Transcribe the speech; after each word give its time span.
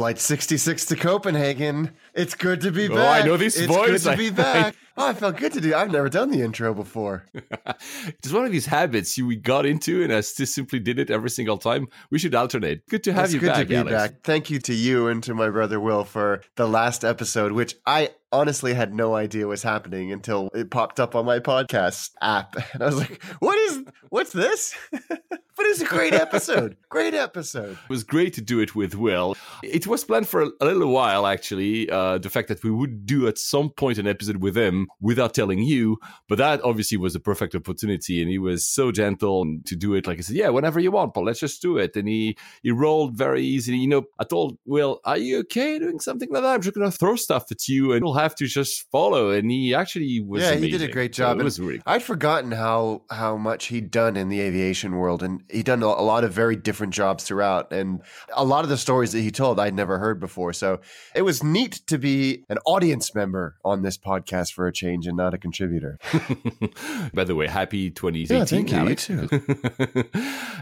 Flight 0.00 0.18
66 0.18 0.86
to 0.86 0.96
Copenhagen. 0.96 1.90
It's 2.14 2.34
good 2.34 2.62
to 2.62 2.72
be 2.72 2.88
Oh, 2.88 2.94
back. 2.94 3.22
I 3.22 3.26
know 3.26 3.36
this 3.36 3.58
it's 3.58 3.66
voice. 3.66 4.02
good 4.04 4.10
to 4.12 4.16
be 4.16 4.30
back. 4.44 4.74
oh, 4.96 5.08
I 5.08 5.12
felt 5.12 5.36
good 5.36 5.52
to 5.52 5.60
do. 5.60 5.74
I've 5.74 5.92
never 5.92 6.08
done 6.08 6.30
the 6.30 6.40
intro 6.40 6.72
before. 6.72 7.26
it's 7.34 8.32
one 8.32 8.46
of 8.46 8.50
these 8.50 8.64
habits 8.64 9.18
you 9.18 9.26
we 9.26 9.36
got 9.36 9.66
into, 9.66 10.02
and 10.02 10.10
I 10.10 10.22
still 10.22 10.46
simply 10.46 10.78
did 10.78 10.98
it 10.98 11.10
every 11.10 11.28
single 11.28 11.58
time. 11.58 11.86
We 12.10 12.18
should 12.18 12.34
alternate. 12.34 12.86
Good 12.88 13.04
to 13.04 13.12
have 13.12 13.24
it's 13.26 13.34
you 13.34 13.40
good 13.40 13.48
back, 13.48 13.58
to 13.58 13.64
be 13.66 13.76
Alex. 13.76 13.92
back. 13.92 14.22
Thank 14.24 14.48
you 14.48 14.58
to 14.60 14.72
you 14.72 15.08
and 15.08 15.22
to 15.24 15.34
my 15.34 15.50
brother 15.50 15.78
Will 15.78 16.04
for 16.04 16.40
the 16.56 16.66
last 16.66 17.04
episode, 17.04 17.52
which 17.52 17.74
I 17.84 18.08
honestly 18.32 18.74
had 18.74 18.94
no 18.94 19.14
idea 19.14 19.46
was 19.46 19.62
happening 19.62 20.12
until 20.12 20.50
it 20.54 20.70
popped 20.70 21.00
up 21.00 21.14
on 21.14 21.24
my 21.24 21.40
podcast 21.40 22.10
app, 22.20 22.56
and 22.72 22.82
I 22.82 22.86
was 22.86 22.96
like, 22.96 23.22
"What 23.40 23.58
is? 23.58 23.84
What's 24.08 24.32
this?" 24.32 24.74
but 24.90 25.66
it's 25.66 25.80
a 25.80 25.86
great 25.86 26.14
episode. 26.14 26.76
great 26.88 27.14
episode. 27.14 27.72
It 27.72 27.88
was 27.88 28.04
great 28.04 28.34
to 28.34 28.40
do 28.40 28.60
it 28.60 28.74
with 28.74 28.94
Will. 28.94 29.36
It 29.62 29.86
was 29.86 30.04
planned 30.04 30.28
for 30.28 30.42
a, 30.42 30.64
little 30.64 30.88
while, 30.88 31.26
actually. 31.26 31.90
Uh, 31.90 32.18
the 32.18 32.30
fact 32.30 32.48
that 32.48 32.64
we 32.64 32.70
would 32.70 33.04
do 33.04 33.28
at 33.28 33.38
some 33.38 33.70
point 33.70 33.98
an 33.98 34.06
episode 34.06 34.36
with 34.36 34.56
him 34.56 34.88
without 35.00 35.34
telling 35.34 35.58
you, 35.58 35.98
but 36.28 36.38
that 36.38 36.62
obviously 36.62 36.96
was 36.96 37.14
a 37.14 37.20
perfect 37.20 37.54
opportunity, 37.54 38.22
and 38.22 38.30
he 38.30 38.38
was 38.38 38.66
so 38.66 38.90
gentle 38.90 39.44
to 39.66 39.76
do 39.76 39.94
it. 39.94 40.06
Like 40.06 40.18
I 40.18 40.22
said, 40.22 40.36
yeah, 40.36 40.48
whenever 40.48 40.80
you 40.80 40.90
want, 40.90 41.14
Paul, 41.14 41.24
let's 41.24 41.40
just 41.40 41.60
do 41.62 41.76
it. 41.78 41.96
And 41.96 42.08
he 42.08 42.36
he 42.62 42.70
rolled 42.70 43.16
very 43.16 43.42
easily. 43.42 43.78
You 43.78 43.88
know, 43.88 44.04
I 44.18 44.24
told 44.24 44.58
Will, 44.64 45.00
"Are 45.04 45.18
you 45.18 45.40
okay 45.40 45.78
doing 45.78 46.00
something 46.00 46.30
like 46.30 46.42
that? 46.42 46.54
I'm 46.54 46.62
just 46.62 46.74
gonna 46.74 46.90
throw 46.90 47.16
stuff 47.16 47.50
at 47.50 47.68
you, 47.68 47.92
and 47.92 48.02
you'll 48.02 48.19
have 48.22 48.34
to 48.36 48.46
just 48.46 48.90
follow." 48.90 49.30
And 49.30 49.50
he 49.50 49.74
actually 49.74 50.20
was. 50.20 50.42
yeah, 50.42 50.54
he 50.54 50.62
did 50.62 50.72
a 50.72 50.76
amazing. 50.76 50.90
great 50.92 51.14
So 51.14 51.24
job. 51.24 51.40
it 51.40 51.44
was 51.44 51.58
really. 51.60 51.80
I'd 51.86 52.02
forgotten 52.02 52.52
how 52.52 53.02
how 53.10 53.36
much 53.36 53.66
he'd 53.66 53.90
done 53.90 54.16
in 54.16 54.28
the 54.28 54.40
aviation 54.40 54.96
world, 54.96 55.22
and 55.22 55.42
he'd 55.50 55.66
done 55.66 55.82
a 55.82 56.02
lot 56.02 56.24
of 56.24 56.32
very 56.32 56.56
different 56.56 56.92
jobs 56.94 57.24
throughout, 57.24 57.72
and 57.72 58.00
a 58.34 58.44
lot 58.44 58.64
of 58.64 58.70
the 58.70 58.76
stories 58.78 59.12
that 59.12 59.20
he 59.20 59.30
told 59.30 59.58
I'd 59.60 59.74
never 59.74 59.98
heard 59.98 60.20
before. 60.20 60.52
So 60.52 60.80
it 61.14 61.22
was 61.22 61.42
neat 61.42 61.80
to 61.86 61.98
be 61.98 62.44
an 62.48 62.58
audience 62.66 63.14
member 63.14 63.56
on 63.64 63.82
this 63.82 63.96
podcast 63.98 64.52
for 64.52 64.66
a 64.66 64.72
change, 64.72 65.06
and 65.06 65.16
not 65.16 65.34
a 65.34 65.38
contributor. 65.38 65.98
By 67.14 67.24
the 67.24 67.34
way, 67.34 67.46
happy 67.46 67.90
2018. 67.90 68.36
Yeah, 68.36 68.44
thank 68.44 68.72
you. 68.72 68.88
You 68.88 68.94
too. 68.94 70.10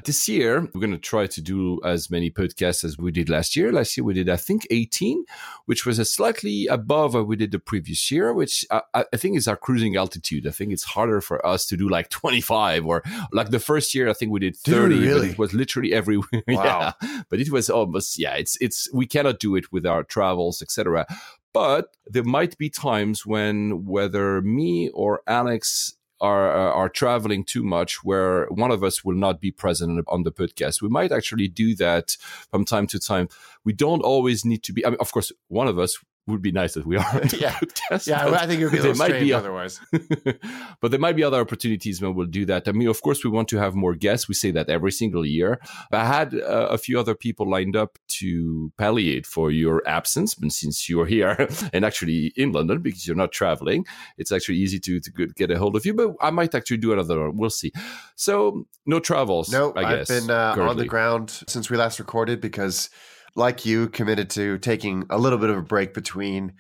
this 0.04 0.28
year, 0.28 0.60
we're 0.74 0.80
going 0.80 0.92
to 0.92 0.98
try 0.98 1.26
to 1.26 1.40
do 1.40 1.80
as 1.84 2.10
many 2.10 2.30
podcasts 2.30 2.84
as 2.84 2.98
we 2.98 3.10
did 3.10 3.28
last 3.28 3.56
year. 3.56 3.72
Last 3.72 3.96
year, 3.96 4.04
we 4.04 4.14
did, 4.14 4.28
I 4.28 4.36
think, 4.36 4.66
18, 4.70 5.24
which 5.66 5.84
was 5.86 5.98
a 5.98 6.04
slightly 6.04 6.66
above 6.66 7.14
what 7.14 7.26
we 7.26 7.36
did 7.36 7.47
the 7.50 7.58
previous 7.58 8.10
year, 8.10 8.32
which 8.32 8.64
I, 8.70 8.82
I 8.94 9.16
think 9.16 9.36
is 9.36 9.48
our 9.48 9.56
cruising 9.56 9.96
altitude. 9.96 10.46
I 10.46 10.50
think 10.50 10.72
it's 10.72 10.84
harder 10.84 11.20
for 11.20 11.44
us 11.46 11.66
to 11.66 11.76
do 11.76 11.88
like 11.88 12.10
25 12.10 12.86
or 12.86 13.02
like 13.32 13.50
the 13.50 13.60
first 13.60 13.94
year, 13.94 14.08
I 14.08 14.12
think 14.12 14.32
we 14.32 14.40
did 14.40 14.56
30, 14.56 14.94
but 14.94 15.00
really? 15.00 15.30
it 15.30 15.38
was 15.38 15.54
literally 15.54 15.92
everywhere. 15.92 16.28
Wow. 16.48 16.94
yeah, 17.02 17.22
but 17.28 17.40
it 17.40 17.50
was 17.50 17.70
almost, 17.70 18.18
yeah, 18.18 18.34
it's, 18.34 18.56
it's, 18.60 18.88
we 18.92 19.06
cannot 19.06 19.38
do 19.38 19.54
it 19.54 19.70
with 19.72 19.86
our 19.86 20.02
travels, 20.02 20.60
etc. 20.62 21.06
But 21.52 21.96
there 22.06 22.24
might 22.24 22.58
be 22.58 22.68
times 22.68 23.24
when 23.24 23.84
whether 23.84 24.40
me 24.42 24.90
or 24.90 25.22
Alex 25.26 25.94
are 26.20 26.50
uh, 26.50 26.72
are 26.72 26.88
traveling 26.88 27.44
too 27.44 27.62
much 27.62 28.02
where 28.04 28.46
one 28.46 28.70
of 28.70 28.82
us 28.82 29.04
will 29.04 29.14
not 29.14 29.40
be 29.40 29.50
present 29.50 30.04
on 30.08 30.22
the 30.22 30.32
podcast 30.32 30.82
we 30.82 30.88
might 30.88 31.12
actually 31.12 31.48
do 31.48 31.74
that 31.76 32.16
from 32.50 32.64
time 32.64 32.86
to 32.86 32.98
time 32.98 33.28
we 33.64 33.72
don't 33.72 34.02
always 34.02 34.44
need 34.44 34.62
to 34.62 34.72
be 34.72 34.84
i 34.84 34.90
mean 34.90 34.98
of 35.00 35.12
course 35.12 35.32
one 35.48 35.68
of 35.68 35.78
us 35.78 35.98
would 36.28 36.42
be 36.42 36.52
nice 36.52 36.76
if 36.76 36.84
we 36.86 36.96
are 37.02 37.04
Yeah. 37.38 37.52
podcast 37.58 38.06
Yeah, 38.06 38.26
I 38.28 38.46
think 38.46 38.60
it 38.60 38.64
would 38.64 38.72
be 38.72 38.78
there 38.78 38.94
might 38.94 39.18
be 39.20 39.32
otherwise. 39.32 39.80
but 40.80 40.90
there 40.90 41.00
might 41.00 41.16
be 41.16 41.24
other 41.24 41.40
opportunities 41.40 42.00
when 42.00 42.14
we'll 42.14 42.26
do 42.26 42.44
that. 42.46 42.68
I 42.68 42.72
mean, 42.72 42.88
of 42.88 43.02
course, 43.02 43.24
we 43.24 43.30
want 43.30 43.48
to 43.48 43.56
have 43.58 43.74
more 43.74 43.94
guests. 43.94 44.28
We 44.28 44.34
say 44.34 44.50
that 44.52 44.68
every 44.68 44.92
single 44.92 45.24
year. 45.26 45.58
But 45.90 46.00
I 46.00 46.06
had 46.06 46.34
uh, 46.34 46.68
a 46.70 46.78
few 46.78 46.98
other 47.00 47.14
people 47.14 47.48
lined 47.50 47.76
up 47.76 47.98
to 48.20 48.72
palliate 48.78 49.26
for 49.26 49.50
your 49.50 49.82
absence. 49.86 50.34
But 50.34 50.52
since 50.52 50.88
you're 50.88 51.06
here 51.06 51.48
and 51.72 51.84
actually 51.84 52.32
in 52.36 52.52
London 52.52 52.80
because 52.80 53.06
you're 53.06 53.16
not 53.16 53.32
traveling, 53.32 53.86
it's 54.16 54.32
actually 54.32 54.58
easy 54.58 54.78
to, 54.80 55.00
to 55.00 55.10
get- 55.36 55.50
a 55.50 55.58
hold 55.58 55.76
of 55.76 55.86
you. 55.86 55.94
But 55.94 56.14
I 56.20 56.30
might 56.30 56.54
actually 56.54 56.76
do 56.76 56.92
another 56.92 57.18
one. 57.20 57.36
We'll 57.36 57.48
see. 57.50 57.72
So, 58.16 58.66
no 58.84 59.00
travels. 59.00 59.50
No, 59.50 59.72
I 59.74 59.80
I've 59.84 59.98
guess. 59.98 60.08
been 60.08 60.30
uh, 60.30 60.54
on 60.58 60.76
the 60.76 60.84
ground 60.84 61.42
since 61.48 61.70
we 61.70 61.76
last 61.78 61.98
recorded 61.98 62.40
because, 62.40 62.90
like 63.36 63.64
you, 63.66 63.88
committed 63.88 64.30
to 64.30 64.58
taking 64.58 65.04
a 65.10 65.18
little 65.18 65.38
bit 65.38 65.50
of 65.50 65.58
a 65.58 65.62
break 65.62 65.94
between 65.94 66.54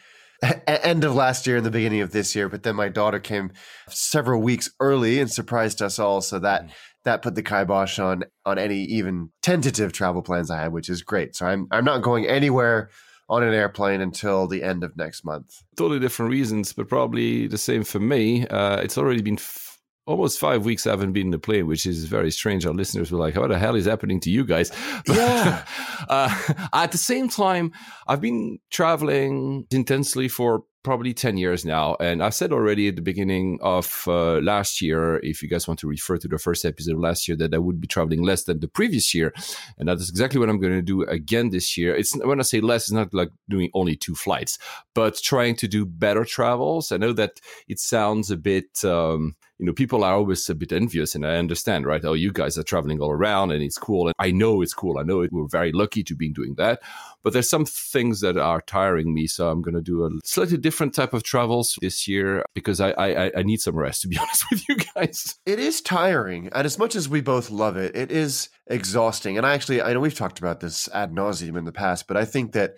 end 0.66 1.02
of 1.04 1.14
last 1.14 1.46
year 1.46 1.56
and 1.56 1.66
the 1.66 1.70
beginning 1.70 2.00
of 2.00 2.12
this 2.12 2.34
year. 2.36 2.48
But 2.48 2.62
then 2.62 2.76
my 2.76 2.88
daughter 2.88 3.18
came 3.18 3.50
several 3.88 4.40
weeks 4.40 4.70
early 4.80 5.18
and 5.18 5.30
surprised 5.30 5.82
us 5.82 5.98
all, 5.98 6.20
so 6.20 6.38
Mm. 6.38 6.42
that 6.42 6.70
that 7.04 7.22
put 7.22 7.34
the 7.34 7.42
kibosh 7.42 7.98
on 7.98 8.24
on 8.44 8.58
any 8.58 8.82
even 8.84 9.30
tentative 9.42 9.92
travel 9.92 10.20
plans 10.22 10.50
I 10.50 10.60
had, 10.62 10.72
which 10.72 10.88
is 10.88 11.02
great. 11.02 11.34
So 11.34 11.46
I'm 11.46 11.66
I'm 11.70 11.84
not 11.84 12.02
going 12.02 12.26
anywhere 12.26 12.90
on 13.30 13.42
an 13.42 13.52
airplane 13.52 14.00
until 14.00 14.46
the 14.46 14.62
end 14.62 14.82
of 14.84 14.96
next 14.96 15.24
month. 15.24 15.62
totally 15.76 16.00
different 16.00 16.30
reasons, 16.30 16.72
but 16.72 16.88
probably 16.88 17.46
the 17.46 17.58
same 17.58 17.84
for 17.84 17.98
me. 18.00 18.46
Uh, 18.46 18.76
it's 18.80 18.96
already 18.96 19.20
been 19.22 19.34
f- 19.38 19.67
almost 20.08 20.40
five 20.40 20.64
weeks 20.64 20.86
I 20.86 20.90
haven't 20.90 21.12
been 21.12 21.28
in 21.28 21.30
the 21.30 21.38
plane, 21.38 21.66
which 21.66 21.86
is 21.86 22.06
very 22.06 22.30
strange. 22.30 22.66
Our 22.66 22.72
listeners 22.72 23.12
were 23.12 23.18
like, 23.18 23.36
"What 23.36 23.50
the 23.50 23.58
hell 23.58 23.76
is 23.76 23.86
happening 23.86 24.20
to 24.20 24.30
you 24.30 24.44
guys?" 24.44 24.72
Yeah. 25.06 25.64
uh, 26.08 26.54
at 26.72 26.92
the 26.92 26.98
same 26.98 27.28
time, 27.28 27.72
I've 28.06 28.20
been 28.20 28.58
traveling 28.70 29.66
intensely 29.70 30.28
for 30.28 30.64
probably 30.84 31.12
10 31.12 31.36
years 31.36 31.64
now. 31.64 31.96
And 32.00 32.22
I 32.22 32.30
said 32.30 32.52
already 32.52 32.88
at 32.88 32.96
the 32.96 33.02
beginning 33.02 33.58
of 33.60 34.04
uh, 34.06 34.38
last 34.40 34.80
year, 34.80 35.18
if 35.18 35.42
you 35.42 35.48
guys 35.48 35.68
want 35.68 35.80
to 35.80 35.88
refer 35.88 36.16
to 36.16 36.28
the 36.28 36.38
first 36.38 36.64
episode 36.64 36.94
of 36.94 37.00
last 37.00 37.28
year, 37.28 37.36
that 37.36 37.52
I 37.52 37.58
would 37.58 37.80
be 37.80 37.86
traveling 37.86 38.22
less 38.22 38.44
than 38.44 38.60
the 38.60 38.68
previous 38.68 39.14
year. 39.14 39.34
And 39.76 39.88
that 39.88 39.98
is 39.98 40.08
exactly 40.08 40.40
what 40.40 40.48
I'm 40.48 40.60
going 40.60 40.72
to 40.72 40.82
do 40.82 41.02
again 41.02 41.50
this 41.50 41.76
year. 41.76 41.94
It's 41.94 42.16
when 42.24 42.40
I 42.40 42.42
say 42.42 42.60
less, 42.60 42.84
it's 42.84 42.92
not 42.92 43.12
like 43.12 43.30
doing 43.50 43.70
only 43.74 43.96
two 43.96 44.14
flights, 44.14 44.58
but 44.94 45.16
trying 45.16 45.56
to 45.56 45.68
do 45.68 45.84
better 45.84 46.24
travels. 46.24 46.90
I 46.90 46.96
know 46.96 47.12
that 47.12 47.40
it 47.68 47.80
sounds 47.80 48.30
a 48.30 48.36
bit, 48.36 48.82
um, 48.84 49.34
you 49.58 49.66
know, 49.66 49.72
people 49.72 50.04
are 50.04 50.14
always 50.14 50.48
a 50.48 50.54
bit 50.54 50.72
envious, 50.72 51.14
and 51.14 51.26
I 51.26 51.36
understand, 51.36 51.84
right? 51.84 52.04
Oh, 52.04 52.12
you 52.12 52.32
guys 52.32 52.56
are 52.56 52.62
traveling 52.62 53.00
all 53.00 53.10
around, 53.10 53.50
and 53.50 53.62
it's 53.62 53.78
cool, 53.78 54.06
and 54.06 54.14
I 54.18 54.30
know 54.30 54.62
it's 54.62 54.74
cool. 54.74 54.98
I 54.98 55.02
know 55.02 55.22
it, 55.22 55.32
we're 55.32 55.48
very 55.48 55.72
lucky 55.72 56.04
to 56.04 56.14
be 56.14 56.28
doing 56.28 56.54
that, 56.54 56.80
but 57.24 57.32
there's 57.32 57.50
some 57.50 57.64
things 57.64 58.20
that 58.20 58.36
are 58.36 58.60
tiring 58.60 59.12
me, 59.12 59.26
so 59.26 59.48
I'm 59.48 59.60
going 59.60 59.74
to 59.74 59.80
do 59.80 60.04
a 60.04 60.10
slightly 60.24 60.58
different 60.58 60.94
type 60.94 61.12
of 61.12 61.24
travels 61.24 61.76
this 61.80 62.06
year 62.06 62.44
because 62.54 62.80
I, 62.80 62.90
I 62.90 63.32
I 63.38 63.42
need 63.42 63.60
some 63.60 63.76
rest, 63.76 64.02
to 64.02 64.08
be 64.08 64.18
honest 64.18 64.44
with 64.50 64.68
you 64.68 64.76
guys. 64.94 65.38
It 65.44 65.58
is 65.58 65.80
tiring, 65.80 66.48
and 66.52 66.64
as 66.64 66.78
much 66.78 66.94
as 66.94 67.08
we 67.08 67.20
both 67.20 67.50
love 67.50 67.76
it, 67.76 67.96
it 67.96 68.12
is 68.12 68.50
exhausting. 68.68 69.36
And 69.36 69.46
I 69.46 69.54
actually, 69.54 69.82
I 69.82 69.92
know 69.92 70.00
we've 70.00 70.14
talked 70.14 70.38
about 70.38 70.60
this 70.60 70.88
ad 70.92 71.12
nauseum 71.12 71.56
in 71.58 71.64
the 71.64 71.72
past, 71.72 72.06
but 72.06 72.16
I 72.16 72.24
think 72.24 72.52
that 72.52 72.76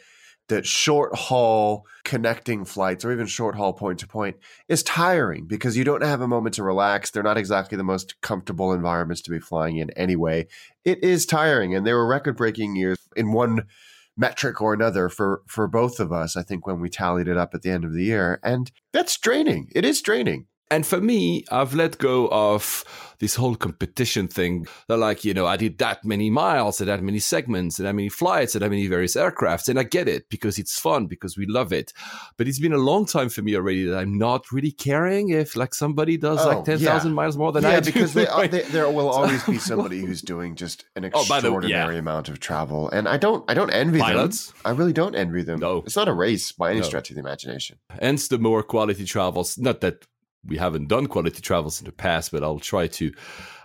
that 0.51 0.67
short 0.67 1.17
haul 1.17 1.87
connecting 2.05 2.65
flights 2.65 3.05
or 3.05 3.13
even 3.13 3.27
short 3.27 3.57
haul 3.57 3.73
point 3.73 3.99
to 3.99 4.07
point 4.07 4.37
is 4.69 4.83
tiring 4.83 5.47
because 5.47 5.77
you 5.77 5.85
don't 5.85 6.03
have 6.03 6.21
a 6.21 6.29
moment 6.29 6.55
to 6.55 6.63
relax. 6.63 7.11
They're 7.11 7.23
not 7.23 7.39
exactly 7.39 7.77
the 7.77 7.85
most 7.85 8.21
comfortable 8.21 8.73
environments 8.73 9.23
to 9.23 9.31
be 9.31 9.41
flying 9.41 9.79
in 9.79 9.91
anyway. 9.91 10.47
It 10.85 11.03
is 11.03 11.27
tiring, 11.27 11.75
and 11.75 11.87
there 11.87 11.97
were 11.97 12.07
record 12.07 12.37
breaking 12.37 12.77
years 12.77 12.99
in 13.17 13.33
one 13.33 13.65
metric 14.17 14.61
or 14.61 14.75
another 14.75 15.09
for 15.09 15.43
for 15.47 15.67
both 15.67 15.99
of 15.99 16.13
us. 16.13 16.37
I 16.37 16.43
think 16.43 16.67
when 16.67 16.81
we 16.81 16.91
tallied 16.91 17.29
it 17.29 17.37
up 17.37 17.55
at 17.55 17.63
the 17.63 17.71
end 17.71 17.85
of 17.85 17.95
the 17.95 18.05
year, 18.05 18.39
and 18.43 18.71
that's 18.93 19.17
draining. 19.17 19.71
It 19.75 19.85
is 19.85 20.03
draining. 20.03 20.47
And 20.71 20.87
for 20.87 21.01
me, 21.01 21.45
I've 21.51 21.75
let 21.75 21.99
go 21.99 22.29
of 22.29 22.85
this 23.19 23.35
whole 23.35 23.55
competition 23.57 24.29
thing. 24.29 24.67
They're 24.89 24.97
like, 24.97 25.25
you 25.25 25.35
know, 25.35 25.45
I 25.47 25.57
did 25.59 25.77
that 25.79 26.05
many 26.07 26.31
miles 26.31 26.81
and 26.81 26.89
that 26.89 27.03
many 27.03 27.19
segments 27.19 27.79
and 27.79 27.87
that 27.87 27.95
many 27.95 28.09
flights 28.09 28.55
and 28.55 28.63
that 28.63 28.71
many 28.71 28.87
various 28.87 29.15
aircrafts. 29.17 29.69
And 29.69 29.79
I 29.79 29.83
get 29.83 30.09
it 30.09 30.31
because 30.31 30.59
it's 30.59 30.79
fun, 30.79 31.07
because 31.07 31.37
we 31.37 31.45
love 31.45 31.73
it. 31.73 31.93
But 32.39 32.49
it's 32.49 32.59
been 32.61 32.73
a 32.73 32.79
long 32.79 33.05
time 33.05 33.29
for 33.29 33.43
me 33.43 33.57
already 33.57 33.85
that 33.85 33.99
I'm 33.99 34.17
not 34.17 34.51
really 34.53 34.71
caring 34.71 35.31
if 35.31 35.55
like 35.57 35.75
somebody 35.75 36.17
does 36.17 36.39
Oh, 36.41 36.49
like 36.49 36.65
10,000 36.65 37.11
yeah. 37.11 37.15
miles 37.15 37.37
more 37.37 37.53
than 37.53 37.65
yeah, 37.65 37.71
I 37.71 37.81
do. 37.81 37.93
because 37.93 38.15
they, 38.15 38.27
uh, 38.29 38.39
Right? 38.39 38.51
they, 38.51 38.63
there 38.63 38.89
will 38.89 39.11
always 39.11 39.43
be 39.45 39.59
somebody 39.71 39.99
who's 40.01 40.23
doing 40.23 40.55
just 40.55 40.85
an 40.97 41.05
Oh, 41.13 41.23
the- 41.25 41.35
extraordinary 41.35 41.95
yeah. 41.95 41.99
amount 41.99 42.29
of 42.31 42.41
travel, 42.41 42.89
and 42.91 43.07
I 43.09 43.17
don't, 43.19 43.45
I 43.51 43.55
don't 43.55 43.71
envy 43.71 43.99
Pilots? 43.99 44.47
them. 44.53 44.57
I 44.65 44.71
really 44.71 44.93
don't 44.95 45.15
envy 45.17 45.43
them. 45.43 45.61
No. 45.61 45.79
it's 45.85 45.97
not 45.97 46.09
a 46.09 46.15
race 46.15 46.53
by 46.53 46.71
any 46.71 46.81
No. 46.81 46.87
stretch 46.87 47.11
of 47.11 47.17
the 47.17 47.21
imagination. 47.21 47.79
Hence 48.01 48.29
the 48.29 48.39
more 48.39 48.63
quality 48.63 49.05
travels. 49.05 49.59
Not 49.59 49.81
that 49.83 50.07
we 50.47 50.57
haven't 50.57 50.89
done 50.89 51.07
quality 51.07 51.41
travels 51.43 51.81
in 51.81 51.87
the 51.87 51.93
past, 51.93 52.33
but 52.33 52.43
I'll 52.43 52.59
try 52.59 52.87
to 52.87 53.13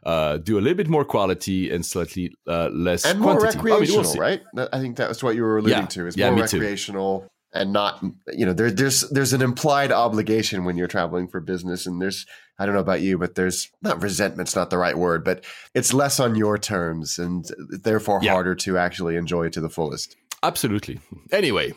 uh, 0.06 0.38
do 0.38 0.58
a 0.58 0.62
little 0.62 0.76
bit 0.78 0.90
more 0.90 1.06
quality 1.06 1.72
and 1.72 1.86
slightly 1.86 2.36
uh, 2.48 2.70
less 2.70 3.06
and 3.06 3.20
more 3.20 3.38
quantity. 3.38 3.58
recreational, 3.58 4.00
I 4.02 4.04
mean, 4.04 4.42
we'll 4.54 4.62
right? 4.62 4.70
I 4.74 4.80
think 4.80 4.98
that's 4.98 5.24
what 5.24 5.36
you 5.36 5.44
were 5.44 5.58
alluding 5.58 5.80
Yeah. 5.80 5.86
to. 5.88 6.08
Is 6.08 6.18
Yeah, 6.18 6.30
more 6.32 6.42
me 6.44 6.48
too. 6.48 6.58
recreational 6.60 7.28
and 7.54 7.72
not 7.72 8.04
you 8.34 8.46
know 8.46 8.52
there, 8.54 8.70
there's 8.70 9.10
there's 9.12 9.32
an 9.32 9.42
implied 9.42 9.92
obligation 9.92 10.66
when 10.66 10.76
you're 10.78 10.88
traveling 10.90 11.28
for 11.30 11.40
business, 11.40 11.88
and 11.88 12.02
there's 12.02 12.26
I 12.60 12.66
don't 12.66 12.76
know 12.76 12.82
about 12.82 13.02
you, 13.02 13.18
but 13.18 13.36
there's 13.36 13.70
not 13.82 14.04
resentment's 14.04 14.56
not 14.56 14.70
the 14.70 14.78
right 14.78 14.98
word, 14.98 15.24
but 15.24 15.44
it's 15.74 15.94
less 15.94 16.20
on 16.20 16.36
your 16.36 16.58
terms 16.58 17.18
and 17.18 17.46
therefore 17.70 18.20
Yeah. 18.22 18.34
harder 18.34 18.56
to 18.56 18.78
actually 18.78 19.16
enjoy 19.16 19.50
to 19.50 19.62
the 19.62 19.70
fullest. 19.70 20.16
Absolutely. 20.44 21.00
Anyway, 21.32 21.74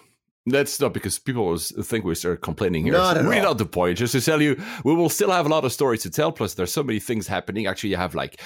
that's 0.50 0.80
not 0.80 0.92
because 0.92 1.18
people 1.18 1.56
think 1.58 2.04
we 2.04 2.14
start 2.14 2.42
complaining 2.42 2.84
here. 2.84 2.92
Not 2.92 3.16
really 3.16 3.38
all. 3.38 3.44
not 3.44 3.58
the 3.58 3.66
point. 3.66 3.98
Just 3.98 4.12
to 4.12 4.20
tell 4.20 4.40
you, 4.40 4.60
we 4.84 4.94
will 4.94 5.08
still 5.08 5.30
have 5.30 5.46
a 5.46 5.48
lot 5.48 5.64
of 5.64 5.72
stories 5.72 6.02
to 6.02 6.10
tell. 6.10 6.32
Plus, 6.32 6.54
there's 6.54 6.72
so 6.72 6.82
many 6.82 7.00
things 7.00 7.26
happening. 7.26 7.66
Actually, 7.66 7.90
you 7.90 7.96
have 7.96 8.14
like 8.14 8.40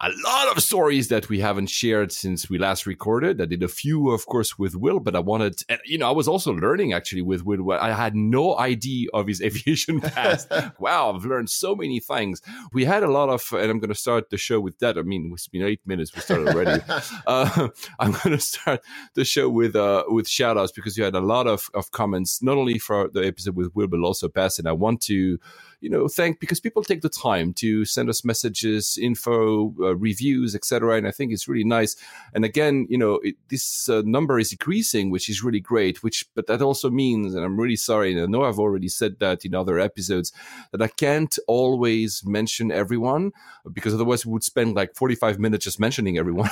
a 0.00 0.10
lot 0.24 0.56
of 0.56 0.62
stories 0.62 1.08
that 1.08 1.28
we 1.28 1.40
haven't 1.40 1.68
shared 1.68 2.12
since 2.12 2.50
we 2.50 2.58
last 2.58 2.86
recorded. 2.86 3.40
I 3.40 3.46
did 3.46 3.62
a 3.62 3.68
few, 3.68 4.10
of 4.10 4.26
course, 4.26 4.58
with 4.58 4.74
Will, 4.74 5.00
but 5.00 5.14
I 5.14 5.20
wanted, 5.20 5.62
and, 5.68 5.78
you 5.84 5.98
know, 5.98 6.08
I 6.08 6.12
was 6.12 6.28
also 6.28 6.52
learning 6.52 6.92
actually 6.92 7.22
with 7.22 7.42
Will. 7.42 7.72
I 7.72 7.92
had 7.92 8.14
no 8.14 8.58
idea 8.58 9.08
of 9.14 9.26
his 9.26 9.40
aviation 9.48 10.00
past. 10.00 10.50
wow, 10.78 11.12
I've 11.12 11.24
learned 11.24 11.48
so 11.48 11.74
many 11.74 12.00
things. 12.00 12.42
We 12.72 12.84
had 12.84 13.02
a 13.02 13.10
lot 13.10 13.28
of, 13.28 13.46
and 13.52 13.70
I'm 13.70 13.78
going 13.78 13.90
to 13.90 13.94
start 13.94 14.30
the 14.30 14.36
show 14.36 14.60
with 14.60 14.78
that. 14.80 14.98
I 14.98 15.02
mean, 15.02 15.30
it's 15.32 15.48
been 15.48 15.62
eight 15.62 15.80
minutes. 15.86 16.14
We 16.14 16.20
started 16.20 16.48
already. 16.48 16.82
uh, 17.26 17.68
I'm 17.98 18.12
going 18.12 18.36
to 18.36 18.40
start 18.40 18.82
the 19.14 19.24
show 19.24 19.48
with 19.48 19.76
uh, 19.76 20.04
with 20.08 20.28
shout 20.28 20.58
outs 20.58 20.72
because 20.72 20.96
you 20.96 21.04
had 21.04 21.14
a 21.14 21.20
lot 21.20 21.46
of, 21.46 21.70
of 21.74 21.90
comments, 21.92 22.42
not 22.42 22.56
only 22.56 22.78
for 22.78 23.08
the 23.08 23.26
episode 23.26 23.56
with 23.56 23.74
Will, 23.74 23.86
but 23.86 24.00
also 24.00 24.28
past. 24.28 24.58
And 24.58 24.68
I 24.68 24.72
want 24.72 25.00
to, 25.02 25.38
you 25.84 25.90
know, 25.90 26.08
thank 26.08 26.40
because 26.40 26.60
people 26.60 26.82
take 26.82 27.02
the 27.02 27.10
time 27.10 27.52
to 27.52 27.84
send 27.84 28.08
us 28.08 28.24
messages, 28.24 28.96
info, 28.96 29.74
uh, 29.80 29.94
reviews, 29.94 30.54
etc. 30.54 30.96
And 30.96 31.06
I 31.06 31.10
think 31.10 31.30
it's 31.30 31.46
really 31.46 31.62
nice. 31.62 31.94
And 32.32 32.42
again, 32.42 32.86
you 32.88 32.96
know, 32.96 33.16
it, 33.22 33.34
this 33.50 33.86
uh, 33.90 34.00
number 34.06 34.38
is 34.38 34.48
decreasing, 34.48 35.10
which 35.10 35.28
is 35.28 35.44
really 35.44 35.60
great. 35.60 36.02
Which, 36.02 36.24
but 36.34 36.46
that 36.46 36.62
also 36.62 36.88
means, 36.88 37.34
and 37.34 37.44
I'm 37.44 37.60
really 37.60 37.76
sorry, 37.76 38.12
and 38.12 38.22
I 38.22 38.24
know 38.24 38.44
I've 38.44 38.58
already 38.58 38.88
said 38.88 39.18
that 39.20 39.44
in 39.44 39.54
other 39.54 39.78
episodes, 39.78 40.32
that 40.72 40.80
I 40.80 40.88
can't 40.88 41.38
always 41.46 42.22
mention 42.24 42.72
everyone 42.72 43.32
because 43.70 43.92
otherwise 43.92 44.24
we 44.24 44.32
would 44.32 44.42
spend 44.42 44.74
like 44.74 44.94
45 44.94 45.38
minutes 45.38 45.64
just 45.64 45.78
mentioning 45.78 46.16
everyone. 46.16 46.48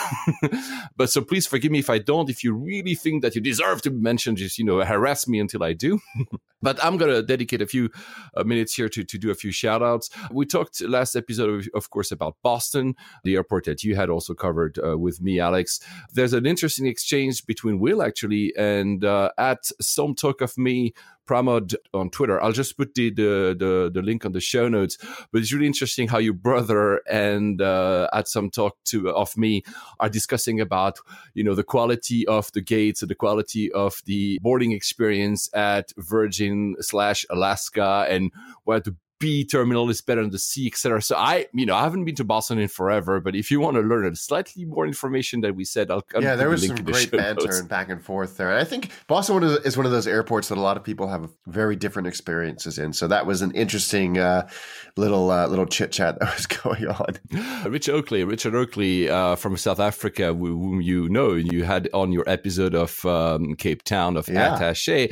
but 0.99 1.08
so 1.08 1.23
please 1.23 1.46
forgive 1.46 1.73
me 1.73 1.79
if 1.79 1.88
I 1.88 1.96
don't. 1.96 2.29
If 2.29 2.44
you 2.44 2.52
really 2.52 2.94
think 2.94 3.23
that 3.23 3.34
you 3.34 3.40
deserve 3.40 3.81
to 3.82 3.90
be 3.90 3.99
mentioned, 3.99 4.37
just, 4.37 4.58
you 4.58 4.64
know, 4.67 4.84
harass 4.84 5.26
me 5.26 5.40
until 5.40 5.62
I 5.62 5.73
do. 5.73 6.00
but 6.62 6.84
I'm 6.84 6.99
going 6.99 7.12
to 7.12 7.23
dedicate 7.23 7.62
a 7.62 7.67
few 7.67 7.88
uh, 8.37 8.44
minutes 8.44 8.75
here 8.75 8.90
to, 8.90 9.05
to 9.05 9.21
do 9.22 9.30
a 9.30 9.34
few 9.34 9.52
shout 9.52 9.82
outs. 9.82 10.10
We 10.30 10.46
talked 10.46 10.80
last 10.82 11.16
episode, 11.16 11.69
of, 11.74 11.90
course, 11.90 12.10
about 12.10 12.36
Boston, 12.42 12.94
the 13.24 13.36
airport 13.36 13.64
that 13.64 13.84
you 13.84 13.94
had 13.94 14.10
also 14.10 14.34
covered 14.34 14.78
uh, 14.78 14.98
with 14.98 15.20
me, 15.20 15.40
Alex. 15.40 15.80
There's 16.12 16.32
an 16.32 16.46
interesting 16.46 16.86
exchange 16.86 17.46
between 17.46 17.78
Will 17.78 18.02
actually 18.02 18.52
and 18.56 19.04
uh, 19.04 19.30
at 19.38 19.64
some 19.80 20.14
talk 20.14 20.40
of 20.40 20.58
me 20.58 20.92
Pramod 21.26 21.74
on 21.94 22.10
Twitter. 22.10 22.42
I'll 22.42 22.52
just 22.52 22.76
put 22.76 22.94
the, 22.94 23.10
the 23.10 23.56
the 23.58 23.90
the 23.92 24.02
link 24.02 24.24
on 24.26 24.32
the 24.32 24.40
show 24.40 24.69
notes. 24.69 24.98
But 25.30 25.40
it's 25.40 25.52
really 25.52 25.66
interesting 25.66 26.08
how 26.08 26.19
your 26.19 26.34
brother 26.34 27.00
and 27.10 27.60
uh, 27.62 28.08
at 28.12 28.28
some 28.28 28.50
talk 28.50 28.76
to 28.86 29.10
of 29.10 29.36
me 29.36 29.62
are 30.00 30.08
discussing 30.08 30.60
about 30.60 30.98
you 31.34 31.44
know 31.44 31.54
the 31.54 31.64
quality 31.64 32.26
of 32.26 32.50
the 32.52 32.60
gates 32.60 33.00
the 33.00 33.14
quality 33.14 33.70
of 33.72 34.02
the 34.06 34.38
boarding 34.42 34.72
experience 34.72 35.48
at 35.54 35.92
Virgin 35.96 36.76
slash 36.80 37.24
Alaska 37.30 38.06
and 38.08 38.32
what 38.64 38.84
the 38.84 38.96
B 39.22 39.44
terminal 39.44 39.88
is 39.88 40.00
better 40.02 40.20
than 40.20 40.30
the 40.30 40.38
C, 40.38 40.66
etc. 40.66 41.00
So 41.00 41.14
I, 41.16 41.46
you 41.54 41.64
know, 41.64 41.76
I 41.76 41.82
haven't 41.82 42.04
been 42.04 42.16
to 42.16 42.24
Boston 42.24 42.58
in 42.58 42.69
forever, 42.69 43.20
but 43.20 43.36
if 43.36 43.50
you 43.52 43.60
want 43.60 43.76
to 43.76 43.80
learn 43.82 44.14
slightly 44.16 44.64
more 44.64 44.84
information 44.86 45.42
that 45.42 45.54
we 45.54 45.64
said, 45.64 45.90
I'll, 45.90 46.02
I'll 46.14 46.22
yeah, 46.22 46.34
there 46.34 46.48
was 46.50 46.66
some 46.66 46.76
great 46.76 47.10
banter 47.12 47.46
notes. 47.46 47.60
and 47.60 47.69
back 47.69 47.88
and 47.88 48.02
forth 48.04 48.36
there. 48.36 48.50
And 48.50 48.58
I 48.58 48.64
think 48.64 48.90
Boston 49.06 49.34
one 49.36 49.44
of 49.44 49.50
the- 49.52 49.62
is 49.62 49.76
one 49.76 49.86
of 49.86 49.92
those 49.92 50.08
airports 50.08 50.48
that 50.48 50.58
a 50.58 50.60
lot 50.60 50.76
of 50.76 50.82
people 50.82 51.06
have 51.08 51.30
very 51.46 51.76
different 51.76 52.08
experiences 52.08 52.78
in. 52.78 52.92
So 52.92 53.06
that 53.08 53.24
was 53.26 53.42
an 53.42 53.52
interesting 53.52 54.19
uh, 54.19 54.48
little 54.96 55.30
uh, 55.30 55.46
little 55.46 55.66
chit 55.66 55.92
chat 55.92 56.19
that 56.20 56.34
was 56.34 56.46
going 56.46 56.86
on. 56.88 57.70
Rich 57.70 57.88
Oakley, 57.88 58.24
Richard 58.24 58.54
Oakley 58.56 59.08
uh, 59.08 59.36
from 59.36 59.56
South 59.56 59.78
Africa, 59.80 60.34
whom 60.34 60.80
you 60.80 61.08
know, 61.08 61.34
you 61.34 61.62
had 61.64 61.88
on 61.94 62.10
your 62.12 62.24
episode 62.28 62.74
of 62.74 63.04
um, 63.06 63.54
Cape 63.54 63.84
Town 63.84 64.16
of 64.16 64.28
Yeah. 64.28 64.58
Attaché. 64.58 65.10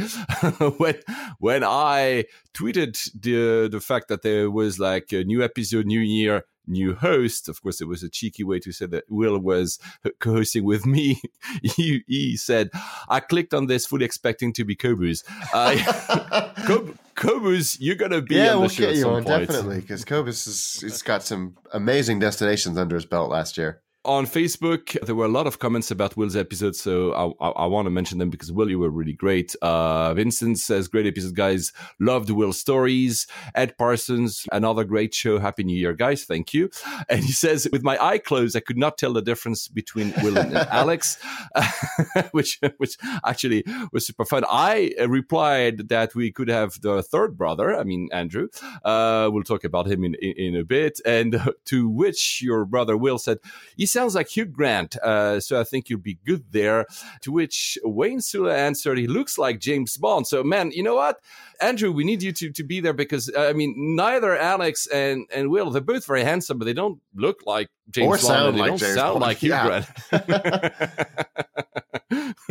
when 0.80 0.96
when 1.38 1.62
I 1.64 2.24
tweeted 2.54 2.98
the 3.20 3.68
the 3.68 3.80
fact 3.80 3.99
that 4.08 4.22
there 4.22 4.50
was 4.50 4.78
like 4.78 5.12
a 5.12 5.24
new 5.24 5.42
episode, 5.42 5.86
new 5.86 6.00
year, 6.00 6.44
new 6.66 6.94
host. 6.94 7.48
Of 7.48 7.62
course, 7.62 7.80
it 7.80 7.88
was 7.88 8.02
a 8.02 8.08
cheeky 8.08 8.44
way 8.44 8.58
to 8.60 8.72
say 8.72 8.86
that 8.86 9.04
Will 9.08 9.38
was 9.38 9.78
co-hosting 10.20 10.64
with 10.64 10.86
me. 10.86 11.20
he, 11.62 12.02
he 12.06 12.36
said, 12.36 12.70
"I 13.08 13.20
clicked 13.20 13.54
on 13.54 13.66
this 13.66 13.86
fully 13.86 14.04
expecting 14.04 14.52
to 14.54 14.64
be 14.64 14.76
Kobus." 14.76 15.24
Uh, 15.52 16.52
Kob- 16.66 16.96
Kobus, 17.16 17.76
you're 17.80 17.96
gonna 17.96 18.22
be 18.22 18.36
yeah, 18.36 18.50
on 18.50 18.54
the 18.54 18.60
we'll 18.60 18.68
show 18.68 18.80
get 18.82 18.90
at 18.90 18.96
you 18.96 19.02
some 19.02 19.12
on 19.12 19.24
point. 19.24 19.48
definitely 19.48 19.80
because 19.80 20.04
Kobus 20.04 20.46
has 20.46 20.80
he's 20.80 21.02
got 21.02 21.22
some 21.22 21.56
amazing 21.72 22.18
destinations 22.18 22.78
under 22.78 22.94
his 22.94 23.06
belt 23.06 23.30
last 23.30 23.58
year. 23.58 23.82
On 24.04 24.24
Facebook, 24.24 24.96
there 25.04 25.14
were 25.14 25.26
a 25.26 25.30
lot 25.30 25.46
of 25.46 25.58
comments 25.58 25.90
about 25.90 26.16
Will's 26.16 26.34
episode, 26.34 26.74
so 26.74 27.12
I, 27.12 27.46
I, 27.46 27.50
I 27.50 27.66
want 27.66 27.84
to 27.84 27.90
mention 27.90 28.16
them 28.16 28.30
because 28.30 28.50
Will, 28.50 28.70
you 28.70 28.78
were 28.78 28.88
really 28.88 29.12
great. 29.12 29.54
Uh, 29.60 30.14
Vincent 30.14 30.58
says, 30.58 30.88
"Great 30.88 31.06
episode, 31.06 31.34
guys. 31.34 31.72
Loved 31.98 32.30
Will's 32.30 32.58
stories." 32.58 33.26
Ed 33.54 33.76
Parsons, 33.76 34.46
another 34.52 34.84
great 34.84 35.12
show. 35.12 35.38
Happy 35.38 35.64
New 35.64 35.76
Year, 35.76 35.92
guys. 35.92 36.24
Thank 36.24 36.54
you. 36.54 36.70
And 37.08 37.24
he 37.24 37.32
says, 37.32 37.68
"With 37.72 37.82
my 37.82 37.98
eye 38.02 38.18
closed, 38.18 38.56
I 38.56 38.60
could 38.60 38.78
not 38.78 38.96
tell 38.96 39.12
the 39.12 39.22
difference 39.22 39.68
between 39.68 40.14
Will 40.22 40.38
and 40.38 40.56
Alex," 40.70 41.18
which 42.30 42.58
which 42.78 42.96
actually 43.26 43.64
was 43.92 44.06
super 44.06 44.24
fun. 44.24 44.44
I 44.48 44.94
replied 45.06 45.88
that 45.88 46.14
we 46.14 46.32
could 46.32 46.48
have 46.48 46.80
the 46.80 47.02
third 47.02 47.36
brother. 47.36 47.76
I 47.76 47.84
mean, 47.84 48.08
Andrew. 48.12 48.48
Uh, 48.84 49.28
we'll 49.32 49.42
talk 49.42 49.64
about 49.64 49.88
him 49.88 50.04
in 50.04 50.14
in, 50.14 50.32
in 50.36 50.56
a 50.56 50.64
bit. 50.64 51.00
And 51.04 51.40
to 51.66 51.88
which 51.88 52.40
your 52.40 52.64
brother 52.64 52.96
Will 52.96 53.18
said, 53.18 53.38
"He 53.76 53.86
sounds 53.90 54.14
like 54.14 54.28
Hugh 54.28 54.44
Grant, 54.46 54.96
uh, 54.98 55.40
so 55.40 55.60
I 55.60 55.64
think 55.64 55.88
you'll 55.88 56.00
be 56.00 56.18
good 56.26 56.44
there." 56.52 56.86
To 57.22 57.32
which 57.32 57.78
Wayne 57.84 58.20
Sula 58.20 58.54
answered, 58.56 58.98
"He 58.98 59.06
looks 59.06 59.38
like 59.38 59.58
James 59.60 59.96
Bond." 59.96 60.26
So, 60.26 60.42
man, 60.42 60.70
you 60.72 60.82
know 60.82 60.94
what, 60.96 61.18
Andrew, 61.60 61.92
we 61.92 62.04
need 62.04 62.22
you 62.22 62.32
to 62.32 62.50
to 62.50 62.64
be 62.64 62.80
there 62.80 62.92
because 62.94 63.30
uh, 63.34 63.48
I 63.48 63.52
mean, 63.52 63.74
neither 63.96 64.36
Alex 64.36 64.86
and 64.86 65.26
and 65.34 65.50
Will, 65.50 65.70
they're 65.70 65.80
both 65.82 66.06
very 66.06 66.22
handsome, 66.24 66.58
but 66.58 66.64
they 66.64 66.72
don't 66.74 67.00
look 67.14 67.40
like 67.46 67.68
James 67.90 68.06
Or 68.06 68.10
Bond. 68.16 68.20
sound 68.22 68.56
they 68.56 68.60
like 68.60 68.68
don't 68.70 68.78
James 68.78 68.94
sound 68.94 69.12
Bond. 69.14 69.22
like 69.22 69.36
Hugh 69.38 69.50
Yeah. 69.50 69.66
Grant. 69.66 69.86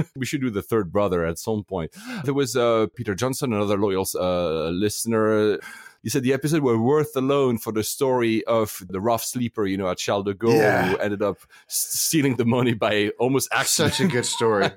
we 0.16 0.26
should 0.26 0.42
do 0.42 0.50
the 0.50 0.62
third 0.62 0.92
brother 0.92 1.26
at 1.26 1.38
some 1.40 1.64
point. 1.64 1.92
There 2.24 2.34
was 2.34 2.56
uh, 2.56 2.88
Peter 2.96 3.16
Johnson, 3.16 3.54
another 3.54 3.78
loyal 3.78 4.06
uh, 4.16 4.70
listener. 4.70 5.60
He 6.04 6.10
said 6.10 6.24
the 6.24 6.34
episode 6.34 6.64
were 6.64 6.82
worth 6.82 7.16
alone 7.16 7.58
for 7.58 7.72
the 7.74 7.84
story 7.84 8.44
of 8.46 8.82
the 8.90 9.02
rough 9.02 9.24
sleeper, 9.24 9.66
you 9.66 9.78
know, 9.78 9.90
at 9.90 9.98
Charles 9.98 10.26
de 10.26 10.34
Gaulle, 10.34 10.56
Yeah. 10.58 10.88
who 10.90 10.98
ended 10.98 11.22
up 11.22 11.38
stealing 11.68 12.36
the 12.38 12.46
money 12.46 12.74
by 12.74 13.10
almost 13.20 13.50
accident. 13.52 13.94
Such 13.96 14.06
a 14.06 14.08
good 14.10 14.26
story. 14.38 14.70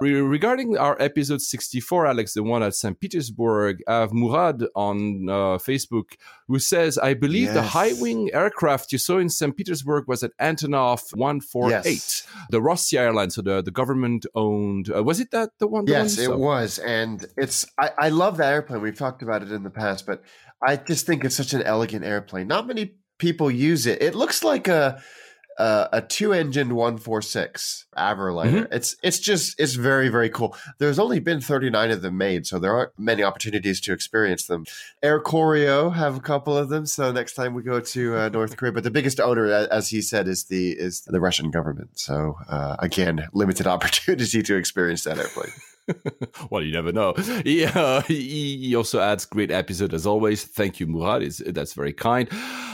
Regarding 0.00 0.76
our 0.78 1.00
episode 1.00 1.40
64, 1.42 2.06
Alex, 2.06 2.34
the 2.34 2.42
one 2.42 2.62
at 2.62 2.74
St. 2.74 2.98
Petersburg, 2.98 3.78
I 3.86 4.00
have 4.00 4.12
Murad 4.12 4.64
on 4.74 5.28
uh, 5.28 5.58
Facebook 5.58 6.14
who 6.48 6.58
says, 6.58 6.98
I 6.98 7.14
believe 7.14 7.52
the 7.54 7.62
high 7.62 7.92
wing 7.94 8.30
aircraft 8.32 8.92
you 8.92 8.98
saw 8.98 9.18
in 9.18 9.28
St. 9.28 9.56
Petersburg 9.56 10.04
was 10.08 10.22
an 10.22 10.30
Antonov 10.40 11.14
148, 11.16 11.84
Yes. 11.84 12.26
the 12.50 12.58
Rossiya 12.60 13.00
airline, 13.00 13.30
so 13.30 13.42
the, 13.42 13.62
the 13.62 13.70
government 13.70 14.26
owned. 14.34 14.90
Uh, 14.94 15.02
was 15.04 15.20
it 15.20 15.30
that 15.30 15.50
the 15.58 15.66
one? 15.68 15.84
the 15.84 15.92
yes, 15.92 16.16
one 16.18 16.30
it 16.30 16.38
was, 16.38 16.78
and 16.80 17.24
it's 17.36 17.66
I, 17.78 17.90
I 17.98 18.08
love 18.08 18.36
that 18.38 18.52
airplane. 18.52 18.80
We've 18.82 18.96
talked 18.98 19.22
about 19.22 19.42
it 19.42 19.52
in 19.52 19.62
the 19.62 19.70
past, 19.70 19.99
but 20.02 20.22
I 20.62 20.76
just 20.76 21.06
think 21.06 21.24
it's 21.24 21.36
such 21.36 21.52
an 21.52 21.62
elegant 21.62 22.04
airplane. 22.04 22.48
Not 22.48 22.66
many 22.66 22.94
people 23.18 23.50
use 23.50 23.86
it. 23.86 24.02
It 24.02 24.14
looks 24.14 24.42
like 24.42 24.68
a 24.68 25.02
a, 25.60 25.88
a 25.92 26.02
two 26.02 26.32
engined 26.32 26.72
one 26.72 26.96
four 26.96 27.20
six 27.22 27.86
Avroliner. 27.96 28.62
Mm-hmm. 28.62 28.72
It's 28.72 28.96
it's 29.02 29.18
just 29.18 29.60
it's 29.60 29.74
very 29.74 30.08
very 30.08 30.30
cool. 30.30 30.56
There's 30.78 30.98
only 30.98 31.20
been 31.20 31.40
39 31.40 31.90
of 31.90 32.02
them 32.02 32.16
made, 32.16 32.46
so 32.46 32.58
there 32.58 32.74
aren't 32.74 32.98
many 32.98 33.22
opportunities 33.22 33.80
to 33.82 33.92
experience 33.92 34.46
them. 34.46 34.64
Air 35.02 35.20
Koryo 35.22 35.94
have 35.94 36.16
a 36.16 36.20
couple 36.20 36.56
of 36.56 36.70
them, 36.70 36.86
so 36.86 37.12
next 37.12 37.34
time 37.34 37.54
we 37.54 37.62
go 37.62 37.80
to 37.80 38.16
uh, 38.16 38.28
North 38.30 38.56
Korea, 38.56 38.72
but 38.72 38.84
the 38.84 38.90
biggest 38.90 39.20
owner, 39.20 39.46
as 39.46 39.90
he 39.90 40.00
said, 40.00 40.28
is 40.28 40.44
the 40.44 40.70
is 40.70 41.02
the 41.02 41.20
Russian 41.20 41.50
government. 41.50 41.98
So 41.98 42.36
uh, 42.48 42.76
again, 42.78 43.28
limited 43.32 43.66
opportunity 43.74 44.42
to 44.42 44.56
experience 44.56 45.04
that 45.04 45.18
airplane. 45.18 45.52
well, 46.50 46.62
you 46.62 46.72
never 46.72 46.92
know. 46.92 47.12
He, 47.44 47.64
uh, 47.64 48.02
he, 48.02 48.74
also 48.74 49.00
adds 49.00 49.24
great 49.24 49.50
episode 49.50 49.92
as 49.92 50.06
always. 50.06 50.44
Thank 50.44 50.80
you, 50.80 50.86
Murad. 50.86 51.22
It's, 51.22 51.38
that's 51.38 51.74
very 51.74 51.92
kind. 51.92 52.28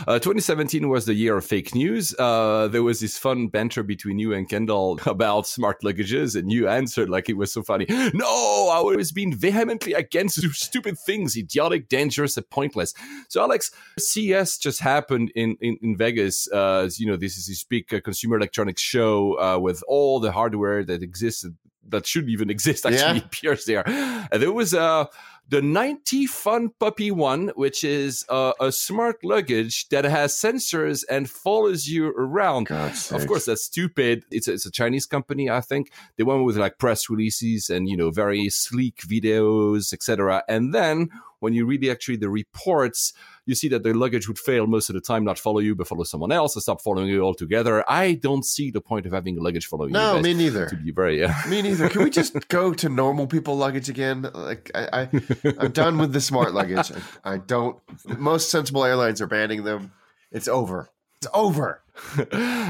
Uh, 0.06 0.18
2017 0.18 0.88
was 0.88 1.06
the 1.06 1.14
year 1.14 1.36
of 1.36 1.44
fake 1.44 1.74
news. 1.74 2.14
Uh, 2.18 2.68
there 2.68 2.82
was 2.82 3.00
this 3.00 3.18
fun 3.18 3.48
banter 3.48 3.82
between 3.82 4.18
you 4.18 4.32
and 4.32 4.48
Kendall 4.48 5.00
about 5.06 5.46
smart 5.46 5.82
luggages, 5.82 6.36
and 6.36 6.52
you 6.52 6.68
answered 6.68 7.08
like 7.08 7.28
it 7.28 7.36
was 7.36 7.52
so 7.52 7.62
funny. 7.62 7.86
No, 8.14 8.70
I 8.72 8.80
was 8.80 9.12
being 9.12 9.34
vehemently 9.34 9.94
against 9.94 10.40
stupid 10.54 10.98
things, 10.98 11.36
idiotic, 11.36 11.88
dangerous, 11.88 12.36
and 12.36 12.48
pointless. 12.50 12.94
So, 13.28 13.42
Alex, 13.42 13.70
CES 13.98 14.58
just 14.58 14.80
happened 14.80 15.32
in 15.34 15.56
in, 15.60 15.78
in 15.82 15.96
Vegas. 15.96 16.50
Uh, 16.50 16.88
you 16.96 17.06
know, 17.06 17.16
this 17.16 17.36
is 17.36 17.46
this 17.46 17.64
big 17.64 17.92
uh, 17.92 18.00
consumer 18.00 18.36
electronics 18.36 18.82
show 18.82 19.40
uh, 19.40 19.58
with 19.58 19.82
all 19.88 20.20
the 20.20 20.32
hardware 20.32 20.84
that 20.84 21.02
exists 21.02 21.44
that 21.90 22.06
shouldn't 22.06 22.32
even 22.32 22.50
exist 22.50 22.86
actually 22.86 23.20
yeah. 23.20 23.24
appears 23.24 23.64
there. 23.64 23.84
And 23.86 24.42
there 24.42 24.52
was 24.52 24.74
uh, 24.74 25.06
the 25.48 25.62
90 25.62 26.26
Fun 26.26 26.70
Puppy 26.80 27.10
one, 27.10 27.48
which 27.54 27.84
is 27.84 28.24
uh, 28.28 28.52
a 28.60 28.72
smart 28.72 29.22
luggage 29.24 29.88
that 29.90 30.04
has 30.04 30.34
sensors 30.34 31.04
and 31.08 31.30
follows 31.30 31.86
you 31.86 32.08
around. 32.08 32.66
of 33.12 33.26
course, 33.26 33.44
that's 33.44 33.64
stupid. 33.64 34.24
It's 34.30 34.48
a, 34.48 34.54
it's 34.54 34.66
a 34.66 34.70
Chinese 34.70 35.06
company, 35.06 35.48
I 35.48 35.60
think. 35.60 35.92
They 36.16 36.24
went 36.24 36.44
with 36.44 36.56
like 36.56 36.78
press 36.78 37.08
releases 37.08 37.70
and 37.70 37.88
you 37.88 37.96
know 37.96 38.10
very 38.10 38.48
sleek 38.48 38.98
videos, 38.98 39.92
etc. 39.92 40.42
And 40.48 40.74
then 40.74 41.10
when 41.40 41.52
you 41.52 41.66
read 41.66 41.80
the, 41.80 41.90
actually 41.90 42.16
the 42.16 42.28
reports, 42.28 43.12
you 43.44 43.54
see 43.54 43.68
that 43.68 43.82
the 43.82 43.94
luggage 43.94 44.28
would 44.28 44.38
fail 44.38 44.66
most 44.66 44.88
of 44.88 44.94
the 44.94 45.00
time, 45.00 45.24
not 45.24 45.38
follow 45.38 45.60
you, 45.60 45.74
but 45.74 45.86
follow 45.86 46.04
someone 46.04 46.32
else, 46.32 46.56
and 46.56 46.62
stop 46.62 46.80
following 46.80 47.08
you 47.08 47.22
altogether. 47.22 47.88
I 47.90 48.14
don't 48.14 48.44
see 48.44 48.70
the 48.70 48.80
point 48.80 49.06
of 49.06 49.12
having 49.12 49.38
a 49.38 49.42
luggage 49.42 49.66
follow 49.66 49.86
you. 49.86 49.92
No, 49.92 50.20
me 50.20 50.34
neither. 50.34 50.66
To 50.66 50.76
be 50.76 50.90
very, 50.90 51.24
uh... 51.24 51.32
me 51.48 51.62
neither. 51.62 51.88
Can 51.88 52.04
we 52.04 52.10
just 52.10 52.48
go 52.48 52.72
to 52.74 52.88
normal 52.88 53.26
people 53.26 53.56
luggage 53.56 53.88
again? 53.88 54.28
Like 54.34 54.70
I, 54.74 54.88
I 54.92 55.08
I'm 55.58 55.72
done 55.72 55.98
with 55.98 56.12
the 56.12 56.20
smart 56.20 56.54
luggage. 56.54 56.90
I, 57.24 57.34
I 57.34 57.38
don't. 57.38 57.78
Most 58.18 58.50
sensible 58.50 58.84
airlines 58.84 59.20
are 59.20 59.26
banning 59.26 59.64
them. 59.64 59.92
It's 60.32 60.48
over. 60.48 60.90
It's 61.20 61.28
over. 61.32 61.82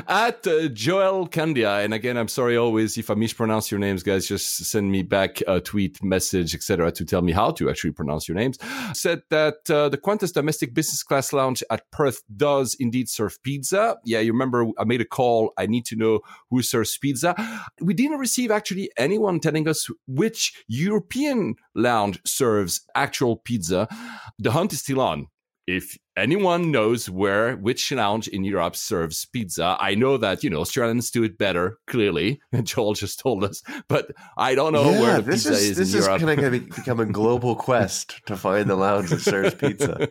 At 0.07 0.47
uh, 0.47 0.69
Joel 0.69 1.27
Candia, 1.27 1.85
and 1.85 1.93
again, 1.93 2.17
I'm 2.17 2.29
sorry 2.29 2.57
always 2.57 2.97
if 2.97 3.11
I 3.11 3.15
mispronounce 3.15 3.73
your 3.73 3.81
names, 3.81 4.05
guys. 4.05 4.29
Just 4.29 4.59
send 4.59 4.93
me 4.93 5.03
back 5.03 5.43
a 5.49 5.61
tweet, 5.61 6.01
message, 6.03 6.55
etc., 6.55 6.93
to 6.93 7.05
tell 7.05 7.23
me 7.23 7.33
how 7.33 7.51
to 7.53 7.69
actually 7.69 7.91
pronounce 7.91 8.29
your 8.29 8.37
names. 8.37 8.57
Said 8.93 9.23
that 9.31 9.69
uh, 9.69 9.89
the 9.89 9.99
Qantas 9.99 10.33
domestic 10.33 10.75
business 10.75 11.03
class 11.03 11.33
lounge 11.33 11.65
at 11.71 11.91
Perth 11.91 12.23
does 12.37 12.77
indeed 12.79 13.09
serve 13.09 13.43
pizza. 13.43 13.97
Yeah, 14.05 14.21
you 14.21 14.33
remember 14.33 14.67
I 14.79 14.85
made 14.85 15.01
a 15.01 15.05
call. 15.05 15.53
I 15.59 15.67
need 15.67 15.87
to 15.87 15.97
know 15.97 16.21
who 16.51 16.63
serves 16.63 16.97
pizza. 16.97 17.35
We 17.81 17.95
didn't 17.95 18.19
receive 18.19 18.53
actually 18.53 18.93
anyone 18.97 19.41
telling 19.41 19.67
us 19.67 19.91
which 20.07 20.63
European 20.69 21.57
lounge 21.75 22.21
serves 22.25 22.83
actual 22.95 23.39
pizza. 23.39 23.89
The 24.39 24.53
hunt 24.53 24.73
is 24.73 24.81
still 24.81 25.01
on 25.01 25.27
if 25.67 25.99
anyone 26.17 26.71
knows 26.71 27.11
where 27.11 27.57
which 27.57 27.91
lounge 27.91 28.29
in 28.29 28.45
Europe 28.45 28.77
serves 28.77 29.27
pizza, 29.27 29.77
I 29.81 29.95
know 29.95 30.17
that 30.17 30.45
you 30.45 30.51
know 30.51 30.61
Australians 30.61 31.11
do 31.11 31.25
it 31.25 31.39
better. 31.39 31.79
Clearly, 31.87 32.41
Joel 32.63 32.95
just 32.95 33.19
told 33.19 33.43
us, 33.43 33.63
but 33.89 34.13
I 34.37 34.55
don't 34.55 34.73
know 34.73 34.91
yeah, 34.91 35.01
where 35.01 35.21
the 35.21 35.33
pizza 35.33 35.53
is, 35.53 35.71
is 35.71 35.77
this 35.77 35.93
in 35.93 35.99
is 35.99 36.07
Europe. 36.07 36.21
This 36.21 36.31
is 36.31 36.37
going 36.37 36.53
to 36.53 36.75
become 36.77 37.01
a 37.01 37.07
global 37.07 37.57
quest 37.67 38.21
to 38.27 38.37
find 38.37 38.71
the 38.71 38.77
lounge 38.77 39.11
that 39.11 39.21
serves 39.21 39.55
pizza. 39.55 40.09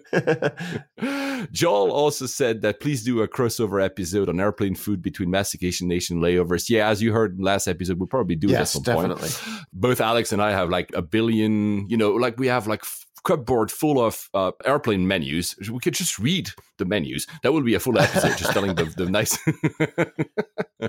Joel 1.52 1.92
also 1.92 2.26
said 2.26 2.62
that 2.62 2.82
please 2.82 3.04
do 3.04 3.22
a 3.22 3.28
crossover 3.28 3.84
episode 3.84 4.30
on 4.30 4.40
airplane 4.40 4.76
food 4.76 5.02
between 5.02 5.30
Mastication 5.30 5.88
Nation 5.88 6.20
layovers. 6.20 6.70
Yeah, 6.70 6.90
as 6.90 7.02
you 7.02 7.14
heard 7.14 7.38
in 7.38 7.44
last 7.44 7.68
episode, 7.68 8.00
we'll 8.00 8.08
probably 8.08 8.36
do 8.36 8.48
yes, 8.48 8.58
it 8.58 8.62
at 8.62 8.68
some 8.68 8.84
definitely. 8.84 9.30
point. 9.30 9.66
Both 9.72 10.02
Alex 10.02 10.34
and 10.34 10.42
I 10.42 10.52
have 10.52 10.70
like 10.70 10.92
a 10.94 11.02
billion, 11.02 11.90
you 11.90 11.96
know, 11.96 12.12
like 12.12 12.38
we 12.38 12.48
have 12.48 12.68
like 12.68 12.84
cupboard 13.26 13.72
full 13.72 14.00
of 14.00 14.30
uh, 14.34 14.52
airplane 14.64 15.08
menus. 15.08 15.56
We 15.70 15.80
could 15.80 15.96
just 15.96 16.18
read 16.20 16.50
the 16.78 16.86
menus. 16.86 17.28
That 17.44 17.52
would 17.52 17.66
be 17.66 17.76
a 17.76 17.80
full 17.80 18.00
episode, 18.00 18.38
just 18.38 18.52
telling 18.52 18.76
the, 18.76 18.86
the 18.86 19.10
nice. 19.10 19.38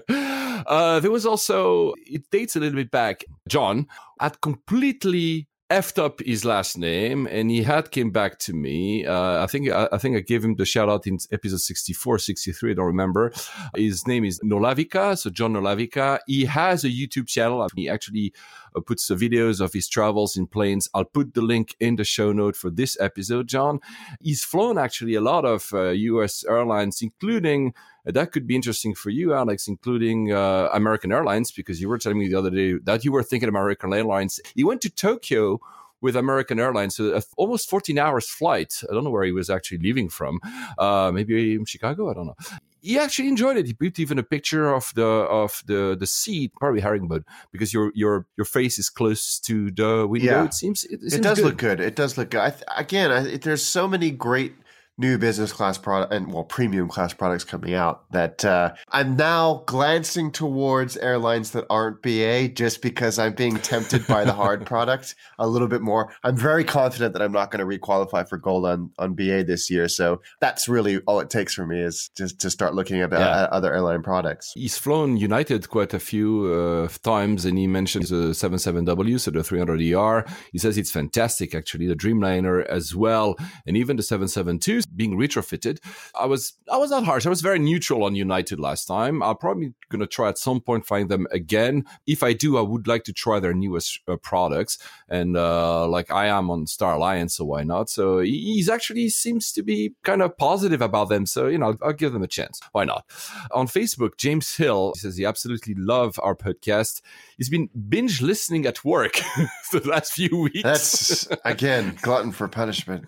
uh, 0.67 1.01
there 1.01 1.11
was 1.11 1.27
also, 1.27 1.95
it 1.99 2.31
dates 2.31 2.55
a 2.55 2.61
little 2.61 2.77
bit 2.77 2.91
back. 2.91 3.25
John 3.49 3.89
had 4.21 4.41
completely 4.41 5.49
effed 5.69 5.99
up 5.99 6.21
his 6.21 6.45
last 6.45 6.79
name 6.79 7.27
and 7.27 7.51
he 7.51 7.65
had 7.65 7.91
came 7.91 8.11
back 8.13 8.39
to 8.39 8.53
me 8.53 9.05
uh, 9.05 9.43
i 9.43 9.47
think 9.49 9.69
I, 9.69 9.89
I, 9.91 9.99
think 9.99 10.17
i 10.17 10.21
gave 10.21 10.45
him 10.45 10.55
the 10.55 10.65
shout 10.65 10.89
out 10.89 11.09
in 11.09 11.19
episode 11.33 11.59
64 11.61 12.21
63 12.21 12.71
i 12.71 12.75
don't 12.75 12.87
remember. 12.87 13.33
His 13.75 14.07
name 14.07 14.25
is 14.25 14.39
nolavika 14.41 15.19
so 15.19 15.29
john 15.29 15.55
nolavika. 15.55 16.21
He 16.29 16.45
has 16.45 16.85
a 16.85 16.89
youtube 16.89 17.27
channel 17.27 17.67
he 17.75 17.89
actually 17.89 18.33
uh, 18.77 18.81
puts 18.81 19.09
the 19.09 19.17
videos 19.17 19.61
of 19.61 19.73
his 19.73 19.89
travels 19.89 20.37
in 20.37 20.47
planes. 20.47 20.89
I'll 20.95 21.05
put 21.05 21.35
the 21.35 21.43
link 21.43 21.75
in 21.81 21.97
the 21.97 22.05
show 22.05 22.31
note 22.33 22.55
for 22.55 22.71
this 22.71 22.97
episode 23.01 23.49
john. 23.49 23.81
He's 24.21 24.45
flown 24.45 24.79
actually 24.79 25.17
a 25.17 25.21
lot 25.21 25.45
of 25.45 25.71
uh, 25.73 25.91
us 25.91 26.45
airlines 26.45 27.03
including 27.03 27.75
that 28.07 28.33
could 28.33 28.47
be 28.47 28.55
interesting 28.55 28.95
for 28.95 29.11
you, 29.11 29.35
Alex, 29.35 29.67
including 29.67 30.33
uh, 30.33 30.69
American 30.73 31.13
Airlines, 31.13 31.51
because 31.51 31.81
you 31.81 31.89
were 31.89 31.99
telling 31.99 32.19
me 32.19 32.29
the 32.29 32.39
other 32.39 32.51
day 32.51 32.75
that 32.85 33.05
you 33.05 33.13
were 33.13 33.23
thinking 33.23 33.49
American 33.49 33.93
Airlines. 33.93 34.41
You 34.55 34.67
went 34.67 34.81
to 34.83 34.91
Tokyo 34.91 35.61
with 36.01 36.15
American 36.15 36.61
Airlines, 36.61 36.97
so 36.97 37.21
almost 37.37 37.69
14 37.69 37.99
hours 37.99 38.29
flight. 38.29 38.83
I 38.89 38.95
don't 38.95 39.03
know 39.03 39.11
where 39.11 39.25
he 39.25 39.33
was 39.33 39.51
actually 39.51 39.79
leaving 39.79 40.09
from. 40.09 40.41
Uh, 40.79 41.11
maybe 41.13 41.55
in 41.55 41.65
Chicago. 41.65 42.11
I 42.11 42.15
don't 42.15 42.27
know. 42.27 42.37
He 42.81 42.99
actually 42.99 43.27
enjoyed 43.29 43.57
it. 43.57 43.67
He 43.67 43.73
put 43.73 43.99
even 43.99 44.19
a 44.19 44.23
picture 44.23 44.73
of 44.73 44.93
the 44.95 45.05
of 45.05 45.63
the 45.67 45.97
the 45.99 46.07
seat, 46.07 46.53
probably 46.61 46.81
herringbone, 46.81 47.25
because 47.51 47.75
your 47.75 47.91
your 47.97 48.27
your 48.37 48.45
face 48.45 48.79
is 48.79 48.89
close 48.89 49.41
to 49.41 49.73
the 49.73 50.07
window. 50.07 50.27
Yeah. 50.27 50.45
It 50.45 50.55
seems 50.55 50.85
it, 50.85 51.01
it, 51.03 51.15
it 51.15 51.23
does 51.23 51.39
good. 51.39 51.45
look 51.45 51.57
good. 51.57 51.81
It 51.81 51.97
does 51.97 52.17
look 52.17 52.31
good. 52.31 52.41
I 52.41 52.51
th- 52.51 52.63
again, 52.77 53.11
I, 53.11 53.37
there's 53.39 53.65
so 53.65 53.89
many 53.89 54.13
great 54.13 54.55
new 54.99 55.19
business 55.19 55.53
class 55.53 55.77
product 55.77 56.13
and 56.13 56.33
well 56.33 56.45
premium 56.45 56.89
class 56.89 57.13
products 57.13 57.45
coming 57.45 57.75
out 57.75 58.11
that 58.13 58.45
uh, 58.45 58.73
I'm 58.91 59.17
now 59.17 59.63
glancing 59.67 60.31
towards 60.31 60.97
airlines 60.97 61.51
that 61.51 61.67
aren't 61.69 62.01
BA 62.03 62.49
just 62.49 62.81
because 62.81 63.19
I'm 63.19 63.35
being 63.35 63.57
tempted 63.59 64.07
by 64.07 64.25
the 64.25 64.33
hard 64.33 64.65
product 64.73 65.15
a 65.39 65.47
little 65.47 65.69
bit 65.69 65.83
more. 65.83 66.15
I'm 66.23 66.37
very 66.37 66.65
confident 66.65 67.13
that 67.13 67.23
I'm 67.23 67.33
not 67.33 67.51
going 67.51 67.69
to 67.69 67.79
requalify 67.79 68.27
for 68.29 68.39
gold 68.39 68.65
on 68.65 68.91
on 68.99 69.15
BA 69.15 69.45
this 69.45 69.71
year, 69.71 69.89
so 69.89 70.23
that's 70.41 70.69
really 70.69 70.99
all 71.01 71.21
it 71.21 71.31
takes 71.31 71.55
for 71.55 71.67
me 71.67 71.81
is 71.81 72.11
just 72.17 72.41
to 72.41 72.51
start 72.51 72.75
looking 72.75 73.01
at, 73.01 73.13
uh, 73.13 73.19
yeah. 73.19 73.29
uh, 73.29 73.49
other 73.53 73.75
airline 73.75 74.03
products. 74.03 74.53
He's 74.55 74.79
flown 74.79 75.17
United 75.17 75.69
quite 75.69 75.93
a 75.93 75.99
few 75.99 76.47
uh, 76.47 76.89
times, 77.03 77.45
and 77.45 77.59
he 77.59 77.67
mentions 77.67 78.11
the 78.11 78.33
77W, 78.33 79.21
so 79.21 79.31
the 79.31 79.41
300ER. 79.41 80.29
He 80.53 80.59
says 80.59 80.79
it's 80.79 80.91
fantastic, 80.91 81.55
actually, 81.55 81.87
the 81.87 81.95
Dreamliner 81.95 82.65
as 82.67 82.95
well, 82.95 83.37
and 83.67 83.77
even 83.77 83.97
the 83.97 84.03
772 84.03 84.86
being 84.95 85.17
retrofitted. 85.17 85.79
I 86.19 86.27
was 86.27 86.55
I 86.71 86.77
was 86.77 86.91
not 86.91 87.05
harsh. 87.05 87.27
I 87.27 87.31
was 87.31 87.41
very 87.41 87.59
neutral 87.59 88.05
on 88.05 88.15
United 88.15 88.61
last 88.61 88.87
time. 88.87 89.23
I'm 89.23 89.37
probably 89.37 89.75
going 89.89 90.01
to 90.01 90.07
try 90.07 90.29
at 90.29 90.39
some 90.39 90.61
point 90.61 90.87
find 90.87 91.09
them 91.09 91.27
again. 91.31 91.85
If 92.07 92.23
I 92.23 92.33
do, 92.33 92.57
I 92.59 92.63
would 92.63 92.87
like 92.87 93.05
to 93.05 93.13
try 93.13 93.41
their 93.41 93.55
newest 93.55 94.01
uh, 94.09 94.17
products. 94.17 94.79
And 95.09 95.37
uh, 95.37 95.87
like 95.89 96.11
I 96.11 96.27
am 96.27 96.51
on 96.51 96.67
Star 96.67 96.95
Alliance, 96.95 97.37
so 97.37 97.45
why 97.45 97.63
not? 97.63 97.91
So 97.91 98.21
he's 98.21 98.69
actually 98.69 99.09
seems 99.09 99.53
to 99.53 99.63
be 99.63 99.95
kind 100.03 100.23
of 100.23 100.37
positive 100.37 100.83
about 100.83 101.09
them. 101.09 101.27
So 101.27 101.47
you 101.47 101.59
know, 101.59 101.67
I'll, 101.67 101.79
I'll 101.83 101.93
give 101.93 102.13
them 102.13 102.23
a 102.23 102.29
chance. 102.29 102.61
Why 102.73 102.85
not? 102.85 103.05
On 103.53 103.67
Facebook, 103.67 104.17
James 104.17 104.57
Hill 104.57 104.95
says 104.97 105.17
he 105.17 105.25
absolutely 105.25 105.75
love 105.75 106.19
our 106.23 106.35
podcast. 106.35 107.01
He's 107.37 107.49
been 107.49 107.69
binge 107.89 108.23
listening 108.23 108.67
at 108.67 108.85
work 108.85 109.21
the 109.73 109.87
last 109.87 110.13
few 110.13 110.37
weeks. 110.37 110.63
That's 110.63 111.29
again 111.45 111.97
glutton 112.03 112.33
for 112.33 112.49
punishment. 112.49 113.07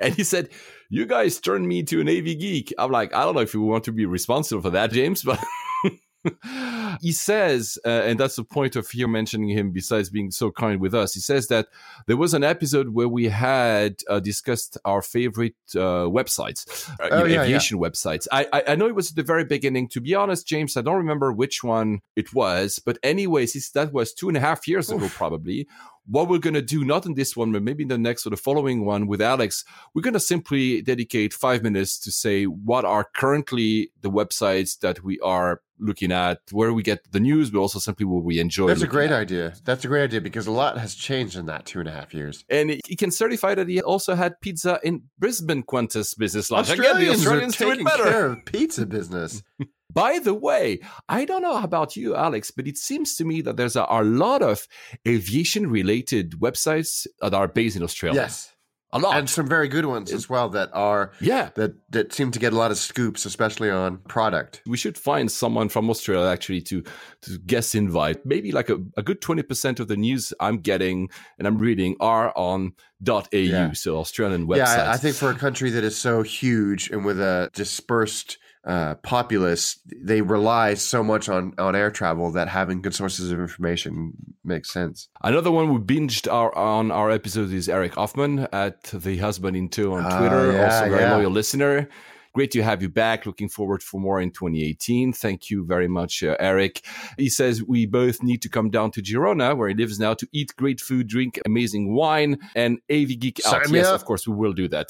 and 0.00 0.14
he 0.14 0.24
said 0.24 0.48
you 0.92 1.06
guys 1.06 1.40
turned 1.40 1.66
me 1.66 1.82
to 1.84 2.02
an 2.02 2.08
AV 2.08 2.38
geek. 2.38 2.74
I'm 2.76 2.90
like, 2.90 3.14
I 3.14 3.24
don't 3.24 3.34
know 3.34 3.40
if 3.40 3.54
you 3.54 3.62
want 3.62 3.84
to 3.84 3.92
be 3.92 4.04
responsible 4.04 4.60
for 4.60 4.70
that, 4.70 4.92
James, 4.92 5.22
but 5.22 5.42
he 7.00 7.12
says, 7.12 7.78
uh, 7.86 7.88
and 7.88 8.20
that's 8.20 8.36
the 8.36 8.44
point 8.44 8.76
of 8.76 8.86
here 8.90 9.08
mentioning 9.08 9.48
him, 9.48 9.72
besides 9.72 10.10
being 10.10 10.30
so 10.30 10.50
kind 10.50 10.82
with 10.82 10.94
us, 10.94 11.14
he 11.14 11.20
says 11.20 11.48
that 11.48 11.68
there 12.06 12.18
was 12.18 12.34
an 12.34 12.44
episode 12.44 12.90
where 12.90 13.08
we 13.08 13.28
had 13.28 13.96
uh, 14.10 14.20
discussed 14.20 14.76
our 14.84 15.00
favorite 15.00 15.54
uh, 15.74 16.04
websites, 16.12 16.90
uh, 17.00 17.08
oh, 17.10 17.24
yeah, 17.24 17.40
aviation 17.40 17.78
yeah. 17.78 17.88
websites. 17.88 18.28
I, 18.30 18.46
I, 18.52 18.62
I, 18.68 18.74
know 18.74 18.86
it 18.86 18.94
was 18.94 19.08
at 19.08 19.16
the 19.16 19.22
very 19.22 19.46
beginning. 19.46 19.88
To 19.88 20.00
be 20.02 20.14
honest, 20.14 20.46
James, 20.46 20.76
I 20.76 20.82
don't 20.82 20.98
remember 20.98 21.32
which 21.32 21.64
one 21.64 22.00
it 22.16 22.34
was, 22.34 22.78
but 22.78 22.98
anyways, 23.02 23.70
that 23.70 23.94
was 23.94 24.12
two 24.12 24.28
and 24.28 24.36
a 24.36 24.40
half 24.40 24.68
years 24.68 24.90
Oof. 24.90 24.98
ago, 24.98 25.08
probably 25.08 25.66
what 26.06 26.28
we're 26.28 26.38
going 26.38 26.54
to 26.54 26.62
do, 26.62 26.84
not 26.84 27.06
in 27.06 27.14
this 27.14 27.36
one, 27.36 27.52
but 27.52 27.62
maybe 27.62 27.82
in 27.82 27.88
the 27.88 27.98
next 27.98 28.26
or 28.26 28.30
the 28.30 28.36
following 28.36 28.84
one 28.84 29.06
with 29.06 29.20
Alex, 29.20 29.64
we're 29.94 30.02
going 30.02 30.14
to 30.14 30.20
simply 30.20 30.82
dedicate 30.82 31.32
five 31.32 31.62
minutes 31.62 31.98
to 32.00 32.10
say 32.10 32.44
what 32.44 32.84
are 32.84 33.08
currently 33.14 33.90
the 34.00 34.10
websites 34.10 34.78
that 34.80 35.04
we 35.04 35.18
are 35.20 35.60
looking 35.78 36.12
at, 36.12 36.38
where 36.52 36.72
we 36.72 36.82
get 36.82 37.10
the 37.12 37.20
news, 37.20 37.50
but 37.50 37.58
also 37.58 37.78
simply 37.78 38.06
what 38.06 38.24
we 38.24 38.38
enjoy. 38.38 38.68
That's 38.68 38.82
a 38.82 38.86
great 38.86 39.10
at. 39.10 39.20
idea. 39.20 39.54
That's 39.64 39.84
a 39.84 39.88
great 39.88 40.04
idea 40.04 40.20
because 40.20 40.46
a 40.46 40.52
lot 40.52 40.78
has 40.78 40.94
changed 40.94 41.36
in 41.36 41.46
that 41.46 41.66
two 41.66 41.80
and 41.80 41.88
a 41.88 41.92
half 41.92 42.14
years. 42.14 42.44
And 42.48 42.80
he 42.86 42.96
can 42.96 43.10
certify 43.10 43.54
that 43.54 43.68
he 43.68 43.82
also 43.82 44.14
had 44.14 44.40
pizza 44.40 44.80
in 44.82 45.02
Brisbane 45.18 45.64
Qantas 45.64 46.16
business 46.16 46.50
lounge. 46.50 46.70
Australians, 46.70 46.98
Again, 46.98 47.08
the 47.08 47.14
Australians 47.14 47.60
are 47.60 47.64
taking 47.64 47.86
care 47.86 48.26
of 48.26 48.44
pizza 48.44 48.86
business. 48.86 49.42
By 49.92 50.18
the 50.18 50.34
way, 50.34 50.80
I 51.08 51.24
don't 51.24 51.42
know 51.42 51.62
about 51.62 51.96
you, 51.96 52.14
Alex, 52.14 52.50
but 52.50 52.66
it 52.66 52.78
seems 52.78 53.16
to 53.16 53.24
me 53.24 53.42
that 53.42 53.56
there's 53.56 53.76
a, 53.76 53.86
a 53.88 54.02
lot 54.02 54.42
of 54.42 54.66
aviation 55.06 55.68
related 55.70 56.32
websites 56.32 57.06
that 57.20 57.34
are 57.34 57.48
based 57.48 57.76
in 57.76 57.82
Australia. 57.82 58.22
Yes. 58.22 58.48
A 58.94 58.98
lot. 58.98 59.16
And 59.16 59.28
some 59.28 59.48
very 59.48 59.68
good 59.68 59.86
ones 59.86 60.12
as 60.12 60.28
well 60.28 60.50
that 60.50 60.68
are 60.74 61.12
yeah. 61.18 61.48
that 61.54 61.72
that 61.92 62.12
seem 62.12 62.30
to 62.30 62.38
get 62.38 62.52
a 62.52 62.56
lot 62.56 62.70
of 62.70 62.76
scoops, 62.76 63.24
especially 63.24 63.70
on 63.70 63.96
product. 63.96 64.60
We 64.66 64.76
should 64.76 64.98
find 64.98 65.32
someone 65.32 65.70
from 65.70 65.88
Australia 65.88 66.28
actually 66.28 66.60
to 66.62 66.82
to 67.22 67.38
guest 67.38 67.74
invite. 67.74 68.26
Maybe 68.26 68.52
like 68.52 68.68
a, 68.68 68.76
a 68.98 69.02
good 69.02 69.22
twenty 69.22 69.42
percent 69.42 69.80
of 69.80 69.88
the 69.88 69.96
news 69.96 70.34
I'm 70.40 70.58
getting 70.58 71.08
and 71.38 71.48
I'm 71.48 71.56
reading 71.56 71.96
are 72.00 72.36
on 72.36 72.74
.au, 73.08 73.26
Yeah. 73.32 73.72
so 73.72 73.96
Australian 73.96 74.46
websites. 74.46 74.76
Yeah, 74.76 74.90
I, 74.90 74.92
I 74.92 74.96
think 74.98 75.16
for 75.16 75.30
a 75.30 75.36
country 75.36 75.70
that 75.70 75.84
is 75.84 75.96
so 75.96 76.22
huge 76.22 76.90
and 76.90 77.02
with 77.02 77.18
a 77.18 77.48
dispersed 77.54 78.36
uh, 78.64 78.94
populace, 78.96 79.78
they 80.04 80.20
rely 80.22 80.74
so 80.74 81.02
much 81.02 81.28
on 81.28 81.52
on 81.58 81.74
air 81.74 81.90
travel 81.90 82.30
that 82.32 82.48
having 82.48 82.80
good 82.82 82.94
sources 82.94 83.32
of 83.32 83.40
information 83.40 84.12
makes 84.44 84.72
sense. 84.72 85.08
Another 85.22 85.50
one 85.50 85.72
we 85.72 85.80
binged 85.80 86.32
our, 86.32 86.54
on 86.56 86.90
our 86.90 87.10
episode 87.10 87.52
is 87.52 87.68
Eric 87.68 87.94
Hoffman 87.94 88.46
at 88.52 88.82
the 88.84 89.16
husband 89.18 89.56
in 89.56 89.68
two 89.68 89.92
on 89.94 90.04
Ah, 90.04 90.18
Twitter. 90.18 90.52
yeah, 90.52 90.64
also, 90.64 90.86
a 90.86 90.90
very 90.90 91.02
yeah. 91.02 91.16
loyal 91.16 91.30
listener. 91.32 91.88
Great 92.34 92.50
to 92.52 92.62
have 92.62 92.80
you 92.80 92.88
back. 92.88 93.26
Looking 93.26 93.50
forward 93.50 93.82
for 93.82 94.00
more 94.00 94.18
in 94.18 94.30
2018. 94.30 95.12
Thank 95.12 95.50
you 95.50 95.66
very 95.66 95.86
much, 95.86 96.22
uh, 96.22 96.34
Eric. 96.40 96.80
He 97.18 97.28
says 97.28 97.62
we 97.62 97.84
both 97.84 98.22
need 98.22 98.40
to 98.42 98.48
come 98.48 98.70
down 98.70 98.90
to 98.92 99.02
Girona, 99.02 99.54
where 99.54 99.68
he 99.68 99.74
lives 99.74 99.98
now, 99.98 100.14
to 100.14 100.26
eat 100.32 100.54
great 100.56 100.80
food, 100.80 101.08
drink 101.08 101.38
amazing 101.44 101.94
wine, 101.94 102.38
and 102.54 102.78
AV 102.90 103.18
Geek 103.18 103.40
out. 103.44 103.64
Sign 103.66 103.74
Yes, 103.74 103.88
of 103.88 104.04
course, 104.06 104.26
we 104.26 104.34
will 104.34 104.54
do 104.54 104.66
that. 104.68 104.88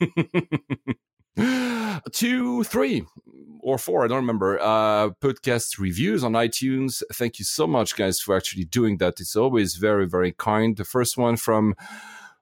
Two, 2.12 2.64
three, 2.64 3.04
or 3.60 3.78
four, 3.78 4.04
I 4.04 4.08
don't 4.08 4.16
remember. 4.16 4.58
Uh, 4.60 5.10
podcast 5.20 5.78
reviews 5.78 6.24
on 6.24 6.32
iTunes. 6.32 7.02
Thank 7.12 7.38
you 7.38 7.44
so 7.44 7.66
much, 7.66 7.96
guys, 7.96 8.20
for 8.20 8.36
actually 8.36 8.64
doing 8.64 8.98
that. 8.98 9.20
It's 9.20 9.36
always 9.36 9.76
very, 9.76 10.06
very 10.06 10.32
kind. 10.32 10.76
The 10.76 10.84
first 10.84 11.16
one 11.16 11.36
from, 11.36 11.74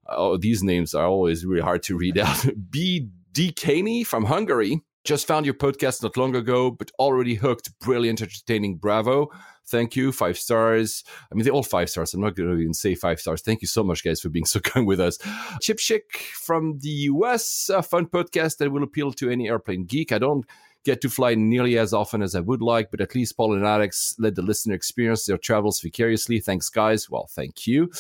oh, 0.08 0.36
these 0.36 0.62
names 0.62 0.94
are 0.94 1.06
always 1.06 1.44
really 1.44 1.62
hard 1.62 1.82
to 1.84 1.96
read 1.96 2.18
out. 2.18 2.44
B. 2.70 3.08
D. 3.32 3.52
Caney 3.52 4.02
from 4.02 4.24
Hungary. 4.24 4.82
Just 5.06 5.28
found 5.28 5.46
your 5.46 5.54
podcast 5.54 6.02
not 6.02 6.16
long 6.16 6.34
ago, 6.34 6.68
but 6.68 6.90
already 6.98 7.36
hooked. 7.36 7.78
Brilliant, 7.78 8.20
entertaining. 8.20 8.76
Bravo. 8.76 9.30
Thank 9.64 9.94
you. 9.94 10.10
Five 10.10 10.36
stars. 10.36 11.04
I 11.30 11.36
mean, 11.36 11.44
they're 11.44 11.52
all 11.52 11.62
five 11.62 11.88
stars. 11.88 12.12
I'm 12.12 12.22
not 12.22 12.34
going 12.34 12.50
to 12.50 12.56
even 12.56 12.74
say 12.74 12.96
five 12.96 13.20
stars. 13.20 13.40
Thank 13.40 13.62
you 13.62 13.68
so 13.68 13.84
much, 13.84 14.02
guys, 14.02 14.20
for 14.20 14.30
being 14.30 14.46
so 14.46 14.58
kind 14.64 14.84
with 14.84 14.98
us. 14.98 15.18
Chip 15.60 15.78
Chick 15.78 16.16
from 16.34 16.80
the 16.80 16.88
US, 16.88 17.70
a 17.72 17.84
fun 17.84 18.06
podcast 18.06 18.58
that 18.58 18.72
will 18.72 18.82
appeal 18.82 19.12
to 19.12 19.30
any 19.30 19.48
airplane 19.48 19.84
geek. 19.84 20.10
I 20.10 20.18
don't 20.18 20.44
get 20.86 21.00
to 21.00 21.10
fly 21.10 21.34
nearly 21.34 21.76
as 21.76 21.92
often 21.92 22.22
as 22.22 22.36
I 22.36 22.40
would 22.40 22.62
like, 22.62 22.92
but 22.92 23.00
at 23.00 23.14
least 23.14 23.36
Paul 23.36 23.54
and 23.54 23.66
Alex 23.66 24.14
let 24.20 24.36
the 24.36 24.42
listener 24.42 24.74
experience 24.74 25.26
their 25.26 25.36
travels 25.36 25.80
vicariously. 25.80 26.38
Thanks, 26.38 26.68
guys. 26.70 27.10
Well, 27.10 27.28
thank 27.28 27.66
you. 27.66 27.90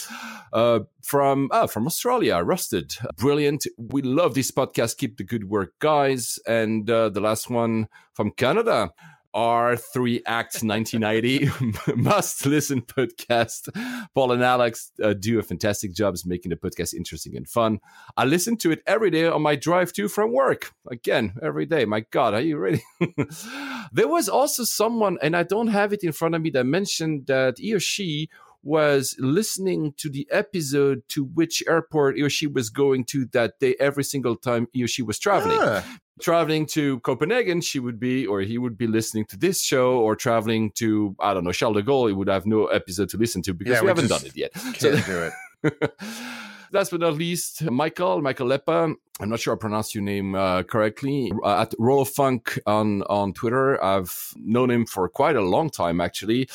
Uh, 0.52 0.80
from 1.02 1.48
oh, 1.50 1.66
from 1.66 1.86
Australia, 1.86 2.36
Rusted, 2.38 2.94
brilliant. 3.16 3.66
We 3.76 4.02
love 4.02 4.34
this 4.34 4.52
podcast. 4.52 4.98
Keep 4.98 5.18
the 5.18 5.24
good 5.24 5.50
work, 5.50 5.74
guys. 5.80 6.38
And 6.46 6.88
uh, 6.88 7.08
the 7.10 7.20
last 7.20 7.50
one 7.50 7.88
from 8.14 8.30
Canada. 8.30 8.92
R3 9.36 10.22
Act 10.26 10.62
1990 10.62 11.94
must 11.96 12.46
listen 12.46 12.80
podcast. 12.80 13.68
Paul 14.14 14.32
and 14.32 14.42
Alex 14.42 14.90
uh, 15.02 15.12
do 15.12 15.38
a 15.38 15.42
fantastic 15.42 15.92
job 15.94 16.16
making 16.24 16.48
the 16.48 16.56
podcast 16.56 16.94
interesting 16.94 17.36
and 17.36 17.46
fun. 17.46 17.80
I 18.16 18.24
listen 18.24 18.56
to 18.58 18.70
it 18.70 18.80
every 18.86 19.10
day 19.10 19.26
on 19.26 19.42
my 19.42 19.54
drive 19.54 19.92
to 19.94 20.08
from 20.08 20.32
work. 20.32 20.72
Again, 20.90 21.34
every 21.42 21.66
day. 21.66 21.84
My 21.84 22.00
God, 22.10 22.32
are 22.32 22.40
you 22.40 22.56
ready? 22.56 22.82
there 23.92 24.08
was 24.08 24.30
also 24.30 24.64
someone, 24.64 25.18
and 25.20 25.36
I 25.36 25.42
don't 25.42 25.68
have 25.68 25.92
it 25.92 26.02
in 26.02 26.12
front 26.12 26.34
of 26.34 26.40
me, 26.40 26.48
that 26.50 26.64
mentioned 26.64 27.26
that 27.26 27.58
he 27.58 27.74
or 27.74 27.80
she 27.80 28.30
was 28.66 29.14
listening 29.18 29.94
to 29.96 30.10
the 30.10 30.26
episode 30.30 30.98
to 31.10 31.24
which 31.24 31.62
airport 31.68 32.16
he 32.16 32.22
or 32.22 32.28
she 32.30 32.48
was 32.48 32.68
going 32.68 33.04
to 33.04 33.26
that 33.32 33.52
day 33.60 33.74
every 33.78 34.02
single 34.04 34.34
time 34.36 34.66
he 34.72 34.82
or 34.82 34.88
she 34.88 35.02
was 35.02 35.18
traveling 35.18 35.58
Ah, 35.60 35.84
traveling 36.20 36.66
to 36.66 36.98
Copenhagen, 37.00 37.60
she 37.60 37.78
would 37.78 38.00
be, 38.00 38.26
or 38.26 38.40
he 38.40 38.56
would 38.58 38.76
be 38.76 38.86
listening 38.86 39.24
to 39.26 39.36
this 39.36 39.62
show, 39.62 39.98
or 39.98 40.16
traveling 40.16 40.72
to, 40.76 41.14
I 41.20 41.32
don't 41.34 41.44
know, 41.44 41.52
Charles 41.52 41.76
de 41.76 41.82
Gaulle, 41.82 42.08
he 42.08 42.14
would 42.14 42.28
have 42.28 42.46
no 42.46 42.66
episode 42.66 43.08
to 43.10 43.18
listen 43.18 43.42
to 43.42 43.54
because 43.54 43.74
Yeah, 43.74 43.80
we 43.82 43.84
we 43.84 43.88
haven't 43.88 44.08
done 44.08 44.24
it 44.26 44.36
yet. 44.36 44.52
can't 44.52 45.06
do 45.06 45.30
it. 45.62 45.90
Last 46.72 46.90
but 46.90 47.00
not 47.00 47.14
least, 47.14 47.62
Michael, 47.70 48.22
Michael 48.22 48.48
Leppa. 48.48 48.94
I'm 49.18 49.30
not 49.30 49.40
sure 49.40 49.54
I 49.54 49.56
pronounced 49.56 49.94
your 49.94 50.04
name 50.04 50.34
uh, 50.34 50.62
correctly. 50.62 51.32
Uh, 51.42 51.62
at 51.62 51.74
Roll 51.78 52.04
Funk 52.04 52.58
on, 52.66 53.02
on 53.04 53.32
Twitter. 53.32 53.82
I've 53.82 54.34
known 54.36 54.70
him 54.70 54.84
for 54.84 55.08
quite 55.08 55.36
a 55.36 55.40
long 55.40 55.70
time, 55.70 56.02
actually. 56.02 56.50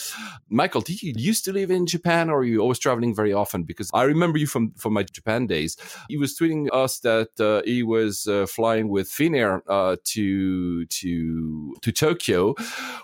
Michael, 0.48 0.82
did 0.82 1.01
you 1.01 1.13
used 1.18 1.44
to 1.46 1.53
live 1.53 1.72
in 1.72 1.88
Japan 1.88 2.30
or 2.30 2.39
are 2.39 2.44
you 2.44 2.60
always 2.60 2.77
traveling 2.77 3.15
very 3.15 3.34
often? 3.34 3.63
Because 3.63 3.89
I 3.96 4.03
remember 4.03 4.38
you 4.38 4.46
from, 4.46 4.74
from 4.74 4.94
my 4.94 5.01
Japan 5.01 5.48
days. 5.48 5.75
He 6.07 6.18
was 6.18 6.38
tweeting 6.38 6.68
us 6.72 7.00
that 7.00 7.29
uh, 7.40 7.64
he 7.66 7.81
was 7.81 8.27
uh, 8.27 8.46
flying 8.46 8.90
with 8.90 9.09
Finnair 9.09 9.62
uh, 9.68 9.96
to, 10.03 10.86
to, 10.86 11.75
to 11.81 11.92
Tokyo 11.92 12.53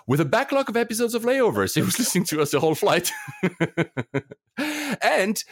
with 0.06 0.20
a 0.20 0.24
backlog 0.24 0.68
of 0.68 0.76
episodes 0.76 1.14
of 1.14 1.24
layovers. 1.24 1.74
He 1.74 1.82
was 1.82 1.98
listening 1.98 2.24
to 2.26 2.42
us 2.42 2.52
the 2.52 2.60
whole 2.60 2.76
flight. 2.76 3.10
and 5.02 5.42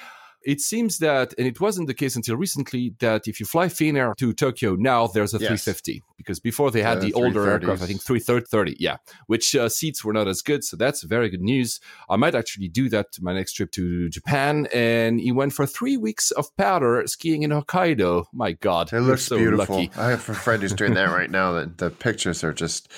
it 0.46 0.60
seems 0.60 0.98
that, 0.98 1.34
and 1.38 1.46
it 1.46 1.60
wasn't 1.60 1.86
the 1.88 1.94
case 2.02 2.14
until 2.16 2.36
recently, 2.36 2.94
that 3.00 3.26
if 3.28 3.40
you 3.40 3.46
fly 3.46 3.66
Finnair 3.66 4.16
to 4.16 4.32
Tokyo 4.32 4.76
now, 4.76 5.06
there's 5.08 5.34
a 5.34 5.38
Yes. 5.38 5.64
350 5.64 6.02
because 6.16 6.38
before 6.40 6.70
they 6.70 6.82
had 6.82 6.98
Uh, 6.98 7.00
the 7.06 7.12
older 7.14 7.42
aircraft, 7.50 7.82
I 7.82 7.86
think 7.86 8.00
330, 8.02 8.76
yeah, 8.78 8.96
which 9.26 9.54
uh, 9.56 9.68
seats 9.68 10.04
were 10.04 10.12
not 10.12 10.26
as 10.28 10.40
good. 10.42 10.62
So 10.64 10.76
that's 10.76 11.02
very 11.02 11.28
good 11.28 11.42
news. 11.42 11.80
I 12.08 12.16
might 12.16 12.34
actually 12.34 12.68
do 12.68 12.88
that 12.90 13.06
my 13.20 13.34
next 13.34 13.52
trip 13.54 13.70
to 13.72 14.08
Japan. 14.08 14.68
And 14.72 15.20
he 15.20 15.32
went 15.32 15.52
for 15.52 15.66
three 15.66 15.96
weeks 15.96 16.30
of 16.30 16.44
powder 16.56 17.02
skiing 17.06 17.42
in 17.42 17.50
Hokkaido. 17.50 18.26
My 18.32 18.52
God, 18.52 18.92
It 18.92 19.00
looks 19.00 19.22
so 19.24 19.36
beautiful. 19.38 19.76
lucky. 19.82 19.90
I 19.98 20.10
have 20.10 20.28
a 20.28 20.34
friend 20.34 20.62
who's 20.62 20.72
doing 20.72 20.94
that 20.94 21.10
right 21.10 21.30
now. 21.30 21.52
That 21.52 21.78
the 21.78 21.90
pictures 21.90 22.42
are 22.44 22.52
just 22.52 22.88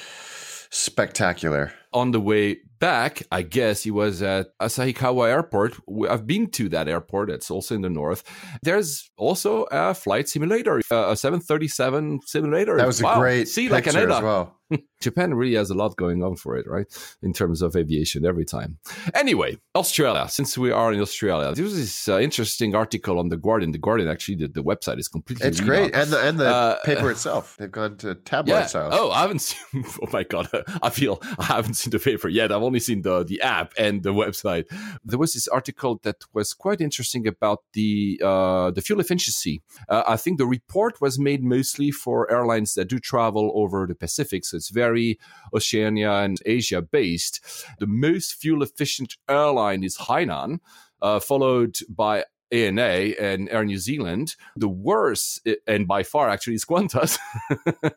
spectacular. 0.70 1.72
On 1.98 2.12
the 2.12 2.20
way 2.20 2.44
back, 2.78 3.22
I 3.32 3.42
guess 3.42 3.82
he 3.82 3.90
was 3.90 4.22
at 4.22 4.46
Asahikawa 4.60 5.28
Airport. 5.28 5.72
I've 6.08 6.26
been 6.26 6.46
to 6.58 6.68
that 6.70 6.86
airport. 6.88 7.28
It's 7.30 7.50
also 7.50 7.74
in 7.74 7.82
the 7.82 7.90
north. 7.90 8.22
There's 8.62 9.10
also 9.16 9.66
a 9.72 9.94
flight 9.94 10.28
simulator, 10.28 10.76
uh, 10.90 11.10
a 11.12 11.16
737 11.16 12.20
simulator. 12.24 12.76
That 12.76 12.86
was 12.86 13.00
a 13.00 13.14
great 13.18 13.48
See, 13.48 13.68
like 13.68 13.86
as 13.88 13.94
well. 13.96 14.54
Japan 15.00 15.32
really 15.32 15.54
has 15.54 15.70
a 15.70 15.74
lot 15.74 15.96
going 15.96 16.22
on 16.22 16.36
for 16.36 16.54
it, 16.58 16.66
right? 16.68 16.86
In 17.22 17.32
terms 17.32 17.62
of 17.62 17.74
aviation 17.74 18.26
every 18.26 18.44
time. 18.44 18.76
Anyway, 19.14 19.56
Australia, 19.74 20.28
since 20.28 20.58
we 20.58 20.70
are 20.70 20.92
in 20.92 21.00
Australia, 21.00 21.54
there 21.54 21.64
was 21.64 21.74
this 21.76 22.06
uh, 22.06 22.18
interesting 22.18 22.74
article 22.74 23.18
on 23.18 23.30
The 23.30 23.38
Guardian. 23.38 23.72
The 23.72 23.78
Guardian, 23.78 24.10
actually, 24.10 24.36
the, 24.36 24.48
the 24.48 24.62
website 24.62 24.98
is 24.98 25.08
completely 25.08 25.48
It's 25.48 25.60
great, 25.60 25.94
and 25.94 26.10
the 26.10 26.20
and 26.20 26.38
the 26.38 26.48
Uh, 26.48 26.76
paper 26.84 27.10
itself. 27.16 27.56
They've 27.58 27.72
gone 27.72 27.96
to 27.98 28.14
tabloid 28.16 28.58
Yeah. 28.58 28.66
style. 28.66 28.90
Oh, 28.92 29.10
I 29.10 29.22
haven't 29.22 29.40
seen. 29.40 29.84
Oh 30.02 30.08
my 30.12 30.24
god, 30.24 30.46
I 30.82 30.90
feel 30.90 31.14
I 31.38 31.44
haven't 31.56 31.74
seen 31.80 31.87
the 31.90 31.98
paper 31.98 32.28
yet. 32.28 32.52
I've 32.52 32.62
only 32.62 32.80
seen 32.80 33.02
the 33.02 33.24
the 33.24 33.40
app 33.40 33.72
and 33.78 34.02
the 34.02 34.12
website. 34.12 34.64
There 35.04 35.18
was 35.18 35.34
this 35.34 35.48
article 35.48 36.00
that 36.02 36.24
was 36.32 36.54
quite 36.54 36.80
interesting 36.80 37.26
about 37.26 37.62
the 37.72 38.20
uh, 38.24 38.70
the 38.70 38.82
fuel 38.82 39.00
efficiency. 39.00 39.62
Uh, 39.88 40.02
I 40.06 40.16
think 40.16 40.38
the 40.38 40.46
report 40.46 41.00
was 41.00 41.18
made 41.18 41.42
mostly 41.42 41.90
for 41.90 42.30
airlines 42.30 42.74
that 42.74 42.88
do 42.88 42.98
travel 42.98 43.52
over 43.54 43.86
the 43.86 43.94
Pacific, 43.94 44.44
so 44.44 44.56
it's 44.56 44.70
very 44.70 45.18
Oceania 45.54 46.12
and 46.12 46.38
Asia 46.46 46.82
based. 46.82 47.40
The 47.78 47.86
most 47.86 48.34
fuel 48.34 48.62
efficient 48.62 49.16
airline 49.28 49.84
is 49.84 49.98
Hainan, 49.98 50.58
uh, 51.02 51.20
followed 51.20 51.78
by 51.88 52.24
ANA 52.50 53.12
and 53.20 53.48
Air 53.50 53.64
New 53.64 53.78
Zealand. 53.78 54.36
The 54.56 54.68
worst, 54.68 55.46
and 55.66 55.86
by 55.86 56.02
far 56.02 56.28
actually, 56.28 56.54
is 56.54 56.64
Qantas. 56.64 57.18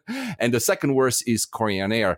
and 0.39 0.53
the 0.53 0.59
second 0.59 0.95
worst 0.95 1.27
is 1.27 1.45
Korean 1.45 1.91
Air. 1.91 2.17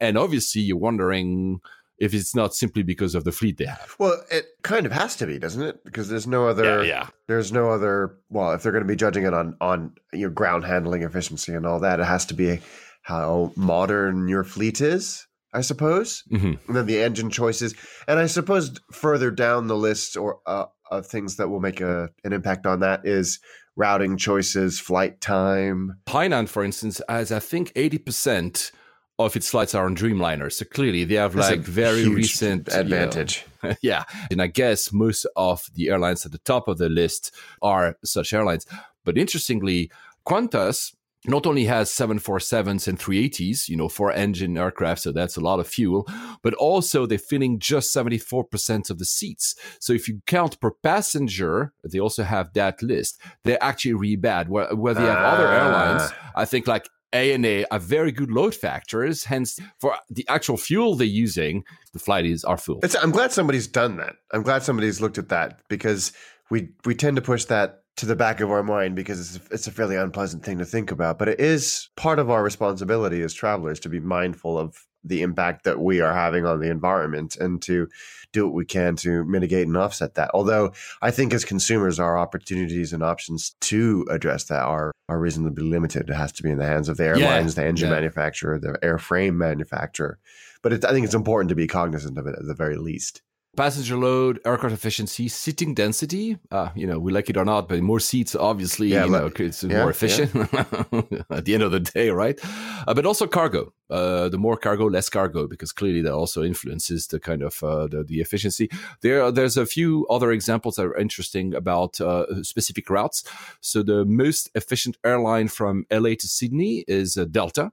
And 0.00 0.18
obviously, 0.18 0.62
you're 0.62 0.76
wondering 0.76 1.60
if 1.98 2.12
it's 2.12 2.34
not 2.34 2.54
simply 2.54 2.82
because 2.82 3.14
of 3.14 3.22
the 3.24 3.30
fleet 3.32 3.56
they 3.56 3.66
have. 3.66 3.94
Well, 3.98 4.20
it 4.30 4.46
kind 4.62 4.84
of 4.84 4.92
has 4.92 5.14
to 5.16 5.26
be, 5.26 5.38
doesn't 5.38 5.62
it? 5.62 5.84
Because 5.84 6.08
there's 6.08 6.26
no 6.26 6.48
other. 6.48 6.84
yeah. 6.84 7.08
There's 7.28 7.52
no 7.52 7.70
other. 7.70 8.16
Well, 8.30 8.52
if 8.52 8.62
they're 8.62 8.72
going 8.72 8.82
to 8.84 8.88
be 8.88 8.96
judging 8.96 9.24
it 9.24 9.32
on 9.34 9.56
on 9.60 9.92
your 10.12 10.30
ground 10.30 10.64
handling 10.64 11.02
efficiency 11.02 11.54
and 11.54 11.64
all 11.66 11.80
that, 11.80 12.00
it 12.00 12.06
has 12.06 12.26
to 12.26 12.34
be 12.34 12.60
how 13.02 13.52
modern 13.56 14.28
your 14.28 14.44
fleet 14.44 14.80
is. 14.80 15.26
I 15.56 15.60
suppose, 15.60 16.24
Mhm. 16.32 16.58
and 16.66 16.74
then 16.76 16.86
the 16.86 17.00
engine 17.00 17.30
choices, 17.30 17.76
and 18.08 18.18
I 18.18 18.26
suppose 18.26 18.72
further 18.90 19.30
down 19.30 19.68
the 19.68 19.76
list 19.76 20.16
or 20.16 20.40
uh, 20.46 20.64
of 20.90 21.06
things 21.06 21.36
that 21.36 21.48
will 21.48 21.60
make 21.60 21.80
a 21.80 22.10
an 22.24 22.32
impact 22.32 22.66
on 22.66 22.80
that 22.80 23.06
is 23.06 23.38
routing 23.76 24.16
choices, 24.16 24.80
flight 24.80 25.20
time. 25.20 25.92
Hainan, 26.08 26.48
for 26.48 26.64
instance, 26.64 27.00
has 27.08 27.30
I 27.30 27.38
think 27.38 27.72
80% 27.76 28.72
of 29.18 29.36
its 29.36 29.50
flights 29.50 29.74
are 29.74 29.86
on 29.86 29.96
Dreamliners. 29.96 30.54
So 30.54 30.64
clearly, 30.64 31.04
they 31.04 31.14
have 31.14 31.34
That's 31.34 31.50
like 31.50 31.60
very 31.60 32.08
recent 32.08 32.68
you 32.68 32.74
know, 32.74 32.80
advantage. 32.80 33.46
yeah. 33.80 34.04
And 34.30 34.42
I 34.42 34.48
guess 34.48 34.92
most 34.92 35.26
of 35.36 35.70
the 35.74 35.90
airlines 35.90 36.26
at 36.26 36.32
the 36.32 36.38
top 36.38 36.68
of 36.68 36.78
the 36.78 36.88
list 36.88 37.32
are 37.62 37.96
such 38.04 38.32
airlines. 38.32 38.66
But 39.04 39.16
interestingly, 39.16 39.90
Qantas 40.26 40.94
not 41.26 41.46
only 41.46 41.64
has 41.64 41.90
747s 41.90 42.86
and 42.86 42.98
380s, 42.98 43.68
you 43.68 43.76
know, 43.76 43.88
four 43.88 44.12
engine 44.12 44.58
aircraft, 44.58 45.02
so 45.02 45.12
that's 45.12 45.36
a 45.38 45.40
lot 45.40 45.58
of 45.58 45.66
fuel, 45.66 46.06
but 46.42 46.52
also 46.54 47.06
they're 47.06 47.16
filling 47.16 47.58
just 47.58 47.94
74% 47.94 48.90
of 48.90 48.98
the 48.98 49.06
seats. 49.06 49.54
So 49.78 49.94
if 49.94 50.06
you 50.06 50.20
count 50.26 50.60
per 50.60 50.70
passenger, 50.70 51.72
they 51.82 51.98
also 51.98 52.24
have 52.24 52.52
that 52.54 52.82
list. 52.82 53.18
They're 53.44 53.62
actually 53.62 53.94
really 53.94 54.16
bad. 54.16 54.50
Where, 54.50 54.74
where 54.74 54.92
they 54.92 55.00
have 55.00 55.18
other 55.18 55.48
airlines, 55.50 56.02
Ah. 56.12 56.32
I 56.36 56.44
think 56.44 56.66
like 56.66 56.90
ANA 57.14 57.64
are 57.70 57.78
very 57.78 58.12
good 58.12 58.30
load 58.30 58.54
factors. 58.54 59.24
Hence, 59.24 59.58
for 59.80 59.96
the 60.10 60.26
actual 60.28 60.56
fuel 60.56 60.96
they're 60.96 61.06
using, 61.06 61.64
the 61.92 61.98
flight 61.98 62.26
is 62.26 62.44
are 62.44 62.58
full. 62.58 62.80
It's, 62.82 62.96
I'm 62.96 63.12
glad 63.12 63.32
somebody's 63.32 63.68
done 63.68 63.96
that. 63.98 64.16
I'm 64.32 64.42
glad 64.42 64.62
somebody's 64.62 65.00
looked 65.00 65.18
at 65.18 65.28
that 65.28 65.60
because 65.68 66.12
we 66.50 66.70
we 66.84 66.94
tend 66.94 67.16
to 67.16 67.22
push 67.22 67.44
that 67.46 67.80
to 67.96 68.06
the 68.06 68.16
back 68.16 68.40
of 68.40 68.50
our 68.50 68.62
mind 68.62 68.96
because 68.96 69.36
it's 69.36 69.50
it's 69.50 69.66
a 69.66 69.70
fairly 69.70 69.96
unpleasant 69.96 70.44
thing 70.44 70.58
to 70.58 70.64
think 70.64 70.90
about. 70.90 71.18
But 71.18 71.28
it 71.28 71.40
is 71.40 71.88
part 71.96 72.18
of 72.18 72.30
our 72.30 72.42
responsibility 72.42 73.22
as 73.22 73.32
travelers 73.32 73.80
to 73.80 73.88
be 73.88 74.00
mindful 74.00 74.58
of 74.58 74.76
the 75.04 75.22
impact 75.22 75.64
that 75.64 75.80
we 75.80 76.00
are 76.00 76.14
having 76.14 76.46
on 76.46 76.60
the 76.60 76.70
environment 76.70 77.36
and 77.36 77.60
to 77.62 77.88
do 78.32 78.46
what 78.46 78.54
we 78.54 78.64
can 78.64 78.96
to 78.96 79.24
mitigate 79.24 79.66
and 79.66 79.76
offset 79.76 80.14
that. 80.14 80.30
Although 80.34 80.72
I 81.02 81.10
think 81.10 81.32
as 81.32 81.44
consumers, 81.44 82.00
our 82.00 82.18
opportunities 82.18 82.92
and 82.92 83.02
options 83.02 83.54
to 83.62 84.06
address 84.10 84.44
that 84.44 84.62
are 84.62 84.92
are 85.08 85.18
reasonably 85.18 85.64
limited. 85.64 86.08
It 86.08 86.14
has 86.14 86.32
to 86.32 86.42
be 86.42 86.50
in 86.50 86.58
the 86.58 86.66
hands 86.66 86.88
of 86.88 86.96
the 86.96 87.04
airlines, 87.04 87.54
the 87.54 87.64
engine 87.64 87.90
yeah. 87.90 87.94
manufacturer, 87.96 88.58
the 88.58 88.78
airframe 88.82 89.34
manufacturer. 89.34 90.18
But 90.62 90.72
it, 90.72 90.84
I 90.84 90.92
think 90.92 91.04
it's 91.04 91.14
important 91.14 91.50
to 91.50 91.54
be 91.54 91.66
cognizant 91.66 92.16
of 92.16 92.26
it 92.26 92.34
at 92.38 92.46
the 92.46 92.54
very 92.54 92.76
least. 92.76 93.22
Passenger 93.56 93.96
load, 93.96 94.40
aircraft 94.44 94.74
efficiency, 94.74 95.28
seating 95.28 95.74
density. 95.74 96.38
Uh, 96.50 96.70
you 96.74 96.86
know, 96.86 96.98
we 96.98 97.12
like 97.12 97.30
it 97.30 97.36
or 97.36 97.44
not, 97.44 97.68
but 97.68 97.80
more 97.80 98.00
seats, 98.00 98.34
obviously, 98.34 98.88
Yeah, 98.88 99.04
you 99.04 99.10
know, 99.10 99.30
it's 99.36 99.62
yeah, 99.62 99.78
more 99.78 99.90
efficient 99.90 100.34
at 101.30 101.44
the 101.44 101.54
end 101.54 101.62
of 101.62 101.70
the 101.70 101.80
day, 101.80 102.10
right? 102.10 102.38
Uh, 102.86 102.94
but 102.94 103.06
also 103.06 103.26
cargo. 103.26 103.72
Uh, 103.90 104.28
the 104.28 104.38
more 104.38 104.56
cargo, 104.56 104.86
less 104.86 105.08
cargo, 105.08 105.46
because 105.46 105.70
clearly 105.70 106.00
that 106.02 106.12
also 106.12 106.42
influences 106.42 107.06
the 107.06 107.20
kind 107.20 107.42
of 107.42 107.62
uh, 107.62 107.86
the, 107.86 108.02
the 108.02 108.20
efficiency. 108.20 108.68
There, 109.02 109.30
there's 109.30 109.56
a 109.56 109.66
few 109.66 110.06
other 110.08 110.32
examples 110.32 110.76
that 110.76 110.86
are 110.86 110.96
interesting 110.96 111.54
about 111.54 112.00
uh, 112.00 112.42
specific 112.42 112.90
routes. 112.90 113.22
So 113.60 113.82
the 113.82 114.04
most 114.04 114.50
efficient 114.54 114.96
airline 115.04 115.48
from 115.48 115.86
LA 115.92 116.14
to 116.18 116.26
Sydney 116.26 116.84
is 116.88 117.16
uh, 117.16 117.24
Delta. 117.24 117.72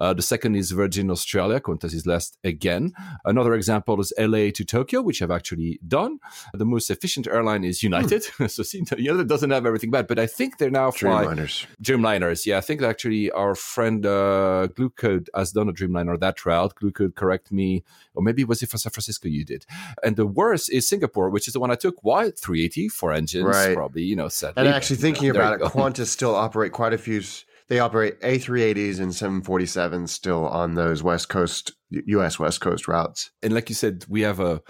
Uh, 0.00 0.14
the 0.14 0.22
second 0.22 0.56
is 0.56 0.70
Virgin 0.70 1.10
Australia, 1.10 1.60
Qantas 1.60 1.94
is 1.94 2.06
last 2.06 2.38
again. 2.42 2.92
Another 3.24 3.54
example 3.54 4.00
is 4.00 4.12
LA 4.18 4.50
to 4.54 4.64
Tokyo, 4.64 5.02
which 5.02 5.20
I've 5.20 5.30
actually 5.30 5.78
done. 5.86 6.18
The 6.54 6.64
most 6.64 6.90
efficient 6.90 7.26
airline 7.26 7.64
is 7.64 7.82
United. 7.82 8.22
so 8.48 8.62
see, 8.62 8.82
United 8.96 9.28
doesn't 9.28 9.50
have 9.50 9.66
everything 9.66 9.90
bad, 9.90 10.06
but 10.06 10.18
I 10.18 10.26
think 10.26 10.58
they're 10.58 10.70
now 10.70 10.90
fly 10.90 11.24
Dreamliners. 11.24 11.66
Dreamliners. 11.82 12.46
Yeah, 12.46 12.58
I 12.58 12.62
think 12.62 12.82
actually 12.82 13.30
our 13.32 13.54
friend 13.54 14.06
uh, 14.06 14.68
Glucode 14.72 15.28
has 15.34 15.52
done 15.52 15.68
a 15.68 15.72
Dreamliner 15.72 16.18
that 16.18 16.44
route. 16.46 16.74
Glucode, 16.76 17.14
correct 17.14 17.52
me, 17.52 17.84
or 18.14 18.22
maybe 18.22 18.44
was 18.44 18.62
it 18.62 18.70
for 18.70 18.78
San 18.78 18.90
Francisco 18.90 19.28
you 19.28 19.44
did? 19.44 19.66
And 20.02 20.16
the 20.16 20.26
worst 20.26 20.70
is 20.70 20.88
Singapore, 20.88 21.28
which 21.30 21.46
is 21.46 21.54
the 21.54 21.60
one 21.60 21.70
I 21.70 21.74
took. 21.74 22.02
Why 22.02 22.30
380 22.30 22.88
four 22.88 23.12
engines? 23.12 23.44
Right. 23.44 23.74
Probably, 23.74 24.02
you 24.02 24.16
know, 24.16 24.28
sadly. 24.28 24.64
And 24.64 24.68
actually, 24.74 24.96
thinking 24.96 25.32
There 25.32 25.42
about 25.42 25.54
it, 25.54 25.64
you 25.64 25.70
go. 25.70 25.78
Qantas 25.78 26.06
still 26.06 26.34
operate 26.34 26.72
quite 26.72 26.94
a 26.94 26.98
few. 26.98 27.22
They 27.70 27.78
operate 27.78 28.20
A380s 28.20 28.98
and 29.00 29.12
747s 29.12 30.08
still 30.10 30.44
on 30.46 30.74
those 30.74 31.02
West 31.04 31.28
Coast, 31.28 31.72
U.S. 31.90 32.38
West 32.38 32.60
Coast 32.60 32.86
routes. 32.88 33.30
and 33.42 33.54
like 33.54 33.68
you 33.70 33.74
said, 33.76 34.04
we 34.08 34.20
have 34.22 34.40
a 34.40 34.60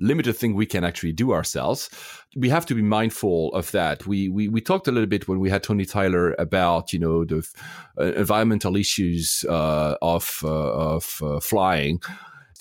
limited 0.00 0.34
thing 0.36 0.54
we 0.54 0.66
can 0.66 0.82
actually 0.84 1.12
do 1.12 1.32
ourselves. 1.32 1.88
We 2.36 2.48
have 2.50 2.64
to 2.66 2.74
be 2.74 2.82
mindful 2.82 3.52
of 3.54 3.70
that. 3.72 4.06
We 4.06 4.28
we 4.28 4.48
we 4.48 4.60
talked 4.60 4.88
a 4.88 4.92
little 4.92 5.08
bit 5.08 5.26
when 5.28 5.40
we 5.40 5.50
had 5.50 5.62
Tony 5.64 5.84
Tyler 5.84 6.34
about 6.38 6.92
you 6.92 7.00
know 7.00 7.24
the 7.24 7.44
uh, 8.00 8.12
environmental 8.14 8.76
issues 8.76 9.44
uh, 9.48 9.96
of 10.00 10.38
uh, 10.44 10.48
of 10.94 11.20
uh, 11.22 11.40
flying. 11.40 12.00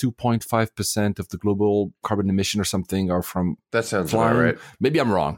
2.5 0.01 0.75
percent 0.75 1.19
of 1.19 1.27
the 1.29 1.38
global 1.38 1.93
carbon 2.01 2.27
emission 2.29 2.60
or 2.60 2.65
something 2.65 3.12
are 3.12 3.21
from 3.21 3.58
That 3.71 3.86
sounds 3.86 4.10
flying. 4.10 4.38
right. 4.38 4.58
Maybe 4.79 4.99
I'm 4.99 5.12
wrong. 5.12 5.38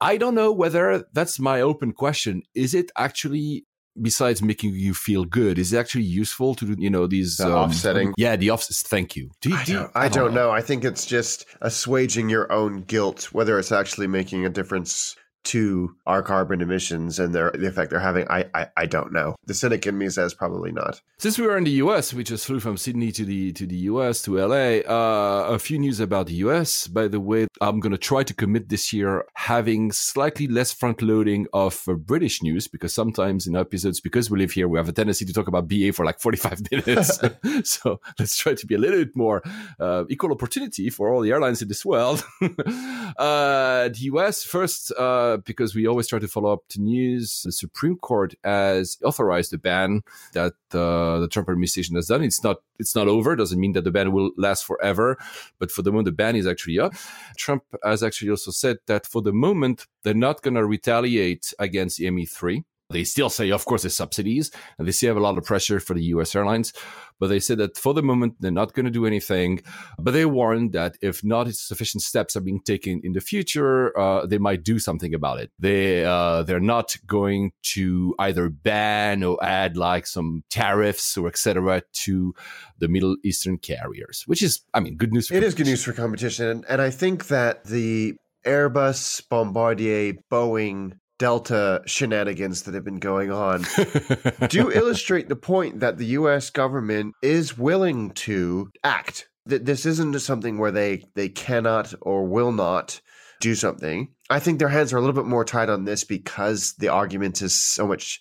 I 0.00 0.16
don't 0.16 0.36
know 0.36 0.52
whether 0.52 1.04
that's 1.12 1.40
my 1.40 1.60
open 1.60 1.92
question. 1.92 2.42
Is 2.54 2.74
it 2.74 2.92
actually 2.96 3.66
besides 4.00 4.42
making 4.42 4.74
you 4.74 4.94
feel 4.94 5.24
good, 5.24 5.58
is 5.58 5.72
it 5.72 5.78
actually 5.78 6.04
useful 6.04 6.54
to 6.54 6.64
do, 6.64 6.76
you 6.78 6.90
know, 6.90 7.06
these 7.06 7.36
The 7.36 7.46
um, 7.46 7.70
offsetting? 7.70 8.14
Yeah, 8.16 8.36
the 8.36 8.50
offsets. 8.50 8.82
Thank 8.82 9.16
you. 9.16 9.30
Do 9.40 9.50
you, 9.50 9.56
I 9.56 9.64
do 9.64 9.72
don't, 9.74 9.90
I 9.94 10.08
don't 10.08 10.34
know. 10.34 10.50
I 10.50 10.60
think 10.60 10.84
it's 10.84 11.06
just 11.06 11.46
assuaging 11.60 12.28
your 12.28 12.50
own 12.52 12.82
guilt, 12.82 13.28
whether 13.32 13.58
it's 13.58 13.72
actually 13.72 14.06
making 14.06 14.46
a 14.46 14.50
difference 14.50 15.16
to 15.44 15.94
our 16.06 16.22
carbon 16.22 16.60
emissions 16.60 17.18
and 17.18 17.34
their, 17.34 17.50
the 17.52 17.66
effect 17.66 17.90
they're 17.90 18.00
having. 18.00 18.26
I, 18.28 18.46
I, 18.54 18.68
I 18.76 18.86
don't 18.86 19.12
know. 19.12 19.36
The 19.46 19.54
cynic 19.54 19.86
in 19.86 19.98
me 19.98 20.08
says 20.08 20.34
probably 20.34 20.72
not. 20.72 21.00
Since 21.18 21.38
we 21.38 21.46
were 21.46 21.56
in 21.56 21.64
the 21.64 21.82
US, 21.82 22.14
we 22.14 22.24
just 22.24 22.46
flew 22.46 22.60
from 22.60 22.76
Sydney 22.76 23.12
to 23.12 23.24
the 23.24 23.52
to 23.52 23.66
the 23.66 23.76
US 23.92 24.22
to 24.22 24.38
LA. 24.38 24.80
Uh, 24.86 25.48
a 25.48 25.58
few 25.58 25.78
news 25.78 26.00
about 26.00 26.26
the 26.26 26.34
US. 26.46 26.86
By 26.86 27.08
the 27.08 27.20
way, 27.20 27.46
I'm 27.60 27.80
going 27.80 27.92
to 27.92 27.98
try 27.98 28.22
to 28.22 28.34
commit 28.34 28.68
this 28.68 28.92
year 28.92 29.24
having 29.34 29.92
slightly 29.92 30.46
less 30.46 30.72
front 30.72 31.02
loading 31.02 31.46
of 31.52 31.82
uh, 31.88 31.94
British 31.94 32.42
news 32.42 32.68
because 32.68 32.92
sometimes 32.92 33.46
in 33.46 33.56
episodes, 33.56 34.00
because 34.00 34.30
we 34.30 34.38
live 34.38 34.52
here, 34.52 34.68
we 34.68 34.78
have 34.78 34.88
a 34.88 34.92
tendency 34.92 35.24
to 35.24 35.32
talk 35.32 35.48
about 35.48 35.68
BA 35.68 35.92
for 35.92 36.04
like 36.04 36.20
45 36.20 36.62
minutes. 36.70 37.20
so 37.64 38.00
let's 38.18 38.36
try 38.36 38.54
to 38.54 38.66
be 38.66 38.74
a 38.74 38.78
little 38.78 39.04
bit 39.04 39.16
more 39.16 39.42
uh, 39.78 40.04
equal 40.08 40.32
opportunity 40.32 40.90
for 40.90 41.12
all 41.12 41.20
the 41.20 41.30
airlines 41.30 41.62
in 41.62 41.68
this 41.68 41.84
world. 41.84 42.24
uh, 42.42 43.88
the 43.88 43.98
US 44.12 44.42
first, 44.44 44.92
uh, 44.98 45.31
because 45.38 45.74
we 45.74 45.86
always 45.86 46.06
try 46.06 46.18
to 46.18 46.28
follow 46.28 46.52
up 46.52 46.60
to 46.70 46.80
news. 46.80 47.42
The 47.44 47.52
Supreme 47.52 47.96
Court 47.96 48.34
has 48.44 48.98
authorized 49.04 49.52
the 49.52 49.58
ban 49.58 50.02
that 50.32 50.54
uh, 50.72 51.20
the 51.20 51.28
Trump 51.30 51.48
administration 51.48 51.96
has 51.96 52.06
done. 52.06 52.22
It's 52.22 52.42
not 52.42 52.58
it's 52.78 52.94
not 52.94 53.08
over. 53.08 53.36
Doesn't 53.36 53.60
mean 53.60 53.72
that 53.72 53.84
the 53.84 53.90
ban 53.90 54.12
will 54.12 54.32
last 54.36 54.64
forever, 54.64 55.18
but 55.58 55.70
for 55.70 55.82
the 55.82 55.90
moment, 55.90 56.06
the 56.06 56.12
ban 56.12 56.36
is 56.36 56.46
actually 56.46 56.78
up. 56.78 56.94
Trump 57.36 57.64
has 57.84 58.02
actually 58.02 58.30
also 58.30 58.50
said 58.50 58.78
that 58.86 59.06
for 59.06 59.22
the 59.22 59.32
moment, 59.32 59.86
they're 60.02 60.14
not 60.14 60.42
going 60.42 60.54
to 60.54 60.64
retaliate 60.64 61.54
against 61.58 61.98
the 61.98 62.06
ME3. 62.06 62.64
They 62.92 63.04
still 63.04 63.30
say, 63.30 63.50
of 63.50 63.64
course, 63.64 63.82
there's 63.82 63.96
subsidies, 63.96 64.50
and 64.78 64.86
they 64.86 64.92
still 64.92 65.08
have 65.08 65.16
a 65.16 65.20
lot 65.20 65.38
of 65.38 65.44
pressure 65.44 65.80
for 65.80 65.94
the 65.94 66.04
U.S. 66.04 66.34
airlines. 66.34 66.72
But 67.18 67.28
they 67.28 67.38
said 67.38 67.58
that 67.58 67.78
for 67.78 67.94
the 67.94 68.02
moment, 68.02 68.34
they're 68.40 68.50
not 68.50 68.72
going 68.72 68.84
to 68.84 68.90
do 68.90 69.06
anything. 69.06 69.62
But 69.98 70.12
they 70.12 70.26
warned 70.26 70.72
that 70.72 70.96
if 71.00 71.22
not 71.22 71.52
sufficient 71.54 72.02
steps 72.02 72.34
are 72.36 72.40
being 72.40 72.60
taken 72.60 73.00
in 73.04 73.12
the 73.12 73.20
future, 73.20 73.96
uh, 73.96 74.26
they 74.26 74.38
might 74.38 74.64
do 74.64 74.78
something 74.78 75.14
about 75.14 75.38
it. 75.38 75.52
They 75.58 76.04
uh, 76.04 76.42
they're 76.42 76.60
not 76.60 76.96
going 77.06 77.52
to 77.74 78.14
either 78.18 78.48
ban 78.48 79.22
or 79.22 79.38
add 79.42 79.76
like 79.76 80.06
some 80.06 80.42
tariffs 80.50 81.16
or 81.16 81.28
etc. 81.28 81.82
to 81.92 82.34
the 82.78 82.88
Middle 82.88 83.16
Eastern 83.24 83.58
carriers, 83.58 84.24
which 84.26 84.42
is, 84.42 84.60
I 84.74 84.80
mean, 84.80 84.96
good 84.96 85.12
news. 85.12 85.28
For 85.28 85.34
It 85.34 85.44
is 85.44 85.54
good 85.54 85.66
news 85.66 85.84
for 85.84 85.92
competition. 85.92 86.48
And, 86.48 86.64
and 86.68 86.82
I 86.82 86.90
think 86.90 87.28
that 87.28 87.64
the 87.64 88.16
Airbus, 88.44 89.28
Bombardier, 89.28 90.14
Boeing, 90.30 90.98
Delta 91.22 91.82
shenanigans 91.86 92.64
that 92.64 92.74
have 92.74 92.82
been 92.82 92.98
going 92.98 93.30
on 93.30 93.64
do 94.48 94.72
illustrate 94.72 95.28
the 95.28 95.36
point 95.36 95.78
that 95.78 95.96
the 95.96 96.06
US 96.06 96.50
government 96.50 97.14
is 97.22 97.56
willing 97.56 98.10
to 98.26 98.68
act. 98.82 99.28
That 99.46 99.64
this 99.64 99.86
isn't 99.86 100.18
something 100.18 100.58
where 100.58 100.72
they, 100.72 101.04
they 101.14 101.28
cannot 101.28 101.94
or 102.00 102.26
will 102.26 102.50
not 102.50 103.00
do 103.40 103.54
something. 103.54 104.08
I 104.30 104.40
think 104.40 104.58
their 104.58 104.68
hands 104.68 104.92
are 104.92 104.96
a 104.96 105.00
little 105.00 105.14
bit 105.14 105.28
more 105.28 105.44
tied 105.44 105.70
on 105.70 105.84
this 105.84 106.02
because 106.02 106.74
the 106.80 106.88
argument 106.88 107.40
is 107.40 107.54
so 107.54 107.86
much 107.86 108.20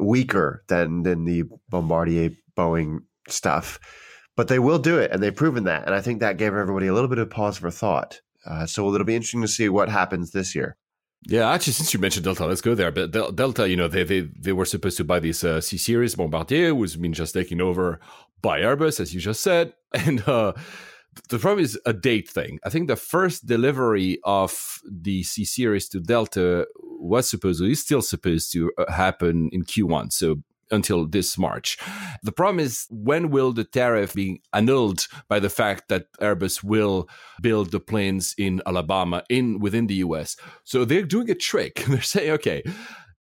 weaker 0.00 0.64
than 0.66 1.04
than 1.04 1.26
the 1.26 1.44
Bombardier 1.68 2.30
Boeing 2.56 3.04
stuff. 3.28 3.78
But 4.36 4.48
they 4.48 4.58
will 4.58 4.80
do 4.80 4.98
it, 4.98 5.12
and 5.12 5.22
they've 5.22 5.32
proven 5.32 5.64
that. 5.64 5.86
And 5.86 5.94
I 5.94 6.00
think 6.00 6.18
that 6.18 6.36
gave 6.36 6.48
everybody 6.48 6.88
a 6.88 6.94
little 6.94 7.08
bit 7.08 7.18
of 7.18 7.30
pause 7.30 7.58
for 7.58 7.70
thought. 7.70 8.20
Uh, 8.44 8.66
so 8.66 8.92
it'll 8.92 9.06
be 9.06 9.14
interesting 9.14 9.42
to 9.42 9.48
see 9.48 9.68
what 9.68 9.88
happens 9.88 10.32
this 10.32 10.56
year. 10.56 10.76
Yeah, 11.26 11.50
actually, 11.50 11.74
since 11.74 11.92
you 11.92 12.00
mentioned 12.00 12.24
Delta, 12.24 12.46
let's 12.46 12.62
go 12.62 12.74
there. 12.74 12.90
But 12.90 13.10
Del- 13.10 13.32
Delta, 13.32 13.68
you 13.68 13.76
know, 13.76 13.88
they 13.88 14.04
they 14.04 14.20
they 14.20 14.52
were 14.52 14.64
supposed 14.64 14.96
to 14.96 15.04
buy 15.04 15.20
this 15.20 15.44
uh, 15.44 15.60
C 15.60 15.76
series 15.76 16.14
Bombardier, 16.14 16.74
who's 16.74 16.96
been 16.96 17.12
just 17.12 17.34
taken 17.34 17.60
over 17.60 18.00
by 18.40 18.60
Airbus, 18.60 19.00
as 19.00 19.12
you 19.14 19.20
just 19.20 19.42
said, 19.42 19.74
and 19.94 20.26
uh, 20.26 20.54
the 21.28 21.38
problem 21.38 21.62
is 21.62 21.78
a 21.84 21.92
date 21.92 22.28
thing. 22.28 22.58
I 22.64 22.70
think 22.70 22.88
the 22.88 22.96
first 22.96 23.46
delivery 23.46 24.18
of 24.24 24.80
the 24.84 25.22
C 25.22 25.44
series 25.44 25.88
to 25.90 26.00
Delta 26.00 26.66
was 26.76 27.28
supposedly 27.28 27.72
is 27.72 27.82
still 27.82 28.02
supposed 28.02 28.52
to 28.52 28.72
uh, 28.78 28.90
happen 28.90 29.50
in 29.52 29.64
Q1. 29.64 30.12
So 30.12 30.42
until 30.70 31.06
this 31.06 31.36
March. 31.38 31.78
The 32.22 32.32
problem 32.32 32.60
is 32.60 32.86
when 32.90 33.30
will 33.30 33.52
the 33.52 33.64
tariff 33.64 34.14
be 34.14 34.42
annulled 34.52 35.06
by 35.28 35.40
the 35.40 35.50
fact 35.50 35.88
that 35.88 36.06
Airbus 36.20 36.62
will 36.62 37.08
build 37.40 37.70
the 37.70 37.80
planes 37.80 38.34
in 38.38 38.62
Alabama 38.66 39.22
in 39.28 39.58
within 39.58 39.86
the 39.86 39.96
US. 39.96 40.36
So 40.64 40.84
they're 40.84 41.02
doing 41.02 41.30
a 41.30 41.34
trick. 41.34 41.84
They're 41.88 42.00
saying, 42.02 42.30
okay, 42.32 42.62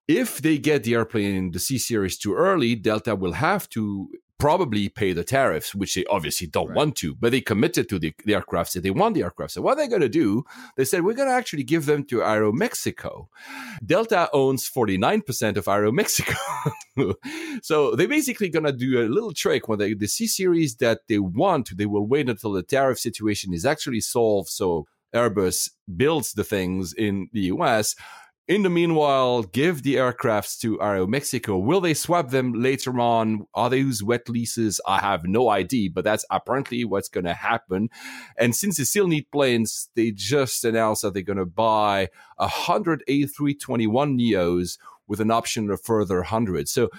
if 0.08 0.40
they 0.42 0.58
get 0.58 0.84
the 0.84 0.94
airplane 0.94 1.36
in 1.36 1.52
the 1.52 1.60
C 1.60 1.78
series 1.78 2.18
too 2.18 2.34
early, 2.34 2.76
Delta 2.76 3.16
will 3.16 3.34
have 3.34 3.68
to 3.70 4.10
probably 4.38 4.90
pay 4.90 5.14
the 5.14 5.24
tariffs, 5.24 5.74
which 5.74 5.96
they 5.96 6.06
obviously 6.06 6.48
don't 6.48 6.68
right. 6.68 6.76
want 6.76 6.96
to, 6.98 7.16
but 7.16 7.32
they 7.32 7.42
committed 7.42 7.88
to 7.90 8.00
the, 8.00 8.14
the 8.26 8.36
aircraft, 8.36 8.72
so 8.72 8.80
they 8.80 8.92
want 8.92 9.16
the 9.16 9.24
aircraft. 9.24 9.54
So 9.54 9.62
what 9.62 9.76
they're 9.76 9.88
going 9.88 10.02
to 10.02 10.10
do, 10.10 10.44
they 10.76 10.86
said, 10.86 11.04
we're 11.04 11.14
going 11.14 11.30
to 11.30 11.36
actually 11.36 11.64
give 11.64 11.86
them 11.86 12.04
to 12.06 12.18
Aeromexico. 12.18 13.28
Delta 13.86 14.30
owns 14.34 14.70
49% 14.70 15.58
of 15.58 15.66
Aeromexico. 15.66 17.16
so 17.64 17.96
they're 17.96 18.08
basically 18.08 18.50
going 18.50 18.66
to 18.66 18.74
do 18.74 19.02
a 19.02 19.08
little 19.08 19.34
trick 19.34 19.68
when 19.68 19.80
they, 19.80 19.94
the 19.94 20.08
C 20.08 20.28
series 20.28 20.76
that 20.78 21.02
they 21.08 21.20
want, 21.20 21.78
they 21.78 21.86
will 21.86 22.08
wait 22.08 22.30
until 22.30 22.52
the 22.52 22.64
tariff 22.64 23.00
situation 23.00 23.54
is 23.54 23.66
actually 23.66 24.02
solved. 24.02 24.50
So 24.50 24.86
Airbus 25.14 25.70
builds 25.96 26.34
the 26.34 26.44
things 26.44 26.94
in 26.94 27.30
the 27.32 27.42
US 27.54 27.96
in 28.48 28.62
the 28.62 28.70
meanwhile, 28.70 29.42
give 29.42 29.82
the 29.82 29.96
aircrafts 29.96 30.60
to 30.60 30.78
Aeromexico. 30.78 31.62
Will 31.62 31.82
they 31.82 31.96
swap 31.96 32.30
them 32.30 32.54
later 32.54 33.00
on? 33.00 33.48
Are 33.56 33.72
they 33.72 33.80
use 33.80 34.04
wet 34.04 34.30
leases? 34.30 34.80
I 34.86 35.00
have 35.00 35.26
no 35.26 35.50
idea, 35.50 35.90
but 35.92 36.04
that's 36.04 36.26
apparently 36.30 36.86
what's 36.86 37.10
going 37.10 37.26
to 37.26 37.34
happen. 37.34 37.90
And 38.38 38.56
since 38.56 38.78
they 38.78 38.84
still 38.84 39.08
need 39.08 39.32
planes, 39.32 39.90
they 39.96 40.12
just 40.12 40.64
announced 40.64 41.02
that 41.02 41.16
they're 41.16 41.24
going 41.24 41.38
to 41.38 41.46
buy 41.46 42.10
100 42.38 43.04
A321 43.10 43.88
Neos 44.20 44.78
with 45.08 45.20
an 45.20 45.32
option 45.32 45.72
of 45.72 45.82
further 45.82 46.18
100. 46.18 46.70
So 46.70 46.90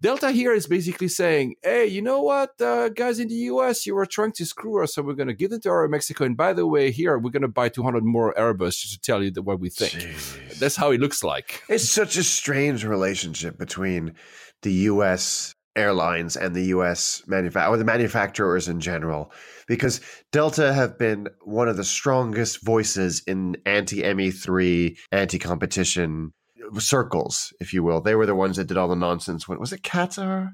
Delta 0.00 0.32
here 0.32 0.52
is 0.52 0.66
basically 0.66 1.08
saying, 1.08 1.54
hey, 1.62 1.86
you 1.86 2.02
know 2.02 2.20
what, 2.20 2.60
uh, 2.60 2.88
guys 2.90 3.18
in 3.18 3.28
the 3.28 3.34
US, 3.34 3.86
you 3.86 3.94
were 3.94 4.06
trying 4.06 4.32
to 4.32 4.44
screw 4.44 4.82
us, 4.82 4.94
so 4.94 5.02
we're 5.02 5.14
going 5.14 5.28
to 5.28 5.34
give 5.34 5.50
them 5.50 5.60
to 5.62 5.68
Aeromexico. 5.68 6.26
And 6.26 6.36
by 6.36 6.52
the 6.52 6.66
way, 6.66 6.90
here, 6.90 7.18
we're 7.18 7.30
going 7.30 7.42
to 7.42 7.48
buy 7.48 7.68
200 7.68 8.04
more 8.04 8.34
Airbus 8.34 8.80
just 8.80 8.94
to 8.94 9.00
tell 9.00 9.22
you 9.22 9.32
what 9.42 9.60
we 9.60 9.70
think. 9.70 9.92
Jeez. 9.92 10.58
That's 10.58 10.76
how 10.76 10.90
it 10.90 11.00
looks 11.00 11.22
like. 11.24 11.62
It's 11.68 11.88
such 11.88 12.16
a 12.16 12.22
strange 12.22 12.84
relationship 12.84 13.56
between 13.56 14.14
the 14.62 14.72
US 14.72 15.54
airlines 15.76 16.36
and 16.36 16.54
the 16.54 16.66
US 16.66 17.22
manufacturer, 17.26 17.74
or 17.74 17.76
the 17.76 17.84
manufacturers 17.84 18.68
in 18.68 18.80
general, 18.80 19.32
because 19.66 20.00
Delta 20.32 20.72
have 20.72 20.98
been 20.98 21.28
one 21.42 21.68
of 21.68 21.76
the 21.76 21.84
strongest 21.84 22.64
voices 22.64 23.22
in 23.26 23.56
anti 23.66 24.02
ME3, 24.02 24.96
anti 25.12 25.38
competition 25.38 26.32
circles, 26.78 27.52
if 27.60 27.72
you 27.72 27.82
will. 27.82 28.00
They 28.00 28.14
were 28.14 28.26
the 28.26 28.34
ones 28.34 28.56
that 28.56 28.66
did 28.66 28.76
all 28.76 28.88
the 28.88 28.96
nonsense. 28.96 29.48
When 29.48 29.58
was 29.58 29.72
it 29.72 29.82
Qatar 29.82 30.52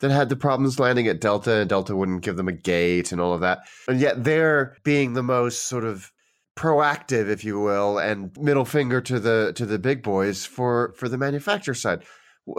that 0.00 0.10
had 0.10 0.28
the 0.28 0.36
problems 0.36 0.78
landing 0.78 1.08
at 1.08 1.20
Delta, 1.20 1.60
and 1.60 1.68
Delta 1.68 1.96
wouldn't 1.96 2.22
give 2.22 2.36
them 2.36 2.48
a 2.48 2.52
gate 2.52 3.12
and 3.12 3.20
all 3.20 3.34
of 3.34 3.40
that. 3.40 3.60
And 3.88 4.00
yet 4.00 4.24
they're 4.24 4.76
being 4.84 5.14
the 5.14 5.22
most 5.22 5.68
sort 5.68 5.84
of 5.84 6.12
proactive, 6.56 7.28
if 7.28 7.44
you 7.44 7.60
will, 7.60 7.98
and 7.98 8.36
middle 8.38 8.64
finger 8.64 9.00
to 9.02 9.20
the 9.20 9.52
to 9.56 9.66
the 9.66 9.78
big 9.78 10.02
boys 10.02 10.44
for 10.44 10.92
for 10.96 11.08
the 11.08 11.18
manufacturer 11.18 11.74
side. 11.74 12.02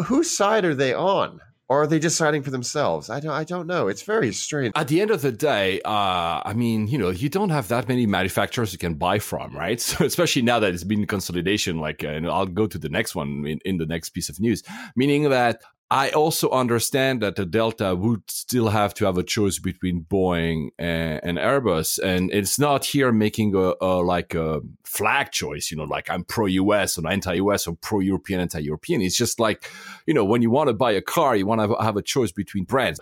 Whose 0.06 0.36
side 0.36 0.66
are 0.66 0.76
they 0.76 0.94
on? 0.94 1.40
Or 1.70 1.84
are 1.84 1.88
they 1.88 2.00
deciding 2.00 2.42
for 2.42 2.50
themselves? 2.50 3.10
I 3.10 3.20
don't, 3.20 3.32
I 3.32 3.44
don't 3.44 3.68
know. 3.68 3.88
It's 3.88 4.02
very 4.02 4.34
strange. 4.34 4.74
At 4.76 4.88
the 4.88 5.02
end 5.02 5.12
of 5.12 5.22
the 5.22 5.32
day, 5.32 5.80
uh, 5.86 6.42
I 6.44 6.54
mean, 6.56 6.88
you 6.88 6.98
know, 6.98 7.12
you 7.12 7.30
don't 7.30 7.52
have 7.52 7.68
that 7.68 7.88
many 7.88 8.08
manufacturers 8.08 8.74
you 8.74 8.80
can 8.80 8.96
buy 8.96 9.20
from, 9.20 9.56
right? 9.56 9.80
So 9.90 10.06
especially 10.06 10.42
now 10.44 10.60
that 10.60 10.74
it's 10.74 10.84
been 10.84 11.06
consolidation, 11.08 11.80
like, 11.80 12.04
uh, 12.04 12.22
I'll 12.28 12.46
go 12.46 12.68
to 12.68 12.78
the 12.78 12.90
next 12.90 13.16
one 13.16 13.46
in, 13.48 13.60
in 13.66 13.78
the 13.78 13.86
next 13.86 14.10
piece 14.10 14.30
of 14.30 14.40
news, 14.40 14.64
meaning 14.96 15.30
that 15.30 15.62
I 15.92 16.12
also 16.12 16.52
understand 16.52 17.22
that 17.24 17.36
the 17.36 17.48
Delta 17.48 17.96
would 17.96 18.30
still 18.30 18.70
have 18.70 18.94
to 18.96 19.06
have 19.06 19.18
a 19.18 19.24
choice 19.24 19.58
between 19.58 20.06
Boeing 20.06 20.70
and, 20.78 21.20
and 21.24 21.38
Airbus, 21.40 21.98
and 21.98 22.32
it's 22.32 22.60
not 22.60 22.86
here 22.86 23.12
making 23.12 23.56
a, 23.56 23.74
a, 23.82 24.04
like 24.04 24.36
a 24.36 24.62
flag 24.84 25.32
choice. 25.32 25.72
You 25.72 25.78
know, 25.78 25.86
like 25.86 26.08
I'm 26.12 26.26
pro 26.26 26.46
US 26.46 27.00
or 27.00 27.10
anti 27.10 27.34
US 27.36 27.66
or 27.66 27.76
pro 27.76 28.02
European, 28.02 28.40
anti 28.40 28.60
European. 28.60 29.02
It's 29.02 29.18
just 29.18 29.40
like 29.40 29.68
you 30.06 30.14
know 30.14 30.24
when 30.24 30.44
you 30.44 30.52
want 30.52 30.68
to 30.68 30.74
buy 30.74 30.92
a 30.92 31.02
car, 31.02 31.36
you 31.36 31.48
want 31.48 31.62
to 31.62 31.76
have 31.84 31.98
a 31.98 32.04
choice 32.04 32.32
between 32.32 32.66
brands. 32.66 33.00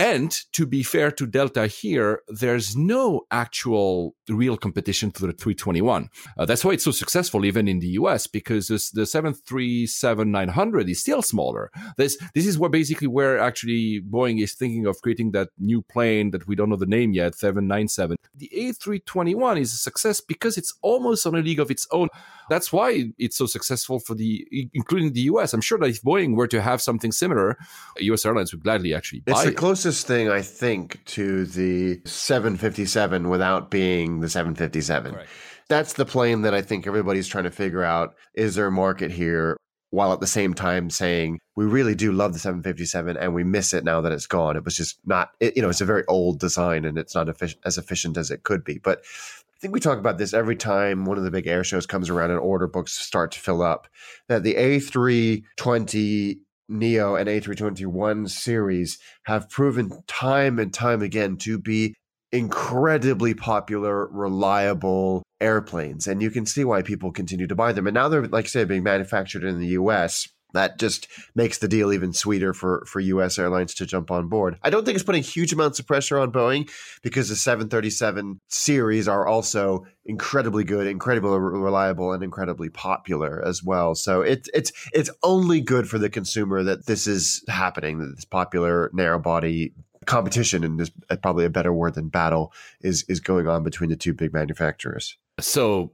And 0.00 0.32
to 0.52 0.64
be 0.64 0.82
fair 0.82 1.10
to 1.10 1.26
Delta 1.26 1.66
here, 1.66 2.22
there's 2.26 2.74
no 2.74 3.26
actual 3.30 4.14
real 4.30 4.56
competition 4.56 5.10
to 5.10 5.26
the 5.26 5.32
321. 5.32 6.08
Uh, 6.38 6.46
that's 6.46 6.64
why 6.64 6.72
it's 6.72 6.84
so 6.84 6.90
successful 6.90 7.44
even 7.44 7.68
in 7.68 7.80
the 7.80 7.88
US 7.88 8.26
because 8.26 8.68
this, 8.68 8.90
the 8.90 9.02
737-900 9.02 10.90
is 10.90 11.00
still 11.02 11.20
smaller. 11.20 11.70
This 11.98 12.16
this 12.34 12.46
is 12.46 12.58
where 12.58 12.70
basically 12.70 13.08
where 13.08 13.38
actually 13.38 14.00
Boeing 14.00 14.42
is 14.42 14.54
thinking 14.54 14.86
of 14.86 15.02
creating 15.02 15.32
that 15.32 15.50
new 15.58 15.82
plane 15.82 16.30
that 16.30 16.46
we 16.46 16.56
don't 16.56 16.70
know 16.70 16.76
the 16.76 16.86
name 16.86 17.12
yet, 17.12 17.34
797. 17.34 18.16
The 18.34 18.50
A321 18.56 19.60
is 19.60 19.74
a 19.74 19.76
success 19.76 20.22
because 20.22 20.56
it's 20.56 20.72
almost 20.80 21.26
on 21.26 21.34
a 21.34 21.42
league 21.42 21.60
of 21.60 21.70
its 21.70 21.86
own. 21.92 22.08
That's 22.48 22.72
why 22.72 23.12
it's 23.18 23.36
so 23.36 23.46
successful 23.46 24.00
for 24.00 24.14
the 24.14 24.46
including 24.72 25.12
the 25.12 25.22
US. 25.32 25.52
I'm 25.52 25.60
sure 25.60 25.78
that 25.78 25.90
if 25.90 26.00
Boeing 26.00 26.36
were 26.36 26.48
to 26.48 26.62
have 26.62 26.80
something 26.80 27.12
similar, 27.12 27.58
US 27.98 28.24
Airlines 28.24 28.52
would 28.52 28.62
gladly 28.62 28.94
actually 28.94 29.20
buy 29.20 29.32
it's 29.32 29.42
the 29.44 29.50
it. 29.50 29.56
Closest 29.90 30.06
thing 30.06 30.30
I 30.30 30.40
think 30.40 31.04
to 31.06 31.46
the 31.46 32.00
757 32.04 33.28
without 33.28 33.72
being 33.72 34.20
the 34.20 34.28
757. 34.28 35.14
Right. 35.14 35.26
That's 35.68 35.94
the 35.94 36.04
plane 36.04 36.42
that 36.42 36.54
I 36.54 36.62
think 36.62 36.86
everybody's 36.86 37.26
trying 37.26 37.42
to 37.42 37.50
figure 37.50 37.82
out 37.82 38.14
is 38.34 38.54
there 38.54 38.66
a 38.66 38.70
market 38.70 39.10
here 39.10 39.56
while 39.90 40.12
at 40.12 40.20
the 40.20 40.28
same 40.28 40.54
time 40.54 40.90
saying 40.90 41.40
we 41.56 41.64
really 41.64 41.96
do 41.96 42.12
love 42.12 42.34
the 42.34 42.38
757 42.38 43.16
and 43.16 43.34
we 43.34 43.42
miss 43.42 43.74
it 43.74 43.82
now 43.82 44.00
that 44.00 44.12
it's 44.12 44.28
gone. 44.28 44.56
It 44.56 44.64
was 44.64 44.76
just 44.76 45.00
not, 45.06 45.30
it, 45.40 45.56
you 45.56 45.62
know, 45.62 45.70
it's 45.70 45.80
a 45.80 45.86
very 45.86 46.04
old 46.06 46.38
design 46.38 46.84
and 46.84 46.96
it's 46.96 47.16
not 47.16 47.28
efficient, 47.28 47.60
as 47.64 47.76
efficient 47.76 48.16
as 48.16 48.30
it 48.30 48.44
could 48.44 48.62
be. 48.62 48.78
But 48.78 49.00
I 49.00 49.58
think 49.60 49.74
we 49.74 49.80
talk 49.80 49.98
about 49.98 50.18
this 50.18 50.32
every 50.32 50.54
time 50.54 51.04
one 51.04 51.18
of 51.18 51.24
the 51.24 51.32
big 51.32 51.48
air 51.48 51.64
shows 51.64 51.84
comes 51.84 52.08
around 52.08 52.30
and 52.30 52.38
order 52.38 52.68
books 52.68 52.92
start 52.92 53.32
to 53.32 53.40
fill 53.40 53.60
up. 53.60 53.88
That 54.28 54.44
the 54.44 54.54
A320 54.54 56.38
Neo 56.70 57.16
and 57.16 57.28
A321 57.28 58.30
series 58.30 58.98
have 59.24 59.50
proven 59.50 59.90
time 60.06 60.58
and 60.58 60.72
time 60.72 61.02
again 61.02 61.36
to 61.38 61.58
be 61.58 61.94
incredibly 62.32 63.34
popular, 63.34 64.06
reliable 64.08 65.22
airplanes. 65.40 66.06
And 66.06 66.22
you 66.22 66.30
can 66.30 66.46
see 66.46 66.64
why 66.64 66.82
people 66.82 67.10
continue 67.10 67.46
to 67.46 67.54
buy 67.54 67.72
them. 67.72 67.86
And 67.86 67.94
now 67.94 68.08
they're, 68.08 68.26
like 68.26 68.44
I 68.44 68.48
said, 68.48 68.68
being 68.68 68.84
manufactured 68.84 69.44
in 69.44 69.58
the 69.58 69.68
US 69.68 70.28
that 70.54 70.78
just 70.78 71.08
makes 71.34 71.58
the 71.58 71.68
deal 71.68 71.92
even 71.92 72.12
sweeter 72.12 72.52
for 72.52 72.84
for 72.86 73.00
US 73.00 73.38
airlines 73.38 73.74
to 73.74 73.86
jump 73.86 74.10
on 74.10 74.28
board. 74.28 74.58
I 74.62 74.70
don't 74.70 74.84
think 74.84 74.96
it's 74.96 75.04
putting 75.04 75.22
huge 75.22 75.52
amounts 75.52 75.78
of 75.78 75.86
pressure 75.86 76.18
on 76.18 76.32
Boeing 76.32 76.70
because 77.02 77.28
the 77.28 77.36
737 77.36 78.40
series 78.48 79.08
are 79.08 79.26
also 79.26 79.86
incredibly 80.04 80.64
good, 80.64 80.86
incredibly 80.86 81.38
reliable 81.38 82.12
and 82.12 82.22
incredibly 82.22 82.68
popular 82.68 83.42
as 83.46 83.62
well. 83.62 83.94
So 83.94 84.22
it's 84.22 84.48
it's 84.54 84.72
it's 84.92 85.10
only 85.22 85.60
good 85.60 85.88
for 85.88 85.98
the 85.98 86.10
consumer 86.10 86.62
that 86.62 86.86
this 86.86 87.06
is 87.06 87.44
happening 87.48 87.98
that 87.98 88.16
this 88.16 88.24
popular 88.24 88.90
narrow 88.92 89.18
body 89.18 89.72
competition 90.06 90.64
and 90.64 90.80
is 90.80 90.90
probably 91.22 91.44
a 91.44 91.50
better 91.50 91.72
word 91.72 91.94
than 91.94 92.08
battle 92.08 92.52
is 92.80 93.04
is 93.08 93.20
going 93.20 93.46
on 93.46 93.62
between 93.62 93.90
the 93.90 93.96
two 93.96 94.14
big 94.14 94.32
manufacturers. 94.32 95.16
So 95.38 95.92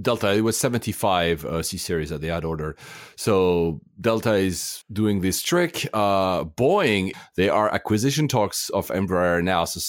Delta, 0.00 0.32
it 0.32 0.40
was 0.40 0.56
75 0.56 1.44
uh, 1.44 1.62
C 1.62 1.76
series 1.76 2.08
that 2.08 2.22
they 2.22 2.28
had 2.28 2.44
ordered. 2.44 2.78
So 3.16 3.80
Delta 4.00 4.34
is 4.34 4.84
doing 4.90 5.20
this 5.20 5.42
trick. 5.42 5.86
Uh, 5.92 6.44
Boeing, 6.44 7.12
they 7.36 7.50
are 7.50 7.72
acquisition 7.72 8.26
talks 8.26 8.70
of 8.70 8.88
Embraer 8.88 9.44
now. 9.44 9.64
So 9.66 9.80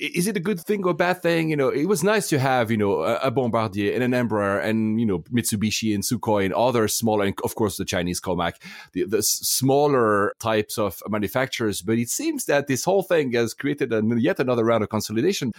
is 0.00 0.28
it 0.28 0.36
a 0.36 0.40
good 0.40 0.60
thing 0.60 0.84
or 0.84 0.90
a 0.90 0.94
bad 0.94 1.22
thing? 1.22 1.50
You 1.50 1.56
know, 1.56 1.70
it 1.70 1.86
was 1.86 2.04
nice 2.04 2.28
to 2.28 2.38
have, 2.38 2.70
you 2.70 2.76
know, 2.76 3.02
a, 3.02 3.32
Bombardier 3.32 3.92
and 3.94 4.02
an 4.02 4.12
Embraer 4.12 4.64
and, 4.64 4.98
you 5.00 5.06
know, 5.06 5.18
Mitsubishi 5.32 5.92
and 5.94 6.04
Sukhoi 6.04 6.44
and 6.44 6.54
other 6.54 6.86
smaller, 6.86 7.24
and 7.24 7.34
of 7.42 7.54
course 7.56 7.76
the 7.76 7.84
Chinese 7.84 8.20
Comac, 8.20 8.54
the, 8.92 9.04
the 9.04 9.22
smaller 9.22 10.34
types 10.40 10.78
of 10.78 11.02
manufacturers. 11.08 11.82
But 11.82 11.98
it 11.98 12.08
seems 12.08 12.46
that 12.46 12.68
this 12.68 12.84
whole 12.84 13.02
thing 13.02 13.32
has 13.32 13.54
created 13.54 13.92
a, 13.92 14.02
yet 14.18 14.38
another 14.38 14.64
round 14.64 14.84
of 14.84 14.88
consolidation. 14.88 15.52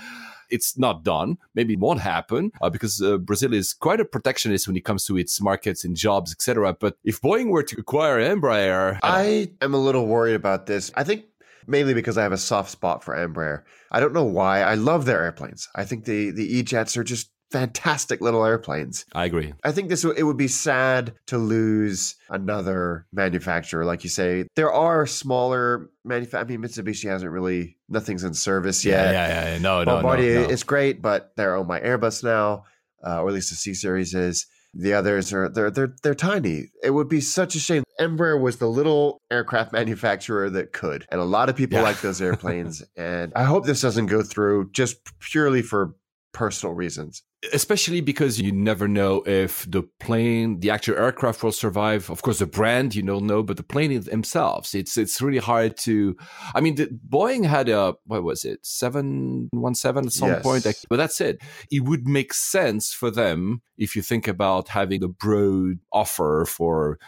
It's 0.49 0.77
not 0.77 1.03
done. 1.03 1.37
Maybe 1.55 1.73
it 1.73 1.79
won't 1.79 2.01
happen 2.01 2.51
uh, 2.61 2.69
because 2.69 3.01
uh, 3.01 3.17
Brazil 3.17 3.53
is 3.53 3.73
quite 3.73 3.99
a 3.99 4.05
protectionist 4.05 4.67
when 4.67 4.75
it 4.77 4.85
comes 4.85 5.05
to 5.05 5.17
its 5.17 5.41
markets 5.41 5.83
and 5.83 5.95
jobs, 5.95 6.31
etc. 6.31 6.73
But 6.73 6.97
if 7.03 7.21
Boeing 7.21 7.49
were 7.49 7.63
to 7.63 7.79
acquire 7.79 8.19
Embraer, 8.19 8.99
I 9.03 9.51
am 9.61 9.73
a 9.73 9.77
little 9.77 10.07
worried 10.07 10.35
about 10.35 10.65
this. 10.65 10.91
I 10.95 11.03
think 11.03 11.25
mainly 11.67 11.93
because 11.93 12.17
I 12.17 12.23
have 12.23 12.31
a 12.31 12.37
soft 12.37 12.71
spot 12.71 13.03
for 13.03 13.15
Embraer. 13.15 13.63
I 13.91 13.99
don't 13.99 14.13
know 14.13 14.23
why. 14.23 14.61
I 14.61 14.73
love 14.75 15.05
their 15.05 15.23
airplanes. 15.23 15.69
I 15.75 15.85
think 15.85 16.05
the 16.05 16.31
the 16.31 16.57
E 16.57 16.63
jets 16.63 16.97
are 16.97 17.03
just 17.03 17.31
fantastic 17.51 18.21
little 18.21 18.45
airplanes. 18.45 19.05
I 19.13 19.25
agree. 19.25 19.53
I 19.63 19.71
think 19.71 19.89
this 19.89 20.03
it 20.03 20.23
would 20.23 20.37
be 20.37 20.47
sad 20.47 21.13
to 21.27 21.37
lose 21.37 22.15
another 22.29 23.05
manufacturer, 23.11 23.85
like 23.85 24.03
you 24.03 24.09
say. 24.09 24.45
There 24.55 24.71
are 24.71 25.05
smaller 25.05 25.89
manufacturers. 26.03 26.45
I 26.45 26.57
mean, 26.57 26.61
Mitsubishi 26.61 27.09
hasn't 27.09 27.31
really 27.31 27.77
nothing's 27.87 28.23
in 28.23 28.33
service 28.33 28.85
yet. 28.85 29.13
Yeah, 29.13 29.27
yeah, 29.27 29.53
yeah. 29.53 29.57
No, 29.59 29.85
Bombardier 29.85 30.35
no, 30.35 30.41
no, 30.41 30.47
no. 30.47 30.53
is 30.53 30.63
great, 30.63 31.01
but 31.01 31.31
they're 31.35 31.55
owned 31.55 31.67
by 31.67 31.79
Airbus 31.79 32.23
now, 32.23 32.65
uh, 33.05 33.21
or 33.21 33.29
at 33.29 33.33
least 33.33 33.49
the 33.49 33.55
C 33.55 33.73
series 33.73 34.13
is. 34.13 34.47
The 34.75 34.93
others 34.93 35.33
are 35.33 35.49
they're 35.49 35.71
they're 35.71 35.95
they're 36.03 36.13
tiny. 36.13 36.67
It 36.83 36.91
would 36.91 37.09
be 37.09 37.21
such 37.21 37.55
a 37.55 37.59
shame. 37.59 37.83
Embraer 37.99 38.39
was 38.39 38.57
the 38.57 38.69
little 38.69 39.19
aircraft 39.31 39.73
manufacturer 39.73 40.47
that 40.51 40.73
could, 40.73 41.07
and 41.09 41.19
a 41.19 41.23
lot 41.23 41.49
of 41.49 41.55
people 41.55 41.79
yeah. 41.79 41.83
like 41.83 42.01
those 42.01 42.21
airplanes. 42.21 42.83
and 42.95 43.33
I 43.35 43.45
hope 43.45 43.65
this 43.65 43.81
doesn't 43.81 44.05
go 44.05 44.21
through 44.21 44.69
just 44.71 44.97
purely 45.19 45.63
for 45.63 45.95
personal 46.39 46.73
reasons. 46.73 47.21
Especially 47.51 47.99
because 47.99 48.39
you 48.39 48.53
never 48.53 48.87
know 48.87 49.21
if 49.25 49.69
the 49.69 49.83
plane, 49.99 50.61
the 50.61 50.69
actual 50.69 50.95
aircraft 50.95 51.43
will 51.43 51.51
survive. 51.51 52.09
Of 52.09 52.21
course, 52.21 52.39
the 52.39 52.45
brand 52.45 52.95
you 52.95 53.03
don't 53.03 53.27
know, 53.27 53.43
but 53.43 53.57
the 53.57 53.63
plane 53.63 53.99
themselves, 53.99 54.73
it's 54.73 54.95
it's 54.97 55.21
really 55.21 55.39
hard 55.39 55.75
to. 55.79 56.15
I 56.55 56.61
mean, 56.61 56.75
the, 56.75 56.87
Boeing 57.09 57.45
had 57.45 57.67
a 57.67 57.95
what 58.05 58.23
was 58.23 58.45
it, 58.45 58.59
seven 58.63 59.49
one 59.51 59.75
seven 59.75 60.05
at 60.05 60.13
some 60.13 60.29
Yes. 60.29 60.43
point, 60.43 60.65
but 60.89 60.95
that's 60.95 61.19
it. 61.19 61.41
It 61.69 61.81
would 61.83 62.07
make 62.07 62.33
sense 62.33 62.93
for 62.93 63.11
them 63.11 63.61
if 63.77 63.97
you 63.97 64.01
think 64.01 64.25
about 64.27 64.69
having 64.69 65.03
a 65.03 65.09
broad 65.09 65.79
offer 65.91 66.45
for 66.47 66.99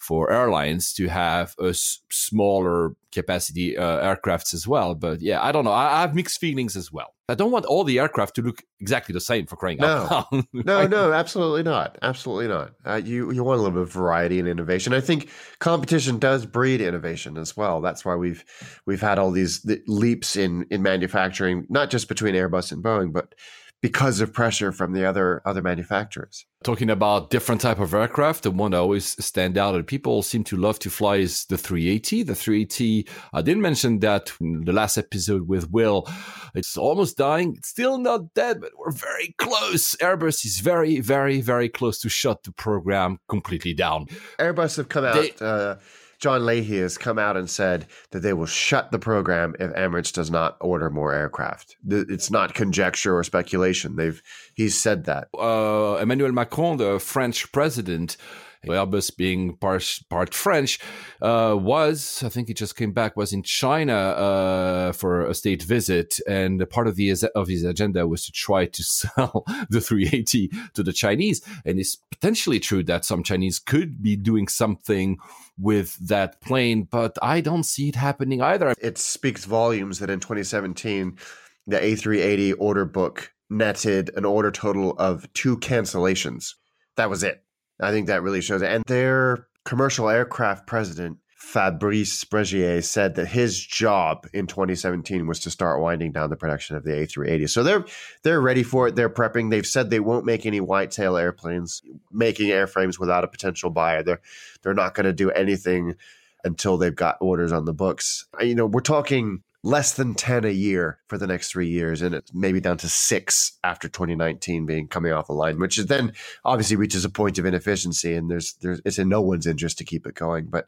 for 0.00 0.32
airlines 0.32 0.92
to 0.94 1.08
have 1.08 1.54
a 1.60 1.68
s- 1.68 2.00
smaller 2.10 2.94
capacity 3.12 3.76
uh, 3.76 4.14
aircrafts 4.16 4.54
as 4.54 4.66
well. 4.66 4.94
But 4.94 5.20
yeah, 5.20 5.42
I 5.42 5.52
don't 5.52 5.64
know. 5.64 5.72
I, 5.72 5.98
I 5.98 6.00
have 6.00 6.14
mixed 6.14 6.40
feelings 6.40 6.74
as 6.76 6.90
well. 6.90 7.14
I 7.28 7.34
don't 7.34 7.52
want 7.52 7.64
all 7.66 7.84
the 7.84 7.98
aircraft 8.00 8.34
to 8.36 8.42
look 8.42 8.62
exactly 8.80 9.12
the 9.12 9.20
same 9.20 9.46
for 9.46 9.54
crying 9.56 9.80
out 9.80 10.10
loud. 10.32 10.44
No, 10.52 10.86
no, 10.86 11.12
absolutely 11.12 11.62
not. 11.62 11.96
Absolutely 12.02 12.48
not. 12.48 12.72
Uh, 12.84 13.00
you 13.04 13.30
you 13.30 13.44
want 13.44 13.60
a 13.60 13.62
little 13.62 13.78
bit 13.78 13.82
of 13.82 13.92
variety 13.92 14.38
and 14.40 14.48
innovation. 14.48 14.92
I 14.94 15.00
think 15.00 15.28
competition 15.60 16.18
does 16.18 16.44
breed 16.46 16.80
innovation 16.80 17.36
as 17.36 17.56
well. 17.56 17.80
That's 17.80 18.04
why 18.04 18.16
we've 18.16 18.44
we've 18.86 19.00
had 19.00 19.18
all 19.18 19.30
these 19.30 19.64
leaps 19.86 20.34
in 20.36 20.66
in 20.70 20.82
manufacturing, 20.82 21.66
not 21.68 21.90
just 21.90 22.08
between 22.08 22.34
Airbus 22.34 22.72
and 22.72 22.82
Boeing, 22.82 23.12
but 23.12 23.34
because 23.82 24.20
of 24.20 24.32
pressure 24.32 24.72
from 24.72 24.92
the 24.92 25.04
other 25.04 25.40
other 25.44 25.62
manufacturers. 25.62 26.44
Talking 26.62 26.90
about 26.90 27.30
different 27.30 27.62
type 27.62 27.78
of 27.78 27.94
aircraft, 27.94 28.42
the 28.42 28.50
one 28.50 28.72
that 28.72 28.78
always 28.78 29.22
stand 29.24 29.56
out 29.56 29.74
and 29.74 29.86
people 29.86 30.22
seem 30.22 30.44
to 30.44 30.56
love 30.56 30.78
to 30.80 30.90
fly 30.90 31.16
is 31.16 31.46
the 31.46 31.56
380. 31.56 32.22
The 32.24 32.34
380, 32.34 33.08
I 33.32 33.40
didn't 33.40 33.62
mention 33.62 33.98
that 34.00 34.32
in 34.40 34.64
the 34.66 34.72
last 34.72 34.98
episode 34.98 35.48
with 35.48 35.70
Will. 35.70 36.06
It's 36.54 36.76
almost 36.76 37.16
dying. 37.16 37.54
It's 37.56 37.68
still 37.68 37.96
not 37.98 38.34
dead, 38.34 38.60
but 38.60 38.72
we're 38.76 38.90
very 38.92 39.34
close. 39.38 39.94
Airbus 39.96 40.44
is 40.44 40.60
very, 40.60 41.00
very, 41.00 41.40
very 41.40 41.70
close 41.70 41.98
to 42.00 42.10
shut 42.10 42.42
the 42.42 42.52
program 42.52 43.18
completely 43.28 43.72
down. 43.72 44.06
Airbus 44.38 44.76
have 44.76 44.90
come 44.90 45.04
out. 45.06 45.14
They- 45.14 45.32
uh, 45.40 45.76
John 46.20 46.44
Leahy 46.44 46.78
has 46.78 46.98
come 46.98 47.18
out 47.18 47.36
and 47.36 47.48
said 47.48 47.86
that 48.10 48.20
they 48.20 48.32
will 48.34 48.46
shut 48.46 48.92
the 48.92 48.98
program 48.98 49.54
if 49.58 49.72
Emirates 49.72 50.12
does 50.12 50.30
not 50.30 50.56
order 50.60 50.90
more 50.90 51.12
aircraft. 51.14 51.76
It's 51.88 52.30
not 52.30 52.54
conjecture 52.54 53.16
or 53.16 53.24
speculation. 53.24 53.96
They've 53.96 54.22
he's 54.54 54.78
said 54.78 55.04
that. 55.04 55.28
uh, 55.38 55.96
Emmanuel 56.00 56.32
Macron, 56.32 56.76
the 56.76 56.98
French 56.98 57.50
president, 57.52 58.16
Airbus 58.66 59.16
being 59.16 59.56
part, 59.56 60.00
part 60.10 60.34
French, 60.34 60.78
uh, 61.22 61.56
was, 61.58 62.22
I 62.24 62.28
think 62.28 62.48
he 62.48 62.54
just 62.54 62.76
came 62.76 62.92
back, 62.92 63.16
was 63.16 63.32
in 63.32 63.42
China 63.42 63.94
uh, 63.94 64.92
for 64.92 65.26
a 65.26 65.34
state 65.34 65.62
visit. 65.62 66.18
And 66.28 66.68
part 66.68 66.86
of, 66.86 66.96
the, 66.96 67.10
of 67.34 67.48
his 67.48 67.64
agenda 67.64 68.06
was 68.06 68.26
to 68.26 68.32
try 68.32 68.66
to 68.66 68.82
sell 68.82 69.44
the 69.70 69.80
380 69.80 70.50
to 70.74 70.82
the 70.82 70.92
Chinese. 70.92 71.42
And 71.64 71.78
it's 71.78 71.96
potentially 71.96 72.60
true 72.60 72.82
that 72.84 73.04
some 73.04 73.22
Chinese 73.22 73.58
could 73.58 74.02
be 74.02 74.16
doing 74.16 74.48
something 74.48 75.18
with 75.58 75.96
that 76.08 76.40
plane, 76.40 76.88
but 76.90 77.18
I 77.22 77.40
don't 77.40 77.64
see 77.64 77.88
it 77.88 77.96
happening 77.96 78.40
either. 78.40 78.74
It 78.80 78.98
speaks 78.98 79.44
volumes 79.44 79.98
that 79.98 80.10
in 80.10 80.20
2017, 80.20 81.18
the 81.66 81.78
A380 81.78 82.54
order 82.58 82.84
book 82.84 83.32
netted 83.50 84.10
an 84.16 84.24
order 84.24 84.50
total 84.50 84.92
of 84.92 85.30
two 85.34 85.58
cancellations. 85.58 86.54
That 86.96 87.10
was 87.10 87.22
it. 87.22 87.42
I 87.80 87.90
think 87.90 88.06
that 88.06 88.22
really 88.22 88.40
shows 88.40 88.62
it. 88.62 88.70
And 88.70 88.84
their 88.86 89.46
commercial 89.64 90.08
aircraft 90.08 90.66
president, 90.66 91.18
Fabrice 91.36 92.24
Bregier, 92.24 92.84
said 92.84 93.14
that 93.14 93.26
his 93.26 93.58
job 93.64 94.26
in 94.32 94.46
2017 94.46 95.26
was 95.26 95.40
to 95.40 95.50
start 95.50 95.80
winding 95.80 96.12
down 96.12 96.30
the 96.30 96.36
production 96.36 96.76
of 96.76 96.84
the 96.84 96.90
A380. 96.90 97.48
So 97.48 97.62
they're 97.62 97.84
they're 98.22 98.40
ready 98.40 98.62
for 98.62 98.88
it. 98.88 98.96
They're 98.96 99.10
prepping. 99.10 99.50
They've 99.50 99.66
said 99.66 99.90
they 99.90 100.00
won't 100.00 100.26
make 100.26 100.46
any 100.46 100.60
whitetail 100.60 101.16
airplanes, 101.16 101.82
making 102.12 102.50
airframes 102.50 102.98
without 102.98 103.24
a 103.24 103.28
potential 103.28 103.70
buyer. 103.70 104.02
They're 104.02 104.20
they're 104.62 104.74
not 104.74 104.94
going 104.94 105.06
to 105.06 105.12
do 105.12 105.30
anything 105.30 105.96
until 106.44 106.76
they've 106.76 106.94
got 106.94 107.16
orders 107.20 107.52
on 107.52 107.64
the 107.64 107.74
books. 107.74 108.26
You 108.40 108.54
know, 108.54 108.66
we're 108.66 108.80
talking 108.80 109.42
less 109.62 109.92
than 109.92 110.14
10 110.14 110.44
a 110.44 110.50
year 110.50 110.98
for 111.06 111.18
the 111.18 111.26
next 111.26 111.50
three 111.50 111.68
years, 111.68 112.00
and 112.00 112.14
it's 112.14 112.32
maybe 112.32 112.60
down 112.60 112.78
to 112.78 112.88
six 112.88 113.58
after 113.62 113.88
2019 113.88 114.64
being 114.64 114.88
coming 114.88 115.12
off 115.12 115.26
the 115.26 115.32
line, 115.32 115.58
which 115.58 115.78
is 115.78 115.86
then 115.86 116.12
obviously 116.44 116.76
reaches 116.76 117.04
a 117.04 117.10
point 117.10 117.38
of 117.38 117.44
inefficiency, 117.44 118.14
and 118.14 118.30
there's 118.30 118.54
there's 118.60 118.80
it's 118.84 118.98
in 118.98 119.08
no 119.08 119.20
one's 119.20 119.46
interest 119.46 119.78
to 119.78 119.84
keep 119.84 120.06
it 120.06 120.14
going. 120.14 120.46
But 120.46 120.66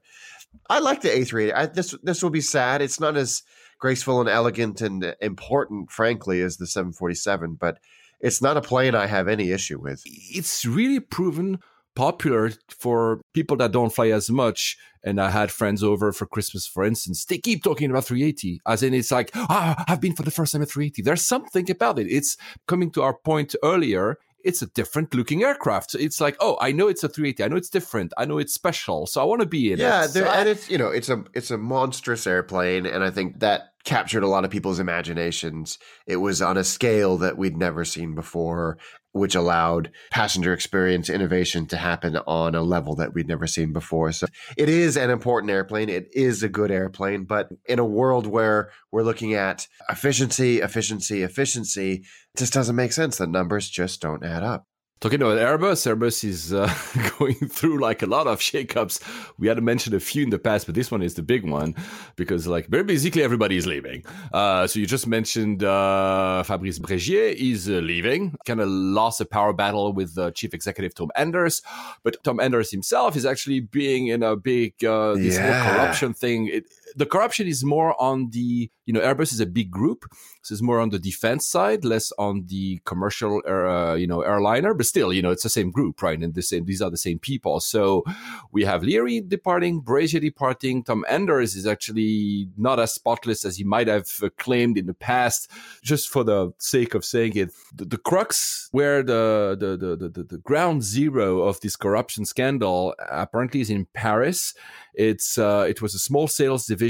I 0.68 0.80
like 0.80 1.00
the 1.00 1.08
A380. 1.08 1.54
I, 1.54 1.66
this 1.66 1.94
this 2.02 2.22
will 2.22 2.30
be 2.30 2.40
sad. 2.40 2.82
It's 2.82 3.00
not 3.00 3.16
as 3.16 3.42
graceful 3.78 4.20
and 4.20 4.28
elegant 4.28 4.80
and 4.80 5.16
important, 5.20 5.90
frankly, 5.90 6.40
as 6.40 6.56
the 6.56 6.66
747, 6.66 7.56
but 7.58 7.78
it's 8.20 8.40
not 8.40 8.56
a 8.56 8.60
plane 8.60 8.94
I 8.94 9.06
have 9.06 9.26
any 9.26 9.50
issue 9.50 9.80
with. 9.80 10.02
it's 10.04 10.64
really 10.64 11.00
proven 11.00 11.58
popular 11.94 12.52
for 12.68 13.20
people 13.34 13.56
that 13.58 13.72
don't 13.72 13.92
fly 13.92 14.08
as 14.08 14.30
much. 14.30 14.76
And 15.04 15.20
I 15.20 15.30
had 15.30 15.50
friends 15.50 15.82
over 15.82 16.12
for 16.12 16.26
Christmas, 16.26 16.66
for 16.66 16.84
instance. 16.84 17.24
They 17.24 17.38
keep 17.38 17.64
talking 17.64 17.90
about 17.90 18.04
380, 18.04 18.60
as 18.66 18.82
in 18.82 18.94
it's 18.94 19.10
like, 19.10 19.30
ah, 19.34 19.84
I've 19.88 20.00
been 20.00 20.14
for 20.14 20.22
the 20.22 20.30
first 20.30 20.52
time 20.52 20.62
at 20.62 20.70
380. 20.70 21.02
There's 21.02 21.26
something 21.26 21.70
about 21.70 21.98
it. 21.98 22.06
It's 22.08 22.36
coming 22.68 22.90
to 22.92 23.02
our 23.02 23.14
point 23.14 23.54
earlier. 23.64 24.18
It's 24.44 24.62
a 24.62 24.66
different 24.66 25.14
looking 25.14 25.42
aircraft. 25.44 25.94
It's 25.94 26.20
like, 26.20 26.36
oh, 26.40 26.56
I 26.60 26.72
know 26.72 26.88
it's 26.88 27.04
a 27.04 27.08
380. 27.08 27.44
I 27.44 27.48
know 27.48 27.56
it's 27.56 27.68
different. 27.68 28.12
I 28.16 28.24
know 28.24 28.38
it's 28.38 28.52
special. 28.54 29.06
So 29.06 29.20
I 29.20 29.24
want 29.24 29.40
to 29.40 29.46
be 29.46 29.72
in 29.72 29.78
yeah, 29.78 30.04
it. 30.04 30.10
So 30.10 30.24
I- 30.24 30.36
and 30.38 30.48
it's 30.48 30.68
you 30.68 30.78
know 30.78 30.88
it's 30.88 31.08
a 31.08 31.24
it's 31.34 31.50
a 31.50 31.58
monstrous 31.58 32.26
airplane, 32.26 32.86
and 32.86 33.04
I 33.04 33.10
think 33.10 33.40
that 33.40 33.72
captured 33.84 34.22
a 34.22 34.28
lot 34.28 34.44
of 34.44 34.50
people's 34.50 34.78
imaginations. 34.80 35.78
It 36.06 36.16
was 36.16 36.40
on 36.42 36.56
a 36.56 36.64
scale 36.64 37.18
that 37.18 37.36
we'd 37.36 37.56
never 37.56 37.84
seen 37.84 38.14
before, 38.14 38.78
which 39.12 39.34
allowed 39.34 39.90
passenger 40.10 40.52
experience 40.52 41.08
innovation 41.08 41.66
to 41.66 41.76
happen 41.76 42.16
on 42.26 42.54
a 42.54 42.62
level 42.62 42.94
that 42.96 43.14
we'd 43.14 43.28
never 43.28 43.46
seen 43.46 43.72
before. 43.72 44.10
So 44.12 44.26
it 44.56 44.68
is 44.68 44.96
an 44.96 45.10
important 45.10 45.50
airplane. 45.50 45.88
It 45.88 46.08
is 46.12 46.42
a 46.42 46.48
good 46.48 46.70
airplane, 46.70 47.24
but 47.24 47.48
in 47.66 47.78
a 47.78 47.84
world 47.84 48.26
where 48.26 48.70
we're 48.90 49.02
looking 49.02 49.34
at 49.34 49.68
efficiency, 49.90 50.60
efficiency, 50.60 51.22
efficiency, 51.22 52.04
it 52.34 52.38
just 52.38 52.52
doesn't 52.52 52.76
make 52.76 52.92
sense. 52.92 53.18
The 53.18 53.26
numbers 53.26 53.68
just 53.68 54.00
don't 54.00 54.24
add 54.24 54.42
up. 54.42 54.66
Talking 55.02 55.20
about 55.20 55.36
Airbus, 55.36 55.84
Airbus 55.84 56.22
is 56.22 56.52
uh, 56.52 56.72
going 57.18 57.34
through 57.34 57.80
like 57.80 58.02
a 58.02 58.06
lot 58.06 58.28
of 58.28 58.38
shakeups. 58.38 59.02
We 59.36 59.48
had 59.48 59.60
mentioned 59.60 59.96
a 59.96 59.98
few 59.98 60.22
in 60.22 60.30
the 60.30 60.38
past, 60.38 60.66
but 60.66 60.76
this 60.76 60.92
one 60.92 61.02
is 61.02 61.14
the 61.14 61.24
big 61.24 61.44
one 61.44 61.74
because 62.14 62.46
like 62.46 62.68
very 62.68 62.84
basically 62.84 63.24
everybody 63.24 63.56
is 63.56 63.66
leaving. 63.66 64.04
Uh, 64.32 64.68
so 64.68 64.78
you 64.78 64.86
just 64.86 65.08
mentioned 65.08 65.64
uh, 65.64 66.44
Fabrice 66.44 66.78
Bregier 66.78 67.34
is 67.34 67.68
uh, 67.68 67.72
leaving, 67.72 68.36
kind 68.46 68.60
of 68.60 68.68
lost 68.68 69.20
a 69.20 69.24
power 69.24 69.52
battle 69.52 69.92
with 69.92 70.16
uh, 70.16 70.30
chief 70.30 70.54
executive 70.54 70.94
Tom 70.94 71.10
Enders, 71.16 71.62
but 72.04 72.22
Tom 72.22 72.38
Enders 72.38 72.70
himself 72.70 73.16
is 73.16 73.26
actually 73.26 73.58
being 73.58 74.06
in 74.06 74.22
a 74.22 74.36
big 74.36 74.84
uh, 74.84 75.14
this 75.14 75.36
whole 75.36 75.50
corruption 75.50 76.14
thing. 76.14 76.46
It, 76.46 76.66
the 76.96 77.06
corruption 77.06 77.46
is 77.46 77.64
more 77.64 78.00
on 78.00 78.30
the 78.30 78.70
you 78.86 78.92
know 78.92 79.00
Airbus 79.00 79.32
is 79.32 79.40
a 79.40 79.46
big 79.46 79.70
group, 79.70 80.04
so 80.42 80.52
it's 80.52 80.62
more 80.62 80.80
on 80.80 80.90
the 80.90 80.98
defense 80.98 81.46
side, 81.46 81.84
less 81.84 82.12
on 82.18 82.46
the 82.46 82.80
commercial 82.84 83.40
uh, 83.48 83.94
you 83.94 84.06
know 84.06 84.22
airliner. 84.22 84.74
But 84.74 84.86
still, 84.86 85.12
you 85.12 85.22
know 85.22 85.30
it's 85.30 85.42
the 85.42 85.48
same 85.48 85.70
group, 85.70 86.02
right? 86.02 86.18
And 86.18 86.34
the 86.34 86.42
same 86.42 86.64
these 86.64 86.82
are 86.82 86.90
the 86.90 86.96
same 86.96 87.18
people. 87.18 87.60
So 87.60 88.04
we 88.50 88.64
have 88.64 88.82
Leahy 88.82 89.20
departing, 89.20 89.82
Bregier 89.82 90.20
departing. 90.20 90.84
Tom 90.84 91.04
Enders 91.08 91.54
is 91.54 91.66
actually 91.66 92.48
not 92.56 92.80
as 92.80 92.92
spotless 92.92 93.44
as 93.44 93.56
he 93.56 93.64
might 93.64 93.88
have 93.88 94.08
uh, 94.22 94.28
claimed 94.36 94.76
in 94.76 94.86
the 94.86 94.94
past. 94.94 95.50
Just 95.82 96.08
for 96.08 96.24
the 96.24 96.52
sake 96.58 96.94
of 96.94 97.04
saying 97.04 97.36
it, 97.36 97.50
the, 97.74 97.84
the 97.84 97.98
crux 97.98 98.68
where 98.72 99.02
the 99.02 99.56
the, 99.58 99.76
the 99.76 99.96
the 99.96 100.08
the 100.08 100.22
the 100.24 100.38
ground 100.38 100.82
zero 100.82 101.42
of 101.42 101.60
this 101.60 101.76
corruption 101.76 102.24
scandal 102.24 102.94
apparently 103.10 103.60
is 103.60 103.70
in 103.70 103.86
Paris. 103.94 104.54
It's 104.94 105.38
uh, 105.38 105.64
it 105.68 105.80
was 105.80 105.94
a 105.94 105.98
small 105.98 106.28
sales 106.28 106.66
division 106.66 106.81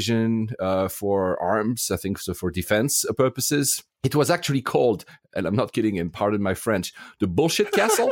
uh, 0.61 0.89
for 0.89 1.41
arms, 1.43 1.91
I 1.91 1.97
think, 1.97 2.19
so 2.19 2.35
for 2.35 2.51
defense 2.51 3.05
purposes. 3.17 3.83
It 4.03 4.15
was 4.15 4.31
actually 4.31 4.63
called, 4.63 5.05
and 5.35 5.47
I'm 5.47 5.57
not 5.57 5.73
kidding, 5.73 5.99
and 5.99 6.13
pardon 6.13 6.43
my 6.43 6.55
French, 6.55 6.93
the 7.21 7.27
bullshit 7.27 7.71
castle. 7.73 8.11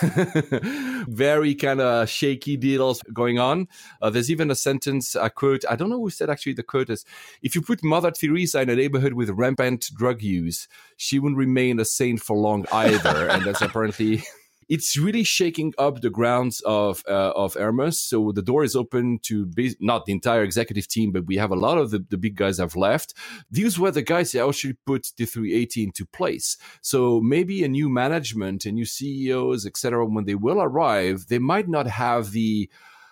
Very 1.08 1.54
kind 1.54 1.80
of 1.80 2.08
shaky 2.08 2.56
deals 2.56 3.02
going 3.12 3.38
on. 3.38 3.68
Uh, 4.00 4.10
there's 4.10 4.30
even 4.30 4.50
a 4.50 4.54
sentence, 4.54 5.14
a 5.14 5.30
quote. 5.30 5.64
I 5.68 5.76
don't 5.76 5.90
know 5.90 6.00
who 6.00 6.10
said 6.10 6.30
actually 6.30 6.54
the 6.54 6.62
quote 6.62 6.90
is: 6.90 7.04
"If 7.42 7.54
you 7.54 7.62
put 7.62 7.82
Mother 7.82 8.10
Teresa 8.10 8.60
in 8.60 8.70
a 8.70 8.76
neighborhood 8.76 9.14
with 9.14 9.30
rampant 9.30 9.90
drug 9.94 10.22
use, 10.22 10.68
she 10.96 11.18
wouldn't 11.18 11.38
remain 11.38 11.80
a 11.80 11.84
saint 11.84 12.20
for 12.20 12.36
long 12.36 12.66
either." 12.72 13.28
and 13.28 13.44
that's 13.44 13.62
apparently 13.62 14.22
it's 14.68 14.96
really 14.96 15.24
shaking 15.24 15.72
up 15.78 16.00
the 16.00 16.10
grounds 16.10 16.60
of 16.60 17.02
uh, 17.08 17.32
of 17.34 17.54
Hermes. 17.54 18.00
So 18.00 18.32
the 18.32 18.42
door 18.42 18.64
is 18.64 18.76
open 18.76 19.18
to 19.24 19.46
be, 19.46 19.74
not 19.80 20.06
the 20.06 20.12
entire 20.12 20.42
executive 20.42 20.88
team, 20.88 21.12
but 21.12 21.26
we 21.26 21.36
have 21.36 21.50
a 21.50 21.56
lot 21.56 21.78
of 21.78 21.90
the, 21.90 22.04
the 22.08 22.18
big 22.18 22.36
guys 22.36 22.58
have 22.58 22.76
left. 22.76 23.14
These 23.50 23.78
were 23.78 23.90
the 23.90 24.02
guys 24.02 24.32
that 24.32 24.46
actually 24.46 24.76
put 24.86 25.08
the 25.16 25.24
380 25.24 25.84
into 25.84 26.06
place. 26.06 26.56
So 26.82 27.20
maybe 27.20 27.64
a 27.64 27.68
new 27.68 27.88
management, 27.88 28.66
a 28.66 28.72
new 28.72 28.84
CEOs, 28.84 29.66
etc. 29.66 30.04
When 30.04 30.24
they 30.24 30.34
will 30.34 30.60
arrive, 30.60 31.26
they 31.28 31.38
might 31.38 31.68
not 31.68 31.86
have 31.86 32.32
the 32.32 32.68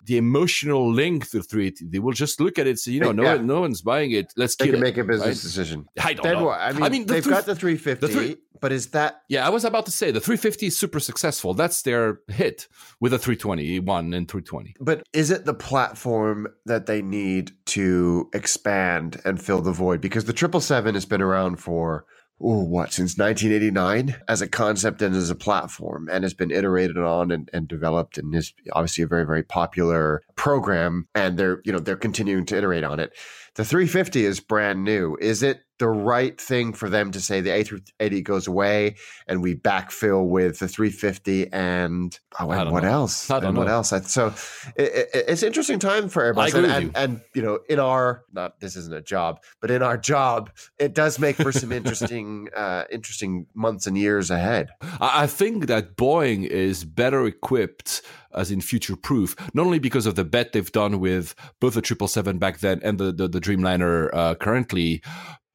the 0.06 0.16
emotional 0.16 0.90
link 0.92 1.28
to 1.30 1.42
380. 1.42 1.86
They 1.88 1.98
will 1.98 2.12
just 2.12 2.40
look 2.40 2.58
at 2.58 2.66
it, 2.66 2.78
say, 2.78 2.92
you 2.92 3.00
know, 3.00 3.12
no, 3.12 3.22
Yeah. 3.24 3.36
no 3.36 3.60
one's 3.60 3.82
buying 3.82 4.12
it. 4.12 4.32
Let's 4.36 4.56
They 4.56 4.66
can 4.66 4.76
it. 4.76 4.80
make 4.80 4.96
a 4.96 5.04
business 5.04 5.26
right? 5.26 5.34
decision. 5.48 5.86
I 6.00 6.14
don't 6.14 6.22
Then 6.24 6.32
know. 6.34 6.44
what? 6.46 6.60
I 6.60 6.72
mean, 6.72 6.82
I 6.82 6.88
mean, 6.88 7.06
the 7.06 7.14
they've 7.14 7.24
three- 7.24 7.32
got 7.32 7.46
the 7.46 7.54
350, 7.54 8.06
the 8.06 8.12
three- 8.12 8.36
but 8.60 8.72
is 8.72 8.86
that 8.88 9.22
Yeah, 9.28 9.46
I 9.46 9.50
was 9.50 9.64
about 9.64 9.84
to 9.86 9.90
say 9.92 10.10
the 10.12 10.20
350 10.20 10.66
is 10.68 10.78
super 10.78 11.00
successful. 11.00 11.52
That's 11.54 11.82
their 11.82 12.20
hit 12.28 12.68
with 13.00 13.12
a 13.12 13.18
321 13.18 14.14
and 14.14 14.26
320. 14.28 14.74
But 14.80 15.02
is 15.12 15.30
it 15.30 15.44
the 15.44 15.54
platform 15.54 16.48
that 16.64 16.86
they 16.86 17.02
need 17.02 17.52
to 17.66 18.30
expand 18.32 19.20
and 19.24 19.42
fill 19.42 19.60
the 19.60 19.72
void? 19.72 20.00
Because 20.00 20.24
the 20.24 20.32
triple 20.32 20.60
seven 20.60 20.94
has 20.94 21.04
been 21.04 21.20
around 21.20 21.56
for 21.56 22.06
oh 22.40 22.62
what 22.62 22.92
since 22.92 23.18
1989 23.18 24.16
as 24.28 24.42
a 24.42 24.48
concept 24.48 25.02
and 25.02 25.14
as 25.14 25.30
a 25.30 25.34
platform, 25.34 26.08
and 26.10 26.24
has 26.24 26.34
been 26.34 26.50
iterated 26.50 26.98
on 26.98 27.30
and, 27.30 27.50
and 27.52 27.68
developed, 27.68 28.18
and 28.18 28.34
is 28.34 28.52
obviously 28.72 29.04
a 29.04 29.08
very 29.08 29.26
very 29.26 29.42
popular 29.42 30.22
program. 30.36 31.08
And 31.14 31.38
they're 31.38 31.60
you 31.64 31.72
know 31.72 31.78
they're 31.78 31.96
continuing 31.96 32.46
to 32.46 32.56
iterate 32.56 32.84
on 32.84 33.00
it. 33.00 33.12
The 33.54 33.64
350 33.64 34.24
is 34.24 34.40
brand 34.40 34.84
new. 34.84 35.16
Is 35.20 35.42
it 35.42 35.65
the 35.78 35.88
right 35.88 36.40
thing 36.40 36.72
for 36.72 36.88
them 36.88 37.10
to 37.12 37.20
say 37.20 37.40
the 37.40 37.50
A380 37.50 38.24
goes 38.24 38.46
away 38.46 38.96
and 39.26 39.42
we 39.42 39.54
backfill 39.54 40.26
with 40.26 40.58
the 40.58 40.68
350 40.68 41.52
and 41.52 42.18
oh, 42.40 42.50
and 42.50 42.70
what 42.70 42.82
know. 42.82 42.90
else? 42.90 43.30
And 43.30 43.56
what 43.56 43.68
else? 43.68 43.92
So 44.10 44.34
it, 44.76 45.08
it, 45.14 45.24
it's 45.28 45.42
an 45.42 45.48
interesting 45.48 45.78
time 45.78 46.08
for 46.08 46.32
Airbus. 46.32 46.54
And, 46.54 46.66
and, 46.66 46.84
you. 46.84 46.90
and, 46.94 47.20
you 47.34 47.42
know, 47.42 47.58
in 47.68 47.78
our 47.78 48.24
not 48.32 48.60
this 48.60 48.76
isn't 48.76 48.94
a 48.94 49.02
job, 49.02 49.40
but 49.60 49.70
in 49.70 49.82
our 49.82 49.98
job, 49.98 50.50
it 50.78 50.94
does 50.94 51.18
make 51.18 51.36
for 51.36 51.52
some 51.52 51.72
interesting, 51.72 52.48
uh, 52.56 52.84
interesting 52.90 53.46
months 53.54 53.86
and 53.86 53.98
years 53.98 54.30
ahead. 54.30 54.70
I 55.00 55.26
I 55.26 55.28
think 55.28 55.66
that 55.66 55.96
Boeing 55.96 56.46
is 56.46 56.84
better 56.84 57.26
equipped 57.26 58.02
as 58.36 58.50
in 58.50 58.60
future 58.60 58.94
proof, 58.94 59.34
not 59.54 59.66
only 59.66 59.78
because 59.78 60.06
of 60.06 60.14
the 60.14 60.24
bet 60.24 60.52
they've 60.52 60.70
done 60.70 61.00
with 61.00 61.34
both 61.60 61.74
the 61.74 61.82
777 61.84 62.38
back 62.38 62.58
then 62.58 62.80
and 62.84 62.98
the, 62.98 63.10
the, 63.10 63.26
the 63.26 63.40
Dreamliner 63.40 64.10
uh, 64.12 64.34
currently, 64.34 65.02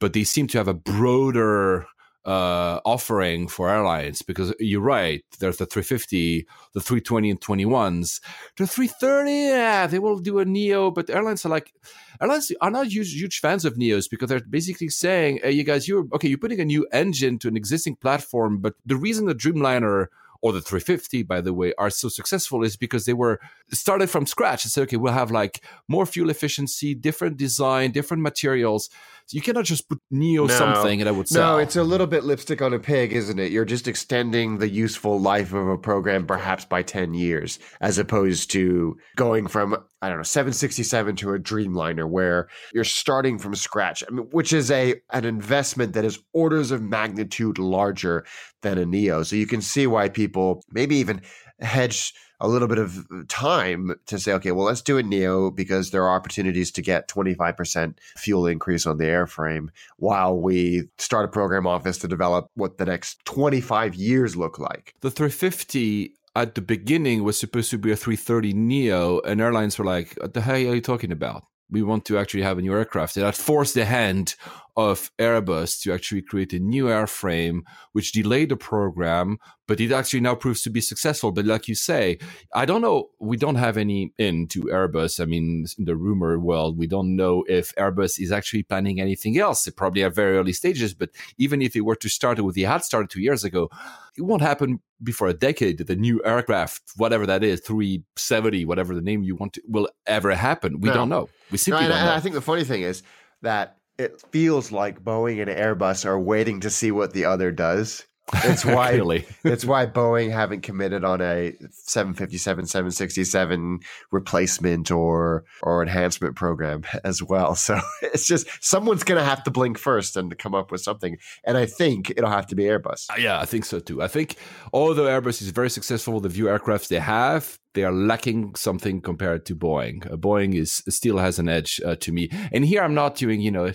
but 0.02 0.14
they 0.14 0.26
seem 0.26 0.47
to 0.47 0.58
have 0.58 0.68
a 0.68 0.74
broader 0.74 1.86
uh, 2.26 2.80
offering 2.86 3.47
for 3.47 3.70
airlines 3.70 4.22
because 4.22 4.54
you're 4.60 4.82
right. 4.82 5.24
There's 5.39 5.58
the 5.58 5.66
350, 5.66 6.45
the 6.74 6.82
320 6.82 7.30
and 7.30 7.39
21s. 7.39 8.20
The 8.58 8.68
330, 8.68 9.32
yeah, 9.32 9.88
they 9.88 9.99
will 9.99 10.20
do 10.20 10.39
a 10.39 10.45
Neo, 10.45 10.91
but 10.91 11.10
airlines 11.10 11.45
are 11.45 11.49
like, 11.49 11.74
airlines 12.20 12.52
are 12.62 12.72
not 12.72 12.88
huge, 12.88 13.14
huge 13.14 13.39
fans 13.39 13.64
of 13.64 13.76
Neos 13.76 14.10
because 14.10 14.30
they're 14.30 14.41
basically 14.41 14.89
saying, 14.89 15.39
hey, 15.43 15.52
you 15.52 15.64
guys, 15.64 15.88
you're 15.88 16.08
okay, 16.14 16.28
you're 16.28 16.38
putting 16.38 16.60
a 16.60 16.66
new 16.66 16.86
engine 16.91 17.38
to 17.39 17.47
an 17.47 17.56
existing 17.56 17.95
platform, 17.95 18.60
but 18.60 18.74
the 18.86 18.95
reason 18.95 19.28
the 19.28 19.36
Dreamliner 19.36 20.08
or 20.41 20.52
the 20.52 20.62
350, 20.62 21.24
by 21.24 21.39
the 21.39 21.54
way, 21.54 21.74
are 21.78 21.91
so 21.91 22.10
successful 22.10 22.64
is 22.64 22.76
because 22.76 23.06
they 23.06 23.14
were 23.14 23.39
started 23.72 24.10
from 24.10 24.26
scratch 24.26 24.66
and 24.66 24.72
said, 24.72 24.84
okay, 24.84 24.97
we'll 24.97 25.14
have 25.14 25.30
like 25.30 25.64
more 25.88 26.06
fuel 26.06 26.32
efficiency, 26.32 26.95
different 26.95 27.38
design, 27.38 27.91
different 27.91 28.24
materials. 28.24 28.89
So 29.28 29.36
you 29.36 29.42
cannot 29.42 29.66
just 29.66 29.88
put 29.88 30.00
Neo 30.10 30.46
No. 30.46 30.54
something 30.54 31.00
and 31.02 31.08
I 31.08 31.12
would 31.12 31.28
sell. 31.28 31.54
No, 31.54 31.58
it's 31.60 31.76
a 31.76 31.84
little 31.84 32.08
bit 32.08 32.24
lipstick 32.24 32.62
on 32.62 32.74
a 32.74 32.80
pig, 32.80 33.14
isn't 33.14 33.40
it? 33.40 33.52
You're 33.52 33.66
just 33.66 33.88
extending 33.88 34.58
the 34.58 34.70
useful 34.70 35.20
life 35.20 35.54
of 35.54 35.68
a 35.68 35.78
program 35.78 36.26
perhaps 36.26 36.66
by 36.66 36.82
10 36.82 37.14
years, 37.14 37.60
as 37.80 37.98
opposed 37.98 38.52
to 38.52 38.98
going 39.16 39.48
from, 39.48 39.78
I 40.02 40.10
don't 40.10 40.18
know, 40.18 40.24
767 40.24 41.16
to 41.18 41.34
a 41.34 41.40
Dreamliner 41.40 42.10
where 42.10 42.48
you're 42.74 42.84
starting 42.84 43.38
from 43.40 43.56
scratch, 43.56 44.04
I 44.08 44.12
mean, 44.14 44.28
which 44.32 44.54
is 44.54 44.70
a 44.72 44.96
an 45.12 45.26
investment 45.26 45.94
that 45.94 46.06
is 46.06 46.20
orders 46.34 46.72
of 46.72 46.82
magnitude 46.82 47.58
larger 47.58 48.26
than 48.62 48.78
a 48.78 48.86
Neo. 48.86 49.24
So 49.24 49.36
you 49.36 49.48
can 49.48 49.62
see 49.62 49.88
why 49.88 50.10
people 50.10 50.64
maybe 50.72 50.96
even 50.98 51.22
hedge 51.60 52.14
a 52.42 52.48
little 52.48 52.68
bit 52.68 52.80
of 52.80 53.08
time 53.30 53.94
to 54.08 54.20
say, 54.20 54.34
okay, 54.34 54.52
well, 54.52 54.66
let's 54.66 54.82
do 54.82 54.98
a 54.98 55.04
Neo 55.04 55.52
because 55.52 55.92
there 55.92 56.04
are 56.04 56.16
opportunities 56.16 56.72
to 56.72 56.82
get 56.82 57.08
25% 57.08 57.98
fuel 58.18 58.48
increase 58.48 58.86
on 58.86 58.98
the 58.98 59.06
airframe 59.06 59.68
while 59.98 60.38
we 60.38 60.89
start 60.98 61.26
a 61.26 61.28
program 61.28 61.68
office 61.68 62.00
to 62.00 62.08
develop 62.08 62.50
what 62.56 62.78
the 62.78 62.86
next 62.86 63.24
25 63.26 63.96
years 63.96 64.36
look 64.36 64.58
like. 64.60 64.96
the 65.02 65.12
350 65.12 66.16
at 66.36 66.56
the 66.56 66.62
beginning 66.62 67.24
was 67.24 67.39
supposed 67.39 67.70
to 67.72 67.78
be 67.78 67.92
a 67.92 67.96
330 67.96 68.54
Neo, 68.54 69.20
and 69.22 69.42
airlines 69.42 69.78
were 69.78 69.86
like, 69.86 70.16
what 70.20 70.34
the 70.34 70.42
hell 70.42 70.56
are 70.56 70.76
you 70.76 70.82
talking 70.82 71.12
about? 71.12 71.46
We 71.70 71.84
want 71.84 72.06
to 72.06 72.18
actually 72.18 72.44
have 72.44 72.58
a 72.58 72.62
new 72.62 72.74
aircraft. 72.74 73.16
That 73.16 73.36
forced 73.36 73.76
the 73.76 73.86
hand 73.86 74.36
of 74.76 75.12
Airbus 75.20 75.82
to 75.82 75.94
actually 75.94 76.22
create 76.22 76.54
a 76.54 76.60
new 76.60 76.86
airframe, 76.86 77.62
which 77.94 78.12
delayed 78.12 78.50
the 78.50 78.58
program, 78.58 79.38
but 79.68 79.80
it 79.80 79.92
actually 79.92 80.20
now 80.20 80.36
proves 80.36 80.62
to 80.64 80.70
be 80.70 80.82
successful. 80.82 81.32
But 81.32 81.46
like 81.46 81.68
you 81.68 81.76
say, 81.76 82.20
I 82.54 82.66
don't 82.66 82.82
know. 82.82 83.10
We 83.20 83.38
don't 83.38 83.56
have 83.56 83.78
any 83.78 84.14
in 84.18 84.48
to 84.50 84.64
Airbus. 84.64 85.20
I 85.20 85.26
mean, 85.26 85.66
in 85.78 85.86
the 85.86 85.96
rumor 85.96 86.38
world, 86.40 86.78
we 86.78 86.88
don't 86.88 87.16
know 87.16 87.44
if 87.48 87.74
Airbus 87.76 88.20
is 88.20 88.32
actually 88.32 88.64
planning 88.64 89.00
anything 89.00 89.38
else. 89.38 89.64
They 89.64 89.72
probably 89.72 90.04
at 90.04 90.16
very 90.16 90.38
early 90.38 90.54
stages, 90.54 90.94
but 90.94 91.10
even 91.38 91.62
if 91.62 91.74
they 91.74 91.82
were 91.82 91.96
to 91.96 92.10
start 92.10 92.40
it 92.40 92.44
with 92.44 92.56
they 92.56 92.62
had 92.62 92.84
started 92.84 93.10
two 93.10 93.22
years 93.22 93.44
ago, 93.44 93.70
it 94.18 94.24
won't 94.24 94.42
happen 94.42 94.82
before 95.04 95.28
a 95.28 95.34
decade 95.34 95.78
that 95.78 95.88
the 95.88 95.96
new 95.96 96.22
aircraft, 96.26 96.82
whatever 96.98 97.26
that 97.26 97.44
is, 97.44 97.62
370, 97.62 98.66
whatever 98.66 98.94
the 98.94 99.02
name 99.02 99.24
you 99.24 99.36
want 99.36 99.54
to, 99.54 99.62
will 99.68 99.90
ever 100.06 100.36
happen. 100.36 100.80
We 100.82 100.90
No. 100.90 100.96
don't 100.96 101.10
know. 101.10 101.30
We 101.50 101.56
No, 101.56 101.58
simply 101.58 101.86
and, 101.86 101.90
don't 101.92 102.00
and 102.00 102.10
know. 102.10 102.16
I 102.16 102.20
think 102.20 102.36
the 102.36 102.42
funny 102.42 102.64
thing 102.64 102.82
is 102.82 103.04
that 103.42 103.78
it 104.02 104.22
feels 104.32 104.72
like 104.72 105.04
Boeing 105.04 105.41
and 105.41 105.49
Airbus 105.49 106.06
are 106.06 106.20
waiting 106.20 106.60
to 106.62 106.70
see 106.70 106.91
what 106.91 107.14
the 107.14 107.26
other 107.26 107.52
does. 107.52 108.06
It's 108.34 108.66
why 108.66 108.92
Clearly. 108.92 109.26
it's 109.44 109.66
why 109.66 109.86
Boeing 109.86 110.32
haven't 110.32 110.62
committed 110.62 111.04
on 111.04 111.22
a 111.22 111.54
757, 111.72 112.66
767 112.66 113.80
replacement 114.12 114.92
or 114.92 115.46
or 115.62 115.82
enhancement 115.82 116.36
program 116.36 116.84
as 117.04 117.22
well. 117.22 117.56
So 117.56 117.80
it's 118.02 118.26
just 118.26 118.48
someone's 118.64 119.04
going 119.04 119.20
to 119.20 119.26
have 119.26 119.44
to 119.44 119.52
blink 119.52 119.78
first 119.78 120.18
and 120.18 120.38
come 120.38 120.56
up 120.56 120.72
with 120.72 120.82
something. 120.82 121.18
And 121.44 121.58
I 121.58 121.66
think 121.66 122.12
it'll 122.12 122.30
have 122.30 122.48
to 122.48 122.56
be 122.56 122.64
Airbus. 122.64 123.10
Uh, 123.10 123.16
Yeah, 123.20 123.40
I 123.40 123.46
think 123.46 123.66
so 123.66 123.80
too. 123.80 124.02
I 124.02 124.08
think 124.08 124.36
although 124.74 125.06
Airbus 125.06 125.42
is 125.42 125.50
very 125.50 125.70
successful 125.70 126.16
with 126.16 126.24
the 126.24 126.30
few 126.30 126.46
aircrafts 126.46 126.88
they 126.88 127.00
have, 127.00 127.60
they 127.74 127.84
are 127.84 127.94
lacking 127.94 128.56
something 128.56 129.02
compared 129.02 129.46
to 129.46 129.56
Boeing. 129.56 130.12
Uh, 130.12 130.18
Boeing 130.18 130.56
is 130.56 130.84
still 130.90 131.18
has 131.18 131.40
an 131.40 131.48
edge 131.48 131.80
uh, 131.86 131.96
to 131.98 132.12
me. 132.12 132.30
And 132.52 132.66
here 132.66 132.82
I'm 132.82 132.94
not 132.94 133.16
doing, 133.16 133.42
you 133.42 133.52
know, 133.52 133.72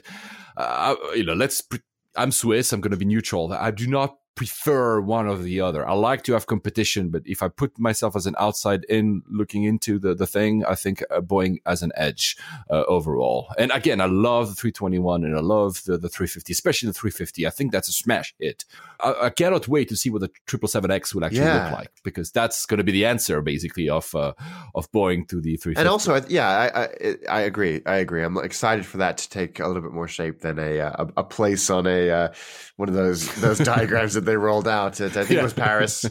uh, 0.57 0.95
you 1.15 1.25
know, 1.25 1.35
let's. 1.35 1.61
Pre- 1.61 1.81
I'm 2.19 2.33
Swiss. 2.33 2.73
I'm 2.73 2.81
going 2.81 2.93
to 2.93 2.97
be 2.97 3.05
neutral. 3.05 3.53
I 3.53 3.71
do 3.71 3.87
not 3.87 4.17
prefer 4.37 5.01
one 5.01 5.26
or 5.26 5.37
the 5.39 5.61
other. 5.61 5.89
I 5.89 5.95
like 5.95 6.22
to 6.24 6.34
have 6.34 6.47
competition, 6.47 7.09
but 7.09 7.22
if 7.24 7.43
I 7.43 7.49
put 7.49 7.76
myself 7.78 8.14
as 8.14 8.26
an 8.26 8.37
outside 8.39 8.84
in 8.89 9.22
looking 9.28 9.64
into 9.64 9.99
the, 9.99 10.14
the 10.14 10.26
thing, 10.26 10.64
I 10.64 10.74
think 10.76 11.03
uh, 11.11 11.20
Boeing 11.22 11.57
has 11.66 11.82
an 11.82 11.91
edge 11.97 12.37
uh, 12.70 12.84
overall. 12.84 13.49
And 13.59 13.72
again, 13.72 14.01
I 14.01 14.05
love 14.05 14.51
the 14.51 14.55
321 14.55 15.24
and 15.24 15.34
I 15.34 15.41
love 15.41 15.82
the, 15.84 15.97
the 15.99 16.11
350, 16.11 16.53
especially 16.53 16.89
the 16.89 16.93
350. 16.93 17.47
I 17.47 17.51
think 17.51 17.72
that's 17.72 17.89
a 17.89 17.93
smash 17.93 18.34
hit. 18.39 18.66
I, 19.01 19.14
I 19.22 19.30
cannot 19.30 19.66
wait 19.68 19.89
to 19.89 19.97
see 19.97 20.11
what 20.11 20.20
the 20.20 20.30
777X 20.47 21.14
will 21.14 21.24
actually 21.24 21.41
Yeah. 21.41 21.64
look 21.64 21.72
like 21.72 21.91
because 22.05 22.30
that's 22.30 22.66
going 22.66 22.78
to 22.78 22.84
be 22.84 22.93
the 22.93 23.07
answer 23.07 23.41
basically 23.41 23.89
of 23.89 24.14
uh, 24.14 24.32
of 24.74 24.93
Boeing 24.93 25.26
to 25.28 25.41
the 25.41 25.57
350. 25.57 25.80
And 25.80 25.89
also, 25.89 26.20
yeah, 26.28 26.49
I, 26.49 26.82
I 26.82 27.39
I 27.39 27.41
agree. 27.41 27.80
I 27.87 27.97
agree. 27.97 28.22
I'm 28.22 28.37
excited 28.39 28.84
for 28.84 28.99
that 28.99 29.16
to 29.18 29.30
take 29.30 29.61
a 29.61 29.66
little 29.66 29.82
bit 29.82 29.93
more 29.93 30.09
shape 30.09 30.41
than 30.41 30.59
a 30.59 30.80
uh, 30.80 31.05
a, 31.16 31.20
a 31.20 31.24
place 31.24 31.70
on 31.70 31.87
a 31.87 32.11
uh, 32.11 32.28
one 32.76 32.89
of 32.91 32.95
those 32.95 33.34
those 33.41 33.59
diagrams 33.74 34.14
they 34.27 34.37
rolled 34.37 34.68
out. 34.68 35.01
At, 35.01 35.16
I 35.16 35.24
think 35.24 35.41
it 35.41 35.43
was 35.43 35.55
Paris 35.55 36.05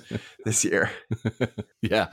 this 0.43 0.65
year. 0.65 0.91
Yeah. 1.81 2.07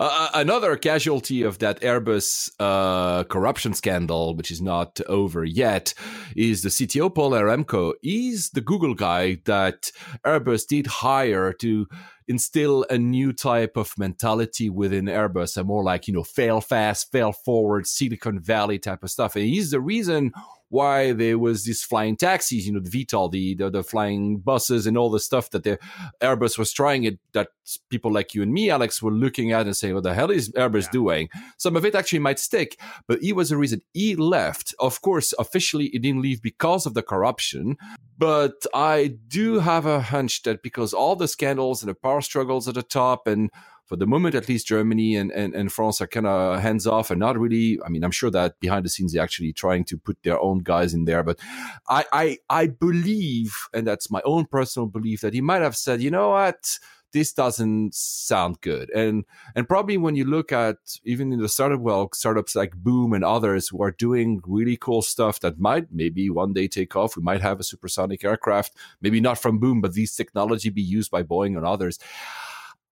Uh, 0.00 0.30
another 0.32 0.74
casualty 0.76 1.42
of 1.42 1.58
that 1.58 1.82
Airbus 1.82 2.50
uh, 2.58 3.24
corruption 3.24 3.74
scandal, 3.74 4.34
which 4.34 4.50
is 4.50 4.62
not 4.62 5.02
over 5.06 5.44
yet, 5.44 5.92
is 6.34 6.62
the 6.62 6.70
CTO, 6.70 7.14
Paul 7.14 7.32
Eremenko. 7.32 7.92
He's 8.00 8.48
the 8.48 8.62
Google 8.62 8.94
guy 8.94 9.42
that 9.44 9.92
Airbus 10.24 10.66
did 10.66 10.86
hire 10.86 11.52
to 11.60 11.86
instill 12.26 12.86
a 12.88 12.96
new 12.96 13.34
type 13.34 13.76
of 13.76 13.92
mentality 13.98 14.70
within 14.70 15.04
Airbus, 15.04 15.58
a 15.58 15.64
more 15.64 15.84
like, 15.84 16.08
you 16.08 16.14
know, 16.14 16.24
fail 16.24 16.62
fast, 16.62 17.12
fail 17.12 17.32
forward, 17.32 17.86
Silicon 17.86 18.40
Valley 18.40 18.78
type 18.78 19.02
of 19.02 19.10
stuff. 19.10 19.36
And 19.36 19.44
he's 19.44 19.72
the 19.72 19.80
reason 19.80 20.32
why 20.68 21.12
there 21.12 21.38
was 21.38 21.64
these 21.64 21.82
flying 21.82 22.16
taxis, 22.16 22.66
you 22.66 22.72
know, 22.72 22.80
the 22.80 22.90
VTOL, 22.90 23.30
the, 23.30 23.54
the 23.54 23.70
the 23.70 23.82
flying 23.82 24.38
buses, 24.38 24.86
and 24.86 24.98
all 24.98 25.10
the 25.10 25.20
stuff 25.20 25.50
that 25.50 25.64
the 25.64 25.78
Airbus 26.20 26.58
was 26.58 26.72
trying 26.72 27.04
it. 27.04 27.18
That 27.32 27.48
people 27.90 28.12
like 28.12 28.34
you 28.34 28.42
and 28.42 28.52
me, 28.52 28.70
Alex, 28.70 29.02
were 29.02 29.12
looking 29.12 29.52
at 29.52 29.66
and 29.66 29.76
saying, 29.76 29.94
"What 29.94 30.04
the 30.04 30.14
hell 30.14 30.30
is 30.30 30.50
Airbus 30.50 30.90
doing?" 30.90 31.28
Some 31.56 31.76
of 31.76 31.84
it 31.84 31.94
actually 31.94 32.18
might 32.20 32.38
stick, 32.38 32.78
but 33.06 33.20
he 33.20 33.32
was 33.32 33.50
the 33.50 33.56
reason 33.56 33.82
he 33.94 34.14
left. 34.14 34.74
Of 34.78 35.00
course, 35.00 35.32
officially 35.38 35.88
he 35.88 35.98
didn't 35.98 36.22
leave 36.22 36.42
because 36.42 36.86
of 36.86 36.94
the 36.94 37.02
corruption, 37.02 37.76
but 38.16 38.66
I 38.74 39.16
do 39.28 39.60
have 39.60 39.86
a 39.86 40.00
hunch 40.00 40.42
that 40.42 40.62
because 40.62 40.92
all 40.92 41.16
the 41.16 41.28
scandals 41.28 41.82
and 41.82 41.90
the 41.90 41.94
power 41.94 42.20
struggles 42.20 42.68
at 42.68 42.74
the 42.74 42.82
top 42.82 43.26
and 43.26 43.50
for 43.88 43.96
the 43.96 44.06
moment, 44.06 44.34
at 44.34 44.48
least 44.48 44.66
Germany 44.66 45.16
and, 45.16 45.32
and, 45.32 45.54
and 45.54 45.72
France 45.72 46.00
are 46.02 46.06
kind 46.06 46.26
of 46.26 46.60
hands 46.60 46.86
off 46.86 47.10
and 47.10 47.18
not 47.18 47.38
really. 47.38 47.78
I 47.84 47.88
mean, 47.88 48.04
I'm 48.04 48.10
sure 48.10 48.30
that 48.30 48.60
behind 48.60 48.84
the 48.84 48.90
scenes 48.90 49.14
they're 49.14 49.22
actually 49.22 49.54
trying 49.54 49.84
to 49.86 49.96
put 49.96 50.22
their 50.22 50.38
own 50.38 50.58
guys 50.58 50.92
in 50.92 51.06
there. 51.06 51.22
But 51.22 51.40
I, 51.88 52.04
I, 52.12 52.38
I 52.50 52.66
believe, 52.66 53.56
and 53.72 53.86
that's 53.86 54.10
my 54.10 54.20
own 54.26 54.44
personal 54.44 54.86
belief, 54.86 55.22
that 55.22 55.32
he 55.32 55.40
might 55.40 55.62
have 55.62 55.76
said, 55.76 56.02
you 56.02 56.10
know 56.10 56.30
what, 56.30 56.78
this 57.12 57.32
doesn't 57.32 57.94
sound 57.94 58.60
good. 58.60 58.90
And 58.90 59.24
and 59.54 59.66
probably 59.66 59.96
when 59.96 60.14
you 60.14 60.24
look 60.24 60.52
at 60.52 60.76
even 61.04 61.32
in 61.32 61.40
the 61.40 61.48
startup 61.48 61.80
world, 61.80 62.14
startups 62.14 62.54
like 62.54 62.74
Boom 62.76 63.14
and 63.14 63.24
others 63.24 63.68
who 63.68 63.82
are 63.82 63.90
doing 63.90 64.40
really 64.44 64.76
cool 64.76 65.00
stuff 65.00 65.40
that 65.40 65.58
might 65.58 65.86
maybe 65.90 66.28
one 66.28 66.52
day 66.52 66.68
take 66.68 66.94
off. 66.96 67.16
We 67.16 67.22
might 67.22 67.40
have 67.40 67.60
a 67.60 67.64
supersonic 67.64 68.24
aircraft, 68.24 68.76
maybe 69.00 69.20
not 69.20 69.38
from 69.38 69.58
Boom, 69.58 69.80
but 69.80 69.94
these 69.94 70.14
technology 70.14 70.68
be 70.68 70.82
used 70.82 71.10
by 71.10 71.22
Boeing 71.22 71.56
and 71.56 71.64
others. 71.64 71.98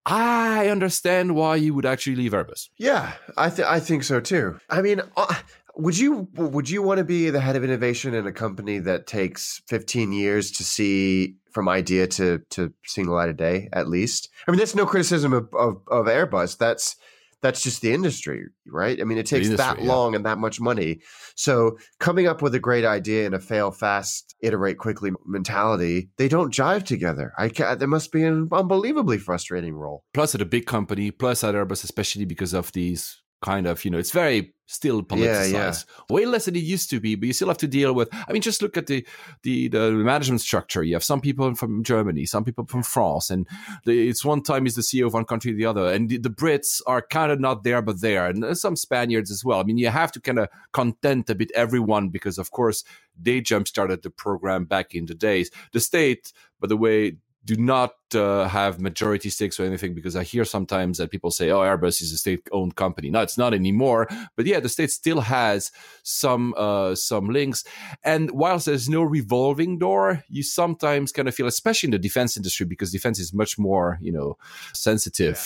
I 0.07 0.68
understand 0.68 1.34
why 1.34 1.57
you 1.57 1.74
would 1.74 1.84
actually 1.84 2.14
leave 2.14 2.32
Airbus. 2.32 2.68
Yeah, 2.78 3.12
I 3.36 3.50
th- 3.50 3.66
I 3.66 3.80
think 3.80 4.04
so 4.04 4.20
too. 4.20 4.59
I 4.70 4.80
mean, 4.80 5.02
uh, 5.16 5.34
would 5.74 5.98
you 5.98 6.28
would 6.34 6.70
you 6.70 6.80
want 6.80 6.98
to 6.98 7.04
be 7.04 7.28
the 7.30 7.40
head 7.40 7.57
of 7.57 7.64
innovation 7.64 8.14
in 8.14 8.26
a 8.26 8.32
company 8.32 8.78
that 8.78 9.09
takes 9.09 9.61
15 9.66 10.12
years 10.12 10.52
to 10.52 10.64
see 10.64 11.36
from 11.50 11.68
idea 11.68 12.07
to 12.07 12.40
to 12.50 12.72
seeing 12.86 13.09
the 13.09 13.12
light 13.12 13.28
of 13.28 13.36
day 13.36 13.68
at 13.72 13.88
least? 13.88 14.30
I 14.46 14.52
mean, 14.52 14.59
that's 14.59 14.76
no 14.76 14.86
criticism 14.86 15.32
of, 15.32 15.48
of, 15.52 15.82
of 15.88 16.07
Airbus. 16.07 16.57
That's 16.57 16.96
that's 17.43 17.62
just 17.62 17.82
the 17.82 17.93
industry, 17.93 18.45
right? 18.66 19.01
I 19.01 19.05
mean, 19.05 19.18
it 19.18 19.26
takes 19.26 19.47
industry, 19.47 19.57
that 19.57 19.82
yeah. 19.82 19.93
long 19.93 20.14
and 20.14 20.24
that 20.26 20.39
much 20.39 20.61
money. 20.61 21.01
So 21.34 21.78
coming 22.01 22.26
up 22.26 22.43
with 22.43 22.55
a 22.55 22.61
great 22.61 22.84
idea 22.84 23.26
and 23.26 23.34
a 23.34 23.41
fail 23.41 23.70
fast, 23.70 24.34
iterate 24.41 24.78
quickly 24.78 25.12
mentality, 25.26 26.09
they 26.16 26.28
don't 26.28 26.53
jive 26.53 26.84
together. 26.84 27.32
I 27.39 27.49
ca 27.49 27.74
there 27.74 27.89
must 27.89 28.12
be 28.12 28.24
an 28.24 28.49
unbelievably 28.51 29.18
frustrating 29.18 29.74
role. 29.74 30.05
Plus 30.14 30.34
at 30.34 30.43
a 30.43 30.47
big 30.47 30.66
company, 30.66 31.11
plus 31.11 31.45
at 31.45 31.55
Airbus, 31.55 31.84
especially 31.84 32.24
because 32.24 32.55
of 32.55 32.72
these 32.72 33.22
kind 33.43 33.66
of, 33.66 33.84
you 33.84 33.91
know, 33.91 33.99
it's 33.99 34.11
very 34.12 34.53
still 34.66 35.03
politicized. 35.03 35.53
Yeah, 35.53 35.72
yeah. 35.72 36.14
Way 36.14 36.26
less 36.26 36.47
than 36.47 36.57
it 36.57 36.62
used 36.62 36.91
to 36.91 37.01
be, 37.01 37.14
but 37.14 37.26
you 37.26 37.32
still 37.32 37.49
have 37.49 37.59
to 37.59 37.68
deal 37.68 37.93
with 37.95 38.09
I 38.12 38.32
mean, 38.32 38.43
just 38.43 38.62
look 38.62 38.76
at 38.76 38.87
the 38.87 39.07
the, 39.43 39.68
the 39.68 39.93
management 39.93 40.41
structure. 40.41 40.82
You 40.82 40.95
have 40.95 41.05
some 41.05 41.20
people 41.20 41.55
from 41.55 41.82
Germany, 41.84 42.26
some 42.26 42.45
people 42.45 42.66
from 42.66 42.82
France, 42.82 43.30
and 43.30 43.47
the, 43.84 44.09
it's 44.09 44.24
one 44.24 44.43
time 44.43 44.66
is 44.66 44.74
the 44.74 44.82
CEO 44.82 45.07
of 45.07 45.14
one 45.14 45.24
country 45.24 45.53
the 45.53 45.66
other. 45.66 45.93
And 45.93 46.09
the, 46.09 46.18
the 46.18 46.30
Brits 46.30 46.82
are 46.87 47.03
kind 47.03 47.30
of 47.30 47.41
not 47.41 47.62
there 47.62 47.82
but 47.82 48.01
there. 48.01 48.26
And 48.26 48.57
some 48.59 48.76
Spaniards 48.76 49.30
as 49.30 49.45
well. 49.45 49.61
I 49.61 49.64
mean, 49.64 49.78
you 49.78 49.89
have 49.89 50.12
to 50.12 50.20
kind 50.20 50.39
of 50.39 50.49
content 50.72 51.30
a 51.30 51.34
bit 51.34 51.51
everyone 51.55 52.09
because 52.09 52.39
of 52.39 52.51
course 52.51 52.84
they 53.20 53.41
jump 53.41 53.68
started 53.68 54.03
the 54.03 54.11
program 54.11 54.64
back 54.64 54.95
in 54.95 55.07
the 55.07 55.14
days. 55.14 55.51
The 55.72 55.80
state, 55.80 56.32
by 56.61 56.66
the 56.68 56.76
way, 56.76 57.16
do 57.47 57.57
not 57.57 57.94
uh, 58.14 58.49
have 58.49 58.80
majority 58.80 59.30
stakes 59.30 59.59
or 59.59 59.64
anything 59.64 59.94
because 59.94 60.16
I 60.16 60.24
hear 60.24 60.44
sometimes 60.44 60.99
that 60.99 61.11
people 61.11 61.30
say, 61.30 61.51
"Oh, 61.51 61.61
Airbus 61.61 62.03
is 62.03 62.12
a 62.12 62.18
state-owned 62.18 62.74
company." 62.74 63.09
No, 63.09 63.20
it's 63.20 63.38
not 63.38 63.55
anymore. 63.55 64.09
But 64.36 64.47
yeah, 64.47 64.59
the 64.61 64.68
state 64.68 64.90
still 64.90 65.20
has 65.20 65.70
some 66.03 66.55
uh, 66.57 66.97
some 66.97 67.28
links. 67.28 67.64
And 68.03 68.32
whilst 68.32 68.66
there's 68.66 68.88
no 68.88 69.03
revolving 69.03 69.78
door, 69.78 70.24
you 70.28 70.42
sometimes 70.42 71.12
kind 71.12 71.28
of 71.28 71.34
feel, 71.34 71.47
especially 71.47 71.88
in 71.88 71.92
the 71.92 71.99
defense 71.99 72.36
industry, 72.36 72.66
because 72.66 72.90
defense 72.90 73.20
is 73.20 73.32
much 73.32 73.59
more 73.59 73.99
you 74.03 74.12
know 74.12 74.36
sensitive 74.74 75.38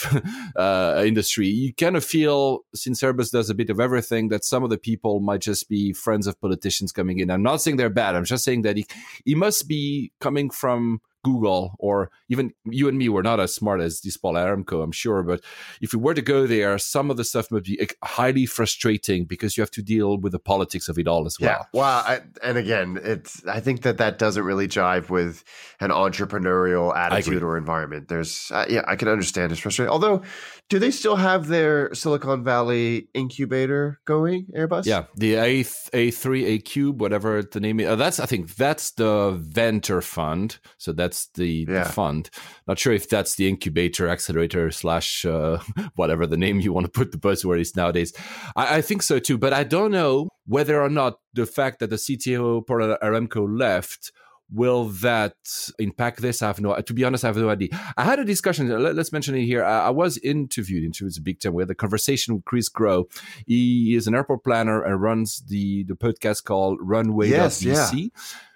uh, 0.57 1.03
industry. 1.07 1.49
You 1.49 1.75
kind 1.75 1.97
of 1.97 2.05
feel 2.05 2.65
since 2.75 3.03
Airbus 3.03 3.31
does 3.31 3.51
a 3.51 3.55
bit 3.55 3.69
of 3.69 3.79
everything 3.79 4.29
that 4.29 4.45
some 4.45 4.65
of 4.65 4.71
the 4.71 4.79
people 4.79 5.21
might 5.21 5.43
just 5.43 5.69
be 5.69 5.93
friends 5.93 6.27
of 6.27 6.41
politicians 6.41 6.93
coming 6.93 7.19
in. 7.19 7.31
I'm 7.31 7.43
not 7.43 7.61
saying 7.61 7.77
they're 7.77 7.91
bad. 7.91 8.15
I'm 8.15 8.25
just 8.25 8.45
saying 8.45 8.63
that 8.63 8.79
he, 8.79 8.87
he 9.27 9.35
must 9.35 9.69
be 9.69 10.13
coming 10.19 10.49
from 10.49 11.03
Google 11.23 11.75
or 11.79 12.11
even 12.29 12.53
you 12.65 12.89
and 12.89 12.99
me 12.99 13.09
were 13.09 13.23
not 13.23 13.41
as 13.41 13.55
smart 13.55 13.81
as 13.81 14.01
this 14.01 14.17
Paul 14.17 14.35
Eremenko, 14.35 14.83
I'm 14.83 14.93
sure. 14.93 15.23
But 15.23 15.43
if 15.81 15.93
you 15.93 15.99
were 15.99 16.15
to 16.15 16.23
go 16.23 16.47
there, 16.47 16.79
some 16.79 17.11
of 17.11 17.17
the 17.17 17.25
stuff 17.25 17.51
would 17.51 17.65
be 17.65 17.87
highly 18.03 18.47
frustrating 18.47 19.25
because 19.25 19.57
you 19.57 19.63
have 19.63 19.71
to 19.73 19.83
deal 19.83 20.19
with 20.19 20.33
the 20.33 20.39
politics 20.39 20.89
of 20.89 20.99
it 20.99 21.09
all 21.09 21.27
as 21.27 21.39
well. 21.41 21.51
Yeah. 21.51 21.65
Well, 21.73 22.05
I, 22.07 22.21
and 22.43 22.57
again, 22.57 22.99
it's 23.03 23.45
I 23.47 23.61
think 23.61 23.83
that 23.83 23.99
that 23.99 24.19
doesn't 24.19 24.43
really 24.43 24.69
jive 24.69 25.11
with 25.11 25.45
an 25.81 25.91
entrepreneurial 25.91 26.97
attitude 26.97 27.43
or 27.43 27.57
environment. 27.57 28.09
There's 28.09 28.51
uh, 28.51 28.67
yeah, 28.69 28.83
I 28.87 28.97
can 28.97 29.09
understand 29.09 29.53
it's 29.53 29.61
frustrating. 29.61 29.91
Although, 29.91 30.23
do 30.71 30.79
they 30.79 30.93
still 30.93 31.17
have 31.17 31.49
their 31.49 31.93
Silicon 31.95 32.45
Valley 32.45 33.09
incubator 33.13 34.01
going? 34.07 34.47
Airbus. 34.57 34.87
Yeah, 34.87 35.05
the 35.17 35.35
A 35.35 35.65
A 35.93 36.11
three 36.13 36.47
A 36.47 36.59
cube, 36.59 37.01
whatever 37.01 37.43
the 37.43 37.61
name 37.61 37.81
is. 37.81 37.89
Uh, 37.89 37.97
that's 37.97 38.21
I 38.21 38.27
think 38.27 38.55
that's 38.55 38.93
the 38.93 39.33
Venture 39.41 40.01
Fund. 40.01 40.59
So 40.79 40.93
that's 40.93 41.27
the, 41.35 41.67
Yeah. 41.69 41.85
the 41.85 41.91
fund. 41.93 42.31
Not 42.69 42.79
sure 42.79 42.93
if 42.93 43.09
that's 43.09 43.35
the 43.35 43.49
incubator, 43.49 44.09
accelerator 44.09 44.71
slash 44.71 45.27
uh, 45.27 45.59
whatever 45.97 46.27
the 46.27 46.37
name 46.37 46.61
you 46.61 46.73
want 46.73 46.87
to 46.87 46.91
put 46.93 47.11
the 47.13 47.19
buzzword 47.19 47.61
is 47.61 47.75
nowadays. 47.77 48.13
I, 48.57 48.79
I 48.79 48.81
think 48.81 49.03
so 49.03 49.19
too, 49.19 49.39
but 49.39 49.53
I 49.53 49.65
don't 49.65 49.91
know 49.91 50.29
whether 50.47 50.81
or 50.81 50.89
not 50.89 51.19
the 51.35 51.47
fact 51.47 51.81
that 51.81 51.91
the 51.91 51.97
CTO 51.97 52.65
Paul 52.67 52.97
Eremenko 53.03 53.47
left 53.59 54.13
will 54.53 54.87
that 54.87 55.35
impact 55.79 56.21
this? 56.21 56.43
I 56.43 56.49
have 56.49 56.61
no. 56.61 56.75
To 56.75 56.93
be 56.95 57.05
honest, 57.05 57.25
I 57.25 57.29
have 57.29 57.37
no 57.37 57.49
idea. 57.51 57.69
I 57.97 58.05
had 58.05 58.19
a 58.19 58.25
discussion. 58.25 58.69
Let, 58.69 58.99
us 58.99 59.13
mention 59.13 59.35
it 59.37 59.45
here. 59.45 59.65
I, 59.65 59.87
I 59.87 59.91
was 59.91 60.19
interviewed. 60.19 60.85
Interviewed 60.85 61.17
a 61.19 61.21
big 61.21 61.41
time. 61.41 61.55
We 61.55 61.63
had 61.63 61.71
a 61.71 61.75
conversation 61.75 62.35
with 62.35 62.45
Chris 62.45 62.69
Grow. 62.69 63.09
He 63.47 63.95
is 63.95 64.07
an 64.07 64.15
airport 64.15 64.45
planner 64.45 64.83
and 64.83 65.01
runs 65.01 65.41
the 65.49 65.85
the 65.85 65.95
podcast 65.95 66.45
called 66.45 66.79
Runway 66.81 67.29
Yes, 67.29 67.63
VC. 67.63 68.11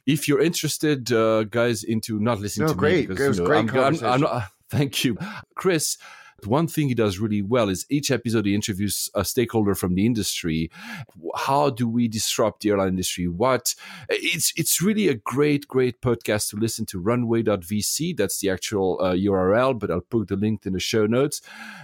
If 0.06 0.28
you're 0.28 0.42
interested, 0.42 1.10
uh, 1.12 1.44
guys, 1.44 1.82
into 1.82 2.18
not 2.20 2.38
listening 2.40 2.66
No, 2.66 2.72
to 2.74 2.78
great. 2.78 3.08
me 3.08 3.14
It 3.14 3.28
was 3.28 3.38
you 3.38 3.44
know, 3.44 3.48
great 3.48 3.70
I'm, 3.70 3.78
I'm- 3.78 3.98
I'm 4.04 4.20
not- 4.20 4.44
thank 4.68 5.04
you, 5.04 5.16
Chris. 5.54 5.96
One 6.46 6.66
thing 6.66 6.88
he 6.88 6.94
does 6.94 7.18
really 7.18 7.42
well 7.42 7.68
is 7.68 7.86
each 7.88 8.10
episode 8.10 8.46
he 8.46 8.54
interviews 8.54 9.10
a 9.14 9.24
stakeholder 9.24 9.74
from 9.74 9.94
the 9.94 10.06
industry. 10.06 10.70
How 11.36 11.70
do 11.70 11.88
we 11.88 12.08
disrupt 12.08 12.62
the 12.62 12.70
airline 12.70 12.88
industry? 12.88 13.28
What 13.28 13.74
it's 14.08 14.52
it's 14.56 14.80
really 14.80 15.08
a 15.08 15.14
great 15.14 15.66
great 15.68 16.00
podcast 16.00 16.50
to 16.50 16.56
listen 16.56 16.86
to. 16.86 17.00
Runway.vc 17.00 18.16
that's 18.16 18.40
the 18.40 18.50
actual 18.50 18.98
uh, 19.00 19.14
URL, 19.14 19.78
but 19.78 19.90
I'll 19.90 20.00
put 20.00 20.28
the 20.28 20.36
link 20.36 20.66
in 20.66 20.72
the 20.72 20.80
show 20.80 21.06
notes. 21.06 21.40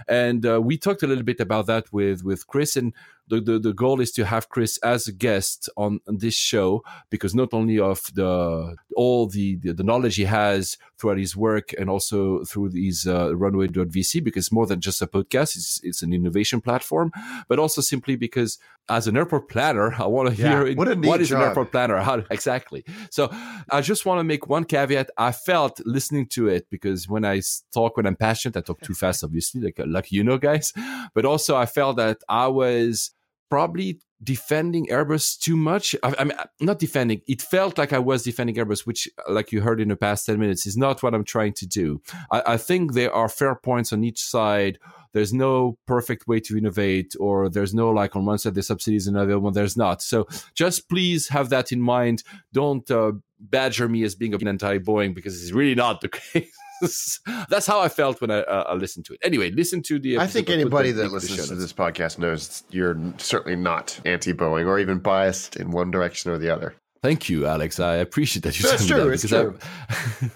And 0.07 0.45
uh, 0.45 0.61
we 0.61 0.77
talked 0.77 1.03
a 1.03 1.07
little 1.07 1.23
bit 1.23 1.39
about 1.39 1.67
that 1.67 1.91
with 1.91 2.23
with 2.23 2.47
Chris 2.47 2.75
and. 2.75 2.93
The, 3.27 3.39
the, 3.39 3.59
the 3.59 3.73
goal 3.73 4.01
is 4.01 4.11
to 4.13 4.25
have 4.25 4.49
Chris 4.49 4.77
as 4.79 5.07
a 5.07 5.13
guest 5.13 5.69
on, 5.77 6.01
on 6.05 6.17
this 6.17 6.33
show 6.33 6.83
because 7.09 7.33
not 7.33 7.53
only 7.53 7.79
of 7.79 8.13
the 8.13 8.75
all 8.95 9.27
the, 9.27 9.55
the 9.57 9.73
the 9.73 9.83
knowledge 9.83 10.15
he 10.15 10.25
has 10.25 10.77
throughout 10.99 11.17
his 11.17 11.35
work 11.35 11.73
and 11.79 11.89
also 11.89 12.43
through 12.43 12.69
these 12.69 13.07
uh, 13.07 13.35
runway.vc 13.35 14.23
because 14.23 14.45
it's 14.47 14.51
more 14.51 14.65
than 14.67 14.79
just 14.81 15.01
a 15.01 15.07
podcast 15.07 15.55
it's, 15.55 15.79
it's 15.83 16.01
an 16.01 16.13
innovation 16.13 16.61
platform 16.61 17.11
but 17.47 17.59
also 17.59 17.81
simply 17.81 18.15
because 18.15 18.57
as 18.89 19.07
an 19.07 19.15
airport 19.17 19.47
planner 19.49 19.93
i 19.99 20.05
want 20.05 20.29
to 20.29 20.35
Yeah, 20.41 20.63
hear 20.63 20.75
what 20.75 20.87
what 20.99 21.21
is 21.21 21.31
an 21.31 21.41
airport 21.41 21.71
planner? 21.71 21.97
How 21.97 22.23
exactly. 22.31 22.83
So 23.09 23.29
i 23.69 23.81
just 23.81 24.05
want 24.05 24.19
to 24.19 24.23
make 24.23 24.47
one 24.47 24.65
caveat. 24.65 25.09
I 25.17 25.31
felt 25.31 25.79
listening 25.85 26.27
to 26.35 26.47
it 26.47 26.67
because 26.69 27.07
when 27.07 27.23
i 27.25 27.41
talk 27.73 27.97
when 27.97 28.05
i'm 28.05 28.15
passionate 28.15 28.57
i 28.57 28.61
talk 28.61 28.81
too 28.81 28.93
fast 28.93 29.23
obviously 29.23 29.61
like 29.61 29.79
like 29.85 30.11
you 30.11 30.23
know 30.23 30.37
guys. 30.37 30.73
But 31.13 31.25
also 31.25 31.55
i 31.55 31.65
felt 31.65 31.97
that 31.97 32.17
i 32.29 32.47
was 32.47 33.11
probably 33.51 33.99
defending 34.23 34.87
Airbus 34.87 35.37
too 35.37 35.57
much. 35.57 35.93
I, 36.01 36.23
mean, 36.23 36.37
not 36.61 36.79
defending. 36.79 37.21
It 37.27 37.41
felt 37.41 37.77
like 37.77 37.91
I 37.91 37.99
was 37.99 38.23
defending 38.23 38.55
Airbus, 38.55 38.87
which, 38.87 39.09
like 39.27 39.51
you 39.51 39.61
heard 39.61 39.81
in 39.81 39.89
the 39.89 39.97
past 39.97 40.25
10 40.25 40.39
minutes, 40.39 40.65
is 40.65 40.77
not 40.77 41.03
what 41.03 41.13
I'm 41.13 41.25
trying 41.25 41.53
to 41.53 41.67
do. 41.67 42.01
I, 42.31 42.53
I 42.53 42.57
think 42.57 42.93
there 42.93 43.13
are 43.13 43.27
fair 43.27 43.55
points 43.55 43.91
on 43.91 44.05
each 44.05 44.23
side. 44.23 44.79
There's 45.13 45.33
no 45.33 45.77
perfect 45.85 46.27
way 46.27 46.39
to 46.39 46.57
innovate, 46.57 47.13
or 47.19 47.49
there's 47.49 47.73
no 47.73 47.89
like 47.89 48.15
on 48.15 48.25
one 48.25 48.37
side 48.37 48.55
the 48.55 48.63
subsidies 48.63 49.07
another 49.07 49.37
one 49.37 49.51
there's 49.51 49.75
not. 49.75 50.01
So 50.01 50.27
just 50.55 50.87
please 50.87 51.27
have 51.27 51.49
that 51.49 51.73
in 51.73 51.81
mind. 51.81 52.23
Don't 52.53 52.89
uh, 52.89 53.11
badger 53.37 53.89
me 53.89 54.03
as 54.03 54.15
being 54.15 54.33
an 54.33 54.47
anti-Boeing 54.47 55.13
because 55.13 55.41
it's 55.41 55.51
really 55.51 55.75
not 55.75 55.99
the 55.99 56.09
case. 56.33 56.55
That's 57.49 57.65
how 57.65 57.79
I 57.79 57.89
felt 57.89 58.21
when 58.21 58.31
I, 58.31 58.39
uh, 58.39 58.65
I 58.69 58.73
listened 58.73 59.05
to 59.05 59.13
it. 59.13 59.19
Anyway, 59.23 59.51
listen 59.51 59.81
to 59.83 59.99
the. 59.99 60.17
I 60.17 60.23
episode. 60.23 60.33
think 60.33 60.49
I'll 60.49 60.55
anybody 60.55 60.91
that 60.91 61.11
link 61.11 61.13
in 61.13 61.19
the 61.29 61.35
listens 61.35 61.47
to 61.49 61.55
this 61.55 61.73
podcast 61.73 62.17
knows 62.17 62.63
you're 62.71 62.97
certainly 63.17 63.55
not 63.55 63.99
anti-Boeing 64.05 64.65
or 64.67 64.79
even 64.79 64.99
biased 64.99 65.55
in 65.55 65.71
one 65.71 65.91
direction 65.91 66.31
or 66.31 66.37
the 66.37 66.49
other. 66.53 66.75
Thank 67.03 67.29
you, 67.29 67.45
Alex. 67.47 67.79
I 67.79 67.95
appreciate 67.95 68.43
that 68.43 68.59
you 68.59 68.69
That's 68.69 68.87
told 68.87 68.99
me 68.99 69.17
true, 69.27 69.57
that 69.57 69.59
it's 69.63 70.21
true. 70.21 70.31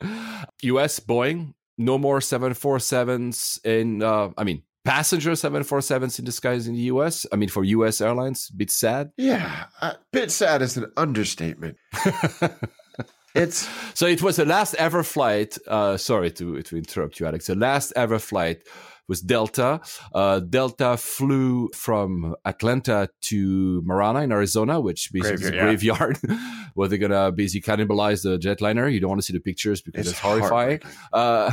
I- 0.02 0.44
US 0.62 1.00
Boeing, 1.00 1.54
no 1.78 1.96
more 1.98 2.20
747s 2.20 3.64
in, 3.64 4.02
uh, 4.02 4.28
I 4.36 4.44
mean, 4.44 4.62
passenger 4.84 5.32
747s 5.32 6.18
in 6.18 6.24
the 6.24 6.32
skies 6.32 6.66
in 6.66 6.74
the 6.74 6.80
US. 6.82 7.26
I 7.32 7.36
mean, 7.36 7.48
for 7.48 7.64
US 7.64 8.00
airlines, 8.00 8.50
bit 8.50 8.70
sad. 8.70 9.10
Yeah, 9.16 9.66
a 9.80 9.96
bit 10.12 10.30
sad 10.30 10.62
is 10.62 10.76
an 10.76 10.90
understatement. 10.96 11.76
It's 13.34 13.68
So 13.94 14.06
it 14.06 14.22
was 14.22 14.36
the 14.36 14.44
last 14.44 14.74
ever 14.74 15.02
flight. 15.02 15.56
Uh, 15.66 15.96
sorry 15.96 16.30
to, 16.32 16.62
to 16.62 16.76
interrupt 16.76 17.20
you, 17.20 17.26
Alex. 17.26 17.46
The 17.46 17.54
last 17.54 17.92
ever 17.96 18.18
flight 18.18 18.62
was 19.08 19.20
Delta. 19.20 19.80
Uh, 20.14 20.38
Delta 20.38 20.96
flew 20.96 21.68
from 21.74 22.36
Atlanta 22.44 23.08
to 23.22 23.82
Marana 23.84 24.20
in 24.20 24.30
Arizona, 24.32 24.80
which 24.80 25.12
basically 25.12 25.42
is 25.42 25.48
a 25.48 25.52
Graveyard, 25.52 26.18
where 26.74 26.88
they're 26.88 26.96
going 26.96 27.10
to 27.10 27.32
basically 27.32 27.60
cannibalize 27.70 28.22
the 28.22 28.38
jetliner. 28.38 28.90
You 28.90 29.00
don't 29.00 29.10
want 29.10 29.20
to 29.20 29.26
see 29.26 29.32
the 29.32 29.40
pictures 29.40 29.82
because 29.82 30.06
it's, 30.06 30.10
It's 30.10 30.20
horrifying. 30.20 30.80
Uh, 31.12 31.50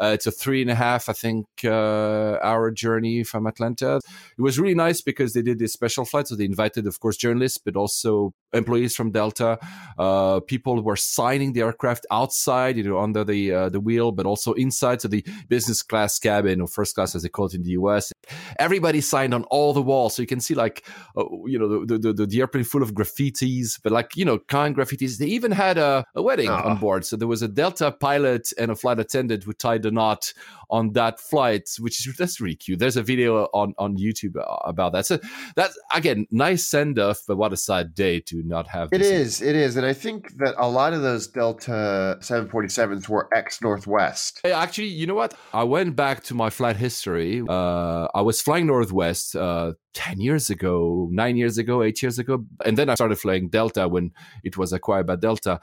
Uh, 0.00 0.12
it's 0.14 0.26
a 0.26 0.30
three 0.30 0.62
and 0.62 0.70
a 0.70 0.74
half, 0.74 1.08
I 1.08 1.12
think, 1.12 1.46
uh, 1.64 2.38
hour 2.42 2.70
journey 2.70 3.24
from 3.24 3.46
Atlanta. 3.46 4.00
It 4.38 4.42
was 4.42 4.58
really 4.58 4.74
nice 4.74 5.00
because 5.00 5.32
they 5.32 5.42
did 5.42 5.58
this 5.58 5.72
special 5.72 6.04
flight. 6.04 6.28
So 6.28 6.36
they 6.36 6.44
invited, 6.44 6.86
of 6.86 7.00
course, 7.00 7.16
journalists, 7.16 7.58
but 7.58 7.76
also 7.76 8.34
employees 8.52 8.94
from 8.94 9.10
Delta. 9.10 9.58
Uh, 9.98 10.40
people 10.40 10.82
were 10.82 10.96
signing 10.96 11.52
the 11.52 11.62
aircraft 11.62 12.06
outside, 12.10 12.76
you 12.76 12.84
know, 12.84 12.98
under 12.98 13.24
the 13.24 13.52
uh, 13.52 13.68
the 13.68 13.80
wheel, 13.80 14.12
but 14.12 14.26
also 14.26 14.52
inside. 14.52 15.00
So 15.00 15.08
the 15.08 15.24
business 15.48 15.82
class 15.82 16.18
cabin 16.18 16.60
or 16.60 16.66
first 16.66 16.94
class, 16.94 17.14
as 17.14 17.22
they 17.22 17.28
call 17.28 17.46
it 17.46 17.54
in 17.54 17.62
the 17.62 17.70
US. 17.70 18.12
Everybody 18.58 19.00
signed 19.00 19.32
on 19.34 19.44
all 19.44 19.72
the 19.72 19.82
walls, 19.82 20.16
so 20.16 20.22
you 20.22 20.26
can 20.26 20.40
see 20.40 20.54
like, 20.54 20.84
uh, 21.16 21.24
you 21.46 21.58
know, 21.58 21.84
the, 21.84 21.98
the, 21.98 22.12
the 22.12 22.26
the 22.26 22.40
airplane 22.40 22.64
full 22.64 22.82
of 22.82 22.92
graffitis, 22.92 23.80
but 23.82 23.92
like 23.92 24.16
you 24.16 24.24
know, 24.24 24.38
kind 24.38 24.76
graffitis. 24.76 25.18
They 25.18 25.26
even 25.26 25.52
had 25.52 25.78
a, 25.78 26.04
a 26.14 26.22
wedding 26.22 26.50
on 26.50 26.78
board. 26.78 27.04
So 27.04 27.16
there 27.16 27.28
was 27.28 27.42
a 27.42 27.48
Delta 27.48 27.92
pilot 27.92 28.52
and 28.58 28.70
a 28.70 28.76
flight 28.76 28.98
attendant 28.98 29.44
who 29.44 29.52
tied 29.52 29.85
knot 29.90 30.32
on 30.68 30.92
that 30.92 31.20
flight, 31.20 31.68
which 31.78 32.06
is 32.06 32.16
that's 32.16 32.40
really 32.40 32.56
cute. 32.56 32.78
There's 32.78 32.96
a 32.96 33.02
video 33.02 33.44
on 33.54 33.74
on 33.78 33.96
YouTube 33.96 34.36
uh, 34.36 34.56
about 34.64 34.92
that. 34.92 35.06
So 35.06 35.18
that's 35.54 35.78
again 35.94 36.26
nice 36.30 36.66
send 36.66 36.98
off, 36.98 37.22
but 37.26 37.36
what 37.36 37.52
a 37.52 37.56
sad 37.56 37.94
day 37.94 38.20
to 38.20 38.42
not 38.44 38.66
have. 38.68 38.88
It 38.92 39.00
is, 39.00 39.40
event. 39.40 39.56
it 39.56 39.60
is, 39.60 39.76
and 39.76 39.86
I 39.86 39.92
think 39.92 40.36
that 40.38 40.54
a 40.58 40.68
lot 40.68 40.92
of 40.92 41.02
those 41.02 41.26
Delta 41.28 42.18
747s 42.20 43.08
were 43.08 43.28
ex 43.34 43.62
Northwest. 43.62 44.40
Hey, 44.42 44.52
Actually, 44.52 44.88
you 44.88 45.06
know 45.06 45.14
what? 45.14 45.34
I 45.52 45.64
went 45.64 45.94
back 45.96 46.22
to 46.24 46.34
my 46.34 46.50
flight 46.50 46.76
history. 46.76 47.42
Uh, 47.48 48.08
I 48.14 48.22
was 48.22 48.40
flying 48.40 48.66
Northwest 48.66 49.36
uh, 49.36 49.72
10 49.94 50.20
years 50.20 50.50
ago, 50.50 51.08
nine 51.10 51.36
years 51.36 51.56
ago, 51.56 51.82
eight 51.82 52.02
years 52.02 52.18
ago. 52.18 52.44
And 52.64 52.76
then 52.76 52.90
I 52.90 52.94
started 52.94 53.18
flying 53.18 53.48
Delta 53.48 53.86
when 53.88 54.12
it 54.44 54.56
was 54.56 54.72
acquired 54.72 55.06
by 55.06 55.16
Delta. 55.16 55.60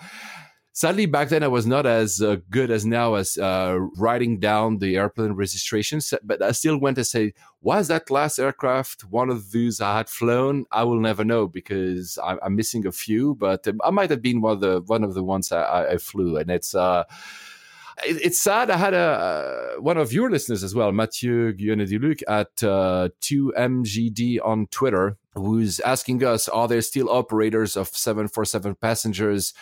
Sadly, 0.75 1.05
back 1.05 1.29
then 1.29 1.43
I 1.43 1.49
was 1.49 1.67
not 1.67 1.85
as 1.85 2.19
uh, 2.19 2.37
good 2.49 2.71
as 2.71 2.83
now 2.83 3.13
as 3.13 3.37
uh, 3.37 3.77
writing 3.95 4.39
down 4.39 4.79
the 4.79 4.97
airplane 4.97 5.33
registrations, 5.33 6.11
but 6.23 6.41
I 6.41 6.51
still 6.51 6.79
went 6.79 6.95
to 6.95 7.05
say, 7.05 7.33
was 7.61 7.89
that 7.89 8.09
last 8.09 8.39
aircraft 8.39 9.03
one 9.03 9.29
of 9.29 9.51
those 9.51 9.79
I 9.79 9.97
had 9.97 10.09
flown? 10.09 10.65
I 10.71 10.83
will 10.83 10.99
never 10.99 11.23
know 11.23 11.47
because 11.47 12.17
I'm, 12.23 12.39
I'm 12.41 12.55
missing 12.55 12.87
a 12.87 12.91
few, 12.91 13.35
but 13.35 13.67
I 13.83 13.91
might 13.91 14.09
have 14.09 14.23
been 14.23 14.41
one 14.41 14.53
of 14.53 14.61
the 14.61 14.81
one 14.87 15.03
of 15.03 15.13
the 15.13 15.23
ones 15.23 15.51
I, 15.51 15.91
I 15.91 15.97
flew, 15.97 16.37
and 16.37 16.49
it's. 16.49 16.73
Uh, 16.73 17.03
it- 18.05 18.21
it's 18.23 18.39
sad. 18.39 18.69
I 18.69 18.77
had 18.77 18.93
a 18.93 18.97
uh, 19.77 19.81
one 19.81 19.97
of 19.97 20.11
your 20.13 20.29
listeners 20.31 20.63
as 20.63 20.73
well, 20.75 20.91
Mathieu 20.91 21.53
Guillaume-Duluc 21.53 22.21
at 22.27 22.63
uh, 22.63 23.09
2MGD 23.21 24.39
on 24.43 24.67
Twitter, 24.67 25.17
who's 25.35 25.79
asking 25.81 26.23
us: 26.23 26.47
Are 26.49 26.67
there 26.67 26.81
still 26.81 27.09
operators 27.09 27.75
of 27.77 27.87
747 27.89 28.75
passengers 28.75 29.53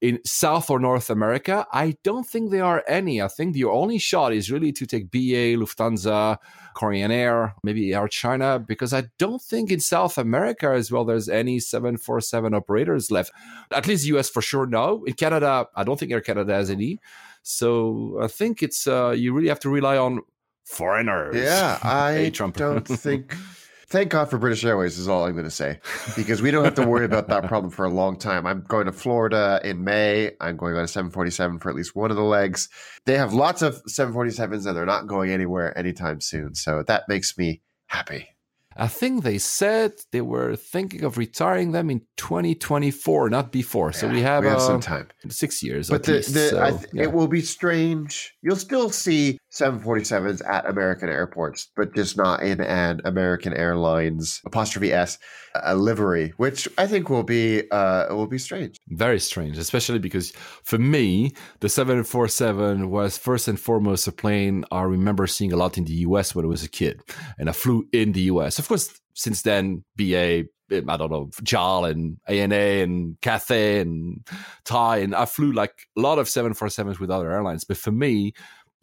in 0.00 0.20
South 0.24 0.70
or 0.70 0.78
North 0.78 1.10
America? 1.10 1.66
I 1.72 1.96
don't 2.02 2.26
think 2.26 2.50
there 2.50 2.64
are 2.64 2.84
any. 2.88 3.22
I 3.22 3.28
think 3.28 3.54
the 3.54 3.64
only 3.64 3.98
shot 3.98 4.32
is 4.32 4.50
really 4.50 4.72
to 4.72 4.86
take 4.86 5.10
BA, 5.10 5.56
Lufthansa, 5.56 6.38
Korean 6.74 7.10
Air, 7.10 7.54
maybe 7.62 7.94
Air 7.94 8.08
China, 8.08 8.58
because 8.58 8.92
I 8.92 9.04
don't 9.18 9.40
think 9.42 9.70
in 9.70 9.80
South 9.80 10.18
America 10.18 10.70
as 10.70 10.90
well 10.90 11.04
there's 11.04 11.28
any 11.28 11.58
747 11.60 12.54
operators 12.54 13.10
left. 13.10 13.32
At 13.72 13.86
least 13.86 14.06
US 14.06 14.28
for 14.28 14.42
sure. 14.42 14.66
No, 14.66 15.04
in 15.04 15.14
Canada, 15.14 15.66
I 15.74 15.84
don't 15.84 15.98
think 15.98 16.12
Air 16.12 16.20
Canada 16.20 16.52
has 16.54 16.70
any. 16.70 17.00
So 17.48 18.18
I 18.20 18.26
think 18.26 18.60
it's 18.60 18.88
uh, 18.88 19.10
you 19.10 19.32
really 19.32 19.48
have 19.48 19.60
to 19.60 19.70
rely 19.70 19.96
on 19.96 20.20
foreigners. 20.64 21.36
Yeah, 21.36 21.78
I 21.82 22.30
Trump. 22.34 22.56
don't 22.56 22.86
think. 22.86 23.36
Thank 23.88 24.10
God 24.10 24.28
for 24.28 24.36
British 24.36 24.64
Airways 24.64 24.98
is 24.98 25.06
all 25.06 25.26
I'm 25.26 25.34
going 25.34 25.44
to 25.44 25.50
say 25.50 25.78
because 26.16 26.42
we 26.42 26.50
don't 26.50 26.64
have 26.64 26.74
to 26.74 26.84
worry 26.84 27.04
about 27.04 27.28
that 27.28 27.44
problem 27.48 27.70
for 27.70 27.84
a 27.84 27.88
long 27.88 28.18
time. 28.18 28.44
I'm 28.44 28.64
going 28.66 28.86
to 28.86 28.92
Florida 28.92 29.60
in 29.62 29.84
May. 29.84 30.32
I'm 30.40 30.56
going 30.56 30.74
on 30.74 30.82
a 30.82 30.88
747 30.88 31.60
for 31.60 31.70
at 31.70 31.76
least 31.76 31.94
one 31.94 32.10
of 32.10 32.16
the 32.16 32.24
legs. 32.24 32.68
They 33.04 33.16
have 33.16 33.32
lots 33.32 33.62
of 33.62 33.80
747s 33.84 34.66
and 34.66 34.76
they're 34.76 34.86
not 34.86 35.06
going 35.06 35.30
anywhere 35.30 35.76
anytime 35.78 36.20
soon. 36.20 36.56
So 36.56 36.82
that 36.82 37.04
makes 37.08 37.38
me 37.38 37.62
happy. 37.86 38.35
I 38.78 38.88
think 38.88 39.22
they 39.22 39.38
said 39.38 39.92
they 40.12 40.20
were 40.20 40.54
thinking 40.54 41.02
of 41.04 41.16
retiring 41.16 41.72
them 41.72 41.90
in 41.90 42.00
2024, 42.16 43.30
not 43.30 43.50
before. 43.50 43.92
So 43.92 44.08
we 44.08 44.20
have, 44.20 44.44
we 44.44 44.50
have 44.50 44.58
uh, 44.58 44.60
some 44.60 44.80
time. 44.80 45.08
six 45.28 45.62
years. 45.62 45.88
But 45.88 45.96
at 45.96 46.02
the, 46.04 46.12
least, 46.12 46.34
the, 46.34 46.48
so, 46.50 46.62
I 46.62 46.70
th- 46.72 46.82
yeah. 46.92 47.02
it 47.04 47.12
will 47.12 47.28
be 47.28 47.40
strange. 47.40 48.34
You'll 48.42 48.56
still 48.56 48.90
see 48.90 49.38
747s 49.58 50.46
at 50.46 50.68
American 50.68 51.08
airports, 51.08 51.68
but 51.76 51.94
just 51.94 52.16
not 52.16 52.42
in 52.42 52.60
an 52.60 53.00
American 53.04 53.54
Airlines 53.54 54.40
apostrophe 54.44 54.92
S 54.92 55.18
a 55.64 55.74
livery, 55.74 56.32
which 56.36 56.68
I 56.78 56.86
think 56.86 57.08
will 57.08 57.22
be 57.22 57.70
uh, 57.70 58.06
will 58.10 58.26
be 58.26 58.38
strange. 58.38 58.76
Very 58.88 59.20
strange, 59.20 59.58
especially 59.58 59.98
because 59.98 60.32
for 60.64 60.78
me, 60.78 61.32
the 61.60 61.68
747 61.68 62.90
was 62.90 63.18
first 63.18 63.48
and 63.48 63.58
foremost 63.58 64.06
a 64.06 64.12
plane 64.12 64.64
I 64.70 64.82
remember 64.82 65.26
seeing 65.26 65.52
a 65.52 65.56
lot 65.56 65.78
in 65.78 65.84
the 65.84 65.94
US 65.94 66.34
when 66.34 66.44
I 66.44 66.48
was 66.48 66.64
a 66.64 66.68
kid. 66.68 67.00
And 67.38 67.48
I 67.48 67.52
flew 67.52 67.86
in 67.92 68.12
the 68.12 68.22
US. 68.22 68.58
Of 68.58 68.68
course, 68.68 69.00
since 69.14 69.42
then, 69.42 69.84
BA, 69.96 70.44
I 70.70 70.96
don't 70.96 71.10
know, 71.10 71.30
JAL 71.42 71.84
and 71.86 72.18
ANA 72.28 72.54
and 72.54 73.16
Cathay 73.22 73.80
and 73.80 74.26
Thai. 74.64 74.98
And 74.98 75.14
I 75.14 75.24
flew 75.24 75.52
like 75.52 75.86
a 75.96 76.00
lot 76.00 76.18
of 76.18 76.26
747s 76.26 76.98
with 76.98 77.10
other 77.10 77.30
airlines. 77.30 77.64
But 77.64 77.78
for 77.78 77.92
me, 77.92 78.34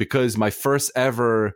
because 0.04 0.36
my 0.36 0.49
first 0.49 0.91
ever 0.97 1.56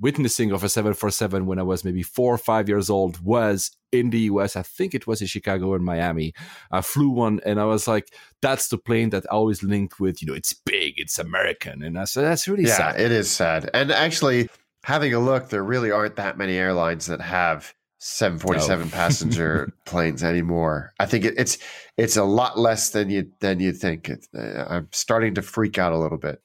witnessing 0.00 0.50
of 0.50 0.64
a 0.64 0.68
747 0.68 1.46
when 1.46 1.60
I 1.60 1.62
was 1.62 1.84
maybe 1.84 2.02
four 2.02 2.34
or 2.34 2.38
five 2.38 2.68
years 2.68 2.90
old 2.90 3.20
was 3.20 3.70
in 3.92 4.10
the 4.10 4.18
US. 4.30 4.56
I 4.56 4.62
think 4.62 4.96
it 4.96 5.06
was 5.06 5.20
in 5.20 5.28
Chicago 5.28 5.74
and 5.74 5.84
Miami. 5.84 6.34
I 6.72 6.80
flew 6.80 7.10
one 7.10 7.38
and 7.46 7.60
I 7.60 7.66
was 7.66 7.86
like, 7.86 8.12
that's 8.42 8.66
the 8.66 8.78
plane 8.78 9.10
that 9.10 9.24
I 9.30 9.34
always 9.34 9.62
linked 9.62 10.00
with, 10.00 10.20
you 10.20 10.26
know, 10.26 10.34
it's 10.34 10.52
big, 10.52 10.94
it's 10.96 11.20
American. 11.20 11.84
And 11.84 11.96
I 11.96 12.02
said, 12.04 12.24
that's 12.24 12.48
really 12.48 12.64
yeah, 12.64 12.76
sad. 12.76 13.00
it 13.00 13.12
is 13.12 13.30
sad. 13.30 13.70
And 13.72 13.92
actually, 13.92 14.48
having 14.82 15.14
a 15.14 15.20
look, 15.20 15.50
there 15.50 15.62
really 15.62 15.92
aren't 15.92 16.16
that 16.16 16.36
many 16.36 16.56
airlines 16.56 17.06
that 17.06 17.20
have 17.20 17.72
747 18.06 18.84
No. 18.86 18.90
passenger 18.92 19.72
planes 19.86 20.22
anymore. 20.22 20.92
I 21.00 21.06
think 21.06 21.24
it, 21.24 21.34
it's 21.38 21.56
it's 21.96 22.18
a 22.18 22.24
lot 22.24 22.58
less 22.58 22.90
than 22.90 23.08
you 23.08 23.30
than 23.40 23.60
you 23.60 23.72
think. 23.72 24.10
It, 24.10 24.26
uh, 24.36 24.66
I'm 24.68 24.88
starting 24.92 25.34
to 25.36 25.42
freak 25.42 25.78
out 25.78 25.92
a 25.92 25.96
little 25.98 26.18
bit. 26.18 26.42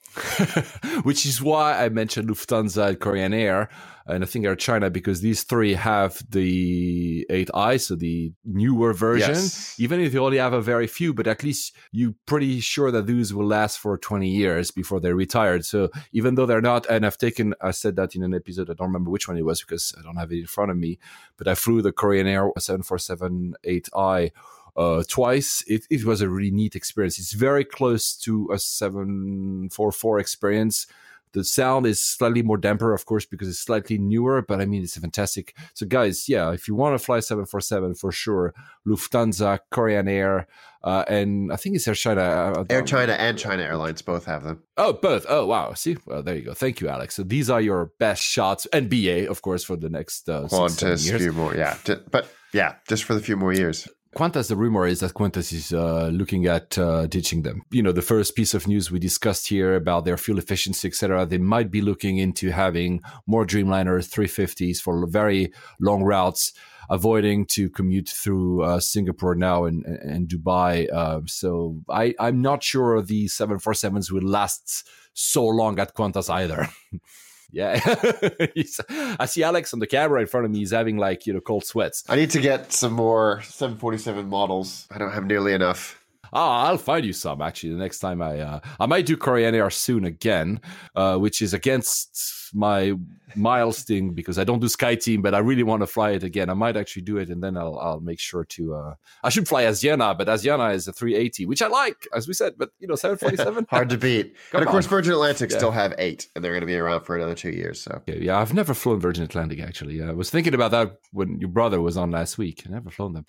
Which 1.03 1.25
is 1.25 1.41
why 1.41 1.83
I 1.83 1.89
mentioned 1.89 2.29
Lufthansa 2.29 2.87
and 2.89 2.99
Korean 2.99 3.33
Air 3.33 3.67
and 4.09 4.23
I 4.23 4.27
think 4.27 4.45
Air 4.45 4.55
China 4.55 4.89
because 4.89 5.21
these 5.21 5.43
three 5.43 5.73
have 5.73 6.21
the 6.29 7.25
8i, 7.29 7.79
so 7.79 7.95
the 7.95 8.33
newer 8.43 8.93
version. 8.93 9.35
Yes. 9.35 9.75
Even 9.79 9.99
if 9.99 10.13
you 10.13 10.23
only 10.23 10.37
have 10.37 10.53
a 10.53 10.61
very 10.61 10.87
few, 10.87 11.13
but 11.13 11.27
at 11.27 11.43
least 11.43 11.75
you're 11.91 12.15
pretty 12.25 12.59
sure 12.59 12.91
that 12.91 13.07
those 13.07 13.33
will 13.33 13.45
last 13.45 13.77
for 13.77 13.97
20 13.97 14.27
years 14.27 14.71
before 14.71 14.99
they're 14.99 15.15
retired. 15.15 15.65
So 15.65 15.89
even 16.11 16.35
though 16.35 16.45
they're 16.45 16.61
not, 16.61 16.85
and 16.87 17.05
I've 17.05 17.17
taken, 17.17 17.53
I 17.61 17.71
said 17.71 17.95
that 17.97 18.15
in 18.15 18.23
an 18.23 18.33
episode, 18.33 18.69
I 18.69 18.73
don't 18.73 18.87
remember 18.87 19.11
which 19.11 19.27
one 19.27 19.37
it 19.37 19.45
was 19.45 19.61
because 19.61 19.93
I 19.97 20.01
don't 20.01 20.17
have 20.17 20.31
it 20.31 20.39
in 20.39 20.47
front 20.47 20.71
of 20.71 20.77
me, 20.77 20.99
but 21.37 21.47
I 21.47 21.55
flew 21.55 21.81
the 21.81 21.91
Korean 21.91 22.27
Air 22.27 22.51
747 22.57 23.55
8i 23.63 24.31
uh, 24.75 25.03
twice. 25.07 25.63
It, 25.67 25.85
it 25.89 26.05
was 26.05 26.21
a 26.21 26.29
really 26.29 26.51
neat 26.51 26.75
experience. 26.75 27.19
It's 27.19 27.33
very 27.33 27.65
close 27.65 28.15
to 28.17 28.49
a 28.51 28.59
744 28.59 30.19
experience. 30.19 30.87
The 31.33 31.43
sound 31.43 31.85
is 31.85 32.01
slightly 32.01 32.41
more 32.41 32.57
damper, 32.57 32.93
of 32.93 33.05
course, 33.05 33.25
because 33.25 33.47
it's 33.47 33.59
slightly 33.59 33.97
newer, 33.97 34.41
but 34.41 34.59
I 34.61 34.65
mean, 34.65 34.81
it's 34.83 34.97
a 34.97 35.01
fantastic. 35.01 35.55
So, 35.75 35.85
guys, 35.85 36.27
yeah, 36.27 36.51
if 36.51 36.67
you 36.67 36.75
want 36.75 36.97
to 36.97 37.03
fly 37.03 37.19
747 37.19 37.95
for 37.95 38.11
sure, 38.11 38.53
Lufthansa, 38.87 39.59
Korean 39.71 40.07
Air, 40.07 40.47
uh, 40.83 41.03
and 41.07 41.51
I 41.51 41.55
think 41.55 41.75
it's 41.75 41.87
Air 41.87 41.93
China. 41.93 42.21
uh, 42.21 42.63
Air 42.69 42.81
China 42.81 43.13
and 43.13 43.37
China 43.37 43.63
Airlines 43.63 44.01
both 44.01 44.25
have 44.25 44.43
them. 44.43 44.63
Oh, 44.77 44.93
both. 44.93 45.25
Oh, 45.29 45.45
wow. 45.45 45.73
See, 45.73 45.97
well, 46.05 46.23
there 46.23 46.35
you 46.35 46.41
go. 46.41 46.53
Thank 46.53 46.81
you, 46.81 46.89
Alex. 46.89 47.15
So 47.15 47.23
these 47.23 47.49
are 47.49 47.61
your 47.61 47.91
best 47.99 48.23
shots, 48.23 48.65
and 48.73 48.89
BA, 48.89 49.29
of 49.29 49.41
course, 49.41 49.63
for 49.63 49.75
the 49.75 49.89
next 49.89 50.27
uh, 50.29 50.47
six, 50.47 50.75
seven 50.75 50.97
years. 50.99 51.21
few 51.21 51.33
more, 51.33 51.55
yeah. 51.55 51.77
But 52.11 52.27
yeah, 52.53 52.75
just 52.87 53.03
for 53.03 53.13
the 53.13 53.21
few 53.21 53.37
more 53.37 53.53
years. 53.53 53.87
Qantas, 54.15 54.47
the 54.47 54.55
rumor 54.55 54.87
is 54.87 55.01
that 55.01 55.13
Qantas 55.13 55.53
is 55.53 55.71
uh, 55.71 56.07
looking 56.07 56.47
at 56.47 56.77
uh, 56.79 57.05
ditching 57.05 57.43
them. 57.43 57.61
You 57.69 57.83
know, 57.83 57.91
the 57.91 58.01
first 58.01 58.35
piece 58.35 58.55
of 58.55 58.67
news 58.67 58.89
we 58.89 58.97
discussed 58.97 59.47
here 59.47 59.75
about 59.75 60.03
their 60.03 60.17
fuel 60.17 60.39
efficiency, 60.39 60.87
etc. 60.87 61.27
They 61.27 61.37
might 61.37 61.69
be 61.69 61.81
looking 61.81 62.17
into 62.17 62.49
having 62.49 63.01
more 63.27 63.45
Dreamliners 63.45 64.09
350s 64.09 64.79
for 64.81 65.05
very 65.05 65.53
long 65.79 66.01
routes, 66.01 66.53
avoiding 66.89 67.45
to 67.47 67.69
commute 67.69 68.09
through 68.09 68.63
uh, 68.63 68.79
Singapore 68.79 69.35
now 69.35 69.65
and, 69.65 69.85
and 69.85 70.27
Dubai. 70.27 70.91
Uh, 70.91 71.21
so 71.27 71.83
I, 71.87 72.15
I'm 72.19 72.41
not 72.41 72.63
sure 72.63 73.03
the 73.03 73.25
747s 73.25 74.11
will 74.11 74.27
last 74.27 74.89
so 75.13 75.45
long 75.45 75.79
at 75.79 75.93
Qantas 75.93 76.33
either. 76.33 76.67
Yeah, 77.51 77.79
I 79.19 79.25
see 79.25 79.43
Alex 79.43 79.73
on 79.73 79.79
the 79.79 79.87
camera 79.87 80.21
in 80.21 80.27
front 80.27 80.45
of 80.45 80.51
me. 80.51 80.59
He's 80.59 80.71
having 80.71 80.97
like 80.97 81.25
you 81.25 81.33
know 81.33 81.41
cold 81.41 81.65
sweats. 81.65 82.03
I 82.07 82.15
need 82.15 82.29
to 82.31 82.41
get 82.41 82.71
some 82.71 82.93
more 82.93 83.41
747 83.43 84.29
models. 84.29 84.87
I 84.91 84.97
don't 84.97 85.11
have 85.11 85.25
nearly 85.25 85.53
enough. 85.53 85.98
Oh, 86.33 86.39
I'll 86.49 86.77
find 86.77 87.05
you 87.05 87.13
some 87.13 87.41
actually. 87.41 87.71
The 87.73 87.79
next 87.79 87.99
time 87.99 88.21
I 88.21 88.39
uh, 88.39 88.59
I 88.79 88.85
might 88.85 89.05
do 89.05 89.17
Korean 89.17 89.55
Air 89.55 89.69
soon 89.69 90.05
again, 90.05 90.61
uh, 90.95 91.17
which 91.17 91.41
is 91.41 91.53
against 91.53 92.53
my 92.53 92.93
miles 93.35 93.83
thing 93.83 94.13
because 94.13 94.39
I 94.39 94.43
don't 94.43 94.59
do 94.59 94.67
Sky 94.67 94.95
Team, 94.95 95.21
but 95.21 95.35
I 95.35 95.37
really 95.39 95.61
want 95.61 95.81
to 95.83 95.87
fly 95.87 96.11
it 96.11 96.23
again. 96.23 96.49
I 96.49 96.55
might 96.55 96.75
actually 96.77 97.03
do 97.03 97.17
it, 97.17 97.29
and 97.29 97.43
then 97.43 97.57
I'll 97.57 97.77
I'll 97.79 97.99
make 97.99 98.19
sure 98.19 98.43
to. 98.45 98.73
Uh, 98.75 98.93
I 99.23 99.29
should 99.29 99.47
fly 99.47 99.63
Asiana, 99.63 100.17
but 100.17 100.27
Asiana 100.27 100.73
is 100.73 100.87
a 100.87 100.93
380, 100.93 101.45
which 101.45 101.61
I 101.61 101.67
like, 101.67 102.07
as 102.15 102.27
we 102.27 102.33
said. 102.33 102.53
But 102.57 102.71
you 102.79 102.87
know, 102.87 102.95
747 102.95 103.67
hard 103.69 103.89
to 103.89 103.97
beat. 103.97 104.35
and 104.53 104.63
of 104.63 104.67
course. 104.69 104.85
Virgin 104.87 105.13
Atlantic 105.13 105.51
Yeah. 105.51 105.57
still 105.57 105.71
have 105.71 105.93
eight, 105.99 106.27
and 106.35 106.43
they're 106.43 106.51
going 106.53 106.61
to 106.61 106.67
be 106.67 106.75
around 106.77 107.01
for 107.05 107.15
another 107.15 107.35
two 107.35 107.51
years. 107.51 107.81
So 107.81 108.01
Okay, 108.07 108.19
yeah, 108.21 108.39
I've 108.39 108.53
never 108.53 108.73
flown 108.73 108.99
Virgin 108.99 109.23
Atlantic 109.23 109.59
actually. 109.61 110.01
I 110.01 110.11
was 110.11 110.29
thinking 110.31 110.55
about 110.55 110.71
that 110.71 110.97
when 111.11 111.39
your 111.39 111.49
brother 111.49 111.79
was 111.81 111.97
on 111.97 112.09
last 112.11 112.37
week. 112.39 112.63
I 112.65 112.71
never 112.71 112.89
flown 112.89 113.13
them. 113.13 113.25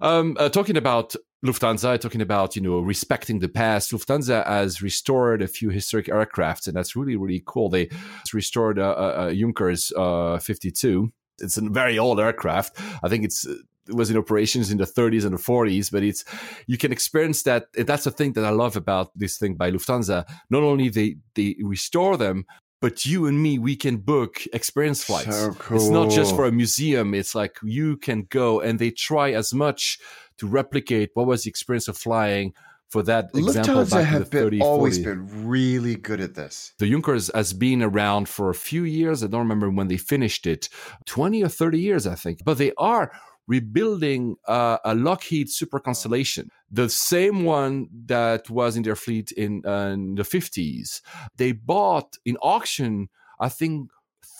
Um, 0.00 0.36
uh, 0.40 0.48
talking 0.48 0.76
about 0.78 1.14
Lufthansa, 1.46 2.00
talking 2.00 2.20
about 2.20 2.56
you 2.56 2.62
know 2.62 2.80
respecting 2.80 3.38
the 3.38 3.48
past. 3.48 3.92
Lufthansa 3.92 4.46
has 4.46 4.82
restored 4.82 5.42
a 5.42 5.48
few 5.48 5.70
historic 5.70 6.06
aircrafts, 6.06 6.66
and 6.66 6.76
that's 6.76 6.96
really 6.96 7.16
really 7.16 7.42
cool. 7.46 7.68
They 7.68 7.88
restored 8.32 8.78
uh, 8.78 8.90
uh, 8.90 8.94
uh, 8.94 9.14
a, 9.16 9.26
a, 9.26 9.28
a 9.28 9.34
Junkers 9.34 9.92
uh, 9.96 10.38
52. 10.38 11.12
It's 11.38 11.56
a 11.56 11.62
very 11.62 11.98
old 11.98 12.18
aircraft. 12.20 12.78
I 13.02 13.08
think 13.08 13.24
it's 13.24 13.46
it 13.88 13.94
was 13.94 14.10
in 14.10 14.16
operations 14.16 14.70
in 14.70 14.78
the 14.78 14.84
30s 14.84 15.24
and 15.24 15.32
the 15.32 15.42
40s, 15.42 15.90
but 15.92 16.02
it's 16.02 16.24
you 16.66 16.76
can 16.78 16.92
experience 16.92 17.42
that. 17.44 17.66
That's 17.74 18.04
the 18.04 18.10
thing 18.10 18.32
that 18.32 18.44
I 18.44 18.50
love 18.50 18.76
about 18.76 19.10
this 19.16 19.38
thing 19.38 19.54
by 19.54 19.70
Lufthansa. 19.70 20.24
Not 20.50 20.62
only 20.62 20.88
they 20.88 21.16
they 21.34 21.56
restore 21.62 22.16
them, 22.16 22.46
but 22.80 23.06
you 23.06 23.26
and 23.26 23.42
me 23.42 23.58
we 23.58 23.76
can 23.76 23.98
book 23.98 24.42
experience 24.52 25.04
flights. 25.04 25.36
So 25.36 25.56
It's 25.70 25.88
not 25.88 26.10
just 26.10 26.34
for 26.34 26.46
a 26.46 26.52
museum. 26.52 27.14
It's 27.14 27.34
like 27.34 27.56
you 27.62 27.96
can 27.96 28.26
go 28.28 28.60
and 28.60 28.78
they 28.78 28.90
try 28.90 29.32
as 29.32 29.54
much 29.54 29.98
to 30.38 30.46
replicate 30.46 31.10
what 31.14 31.26
was 31.26 31.44
the 31.44 31.50
experience 31.50 31.88
of 31.88 31.96
flying 31.96 32.52
for 32.88 33.02
that 33.02 33.30
example 33.34 33.74
Lufthansa 33.74 33.90
back 33.90 34.00
in 34.00 34.06
have 34.06 34.30
the 34.30 34.36
30s, 34.38 34.50
been, 34.50 34.62
always 34.62 34.98
40s. 34.98 35.04
been 35.04 35.48
really 35.48 35.96
good 35.96 36.20
at 36.20 36.34
this. 36.34 36.72
The 36.78 36.88
Junkers 36.88 37.30
has 37.34 37.52
been 37.52 37.82
around 37.82 38.28
for 38.28 38.50
a 38.50 38.54
few 38.54 38.84
years. 38.84 39.24
I 39.24 39.26
don't 39.26 39.40
remember 39.40 39.70
when 39.70 39.88
they 39.88 39.96
finished 39.96 40.46
it, 40.46 40.68
20 41.06 41.42
or 41.42 41.48
30 41.48 41.80
years, 41.80 42.06
I 42.06 42.14
think. 42.14 42.44
But 42.44 42.58
they 42.58 42.72
are 42.78 43.12
rebuilding 43.48 44.36
uh, 44.46 44.78
a 44.84 44.94
Lockheed 44.94 45.50
Super 45.50 45.78
Constellation, 45.78 46.50
the 46.70 46.88
same 46.88 47.44
one 47.44 47.88
that 48.06 48.50
was 48.50 48.76
in 48.76 48.82
their 48.82 48.96
fleet 48.96 49.30
in, 49.32 49.62
uh, 49.64 49.90
in 49.92 50.16
the 50.16 50.22
50s. 50.22 51.00
They 51.36 51.52
bought 51.52 52.16
in 52.24 52.36
auction, 52.38 53.08
I 53.38 53.48
think, 53.48 53.90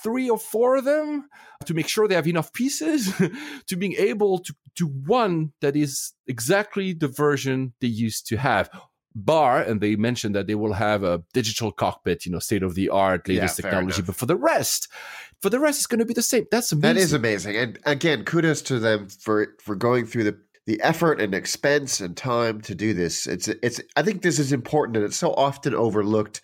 three 0.06 0.28
or 0.34 0.38
four 0.38 0.76
of 0.76 0.84
them 0.84 1.28
to 1.64 1.74
make 1.74 1.88
sure 1.88 2.06
they 2.06 2.14
have 2.14 2.28
enough 2.34 2.52
pieces 2.52 3.12
to 3.68 3.74
being 3.76 3.94
able 4.10 4.38
to 4.46 4.54
do 4.74 4.86
one 4.86 5.52
that 5.62 5.74
is 5.74 6.12
exactly 6.26 6.92
the 6.92 7.08
version 7.08 7.58
they 7.80 7.92
used 8.06 8.22
to 8.28 8.36
have 8.36 8.70
bar 9.16 9.62
and 9.62 9.80
they 9.80 9.96
mentioned 9.96 10.34
that 10.36 10.46
they 10.46 10.54
will 10.54 10.74
have 10.74 11.02
a 11.02 11.22
digital 11.32 11.72
cockpit 11.72 12.26
you 12.26 12.30
know 12.32 12.38
state 12.38 12.62
of 12.62 12.74
the 12.74 12.88
art 12.90 13.26
latest 13.26 13.58
Yeah, 13.58 13.62
technology 13.62 14.02
but 14.02 14.14
for 14.14 14.26
the 14.26 14.36
rest 14.36 14.88
for 15.40 15.48
the 15.48 15.58
rest 15.58 15.80
it's 15.80 15.86
going 15.86 16.04
to 16.04 16.04
be 16.12 16.12
the 16.14 16.22
same 16.22 16.44
that's 16.50 16.70
amazing 16.70 16.94
That 16.94 17.00
is 17.00 17.12
amazing, 17.12 17.56
and 17.56 17.78
again, 17.84 18.24
kudos 18.24 18.60
to 18.62 18.78
them 18.78 19.08
for 19.08 19.54
for 19.64 19.74
going 19.74 20.04
through 20.06 20.24
the 20.24 20.36
the 20.66 20.80
effort 20.82 21.20
and 21.20 21.34
expense 21.34 22.00
and 22.00 22.16
time 22.16 22.60
to 22.62 22.74
do 22.74 22.92
this. 22.92 23.26
It's 23.26 23.48
it's. 23.48 23.80
I 23.94 24.02
think 24.02 24.22
this 24.22 24.38
is 24.38 24.52
important, 24.52 24.96
and 24.96 25.06
it's 25.06 25.16
so 25.16 25.32
often 25.34 25.74
overlooked, 25.74 26.40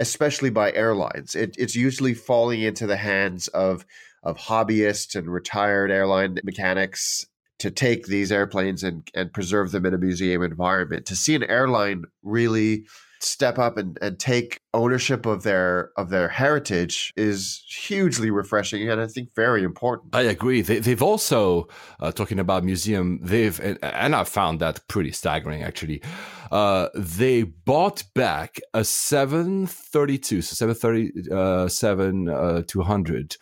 especially 0.00 0.50
by 0.50 0.72
airlines. 0.72 1.34
It, 1.34 1.54
it's 1.58 1.76
usually 1.76 2.14
falling 2.14 2.62
into 2.62 2.86
the 2.86 2.96
hands 2.96 3.48
of 3.48 3.86
of 4.22 4.36
hobbyists 4.36 5.14
and 5.14 5.32
retired 5.32 5.90
airline 5.90 6.38
mechanics 6.44 7.24
to 7.58 7.70
take 7.70 8.06
these 8.06 8.32
airplanes 8.32 8.82
and 8.82 9.08
and 9.14 9.32
preserve 9.32 9.70
them 9.70 9.86
in 9.86 9.94
a 9.94 9.98
museum 9.98 10.42
environment. 10.42 11.06
To 11.06 11.16
see 11.16 11.34
an 11.34 11.44
airline 11.44 12.04
really 12.22 12.86
step 13.22 13.58
up 13.58 13.76
and, 13.76 13.98
and 14.00 14.18
take 14.18 14.60
ownership 14.72 15.26
of 15.26 15.42
their 15.42 15.90
of 15.96 16.10
their 16.10 16.28
heritage 16.28 17.12
is 17.16 17.62
hugely 17.68 18.30
refreshing 18.30 18.88
and 18.88 19.00
I 19.00 19.06
think 19.06 19.34
very 19.34 19.62
important. 19.62 20.14
I 20.14 20.22
agree. 20.22 20.62
They, 20.62 20.78
they've 20.78 21.02
also 21.02 21.68
uh, 22.00 22.12
talking 22.12 22.38
about 22.38 22.64
museum. 22.64 23.20
They've 23.22 23.58
and, 23.60 23.78
and 23.82 24.14
I 24.14 24.24
found 24.24 24.60
that 24.60 24.86
pretty 24.88 25.12
staggering. 25.12 25.62
Actually, 25.62 26.02
uh, 26.50 26.88
they 26.94 27.42
bought 27.42 28.04
back 28.14 28.60
a 28.74 28.84
seven 28.84 29.66
thirty 29.66 30.18
two, 30.18 30.42
so 30.42 30.54
seven 30.54 30.74
thirty 30.74 31.12
uh, 31.30 31.68
seven 31.68 32.28
uh, 32.28 32.62
two 32.66 32.82
hundred 32.82 33.36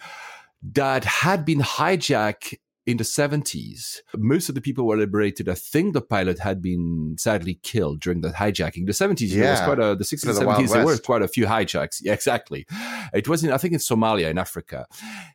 that 0.62 1.04
had 1.04 1.44
been 1.44 1.60
hijacked 1.60 2.54
in 2.88 2.96
the 2.96 3.04
70s. 3.04 4.00
Most 4.16 4.48
of 4.48 4.54
the 4.54 4.62
people 4.62 4.86
were 4.86 4.96
liberated. 4.96 5.46
I 5.46 5.54
think 5.54 5.92
the 5.92 6.00
pilot 6.00 6.38
had 6.38 6.62
been 6.62 7.16
sadly 7.18 7.60
killed 7.62 8.00
during 8.00 8.22
that 8.22 8.36
hijacking. 8.36 8.86
The 8.86 8.92
70s, 8.92 9.34
there 9.34 9.50
was 9.50 9.60
quite 9.60 9.78
a, 9.78 9.94
the 9.94 10.04
60s 10.04 10.26
and 10.26 10.36
the 10.38 10.40
70s, 10.40 10.72
there 10.72 10.86
were 10.86 10.96
quite 10.96 11.20
a 11.20 11.28
few 11.28 11.44
hijacks. 11.44 12.00
Yeah, 12.02 12.14
exactly. 12.14 12.66
It 13.12 13.28
was 13.28 13.44
in, 13.44 13.52
I 13.52 13.58
think, 13.58 13.74
in 13.74 13.78
Somalia, 13.78 14.30
in 14.30 14.38
Africa. 14.38 14.86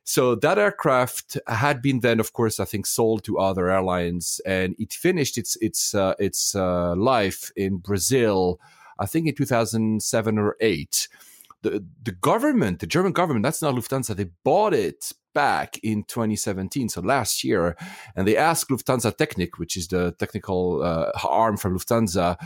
So 0.04 0.34
that 0.34 0.58
aircraft 0.58 1.38
had 1.48 1.84
been 1.84 2.00
then, 2.00 2.20
of 2.20 2.34
course, 2.34 2.60
I 2.60 2.66
think, 2.66 2.88
sold 2.88 3.24
to 3.26 3.38
other 3.38 3.70
airlines, 3.70 4.42
and 4.48 4.76
it 4.80 4.92
finished 4.92 5.38
its 5.38 5.56
its 5.62 5.94
uh, 5.94 6.16
its 6.18 6.56
uh, 6.56 6.96
life 6.96 7.52
in 7.56 7.78
Brazil. 7.78 8.60
I 8.98 9.06
think 9.06 9.28
in 9.28 9.36
2007 9.36 10.40
or 10.40 10.56
eight. 10.60 11.08
The 11.64 11.86
the 12.02 12.12
government, 12.12 12.80
the 12.80 12.88
German 12.88 13.14
government, 13.14 13.44
that's 13.44 13.62
not 13.62 13.76
Lufthansa. 13.76 14.16
They 14.16 14.30
bought 14.44 14.74
it 14.74 15.14
back 15.34 15.80
in 15.82 16.04
2017, 16.04 16.90
so 16.90 17.02
last 17.02 17.44
year, 17.44 17.76
and 18.16 18.28
they 18.28 18.38
asked 18.38 18.70
Lufthansa 18.70 19.16
Technik, 19.18 19.58
which 19.58 19.76
is 19.76 19.88
the 19.88 20.14
technical 20.20 20.84
uh, 20.84 21.12
arm 21.28 21.58
from 21.58 21.76
Lufthansa, 21.76 22.38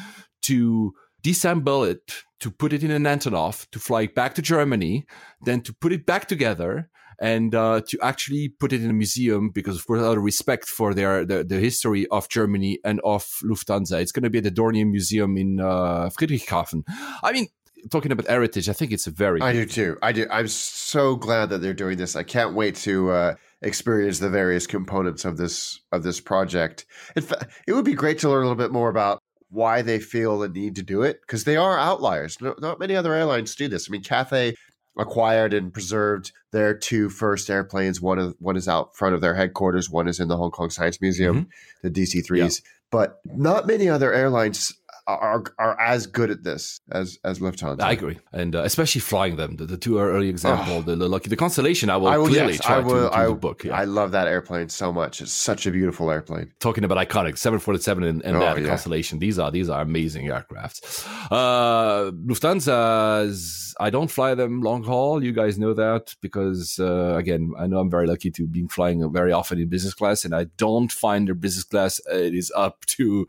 to 0.43 0.93
disassemble 1.24 1.89
it, 1.89 2.24
to 2.39 2.51
put 2.51 2.74
it 2.74 2.84
in 2.84 2.91
an 2.91 3.03
Antonov, 3.03 3.70
to 3.72 3.80
fly 3.80 4.03
it 4.03 4.15
back 4.15 4.36
to 4.36 4.41
Germany, 4.41 5.05
then 5.41 5.61
to 5.61 5.74
put 5.74 5.91
it 5.91 6.05
back 6.05 6.28
together 6.28 6.89
and 7.20 7.55
uh, 7.55 7.82
to 7.88 7.97
actually 8.01 8.47
put 8.47 8.72
it 8.72 8.84
in 8.84 8.89
a 8.89 8.93
museum 8.93 9.49
because, 9.49 9.78
of 9.78 9.88
course, 9.88 10.01
out 10.01 10.18
of 10.18 10.24
respect 10.24 10.65
for 10.65 10.93
their 10.93 11.26
the, 11.26 11.43
the 11.43 11.59
history 11.59 12.05
of 12.07 12.30
Germany 12.30 12.80
and 12.84 13.01
of 13.03 13.24
Lufthansa, 13.43 13.99
it's 13.99 14.11
going 14.11 14.24
to 14.24 14.30
be 14.30 14.38
at 14.38 14.43
the 14.43 14.51
Dornier 14.51 14.89
Museum 14.89 15.36
in 15.38 15.59
uh, 15.59 16.09
Friedrichshafen. 16.09 16.84
I 17.24 17.32
mean, 17.32 17.47
talking 17.89 18.11
about 18.11 18.28
heritage, 18.28 18.69
I 18.69 18.73
think 18.73 18.91
it's 18.91 19.07
a 19.07 19.11
very 19.11 19.41
I 19.41 19.53
do 19.53 19.65
too. 19.65 19.97
I 20.01 20.11
do. 20.11 20.28
I'm 20.32 20.47
so 20.47 21.15
glad 21.15 21.49
that 21.49 21.59
they're 21.59 21.73
doing 21.73 21.97
this. 21.97 22.15
I 22.15 22.23
can't 22.23 22.53
wait 22.53 22.75
to 22.78 23.11
uh, 23.11 23.36
experience 23.61 24.19
the 24.19 24.30
various 24.30 24.67
components 24.67 25.25
of 25.25 25.38
this 25.38 25.80
of 25.91 26.03
this 26.03 26.19
project. 26.19 26.86
In 27.15 27.23
fact, 27.23 27.45
it 27.67 27.73
would 27.73 27.86
be 27.86 27.93
great 27.93 28.19
to 28.19 28.30
learn 28.30 28.43
a 28.43 28.47
little 28.47 28.55
bit 28.55 28.71
more 28.71 28.89
about 28.89 29.21
why 29.49 29.82
they 29.82 29.99
feel 29.99 30.39
the 30.39 30.49
need 30.49 30.75
to 30.75 30.84
do 30.84 31.03
it 31.03 31.21
because 31.21 31.43
they 31.45 31.55
are 31.55 31.78
outliers. 31.78 32.38
No, 32.41 32.55
not 32.59 32.80
many 32.80 32.95
other 32.95 33.13
airlines 33.13 33.55
do 33.55 33.67
this. 33.67 33.89
I 33.89 33.91
mean, 33.91 34.03
Cathay 34.03 34.55
acquired 34.97 35.53
and 35.53 35.71
preserved 35.71 36.32
their 36.51 36.73
two 36.73 37.09
first 37.09 37.49
airplanes. 37.49 38.01
One 38.01 38.19
of 38.19 38.36
one 38.39 38.57
is 38.57 38.67
out 38.67 38.95
front 38.95 39.15
of 39.15 39.21
their 39.21 39.36
headquarters. 39.36 39.89
One 39.89 40.07
is 40.07 40.19
in 40.19 40.28
the 40.28 40.38
Hong 40.38 40.51
Kong 40.51 40.69
Science 40.69 40.99
Museum, 41.01 41.47
the 41.84 41.89
DC 41.89 42.25
threes. 42.25 42.61
But 42.89 43.19
not 43.25 43.67
many 43.67 43.89
other 43.89 44.13
airlines 44.13 44.73
are 45.08 45.43
are 45.58 45.80
as 45.80 46.05
good 46.05 46.30
at 46.30 46.43
this 46.43 46.82
as 46.91 47.18
as 47.24 47.39
Lufthansa. 47.39 47.82
I 47.82 47.93
agree, 47.93 48.18
and 48.34 48.55
uh, 48.55 48.64
especially 48.64 49.01
flying 49.01 49.38
them. 49.38 49.55
The, 49.55 49.66
the 49.66 49.78
two 49.78 49.99
early 49.99 50.30
example, 50.30 50.82
the, 50.82 50.95
the 50.95 51.08
Lockheed, 51.08 51.32
the 51.32 51.38
Constellation. 51.38 51.89
I 51.89 51.97
will, 51.97 52.08
I 52.08 52.18
will 52.18 52.28
clearly 52.28 52.53
yes, 52.53 52.62
try 52.62 52.78
I 52.78 52.80
will. 52.80 53.10
to, 53.10 53.10
to 53.10 53.16
I, 53.16 53.34
book. 53.34 53.64
Yeah. 53.64 53.78
I 53.78 53.86
love 53.86 54.12
that 54.12 54.28
airplane 54.28 54.70
so 54.70 54.91
much. 54.91 55.22
It's 55.22 55.32
such 55.32 55.66
a 55.66 55.72
beautiful 55.72 56.12
airplane. 56.12 56.51
Talking 56.60 56.84
about 56.84 56.97
iconic 56.97 57.38
747 57.38 58.03
and, 58.03 58.24
and 58.24 58.36
Oh, 58.38 58.39
that 58.39 58.62
yeah. 58.62 58.68
Constellation. 58.68 59.20
These 59.20 59.39
are 59.39 59.49
these 59.51 59.70
are 59.70 59.82
amazing 59.82 60.28
aircrafts. 60.28 61.08
Uh, 61.32 62.12
Lufthansa's. 62.12 63.76
I 63.80 63.89
don't 63.91 64.10
fly 64.10 64.34
them 64.34 64.62
long 64.62 64.84
haul. 64.84 65.24
You 65.24 65.32
guys 65.32 65.60
know 65.60 65.74
that 65.76 66.16
because 66.22 66.80
uh, 66.80 67.16
again, 67.16 67.53
I 67.58 67.68
know 67.68 67.80
I'm 67.80 67.91
very 67.91 68.08
lucky 68.08 68.32
to 68.32 68.47
be 68.47 68.66
flying 68.68 69.08
very 69.14 69.32
often 69.32 69.60
in 69.60 69.70
business 69.70 69.93
class, 69.93 70.26
and 70.26 70.34
I 70.34 70.45
don't 70.58 70.91
find 70.91 71.28
their 71.28 71.36
business 71.36 71.64
class 71.64 72.01
it 72.12 72.34
is 72.34 72.51
up 72.55 72.86
to 72.97 73.28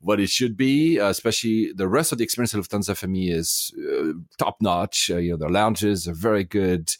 what 0.00 0.20
it 0.20 0.28
should 0.28 0.56
be. 0.56 1.00
Uh, 1.00 1.13
especially 1.16 1.72
the 1.72 1.88
rest 1.88 2.12
of 2.12 2.18
the 2.18 2.24
experience 2.24 2.54
of 2.54 2.60
Lufthansa 2.60 2.96
for 2.96 3.06
me 3.06 3.30
is 3.30 3.72
uh, 3.78 4.12
top 4.38 4.56
notch. 4.60 5.10
Uh, 5.10 5.16
you 5.16 5.30
know, 5.30 5.36
their 5.36 5.48
lounges 5.48 6.08
are 6.08 6.14
very 6.14 6.44
good. 6.44 6.90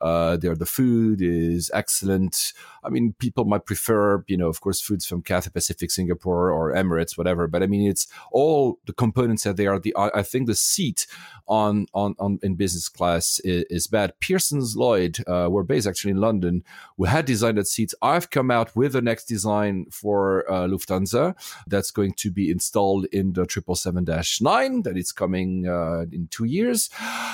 Uh, 0.00 0.36
their 0.36 0.54
the 0.54 0.66
food 0.66 1.20
is 1.22 1.70
excellent. 1.74 2.52
I 2.82 2.90
mean, 2.90 3.14
people 3.18 3.44
might 3.44 3.64
prefer, 3.64 4.24
you 4.26 4.36
know, 4.36 4.48
of 4.48 4.60
course, 4.60 4.80
foods 4.80 5.06
from 5.06 5.22
Cathay 5.22 5.50
Pacific, 5.50 5.90
Singapore, 5.90 6.50
or 6.50 6.74
Emirates, 6.74 7.16
whatever. 7.16 7.46
But 7.46 7.62
I 7.62 7.66
mean, 7.66 7.88
it's 7.90 8.06
all 8.30 8.78
the 8.86 8.92
components 8.92 9.44
that 9.44 9.56
they 9.56 9.66
are. 9.66 9.78
The 9.78 9.94
I 9.96 10.10
I 10.20 10.22
think 10.22 10.46
the 10.46 10.54
seat 10.54 11.06
on 11.46 11.86
on 11.94 12.14
on 12.18 12.38
in 12.42 12.54
business 12.54 12.88
class 12.88 13.40
is, 13.40 13.64
is 13.70 13.86
bad. 13.86 14.12
Pearson's 14.20 14.76
Lloyd, 14.76 15.18
uh, 15.26 15.48
were 15.50 15.64
based 15.64 15.86
actually 15.86 16.12
in 16.12 16.20
London, 16.20 16.64
We 16.96 17.08
had 17.08 17.24
designed 17.24 17.58
that 17.58 17.66
seats. 17.66 17.94
I've 18.02 18.30
come 18.30 18.50
out 18.50 18.74
with 18.76 18.92
the 18.92 19.02
next 19.02 19.24
design 19.26 19.86
for 19.90 20.50
uh, 20.50 20.66
Lufthansa 20.66 21.34
that's 21.66 21.90
going 21.90 22.14
to 22.18 22.30
be 22.30 22.50
installed 22.50 23.06
in 23.12 23.32
the 23.32 23.46
triple 23.64 23.74
seven 23.74 24.04
nine. 24.40 24.82
That 24.82 24.96
it's 24.96 25.12
coming 25.12 25.66
uh, 25.66 26.04
in 26.12 26.28
two 26.30 26.44
years 26.44 26.90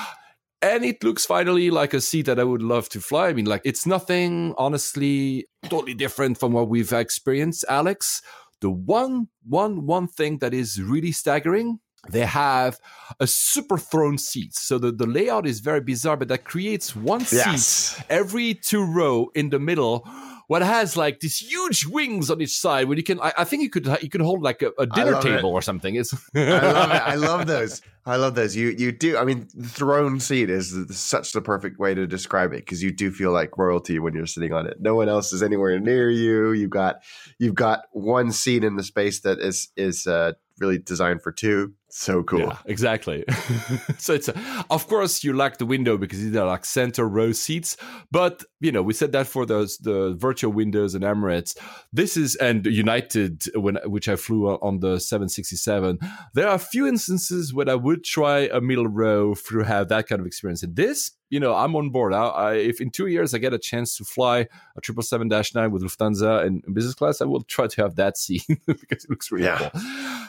and 0.61 0.85
it 0.85 1.03
looks 1.03 1.25
finally 1.25 1.69
like 1.69 1.93
a 1.93 1.99
seat 1.99 2.27
that 2.27 2.39
I 2.39 2.43
would 2.43 2.61
love 2.61 2.87
to 2.89 3.01
fly. 3.01 3.27
I 3.27 3.33
mean, 3.33 3.45
like 3.45 3.61
it's 3.65 3.85
nothing, 3.85 4.53
honestly, 4.57 5.47
totally 5.63 5.93
different 5.93 6.39
from 6.39 6.53
what 6.53 6.69
we've 6.69 6.93
experienced, 6.93 7.65
Alex. 7.67 8.21
The 8.61 8.69
one, 8.69 9.27
one, 9.47 9.85
one 9.87 10.07
thing 10.07 10.37
that 10.37 10.53
is 10.53 10.81
really 10.81 11.11
staggering 11.11 11.79
they 12.09 12.25
have 12.25 12.79
a 13.19 13.27
super 13.27 13.77
throne 13.77 14.17
seat. 14.17 14.55
So 14.55 14.79
the, 14.79 14.91
the 14.91 15.05
layout 15.05 15.45
is 15.45 15.59
very 15.59 15.81
bizarre, 15.81 16.17
but 16.17 16.29
that 16.29 16.45
creates 16.45 16.95
one 16.95 17.21
seat 17.21 18.03
every 18.09 18.55
two 18.55 18.83
row 18.83 19.29
in 19.35 19.51
the 19.51 19.59
middle. 19.59 20.03
What 20.51 20.63
has 20.63 20.97
like 20.97 21.21
these 21.21 21.37
huge 21.37 21.85
wings 21.85 22.29
on 22.29 22.41
each 22.41 22.57
side 22.57 22.89
where 22.89 22.97
you 22.97 23.03
can, 23.03 23.21
I, 23.21 23.31
I 23.37 23.43
think 23.45 23.63
you 23.63 23.69
could, 23.69 23.87
you 24.01 24.09
could 24.09 24.19
hold 24.19 24.41
like 24.41 24.61
a, 24.61 24.73
a 24.77 24.85
dinner 24.85 25.13
love 25.13 25.25
it. 25.25 25.37
table 25.37 25.51
or 25.51 25.61
something. 25.61 25.95
It's, 25.95 26.13
I 26.35 26.59
love 26.73 26.91
it. 26.91 27.01
I 27.01 27.15
love 27.15 27.47
those. 27.47 27.81
I 28.05 28.17
love 28.17 28.35
those. 28.35 28.53
You 28.53 28.67
you 28.69 28.91
do. 28.91 29.17
I 29.17 29.23
mean, 29.23 29.47
the 29.53 29.69
throne 29.69 30.19
seat 30.19 30.49
is 30.49 30.75
such 30.89 31.31
the 31.31 31.41
perfect 31.41 31.79
way 31.79 31.93
to 31.93 32.05
describe 32.05 32.51
it 32.51 32.65
because 32.65 32.83
you 32.83 32.91
do 32.91 33.11
feel 33.11 33.31
like 33.31 33.57
royalty 33.57 33.97
when 33.99 34.13
you're 34.13 34.25
sitting 34.25 34.51
on 34.51 34.67
it. 34.67 34.81
No 34.81 34.93
one 34.93 35.07
else 35.07 35.31
is 35.31 35.41
anywhere 35.41 35.79
near 35.79 36.11
you. 36.11 36.51
You've 36.51 36.71
got 36.71 37.01
you've 37.39 37.55
got 37.55 37.83
one 37.93 38.33
seat 38.33 38.65
in 38.65 38.75
the 38.75 38.83
space 38.83 39.21
that 39.21 39.39
is 39.39 39.69
is 39.77 40.05
uh, 40.05 40.33
really 40.59 40.79
designed 40.79 41.21
for 41.21 41.31
two. 41.31 41.75
So 41.91 42.23
cool. 42.23 42.39
Yeah, 42.39 42.57
exactly. 42.65 43.25
so 43.97 44.13
it's 44.13 44.29
a, 44.29 44.65
of 44.69 44.87
course 44.87 45.23
you 45.23 45.35
lack 45.35 45.57
the 45.57 45.65
window 45.65 45.97
because 45.97 46.19
these 46.19 46.35
are 46.35 46.47
like 46.47 46.65
center 46.65 47.07
row 47.07 47.31
seats, 47.31 47.77
but 48.11 48.43
you 48.59 48.71
know 48.71 48.81
we 48.81 48.93
said 48.93 49.11
that 49.11 49.27
for 49.27 49.45
those 49.45 49.77
the 49.77 50.15
virtual 50.17 50.51
windows 50.51 50.95
and 50.95 51.03
Emirates. 51.03 51.57
This 51.91 52.15
is 52.15 52.35
and 52.35 52.65
United 52.65 53.43
when 53.55 53.77
which 53.85 54.07
I 54.07 54.15
flew 54.15 54.47
on 54.47 54.79
the 54.79 54.99
767. 54.99 55.99
There 56.33 56.47
are 56.47 56.55
a 56.55 56.59
few 56.59 56.87
instances 56.87 57.53
where 57.53 57.69
I 57.69 57.75
would 57.75 58.03
try 58.03 58.49
a 58.51 58.61
middle 58.61 58.87
row 58.87 59.35
through 59.35 59.63
have 59.63 59.89
that 59.89 60.07
kind 60.07 60.19
of 60.19 60.27
experience. 60.27 60.63
And 60.63 60.75
this, 60.75 61.11
you 61.31 61.39
know, 61.39 61.55
I'm 61.55 61.75
on 61.75 61.89
board. 61.89 62.13
I, 62.13 62.25
I, 62.27 62.53
if 62.55 62.79
in 62.79 62.91
two 62.91 63.07
years 63.07 63.33
I 63.33 63.37
get 63.39 63.53
a 63.53 63.57
chance 63.57 63.95
to 63.97 64.03
fly 64.03 64.47
a 64.75 64.81
triple 64.81 65.01
seven 65.01 65.27
nine 65.29 65.71
with 65.71 65.81
Lufthansa 65.81 66.45
in 66.45 66.61
business 66.73 66.93
class, 66.93 67.21
I 67.21 67.25
will 67.25 67.41
try 67.41 67.65
to 67.67 67.81
have 67.81 67.95
that 67.95 68.17
seat 68.23 68.43
because 68.67 69.05
it 69.05 69.09
looks 69.09 69.31
really 69.31 69.45
Yeah. 69.45 69.69
cool. 69.71 69.81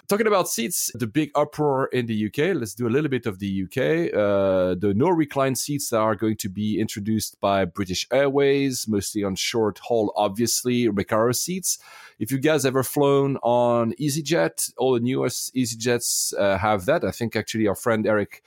Talking 0.09 0.27
about 0.29 0.49
seats, 0.49 0.91
the 0.95 1.07
big 1.07 1.31
uproar 1.35 1.87
in 1.87 2.07
the 2.07 2.27
UK. 2.27 2.55
Let's 2.57 2.75
do 2.75 2.87
a 2.87 2.91
little 2.91 3.11
bit 3.11 3.27
of 3.27 3.39
the 3.41 3.65
UK. 3.65 4.15
Uh, 4.15 4.75
the 4.79 4.93
no 4.97 5.09
recline 5.09 5.55
seats 5.57 5.93
are 5.93 6.15
going 6.15 6.37
to 6.39 6.49
be 6.49 6.81
introduced 6.81 7.41
by 7.41 7.65
British 7.65 8.07
Airways, 8.13 8.87
mostly 8.89 9.25
on 9.25 9.35
short 9.35 9.79
haul, 9.81 10.13
obviously, 10.17 10.87
Recaro 10.89 11.35
seats. 11.35 11.79
If 12.19 12.31
you 12.31 12.39
guys 12.39 12.65
ever 12.65 12.83
flown 12.85 13.39
on 13.43 13.93
EasyJet, 13.95 14.73
all 14.77 14.95
the 14.95 15.01
newest 15.01 15.55
EasyJets 15.57 16.33
uh, 16.39 16.59
have 16.59 16.87
that. 16.87 17.05
I 17.05 17.11
think 17.11 17.35
actually 17.35 17.67
our 17.67 17.75
friend 17.75 18.07
Eric 18.07 18.43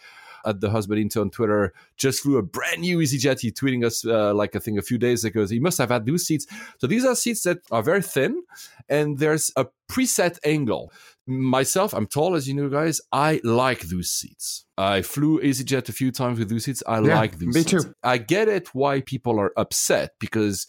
at 0.46 0.62
the 0.62 0.70
husband 0.70 1.00
into 1.00 1.22
on 1.22 1.30
Twitter 1.30 1.74
just 1.98 2.22
flew 2.22 2.38
a 2.38 2.44
brand 2.44 2.82
new 2.82 3.00
EasyJet. 3.00 3.40
He 3.40 3.52
tweeting 3.52 3.86
us 3.86 4.06
uh, 4.06 4.34
like 4.34 4.56
I 4.56 4.60
think 4.60 4.80
a 4.80 4.82
few 4.82 4.98
days 4.98 5.24
ago. 5.24 5.46
He 5.48 5.60
must 5.60 5.78
have 5.78 5.90
had 5.90 6.06
those 6.06 6.26
seats. 6.26 6.46
So 6.80 6.88
these 6.88 7.06
are 7.06 7.16
seats 7.16 7.44
that 7.44 7.60
are 7.72 7.84
very 7.84 8.02
thin, 8.02 8.44
and 8.90 9.18
there's 9.18 9.52
a 9.56 9.68
preset 9.90 10.38
angle. 10.44 10.92
Myself, 11.28 11.94
I'm 11.94 12.06
tall 12.06 12.36
as 12.36 12.48
you 12.48 12.54
know, 12.54 12.70
guys. 12.70 13.02
I 13.12 13.42
like 13.44 13.82
those 13.82 14.12
seats. 14.12 14.66
I 14.78 15.02
flew 15.02 15.42
EasyJet 15.42 15.90
a 15.90 15.94
few 15.94 16.12
times 16.12 16.38
with 16.38 16.50
those 16.50 16.66
seats. 16.66 16.84
I 16.86 17.00
Yeah, 17.00 17.16
like 17.16 17.40
those. 17.40 17.56
me 17.56 17.62
seats. 17.64 17.72
too. 17.86 17.94
I 18.04 18.18
get 18.20 18.48
it 18.48 18.68
why 18.76 19.02
people 19.02 19.40
are 19.40 19.52
upset 19.58 20.12
because 20.20 20.68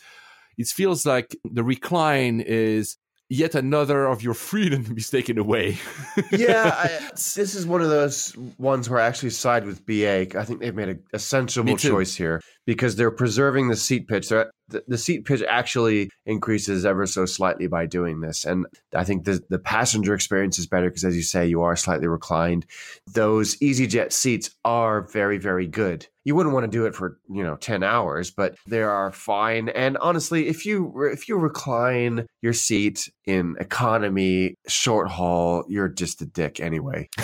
it 0.56 0.68
feels 0.68 1.04
like 1.04 1.36
the 1.44 1.62
recline 1.62 2.40
is 2.40 2.96
yet 3.28 3.54
another 3.54 4.06
of 4.06 4.22
your 4.22 4.34
freedom 4.34 4.84
to 4.84 4.94
be 4.94 5.02
taken 5.02 5.38
away. 5.38 5.78
yeah, 6.32 6.74
I, 6.76 7.08
this 7.14 7.54
is 7.54 7.66
one 7.66 7.82
of 7.82 7.90
those 7.90 8.36
ones 8.58 8.88
where 8.88 9.00
I 9.00 9.06
actually 9.06 9.30
side 9.30 9.64
with 9.64 9.84
BA. 9.86 10.38
I 10.38 10.44
think 10.44 10.60
they've 10.60 10.74
made 10.74 10.88
a, 10.90 10.96
a 11.12 11.18
sensible 11.18 11.76
choice 11.76 12.14
here 12.14 12.40
because 12.66 12.96
they're 12.96 13.10
preserving 13.10 13.68
the 13.68 13.76
seat 13.76 14.08
pitch. 14.08 14.28
They're, 14.28 14.50
the, 14.68 14.82
the 14.88 14.98
seat 14.98 15.24
pitch 15.24 15.42
actually 15.48 16.10
increases 16.26 16.84
ever 16.84 17.06
so 17.06 17.24
slightly 17.24 17.68
by 17.68 17.86
doing 17.86 18.20
this, 18.20 18.44
and 18.44 18.66
I 18.94 19.04
think 19.04 19.24
the 19.24 19.40
the 19.48 19.60
passenger 19.60 20.12
experience 20.12 20.58
is 20.58 20.66
better 20.66 20.90
because, 20.90 21.04
as 21.04 21.16
you 21.16 21.22
say, 21.22 21.46
you 21.46 21.62
are 21.62 21.76
slightly 21.76 22.08
reclined. 22.08 22.66
Those 23.12 23.56
EasyJet 23.58 24.12
seats 24.12 24.50
are 24.64 25.02
very, 25.02 25.38
very 25.38 25.68
good. 25.68 26.06
You 26.24 26.34
wouldn't 26.34 26.52
want 26.52 26.64
to 26.64 26.76
do 26.76 26.86
it 26.86 26.96
for 26.96 27.18
you 27.30 27.44
know 27.44 27.54
ten 27.54 27.84
hours, 27.84 28.32
but 28.32 28.56
they 28.66 28.82
are 28.82 29.12
fine. 29.12 29.68
And 29.68 29.96
honestly, 29.98 30.48
if 30.48 30.66
you 30.66 31.08
if 31.12 31.28
you 31.28 31.36
recline 31.38 32.26
your 32.42 32.52
seat 32.52 33.08
in 33.24 33.54
economy 33.60 34.56
short 34.66 35.08
haul, 35.08 35.64
you're 35.68 35.88
just 35.88 36.20
a 36.22 36.26
dick 36.26 36.58
anyway. 36.58 37.08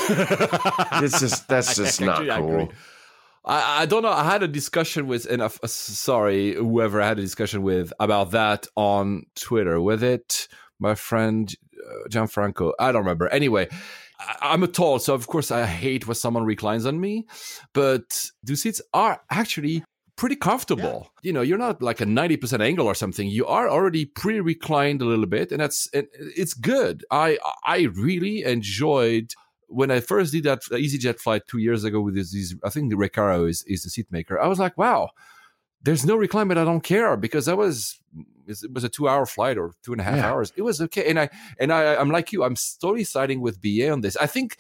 It's 0.95 1.19
just 1.19 1.49
that's 1.49 1.75
just 1.75 2.01
not 2.01 2.29
actually 2.29 2.67
cool. 2.67 2.73
I, 3.45 3.83
I 3.83 3.87
don't 3.87 4.03
know. 4.03 4.11
I 4.11 4.25
had 4.25 4.43
a 4.43 4.49
discussion 4.49 5.07
with, 5.07 5.27
and 5.27 5.43
uh, 5.43 5.49
sorry, 5.67 6.55
whoever 6.55 7.01
I 7.01 7.09
had 7.09 7.19
a 7.19 7.23
discussion 7.23 7.63
with 7.63 7.93
about 7.99 8.31
that 8.33 8.67
on 8.77 9.25
Twitter. 9.35 9.81
With 9.81 10.03
it, 10.03 10.49
my 10.79 10.95
friend 10.95 11.53
uh, 11.83 12.09
Gianfranco. 12.09 12.73
I 12.79 12.93
don't 12.93 13.03
remember. 13.03 13.29
Anyway, 13.29 13.69
I, 14.19 14.37
I'm 14.43 14.63
a 14.63 14.69
tall, 14.69 14.99
so 14.99 15.15
of 15.15 15.27
course 15.27 15.51
I 15.51 15.67
hate 15.67 16.07
when 16.07 16.15
someone 16.15 16.45
reclines 16.45 16.87
on 16.87 17.01
me. 17.01 17.27
But 17.73 18.31
the 18.43 18.57
seats 18.57 18.81
are 18.95 19.21
actually 19.31 19.85
pretty 20.17 20.37
comfortable. 20.37 21.11
You 21.23 21.33
know, 21.33 21.43
you're 21.43 21.59
not 21.59 21.83
like 21.83 22.01
a 22.01 22.05
90% 22.05 22.61
angle 22.61 22.87
or 22.87 22.95
something. 22.95 23.27
You 23.27 23.47
are 23.47 23.69
already 23.69 24.05
pre-reclined 24.05 25.03
a 25.03 25.05
little 25.05 25.27
bit, 25.27 25.51
and 25.51 25.61
that's 25.61 25.89
and 25.93 26.07
it's 26.15 26.55
good. 26.55 27.05
I 27.11 27.39
I 27.65 27.89
really 27.95 28.45
enjoyed 28.45 29.35
when 29.73 29.91
I 29.91 30.01
first 30.01 30.33
did 30.33 30.45
that 30.45 30.61
EasyJet 30.71 31.19
flight 31.19 31.43
two 31.49 31.59
years 31.59 31.83
ago 31.85 32.01
with 32.01 32.15
these, 32.15 32.31
these 32.33 32.55
I 32.65 32.71
think 32.71 32.91
the 32.91 32.97
Recaro 32.97 33.49
is, 33.49 33.65
is 33.67 33.83
the 33.85 33.91
seat 33.91 34.07
maker. 34.11 34.39
I 34.41 34.47
was 34.47 34.59
like, 34.59 34.77
wow, 34.77 35.11
there's 35.83 36.05
no 36.05 36.17
recline, 36.17 36.49
but 36.49 36.59
I 36.59 36.65
don't 36.65 36.83
care 36.83 37.17
because 37.17 37.49
I 37.49 37.55
was 37.55 37.99
it 38.47 38.73
was 38.73 38.85
a 38.85 38.89
two 38.89 39.09
hour 39.09 39.25
flight 39.27 39.57
or 39.59 39.73
two 39.85 39.93
and 39.93 40.01
a 40.01 40.05
half 40.05 40.17
Yeah. 40.17 40.31
hours. 40.31 40.53
It 40.57 40.63
was 40.63 40.81
okay, 40.81 41.09
and 41.11 41.19
I 41.19 41.29
and 41.59 41.73
I 41.73 41.97
I'm 41.97 42.11
like 42.11 42.33
you. 42.33 42.45
I'm 42.45 42.57
totally 42.81 43.05
siding 43.05 43.41
with 43.41 43.61
BA 43.61 43.91
on 43.91 44.01
this. 44.03 44.17
I 44.17 44.27
think 44.27 44.57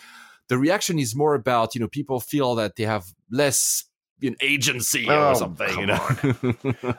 the 0.48 0.58
reaction 0.58 0.98
is 0.98 1.14
more 1.14 1.34
about 1.34 1.74
you 1.74 1.80
know 1.80 1.88
people 1.88 2.18
feel 2.20 2.54
that 2.56 2.76
they 2.76 2.84
have 2.84 3.04
less 3.30 3.84
you 4.20 4.30
know, 4.30 4.36
agency 4.40 5.06
Oh, 5.08 5.30
or 5.30 5.34
something. 5.34 5.78
You 5.80 5.86
know, 5.86 6.00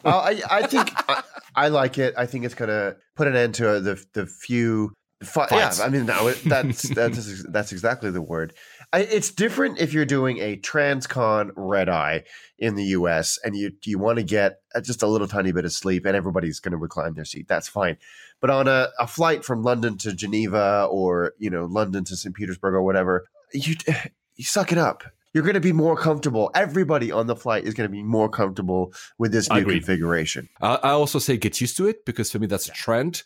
Uh, 0.05 0.19
I 0.31 0.41
I 0.49 0.67
think 0.67 0.91
I, 1.09 1.23
I 1.55 1.67
like 1.69 1.97
it. 1.97 2.13
I 2.17 2.25
think 2.25 2.45
it's 2.45 2.55
gonna 2.55 2.95
put 3.15 3.27
an 3.27 3.35
end 3.35 3.55
to 3.55 3.79
the 3.79 4.03
the 4.13 4.25
few. 4.25 4.93
Fi- 5.23 5.47
yeah, 5.51 5.73
I 5.81 5.89
mean 5.89 6.07
it, 6.09 6.43
that's 6.45 6.81
that's 6.89 7.43
that's 7.49 7.71
exactly 7.71 8.11
the 8.11 8.21
word. 8.21 8.53
I, 8.91 8.99
it's 8.99 9.31
different 9.31 9.79
if 9.79 9.91
you're 9.91 10.05
doing 10.05 10.37
a 10.37 10.57
transcon 10.57 11.51
red 11.55 11.89
eye 11.89 12.23
in 12.59 12.75
the 12.75 12.83
U.S. 12.85 13.39
and 13.43 13.55
you 13.55 13.71
you 13.83 13.97
want 13.97 14.17
to 14.19 14.23
get 14.23 14.61
uh, 14.75 14.81
just 14.81 15.01
a 15.01 15.07
little 15.07 15.27
tiny 15.27 15.51
bit 15.51 15.65
of 15.65 15.73
sleep, 15.73 16.05
and 16.05 16.15
everybody's 16.15 16.59
going 16.59 16.73
to 16.73 16.77
recline 16.77 17.15
their 17.15 17.25
seat. 17.25 17.47
That's 17.47 17.67
fine. 17.67 17.97
But 18.39 18.49
on 18.49 18.67
a, 18.67 18.89
a 18.99 19.07
flight 19.07 19.43
from 19.43 19.63
London 19.63 19.97
to 19.99 20.13
Geneva 20.13 20.87
or 20.91 21.33
you 21.39 21.49
know 21.49 21.65
London 21.65 22.03
to 22.05 22.15
St. 22.15 22.35
Petersburg 22.35 22.73
or 22.73 22.83
whatever, 22.83 23.25
you 23.53 23.75
you 24.35 24.43
suck 24.43 24.71
it 24.71 24.77
up. 24.77 25.03
You're 25.33 25.43
going 25.43 25.55
to 25.55 25.59
be 25.59 25.73
more 25.73 25.97
comfortable. 25.97 26.51
Everybody 26.53 27.11
on 27.11 27.25
the 27.25 27.35
flight 27.35 27.63
is 27.63 27.73
going 27.73 27.89
to 27.89 27.91
be 27.91 28.03
more 28.03 28.29
comfortable 28.29 28.93
with 29.17 29.31
this 29.31 29.49
new 29.49 29.61
Agreed. 29.61 29.79
configuration. 29.79 30.47
I, 30.61 30.75
I 30.75 30.89
also 30.91 31.17
say 31.17 31.37
get 31.37 31.59
used 31.59 31.75
to 31.77 31.87
it 31.87 32.05
because 32.05 32.31
for 32.31 32.37
me 32.37 32.47
that's 32.47 32.67
a 32.67 32.71
trend. 32.71 33.23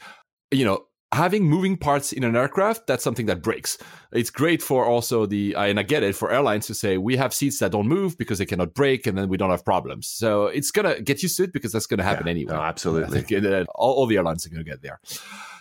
You 0.50 0.64
know, 0.64 0.87
having 1.14 1.46
moving 1.46 1.78
parts 1.78 2.12
in 2.12 2.24
an 2.24 2.36
aircraft 2.36 2.86
that's 2.88 3.04
something 3.04 3.28
that 3.28 3.42
breaks. 3.42 3.78
It's 4.12 4.30
great 4.30 4.62
for 4.62 4.86
also 4.86 5.26
the 5.26 5.56
and 5.56 5.80
I 5.80 5.84
get 5.84 6.04
it 6.04 6.16
for 6.16 6.32
airlines 6.32 6.68
to 6.68 6.74
say 6.74 6.98
we 6.98 7.16
have 7.18 7.34
seats 7.34 7.60
that 7.60 7.72
don't 7.72 7.88
move 7.88 8.18
because 8.18 8.40
they 8.40 8.46
cannot 8.46 8.74
break 8.74 9.08
and 9.08 9.18
then 9.18 9.30
we 9.30 9.38
don't 9.38 9.50
have 9.52 9.64
problems. 9.64 10.08
So 10.08 10.48
it's 10.48 10.72
gonna 10.72 11.00
get 11.02 11.24
used 11.24 11.38
to 11.38 11.44
it 11.44 11.54
because 11.54 11.72
that's 11.72 11.88
gonna 11.88 12.04
happen 12.04 12.28
Yeah, 12.28 12.32
anyway. 12.32 12.54
no, 12.54 12.62
absolutely. 12.62 13.20
uh, 13.38 13.66
all, 13.76 13.94
all 13.94 14.06
the 14.06 14.18
airlines 14.18 14.46
are 14.46 14.50
gonna 14.50 14.64
get 14.64 14.82
there. 14.82 15.00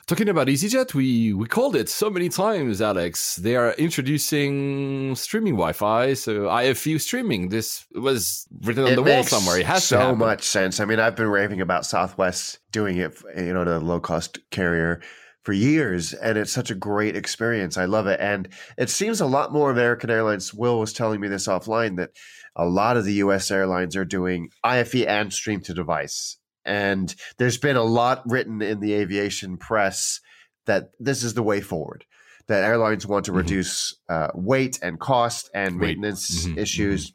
Talking 0.08 0.28
about 0.28 0.46
EasyJet, 0.46 0.94
we 0.94 1.32
we 1.32 1.46
called 1.48 1.74
it 1.74 1.88
so 1.88 2.08
many 2.10 2.28
times, 2.28 2.80
Alex. 2.80 3.36
They 3.36 3.56
are 3.56 3.72
introducing 3.72 5.14
streaming 5.16 5.54
Wi-Fi, 5.54 6.14
so 6.14 6.48
IFE 6.48 7.00
streaming. 7.00 7.48
This 7.48 7.86
was 7.94 8.46
written 8.62 8.84
on 8.84 8.92
It 8.92 8.96
the 8.96 9.02
wall 9.02 9.24
somewhere. 9.24 9.58
It 9.58 9.66
has 9.66 9.84
so 9.84 10.14
much 10.14 10.44
sense. 10.44 10.78
I 10.80 10.84
mean, 10.84 11.00
I've 11.00 11.16
been 11.16 11.26
raving 11.28 11.60
about 11.60 11.86
Southwest 11.86 12.58
doing 12.70 12.98
it, 12.98 13.20
you 13.36 13.52
know, 13.52 13.64
the 13.64 13.80
low 13.80 13.98
cost 14.00 14.38
carrier 14.50 15.00
for 15.46 15.52
years, 15.52 16.12
and 16.12 16.36
it's 16.36 16.50
such 16.50 16.72
a 16.72 16.74
great 16.74 17.14
experience. 17.14 17.78
I 17.78 17.84
love 17.84 18.08
it, 18.08 18.18
and 18.20 18.48
it 18.76 18.90
seems 18.90 19.20
a 19.20 19.26
lot 19.26 19.52
more 19.52 19.70
American 19.70 20.10
Airlines. 20.10 20.52
Will 20.52 20.80
was 20.80 20.92
telling 20.92 21.20
me 21.20 21.28
this 21.28 21.46
offline 21.46 21.96
that 21.98 22.10
a 22.56 22.66
lot 22.66 22.96
of 22.96 23.04
the 23.04 23.12
U.S. 23.14 23.52
airlines 23.52 23.94
are 23.94 24.04
doing 24.04 24.48
IFE 24.64 25.06
and 25.06 25.32
stream 25.32 25.60
to 25.60 25.72
device, 25.72 26.36
and 26.64 27.14
there's 27.38 27.58
been 27.58 27.76
a 27.76 27.84
lot 27.84 28.22
written 28.26 28.60
in 28.60 28.80
the 28.80 28.94
aviation 28.94 29.56
press 29.56 30.18
that 30.66 30.90
this 30.98 31.22
is 31.22 31.34
the 31.34 31.44
way 31.44 31.60
forward. 31.60 32.04
That 32.48 32.64
airlines 32.64 33.06
want 33.06 33.24
to 33.26 33.32
Mhm. 33.32 33.36
reduce 33.36 33.94
uh, 34.08 34.28
weight 34.34 34.80
and 34.82 34.98
cost 34.98 35.48
and 35.54 35.78
maintenance 35.78 36.46
Mhm, 36.48 36.58
issues 36.58 37.12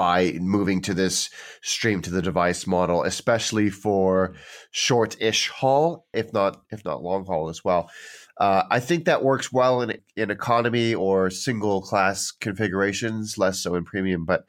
by 0.00 0.32
moving 0.40 0.80
to 0.80 0.94
this 0.94 1.28
stream 1.60 2.00
to 2.00 2.08
the 2.08 2.22
device 2.22 2.66
model, 2.66 3.02
especially 3.02 3.68
for 3.68 4.34
short-ish 4.70 5.50
haul, 5.50 6.06
if 6.14 6.32
not 6.32 6.62
if 6.70 6.82
not 6.86 7.02
long 7.02 7.26
haul 7.26 7.50
as 7.50 7.62
well. 7.62 7.90
Uh, 8.38 8.62
I 8.70 8.80
think 8.80 9.04
that 9.04 9.22
works 9.22 9.52
well 9.52 9.82
in 9.82 9.98
in 10.16 10.30
economy 10.30 10.94
or 10.94 11.28
single 11.28 11.82
class 11.82 12.30
configurations, 12.30 13.36
less 13.36 13.60
so 13.60 13.74
in 13.74 13.84
premium. 13.84 14.24
But 14.24 14.46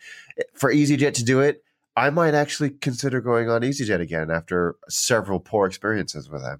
for 0.53 0.71
EasyJet 0.71 1.15
to 1.15 1.25
do 1.25 1.41
it, 1.41 1.61
I 1.97 2.09
might 2.09 2.33
actually 2.33 2.69
consider 2.69 3.19
going 3.19 3.49
on 3.49 3.61
EasyJet 3.61 3.99
again 3.99 4.31
after 4.31 4.75
several 4.87 5.41
poor 5.41 5.67
experiences 5.67 6.29
with 6.29 6.41
them. 6.41 6.59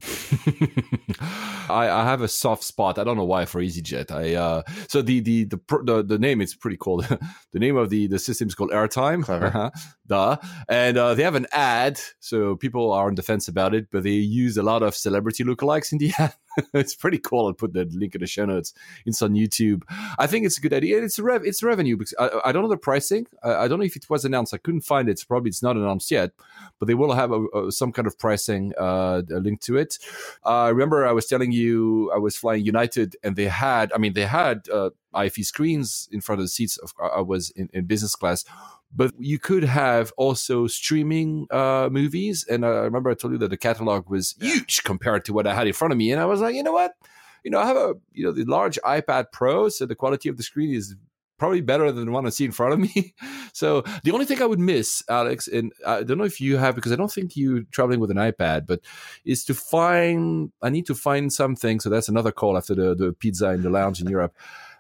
I, 1.69 1.89
I, 1.89 2.03
have 2.03 2.21
a 2.21 2.27
soft 2.27 2.63
spot. 2.63 2.99
I 2.99 3.05
don't 3.05 3.15
know 3.15 3.23
why 3.23 3.45
for 3.45 3.61
EasyJet. 3.61 4.11
I 4.11 4.35
uh, 4.35 4.63
so 4.89 5.01
the 5.01 5.21
the 5.21 5.45
the 5.45 5.59
the, 5.85 6.03
the 6.03 6.19
name 6.19 6.41
is 6.41 6.53
pretty 6.53 6.77
cool. 6.77 6.97
the 7.53 7.59
name 7.59 7.77
of 7.77 7.89
the 7.89 8.07
the 8.07 8.19
system 8.19 8.49
is 8.49 8.55
called 8.55 8.71
Airtime. 8.71 9.23
Clever. 9.23 9.47
Uh-huh. 9.47 9.69
Duh. 10.07 10.37
And 10.67 10.97
uh, 10.97 11.13
they 11.13 11.23
have 11.23 11.35
an 11.35 11.47
ad, 11.53 12.01
so 12.19 12.57
people 12.57 12.91
are 12.91 13.07
on 13.07 13.15
defense 13.15 13.47
about 13.47 13.73
it, 13.73 13.87
but 13.89 14.03
they 14.03 14.09
use 14.11 14.57
a 14.57 14.63
lot 14.63 14.83
of 14.83 14.95
celebrity 14.95 15.45
lookalikes 15.45 15.93
in 15.93 15.99
the 15.99 16.11
ad. 16.19 16.33
it's 16.73 16.95
pretty 16.95 17.17
cool. 17.17 17.47
I'll 17.47 17.53
put 17.53 17.73
the 17.73 17.85
link 17.85 18.15
in 18.15 18.21
the 18.21 18.27
show 18.27 18.45
notes. 18.45 18.73
It's 19.05 19.21
on 19.21 19.33
YouTube. 19.33 19.83
I 20.17 20.27
think 20.27 20.45
it's 20.45 20.57
a 20.57 20.61
good 20.61 20.73
idea. 20.73 21.01
It's 21.01 21.19
rev. 21.19 21.43
It's 21.45 21.63
revenue 21.63 21.97
because 21.97 22.13
I, 22.19 22.29
I 22.45 22.51
don't 22.51 22.63
know 22.63 22.69
the 22.69 22.77
pricing. 22.77 23.27
I, 23.43 23.55
I, 23.55 23.67
don't 23.67 23.79
know 23.79 23.85
if 23.85 23.95
it 23.95 24.09
was 24.09 24.25
announced. 24.25 24.53
I 24.53 24.57
couldn't 24.57 24.81
find 24.81 25.09
it. 25.09 25.23
probably 25.27 25.49
it's 25.49 25.63
not 25.63 25.75
announced 25.75 26.11
yet, 26.11 26.31
but 26.79 26.87
they 26.87 26.93
will 26.93 27.13
have 27.13 27.31
a, 27.31 27.45
a, 27.47 27.71
some 27.71 27.91
kind 27.91 28.07
of 28.07 28.17
pricing 28.17 28.73
uh, 28.77 29.21
link 29.29 29.61
to 29.61 29.77
it. 29.77 29.97
I 30.43 30.67
uh, 30.67 30.71
remember 30.71 31.05
I 31.05 31.11
was 31.11 31.25
telling 31.25 31.51
you 31.51 32.11
I 32.13 32.17
was 32.17 32.35
flying 32.35 32.65
United 32.65 33.15
and 33.23 33.35
they 33.35 33.47
had. 33.47 33.91
I 33.93 33.97
mean, 33.97 34.13
they 34.13 34.25
had 34.25 34.67
uh, 34.69 34.91
IFE 35.13 35.45
screens 35.45 36.09
in 36.11 36.21
front 36.21 36.39
of 36.39 36.45
the 36.45 36.49
seats. 36.49 36.77
Of, 36.77 36.93
I 36.99 37.21
was 37.21 37.49
in, 37.51 37.69
in 37.73 37.85
business 37.85 38.15
class 38.15 38.45
but 38.93 39.13
you 39.17 39.39
could 39.39 39.63
have 39.63 40.11
also 40.17 40.67
streaming 40.67 41.47
uh, 41.49 41.89
movies. 41.91 42.45
And 42.49 42.65
I 42.65 42.69
remember 42.69 43.09
I 43.09 43.13
told 43.13 43.33
you 43.33 43.39
that 43.39 43.49
the 43.49 43.57
catalog 43.57 44.09
was 44.09 44.35
huge 44.39 44.83
compared 44.83 45.25
to 45.25 45.33
what 45.33 45.47
I 45.47 45.53
had 45.53 45.67
in 45.67 45.73
front 45.73 45.91
of 45.91 45.97
me. 45.97 46.11
And 46.11 46.21
I 46.21 46.25
was 46.25 46.41
like, 46.41 46.55
you 46.55 46.63
know 46.63 46.73
what? 46.73 46.93
You 47.43 47.51
know, 47.51 47.59
I 47.59 47.65
have 47.65 47.77
a 47.77 47.93
you 48.13 48.23
know 48.23 48.31
the 48.31 48.45
large 48.45 48.77
iPad 48.85 49.31
Pro, 49.31 49.69
so 49.69 49.85
the 49.85 49.95
quality 49.95 50.29
of 50.29 50.37
the 50.37 50.43
screen 50.43 50.75
is 50.75 50.95
probably 51.39 51.61
better 51.61 51.91
than 51.91 52.05
the 52.05 52.11
one 52.11 52.27
I 52.27 52.29
see 52.29 52.45
in 52.45 52.51
front 52.51 52.73
of 52.73 52.79
me. 52.79 53.15
so 53.53 53.81
the 54.03 54.11
only 54.11 54.25
thing 54.25 54.43
I 54.43 54.45
would 54.45 54.59
miss, 54.59 55.03
Alex, 55.09 55.47
and 55.47 55.73
I 55.87 56.03
don't 56.03 56.19
know 56.19 56.23
if 56.23 56.39
you 56.39 56.57
have 56.57 56.75
because 56.75 56.91
I 56.91 56.95
don't 56.95 57.11
think 57.11 57.35
you 57.35 57.63
traveling 57.71 57.99
with 57.99 58.11
an 58.11 58.17
iPad, 58.17 58.67
but 58.67 58.81
is 59.25 59.43
to 59.45 59.55
find. 59.55 60.51
I 60.61 60.69
need 60.69 60.85
to 60.85 60.93
find 60.93 61.33
something. 61.33 61.79
So 61.79 61.89
that's 61.89 62.09
another 62.09 62.31
call 62.31 62.57
after 62.57 62.75
the 62.75 62.93
the 62.93 63.13
pizza 63.13 63.49
in 63.49 63.63
the 63.63 63.71
lounge 63.71 64.01
in 64.01 64.07
Europe 64.07 64.35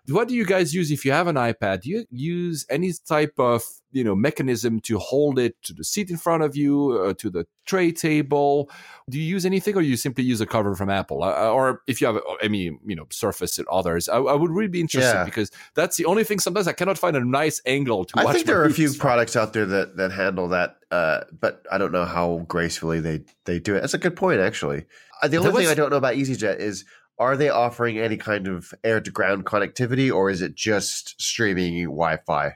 what 0.07 0.27
do 0.27 0.33
you 0.33 0.45
guys 0.45 0.73
use 0.73 0.91
if 0.91 1.05
you 1.05 1.11
have 1.11 1.27
an 1.27 1.35
iPad? 1.35 1.81
Do 1.81 1.89
you 1.89 2.05
use 2.09 2.65
any 2.69 2.91
type 3.07 3.33
of 3.37 3.63
you 3.91 4.03
know 4.03 4.15
mechanism 4.15 4.79
to 4.81 4.97
hold 4.97 5.37
it 5.37 5.61
to 5.63 5.73
the 5.73 5.83
seat 5.83 6.09
in 6.09 6.17
front 6.17 6.43
of 6.43 6.55
you, 6.55 6.91
uh, 6.91 7.13
to 7.19 7.29
the 7.29 7.45
tray 7.65 7.91
table? 7.91 8.69
Do 9.09 9.19
you 9.19 9.25
use 9.25 9.45
anything, 9.45 9.75
or 9.75 9.81
you 9.81 9.95
simply 9.97 10.23
use 10.23 10.41
a 10.41 10.47
cover 10.47 10.75
from 10.75 10.89
Apple? 10.89 11.23
Uh, 11.23 11.49
or 11.49 11.81
if 11.87 12.01
you 12.01 12.07
have 12.07 12.19
any 12.41 12.77
you 12.85 12.95
know 12.95 13.05
Surface 13.11 13.59
and 13.59 13.67
others, 13.67 14.09
I, 14.09 14.17
I 14.17 14.33
would 14.33 14.49
really 14.49 14.69
be 14.69 14.81
interested 14.81 15.13
yeah. 15.13 15.23
because 15.23 15.51
that's 15.75 15.97
the 15.97 16.05
only 16.05 16.23
thing. 16.23 16.39
Sometimes 16.39 16.67
I 16.67 16.73
cannot 16.73 16.97
find 16.97 17.15
a 17.15 17.23
nice 17.23 17.61
angle 17.65 18.05
to. 18.05 18.13
Watch. 18.15 18.27
I 18.27 18.33
think 18.33 18.45
there 18.47 18.59
are 18.59 18.65
a 18.65 18.73
few 18.73 18.91
products 18.93 19.35
out 19.35 19.53
there 19.53 19.65
that 19.67 19.97
that 19.97 20.11
handle 20.11 20.47
that, 20.49 20.77
uh, 20.89 21.21
but 21.39 21.63
I 21.71 21.77
don't 21.77 21.91
know 21.91 22.05
how 22.05 22.45
gracefully 22.47 22.99
they 23.01 23.21
they 23.45 23.59
do 23.59 23.75
it. 23.75 23.81
That's 23.81 23.93
a 23.93 23.99
good 23.99 24.15
point, 24.15 24.39
actually. 24.39 24.85
Uh, 25.21 25.27
the 25.27 25.37
only 25.37 25.51
was, 25.51 25.61
thing 25.61 25.71
I 25.71 25.75
don't 25.75 25.91
know 25.91 25.97
about 25.97 26.15
EasyJet 26.15 26.57
is 26.57 26.85
are 27.19 27.37
they 27.37 27.49
offering 27.49 27.99
any 27.99 28.17
kind 28.17 28.47
of 28.47 28.73
air 28.83 28.99
to 29.01 29.11
ground 29.11 29.45
connectivity 29.45 30.13
or 30.13 30.29
is 30.29 30.41
it 30.41 30.55
just 30.55 31.21
streaming 31.21 31.83
Wi-Fi? 31.83 32.53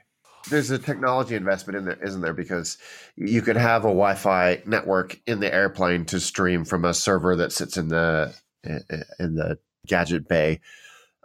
There's 0.48 0.70
a 0.70 0.78
technology 0.78 1.34
investment 1.34 1.76
in 1.76 1.84
there, 1.84 2.02
isn't 2.02 2.20
there? 2.20 2.32
Because 2.32 2.78
you 3.16 3.42
could 3.42 3.56
have 3.56 3.82
a 3.82 3.88
Wi-Fi 3.88 4.62
network 4.66 5.20
in 5.26 5.40
the 5.40 5.52
airplane 5.52 6.04
to 6.06 6.20
stream 6.20 6.64
from 6.64 6.84
a 6.84 6.94
server 6.94 7.36
that 7.36 7.52
sits 7.52 7.76
in 7.76 7.88
the 7.88 8.34
in 8.64 9.34
the 9.34 9.58
gadget 9.86 10.28
bay, 10.28 10.60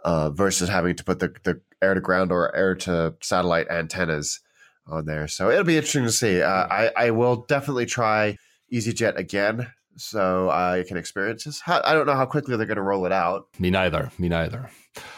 uh, 0.04 0.30
versus 0.30 0.68
having 0.68 0.96
to 0.96 1.04
put 1.04 1.18
the, 1.18 1.34
the 1.44 1.60
air 1.80 1.94
to 1.94 2.00
ground 2.00 2.32
or 2.32 2.54
air 2.54 2.74
to 2.74 3.14
satellite 3.20 3.68
antennas 3.68 4.40
on 4.86 5.06
there. 5.06 5.28
So 5.28 5.50
it'll 5.50 5.64
be 5.64 5.76
interesting 5.76 6.04
to 6.04 6.12
see. 6.12 6.42
Uh, 6.42 6.66
I, 6.68 6.90
I 6.96 7.10
will 7.10 7.44
definitely 7.48 7.86
try 7.86 8.36
EasyJet 8.72 9.16
again 9.16 9.72
so 9.96 10.50
I 10.50 10.84
can 10.86 10.96
experience 10.96 11.44
this. 11.44 11.62
I 11.66 11.92
don't 11.92 12.06
know 12.06 12.14
how 12.14 12.26
quickly 12.26 12.56
they're 12.56 12.66
going 12.66 12.76
to 12.76 12.82
roll 12.82 13.06
it 13.06 13.12
out. 13.12 13.48
Me 13.58 13.70
neither. 13.70 14.10
Me 14.18 14.28
neither. 14.28 14.70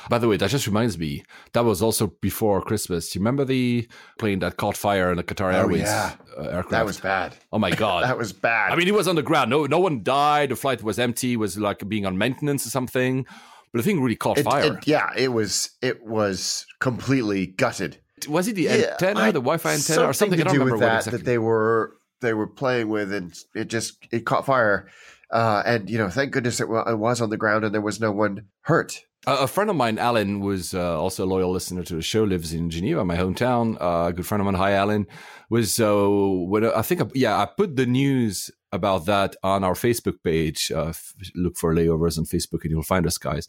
By 0.08 0.18
the 0.18 0.28
way, 0.28 0.36
that 0.36 0.50
just 0.50 0.66
reminds 0.66 0.98
me 0.98 1.24
that 1.52 1.64
was 1.64 1.82
also 1.82 2.08
before 2.20 2.62
Christmas. 2.62 3.10
Do 3.10 3.18
you 3.18 3.20
remember 3.20 3.44
the 3.44 3.88
plane 4.18 4.38
that 4.40 4.56
caught 4.56 4.76
fire 4.76 5.10
in 5.10 5.16
the 5.16 5.24
Qatar 5.24 5.52
oh, 5.52 5.58
Airways 5.58 5.82
yeah. 5.82 6.12
uh, 6.38 6.42
aircraft? 6.42 6.70
That 6.70 6.86
was 6.86 7.00
bad. 7.00 7.36
Oh 7.52 7.58
my 7.58 7.70
god, 7.70 8.04
that 8.08 8.18
was 8.18 8.32
bad. 8.32 8.72
I 8.72 8.76
mean, 8.76 8.86
it 8.86 8.94
was 8.94 9.08
on 9.08 9.16
the 9.16 9.22
ground. 9.22 9.50
No, 9.50 9.66
no 9.66 9.80
one 9.80 10.02
died. 10.02 10.50
The 10.50 10.56
flight 10.56 10.82
was 10.82 10.98
empty. 10.98 11.32
It 11.32 11.36
was 11.36 11.58
like 11.58 11.88
being 11.88 12.06
on 12.06 12.16
maintenance 12.18 12.66
or 12.66 12.70
something. 12.70 13.26
But 13.72 13.78
the 13.78 13.82
thing 13.82 14.00
really 14.00 14.16
caught 14.16 14.38
it, 14.38 14.44
fire. 14.44 14.76
It, 14.76 14.86
yeah, 14.86 15.10
it 15.16 15.32
was. 15.32 15.70
It 15.82 16.04
was 16.04 16.66
completely 16.78 17.46
gutted. 17.46 17.98
Was 18.28 18.46
it 18.46 18.54
the 18.54 18.62
yeah, 18.62 18.92
antenna, 18.92 19.20
I, 19.20 19.30
the 19.32 19.40
Wi-Fi 19.40 19.72
antenna, 19.72 20.06
or 20.06 20.12
something? 20.12 20.38
To 20.38 20.44
I 20.44 20.44
don't 20.44 20.54
do 20.54 20.60
remember 20.60 20.76
with 20.76 20.88
that, 20.88 20.96
exactly. 20.98 21.18
that 21.18 21.24
they 21.24 21.38
were 21.38 21.96
they 22.24 22.34
were 22.34 22.46
playing 22.46 22.88
with, 22.88 23.12
and 23.12 23.38
it 23.54 23.68
just 23.68 24.06
it 24.10 24.26
caught 24.26 24.46
fire. 24.46 24.88
Uh, 25.30 25.62
and 25.66 25.90
you 25.90 25.98
know, 25.98 26.08
thank 26.08 26.32
goodness 26.32 26.60
it, 26.60 26.68
was 26.68 27.20
on 27.20 27.30
the 27.30 27.36
ground 27.36 27.64
and 27.64 27.74
there 27.74 27.80
was 27.80 28.00
no 28.00 28.12
one 28.12 28.46
hurt. 28.62 29.00
a 29.26 29.48
friend 29.48 29.70
of 29.70 29.74
mine, 29.74 29.98
Alan, 29.98 30.40
was 30.40 30.74
uh, 30.74 31.00
also 31.00 31.24
a 31.24 31.26
loyal 31.26 31.50
listener 31.50 31.82
to 31.82 31.96
the 31.96 32.02
show. 32.02 32.24
Lives 32.24 32.52
in 32.52 32.70
Geneva, 32.70 33.04
my 33.04 33.16
hometown. 33.16 33.76
Uh, 33.80 34.08
a 34.08 34.12
good 34.12 34.26
friend 34.26 34.40
of 34.40 34.44
mine, 34.44 34.54
hi 34.54 34.72
Alan, 34.72 35.06
was 35.50 35.80
uh, 35.80 35.96
when 35.98 36.64
I 36.64 36.82
think, 36.82 37.02
yeah, 37.14 37.40
I 37.40 37.46
put 37.46 37.76
the 37.76 37.86
news 37.86 38.50
about 38.70 39.06
that 39.06 39.34
on 39.42 39.64
our 39.64 39.74
Facebook 39.74 40.22
page. 40.22 40.70
Uh, 40.74 40.88
f- 40.88 41.14
look 41.34 41.56
for 41.56 41.74
layovers 41.74 42.18
on 42.18 42.26
Facebook, 42.26 42.62
and 42.62 42.70
you'll 42.70 42.82
find 42.82 43.06
us, 43.06 43.18
guys 43.18 43.48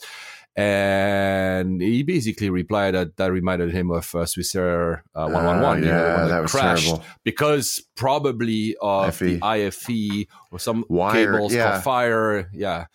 and 0.55 1.81
he 1.81 2.03
basically 2.03 2.49
replied 2.49 2.93
that 2.95 3.17
that 3.17 3.31
reminded 3.31 3.71
him 3.71 3.91
of 3.91 4.13
uh, 4.15 4.19
Swissair 4.19 5.01
uh, 5.13 5.27
111. 5.27 5.83
Uh, 5.83 5.87
yeah, 5.87 5.97
that, 5.97 6.27
that 6.27 6.41
was 6.43 6.51
crashed 6.51 6.85
terrible. 6.85 7.05
because 7.23 7.83
probably 7.95 8.75
of 8.81 9.15
FE. 9.15 9.35
the 9.35 9.45
IFE 9.45 10.27
or 10.51 10.59
some 10.59 10.85
Wire, 10.87 11.13
cables 11.13 11.53
yeah. 11.53 11.71
caught 11.71 11.83
fire. 11.83 12.49
Yeah, 12.53 12.85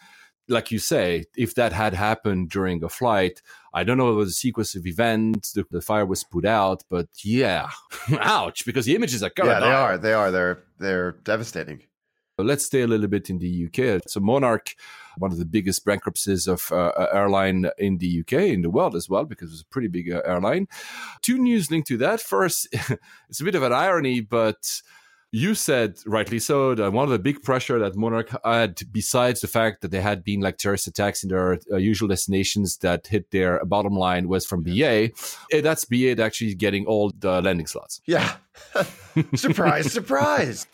like 0.49 0.71
you 0.71 0.79
say, 0.79 1.25
if 1.37 1.55
that 1.55 1.73
had 1.73 1.93
happened 1.93 2.49
during 2.49 2.83
a 2.83 2.89
flight, 2.89 3.43
I 3.75 3.85
don't 3.85 3.99
know 3.99 4.09
if 4.09 4.15
it 4.15 4.17
was 4.17 4.31
a 4.31 4.33
sequence 4.33 4.75
of 4.75 4.87
events, 4.87 5.53
the, 5.53 5.65
the 5.71 5.83
fire 5.83 6.07
was 6.07 6.25
put 6.25 6.47
out, 6.47 6.83
but 6.89 7.09
yeah, 7.23 7.69
ouch! 8.21 8.65
Because 8.65 8.87
the 8.87 8.97
images 8.97 9.23
are 9.23 9.31
yeah, 9.37 9.61
they 9.61 9.67
are, 9.67 9.99
they 9.99 10.13
are, 10.15 10.31
they're 10.31 10.63
they're 10.79 11.13
devastating. 11.13 11.83
Let's 12.39 12.65
stay 12.65 12.81
a 12.81 12.87
little 12.87 13.07
bit 13.09 13.29
in 13.29 13.39
the 13.39 13.67
UK. 13.67 14.01
So 14.07 14.19
Monarch 14.19 14.75
one 15.19 15.33
of 15.33 15.39
the 15.39 15.45
biggest 15.45 15.85
bankruptcies 15.85 16.47
of 16.47 16.71
uh, 16.73 16.93
airline 17.13 17.67
in 17.79 17.99
the 17.99 18.21
UK, 18.21 18.33
in 18.33 18.63
the 18.63 18.71
world 18.71 18.95
as 18.95 19.09
well, 19.09 19.25
because 19.25 19.51
it 19.51 19.55
was 19.55 19.63
a 19.63 19.67
pretty 19.67 19.89
big 19.89 20.11
uh, 20.11 20.23
airline. 20.25 20.69
Two 21.23 21.39
news 21.39 21.71
linked 21.71 21.89
to 21.89 21.97
that. 21.99 22.21
First, 22.21 22.69
it's 23.29 23.41
a 23.41 23.45
bit 23.45 23.55
of 23.55 23.63
an 23.63 23.73
irony, 23.73 24.21
but 24.21 24.83
you 25.33 25.55
said 25.55 25.99
rightly 26.07 26.39
so 26.41 26.75
that 26.75 26.93
one 26.93 27.05
of 27.05 27.11
the 27.11 27.19
big 27.19 27.43
pressure 27.43 27.79
that 27.79 27.95
Monarch 27.95 28.31
had, 28.45 28.81
besides 28.91 29.41
the 29.41 29.47
fact 29.47 29.81
that 29.81 29.91
they 29.91 30.01
had 30.01 30.25
been 30.25 30.41
like 30.41 30.59
terrorist 30.59 30.89
attacks 30.89 31.23
in 31.23 31.29
their 31.29 31.59
uh, 31.73 31.77
usual 31.77 32.09
destinations 32.09 32.79
that 32.79 33.07
hit 33.07 33.31
their 33.31 33.65
bottom 33.65 33.95
line, 33.95 34.29
was 34.29 34.45
from 34.45 34.63
BA. 34.63 35.11
Eh, 35.53 35.61
that's 35.63 35.85
BA 35.85 36.21
actually 36.21 36.55
getting 36.55 36.85
all 36.87 37.13
the 37.19 37.41
landing 37.43 37.67
slots. 37.67 38.01
Yeah. 38.07 38.37
surprise, 39.35 39.93
surprise. 39.93 40.67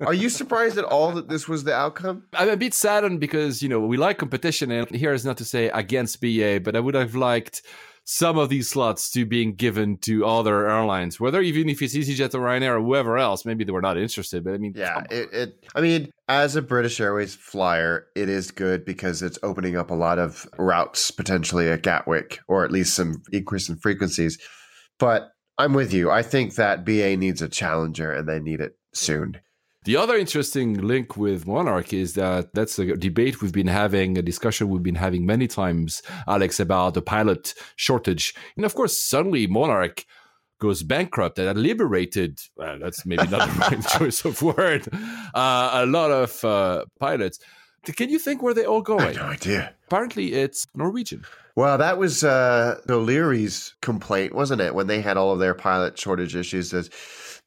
Are 0.00 0.14
you 0.14 0.28
surprised 0.28 0.76
at 0.76 0.84
all 0.84 1.12
that 1.12 1.28
this 1.28 1.48
was 1.48 1.64
the 1.64 1.74
outcome? 1.74 2.24
I'm 2.34 2.50
a 2.50 2.56
bit 2.56 2.74
saddened 2.74 3.20
because, 3.20 3.62
you 3.62 3.68
know, 3.68 3.80
we 3.80 3.96
like 3.96 4.18
competition, 4.18 4.70
and 4.70 4.90
here 4.90 5.12
is 5.12 5.24
not 5.24 5.36
to 5.38 5.44
say 5.44 5.68
against 5.70 6.20
BA, 6.20 6.60
but 6.62 6.76
I 6.76 6.80
would 6.80 6.94
have 6.94 7.14
liked 7.14 7.62
some 8.10 8.38
of 8.38 8.48
these 8.48 8.66
slots 8.66 9.10
to 9.10 9.26
being 9.26 9.54
given 9.54 9.98
to 9.98 10.24
other 10.24 10.66
airlines, 10.66 11.20
whether 11.20 11.42
even 11.42 11.68
if 11.68 11.82
it's 11.82 11.94
EasyJet 11.94 12.34
or 12.34 12.38
Ryanair 12.38 12.78
or 12.78 12.82
whoever 12.82 13.18
else, 13.18 13.44
maybe 13.44 13.64
they 13.64 13.70
were 13.70 13.82
not 13.82 13.98
interested. 13.98 14.42
But 14.42 14.54
I 14.54 14.56
mean, 14.56 14.72
yeah, 14.74 15.02
it, 15.10 15.28
it, 15.30 15.66
I 15.74 15.82
mean, 15.82 16.10
as 16.26 16.56
a 16.56 16.62
British 16.62 17.00
Airways 17.00 17.34
flyer, 17.34 18.06
it 18.16 18.30
is 18.30 18.50
good 18.50 18.86
because 18.86 19.20
it's 19.20 19.38
opening 19.42 19.76
up 19.76 19.90
a 19.90 19.94
lot 19.94 20.18
of 20.18 20.46
routes 20.56 21.10
potentially 21.10 21.68
at 21.68 21.82
Gatwick, 21.82 22.38
or 22.48 22.64
at 22.64 22.72
least 22.72 22.94
some 22.94 23.22
increase 23.30 23.68
in 23.68 23.76
frequencies. 23.76 24.38
But 24.98 25.28
I'm 25.58 25.74
with 25.74 25.92
you. 25.92 26.10
I 26.10 26.22
think 26.22 26.54
that 26.54 26.86
BA 26.86 27.18
needs 27.18 27.42
a 27.42 27.48
challenger, 27.48 28.10
and 28.10 28.26
they 28.26 28.40
need 28.40 28.62
it 28.62 28.72
soon. 28.94 29.38
The 29.88 29.96
other 29.96 30.18
interesting 30.18 30.74
link 30.86 31.16
with 31.16 31.46
Monarch 31.46 31.94
is 31.94 32.12
that 32.12 32.52
that's 32.52 32.78
a 32.78 32.94
debate 32.94 33.40
we've 33.40 33.54
been 33.54 33.68
having, 33.68 34.18
a 34.18 34.22
discussion 34.22 34.68
we've 34.68 34.82
been 34.82 34.94
having 34.96 35.24
many 35.24 35.46
times, 35.46 36.02
Alex, 36.26 36.60
about 36.60 36.92
the 36.92 37.00
pilot 37.00 37.54
shortage. 37.76 38.34
And 38.54 38.66
of 38.66 38.74
course, 38.74 39.02
suddenly 39.02 39.46
Monarch 39.46 40.04
goes 40.60 40.82
bankrupt 40.82 41.38
and 41.38 41.58
liberated, 41.58 42.38
well, 42.54 42.78
that's 42.78 43.06
maybe 43.06 43.28
not 43.28 43.48
the 43.48 43.54
right 43.60 43.86
choice 43.98 44.26
of 44.26 44.42
word, 44.42 44.86
uh, 45.34 45.70
a 45.72 45.86
lot 45.86 46.10
of 46.10 46.44
uh, 46.44 46.84
pilots. 47.00 47.38
Can 47.84 48.10
you 48.10 48.18
think 48.18 48.42
where 48.42 48.52
they 48.52 48.66
all 48.66 48.82
going? 48.82 49.00
I 49.00 49.06
have 49.06 49.16
no 49.16 49.22
idea. 49.22 49.74
Apparently, 49.86 50.34
it's 50.34 50.66
Norwegian. 50.74 51.24
Well, 51.56 51.78
that 51.78 51.96
was 51.96 52.22
uh, 52.22 52.78
O'Leary's 52.90 53.74
complaint, 53.80 54.34
wasn't 54.34 54.60
it? 54.60 54.74
When 54.74 54.86
they 54.86 55.00
had 55.00 55.16
all 55.16 55.32
of 55.32 55.38
their 55.38 55.54
pilot 55.54 55.98
shortage 55.98 56.36
issues, 56.36 56.72
that 56.72 56.90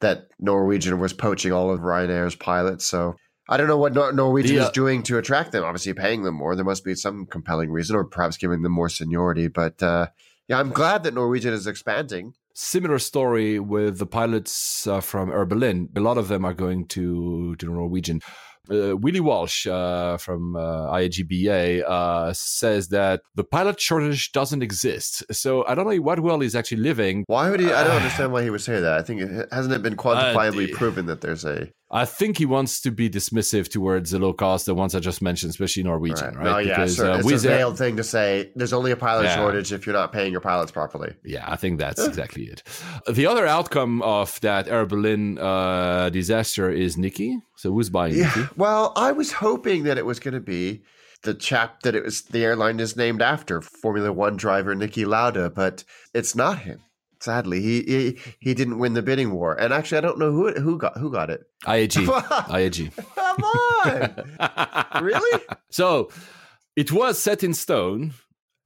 that 0.02 0.28
Norwegian 0.38 1.00
was 1.00 1.12
poaching 1.12 1.52
all 1.52 1.70
of 1.72 1.80
Ryanair's 1.80 2.36
pilots. 2.36 2.86
So 2.86 3.16
I 3.48 3.56
don't 3.56 3.66
know 3.66 3.78
what 3.78 3.94
Nor- 3.94 4.12
Norwegian 4.12 4.56
the, 4.56 4.62
uh, 4.62 4.66
is 4.66 4.70
doing 4.70 5.02
to 5.04 5.18
attract 5.18 5.52
them. 5.52 5.64
Obviously, 5.64 5.94
paying 5.94 6.22
them 6.22 6.36
more. 6.36 6.54
There 6.54 6.64
must 6.64 6.84
be 6.84 6.94
some 6.94 7.26
compelling 7.26 7.70
reason, 7.70 7.96
or 7.96 8.04
perhaps 8.04 8.36
giving 8.36 8.62
them 8.62 8.72
more 8.72 8.88
seniority. 8.88 9.48
But 9.48 9.82
uh, 9.82 10.08
yeah, 10.48 10.60
I'm 10.60 10.70
glad 10.70 11.02
that 11.02 11.14
Norwegian 11.14 11.52
is 11.52 11.66
expanding. 11.66 12.34
Similar 12.54 12.98
story 12.98 13.58
with 13.58 13.98
the 13.98 14.06
pilots 14.06 14.86
uh, 14.86 15.00
from 15.00 15.32
Air 15.32 15.46
Berlin. 15.46 15.88
A 15.96 16.00
lot 16.00 16.18
of 16.18 16.28
them 16.28 16.44
are 16.44 16.54
going 16.54 16.86
to 16.88 17.56
to 17.56 17.66
Norwegian. 17.66 18.20
Uh, 18.70 18.96
Willie 18.96 19.20
Walsh 19.20 19.66
uh, 19.66 20.16
from 20.18 20.54
uh, 20.56 20.92
IAGBA 20.92 21.82
uh, 21.82 22.32
says 22.32 22.88
that 22.88 23.22
the 23.34 23.44
pilot 23.44 23.80
shortage 23.80 24.32
doesn't 24.32 24.62
exist. 24.62 25.24
So 25.32 25.66
I 25.66 25.74
don't 25.74 25.88
know 25.88 25.96
what 26.00 26.20
world 26.20 26.42
he's 26.42 26.54
actually 26.54 26.82
living. 26.82 27.24
Why 27.26 27.50
would 27.50 27.60
he? 27.60 27.72
I 27.72 27.82
don't 27.82 27.96
understand 27.96 28.32
why 28.32 28.42
he 28.44 28.50
would 28.50 28.60
say 28.60 28.80
that. 28.80 28.92
I 28.92 29.02
think 29.02 29.22
it 29.22 29.48
hasn't 29.52 29.74
it 29.74 29.82
been 29.82 29.96
quantifiably 30.04 30.72
proven 30.72 31.06
that 31.06 31.20
there's 31.22 31.44
a 31.44 31.68
I 31.92 32.06
think 32.06 32.38
he 32.38 32.46
wants 32.46 32.80
to 32.80 32.90
be 32.90 33.10
dismissive 33.10 33.68
towards 33.68 34.12
the 34.12 34.18
low 34.18 34.32
cost, 34.32 34.64
the 34.64 34.74
ones 34.74 34.94
I 34.94 35.00
just 35.00 35.20
mentioned, 35.20 35.50
especially 35.50 35.82
Norwegian, 35.82 36.34
right? 36.36 36.44
right? 36.44 36.54
Oh, 36.54 36.58
yeah, 36.58 36.68
because, 36.68 36.96
sure. 36.96 37.10
Uh, 37.10 37.18
it's 37.18 37.44
a 37.44 37.48
veiled 37.48 37.76
thing 37.76 37.96
to 37.98 38.04
say 38.04 38.50
there's 38.56 38.72
only 38.72 38.92
a 38.92 38.96
pilot 38.96 39.24
yeah. 39.24 39.36
shortage 39.36 39.72
if 39.72 39.86
you're 39.86 39.92
not 39.94 40.10
paying 40.10 40.32
your 40.32 40.40
pilots 40.40 40.72
properly. 40.72 41.14
Yeah, 41.22 41.44
I 41.46 41.56
think 41.56 41.78
that's 41.78 42.02
exactly 42.04 42.44
it. 42.44 42.62
The 43.10 43.26
other 43.26 43.46
outcome 43.46 44.00
of 44.02 44.40
that 44.40 44.68
Air 44.68 44.86
Berlin 44.86 45.38
uh, 45.38 46.08
disaster 46.08 46.70
is 46.70 46.96
Niki. 46.96 47.36
So 47.56 47.72
who's 47.72 47.90
buying 47.90 48.14
yeah. 48.14 48.30
Niki? 48.30 48.56
Well, 48.56 48.94
I 48.96 49.12
was 49.12 49.32
hoping 49.32 49.84
that 49.84 49.98
it 49.98 50.06
was 50.06 50.18
going 50.18 50.34
to 50.34 50.40
be 50.40 50.84
the 51.22 51.34
chap 51.34 51.82
that 51.82 51.94
it 51.94 52.04
was 52.04 52.22
the 52.22 52.44
airline 52.44 52.80
is 52.80 52.96
named 52.96 53.20
after, 53.20 53.60
Formula 53.60 54.12
One 54.12 54.36
driver 54.36 54.74
Niki 54.74 55.06
Lauda, 55.06 55.50
but 55.50 55.84
it's 56.14 56.34
not 56.34 56.60
him. 56.60 56.80
Sadly, 57.22 57.60
he, 57.60 57.82
he 57.82 58.18
he 58.40 58.52
didn't 58.52 58.78
win 58.78 58.94
the 58.94 59.02
bidding 59.02 59.30
war, 59.30 59.54
and 59.54 59.72
actually, 59.72 59.98
I 59.98 60.00
don't 60.00 60.18
know 60.18 60.32
who 60.32 60.52
who 60.54 60.76
got 60.76 60.98
who 60.98 61.08
got 61.08 61.30
it. 61.30 61.42
IAG, 61.64 62.04
IAG. 62.50 62.90
Come 63.14 63.44
on, 64.96 65.04
really? 65.04 65.40
So 65.70 66.10
it 66.74 66.90
was 66.90 67.20
set 67.20 67.44
in 67.44 67.54
stone, 67.54 68.12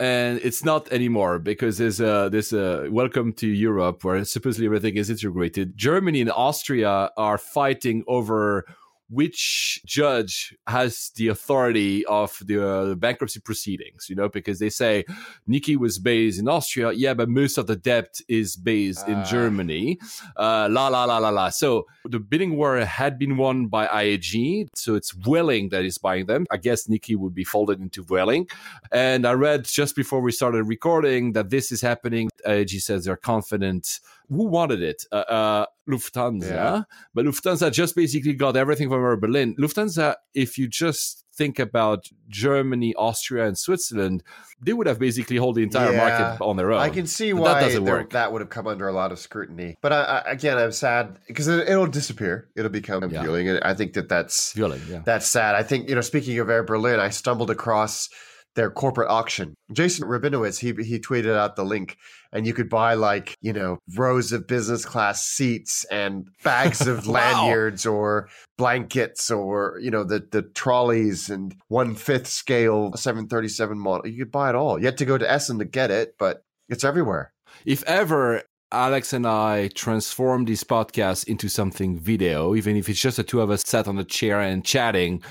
and 0.01 0.41
it's 0.43 0.65
not 0.65 0.91
anymore 0.91 1.39
because 1.39 1.77
there's 1.77 2.01
a 2.01 2.31
there's 2.33 2.55
a 2.55 2.89
welcome 2.91 3.35
to 3.35 3.47
Europe 3.47 4.05
where 4.05 4.25
supposedly 4.25 4.65
everything 4.65 4.97
is 4.97 5.11
integrated. 5.11 5.77
Germany 5.77 6.23
and 6.23 6.31
Austria 6.31 7.11
are 7.19 7.37
fighting 7.37 8.05
over 8.09 8.65
which 9.09 9.81
judge 9.85 10.55
has 10.67 11.11
the 11.17 11.29
authority 11.29 12.05
of 12.07 12.39
the, 12.45 12.67
uh, 12.67 12.85
the, 12.87 12.97
bankruptcy 12.97 13.39
proceedings, 13.41 14.09
you 14.09 14.17
know, 14.17 14.29
because 14.29 14.59
they 14.59 14.71
say 14.71 15.05
Niki 15.49 15.77
was 15.77 15.99
based 15.99 16.41
in 16.41 16.49
Austria. 16.49 16.93
Yeah, 16.93 17.15
but 17.15 17.29
most 17.29 17.57
of 17.57 17.67
the 17.67 17.77
debt 17.77 18.21
is 18.29 18.57
based 18.57 19.09
uh. 19.09 19.13
in 19.13 19.19
ah. 19.19 19.25
Germany. 19.25 19.99
Uh, 20.37 20.69
la, 20.71 20.89
la, 20.89 21.05
la, 21.05 21.19
la, 21.19 21.29
la. 21.29 21.51
So 21.51 21.87
the 22.05 22.19
bidding 22.19 22.57
war 22.57 22.79
had 22.79 23.19
been 23.19 23.37
won 23.37 23.67
by 23.69 23.87
IAG. 23.87 24.69
So 24.75 24.95
it's 24.97 25.13
Vueling 25.13 25.71
that 25.71 25.85
is 25.85 25.99
buying 25.99 26.27
them. 26.27 26.47
I 26.51 26.57
guess 26.57 26.89
Niki 26.89 27.17
would 27.17 27.35
be 27.35 27.45
folded 27.45 27.81
into 27.81 28.03
Vueling. 28.03 28.51
And 28.91 29.27
I 29.27 29.33
read 29.33 29.65
just 29.65 29.95
before 29.95 30.21
we 30.21 30.33
started 30.33 30.65
recording 30.65 31.33
that 31.33 31.51
this 31.51 31.71
is 31.71 31.81
happening. 31.81 32.29
IAG 32.45 32.81
says 32.81 33.05
they're 33.05 33.17
confident 33.17 34.01
who 34.29 34.47
wanted 34.47 34.83
it? 34.83 35.05
Uh, 35.13 35.17
uh, 35.17 35.67
Lufthansa. 35.89 36.51
Yeah. 36.51 36.83
But 37.15 37.27
Lufthansa 37.27 37.73
just 37.73 37.95
basically 37.95 38.35
got 38.35 38.57
everything 38.57 38.89
from 38.89 39.05
Air 39.05 39.17
Berlin. 39.17 39.55
Lufthansa, 39.57 40.17
if 40.35 40.59
you 40.59 40.69
just 40.69 41.25
think 41.37 41.59
about 41.59 42.07
Germany, 42.29 42.95
Austria, 42.97 43.47
and 43.47 43.57
Switzerland, 43.57 44.23
they 44.61 44.73
would 44.73 44.87
have 44.87 44.99
basically 44.99 45.37
hold 45.37 45.57
the 45.57 45.63
entire 45.63 45.93
yeah, 45.93 45.99
market 45.99 46.45
on 46.45 46.57
their 46.57 46.73
own. 46.73 46.81
I 46.81 46.89
can 46.89 47.07
see 47.07 47.33
but 47.33 47.43
why 47.43 47.55
that, 47.55 47.61
doesn't 47.67 47.85
work. 47.85 48.11
that 48.11 48.33
would 48.33 48.41
have 48.41 48.51
come 48.51 48.67
under 48.67 48.89
a 48.89 48.93
lot 48.93 49.13
of 49.13 49.19
scrutiny. 49.19 49.77
But 49.83 49.93
I, 49.93 50.03
I, 50.03 50.31
again, 50.33 50.59
I'm 50.59 50.73
sad 50.73 51.19
because 51.29 51.47
it, 51.47 51.69
will 51.69 51.87
disappear. 51.87 52.49
It'll 52.57 52.71
become 52.71 53.09
yeah. 53.11 53.23
And 53.23 53.61
I 53.63 53.75
think 53.75 53.93
that 53.95 54.09
that's 54.09 54.55
Vueling, 54.55 54.81
yeah. 54.89 55.03
that's 55.05 55.27
sad. 55.27 55.55
I 55.55 55.63
think 55.63 55.89
you 55.89 55.95
know, 55.95 56.01
speaking 56.01 56.39
of 56.39 56.49
Air 56.49 56.65
Berlin, 56.65 56.99
I 56.99 57.11
stumbled 57.11 57.51
across 57.51 58.09
their 58.57 58.71
corporate 58.71 59.09
auction. 59.09 59.55
Jason 59.73 60.09
Rabinowitz, 60.09 60.59
he 60.59 60.73
he 60.83 60.99
tweeted 60.99 61.37
out 61.37 61.55
the 61.55 61.65
link, 61.65 61.97
and 62.33 62.47
you 62.47 62.53
could 62.53 62.69
buy 62.69 62.95
like 62.95 63.37
you 63.41 63.53
know 63.53 63.79
rows 63.95 64.33
of 64.33 64.49
business 64.49 64.85
class 64.85 65.25
seats 65.25 65.85
and 65.91 66.29
bags 66.43 66.87
of 66.87 67.07
wow. 67.07 67.15
lanyards 67.15 67.87
or 67.87 68.29
blankets 68.59 69.31
or 69.31 69.79
you 69.81 69.91
know 69.91 70.03
the 70.03 70.27
the 70.33 70.43
trolleys 70.43 71.31
and 71.31 71.55
one 71.69 71.95
fifth 71.95 72.27
scale 72.27 72.93
737 72.97 73.79
model. 73.79 74.11
You 74.11 74.25
could 74.25 74.33
buy 74.33 74.49
it 74.49 74.57
all. 74.57 74.79
You 74.79 74.87
had 74.87 74.99
to 74.99 75.05
go 75.05 75.17
to 75.17 75.31
Essen 75.31 75.59
to 75.61 75.65
get 75.65 75.91
it, 75.91 76.15
but 76.19 76.43
it's 76.69 76.85
everywhere. 76.85 77.33
If 77.65 77.85
ever 77.85 78.43
Alex 78.73 79.13
and 79.13 79.27
I 79.27 79.69
transform 79.69 80.47
this 80.47 80.65
podcast 80.65 81.29
into 81.29 81.49
something 81.49 81.99
video, 81.99 82.55
even 82.55 82.77
if 82.77 82.89
it's 82.89 83.01
just 83.01 83.19
the 83.19 83.23
two 83.23 83.41
of 83.41 83.51
us 83.51 83.63
sat 83.65 83.87
on 83.87 83.99
a 83.99 84.05
chair 84.05 84.41
and 84.41 84.65
chatting 84.65 85.23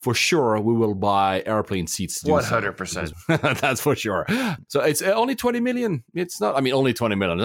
for 0.00 0.14
sure 0.14 0.60
we 0.60 0.74
will 0.74 0.94
buy 0.94 1.42
airplane 1.44 1.86
seats. 1.86 2.24
One 2.24 2.44
hundred 2.44 2.72
percent. 2.72 3.12
That's 3.28 3.80
for 3.80 3.94
sure. 3.94 4.26
So 4.68 4.80
it's 4.80 5.02
uh, 5.02 5.12
only 5.12 5.34
twenty 5.34 5.60
million. 5.60 6.04
It's 6.14 6.40
not. 6.40 6.56
I 6.56 6.60
mean, 6.60 6.72
only 6.74 6.92
twenty 6.92 7.16
million. 7.16 7.40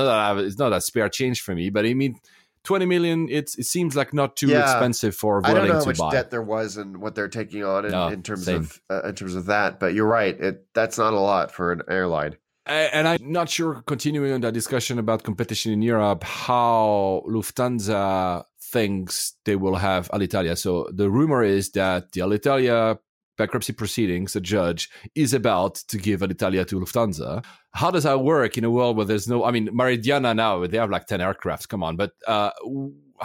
It's 0.45 0.57
not 0.57 0.73
a 0.73 0.81
spare 0.81 1.09
change 1.09 1.41
for 1.41 1.55
me, 1.55 1.69
but 1.69 1.85
I 1.85 1.93
mean. 1.93 2.19
20 2.63 2.87
million 2.87 3.27
it's 3.29 3.55
it 3.59 3.65
seems 3.65 3.95
like 3.95 4.11
not 4.11 4.35
too 4.35 4.47
yeah. 4.47 4.63
expensive 4.63 5.15
for 5.15 5.39
I 5.45 5.53
don't 5.53 5.67
know 5.67 5.75
how 5.75 5.85
much 5.85 5.99
buy. 5.99 6.09
debt 6.09 6.31
there 6.31 6.41
was 6.41 6.77
and 6.77 6.97
what 6.97 7.13
they're 7.13 7.27
taking 7.27 7.63
on 7.63 7.85
in, 7.85 7.91
no, 7.91 8.07
in 8.07 8.23
terms 8.23 8.45
same. 8.45 8.55
of 8.55 8.81
uh, 8.89 9.07
in 9.09 9.13
terms 9.13 9.35
of 9.35 9.45
that 9.45 9.79
but 9.79 9.93
you're 9.93 10.07
right 10.07 10.35
it 10.39 10.65
that's 10.73 10.97
not 10.97 11.13
a 11.13 11.19
lot 11.19 11.51
for 11.51 11.71
an 11.71 11.83
airline 11.87 12.37
and 12.67 13.07
I'm 13.07 13.31
not 13.31 13.49
sure, 13.49 13.83
continuing 13.85 14.31
on 14.31 14.41
that 14.41 14.53
discussion 14.53 14.97
about 14.97 15.23
competition 15.23 15.71
in 15.71 15.81
Europe, 15.81 16.23
how 16.23 17.23
Lufthansa 17.27 18.43
thinks 18.75 19.37
they 19.45 19.55
will 19.55 19.77
have 19.89 20.09
Alitalia. 20.09 20.55
So 20.57 20.71
the 21.01 21.09
rumor 21.09 21.41
is 21.43 21.71
that 21.71 22.11
the 22.11 22.21
Alitalia 22.27 22.97
bankruptcy 23.37 23.73
proceedings, 23.73 24.33
the 24.33 24.41
judge 24.41 24.89
is 25.13 25.33
about 25.33 25.75
to 25.91 25.97
give 25.97 26.19
Alitalia 26.21 26.65
to 26.67 26.79
Lufthansa. 26.79 27.43
How 27.71 27.89
does 27.91 28.03
that 28.03 28.19
work 28.21 28.57
in 28.57 28.63
a 28.63 28.71
world 28.77 28.97
where 28.97 29.05
there's 29.05 29.27
no? 29.27 29.45
I 29.45 29.51
mean, 29.51 29.67
Meridiana 29.69 30.35
now 30.35 30.65
they 30.67 30.77
have 30.77 30.89
like 30.89 31.05
ten 31.07 31.21
aircrafts. 31.21 31.67
Come 31.67 31.83
on, 31.83 31.95
but 31.95 32.11
uh, 32.27 32.51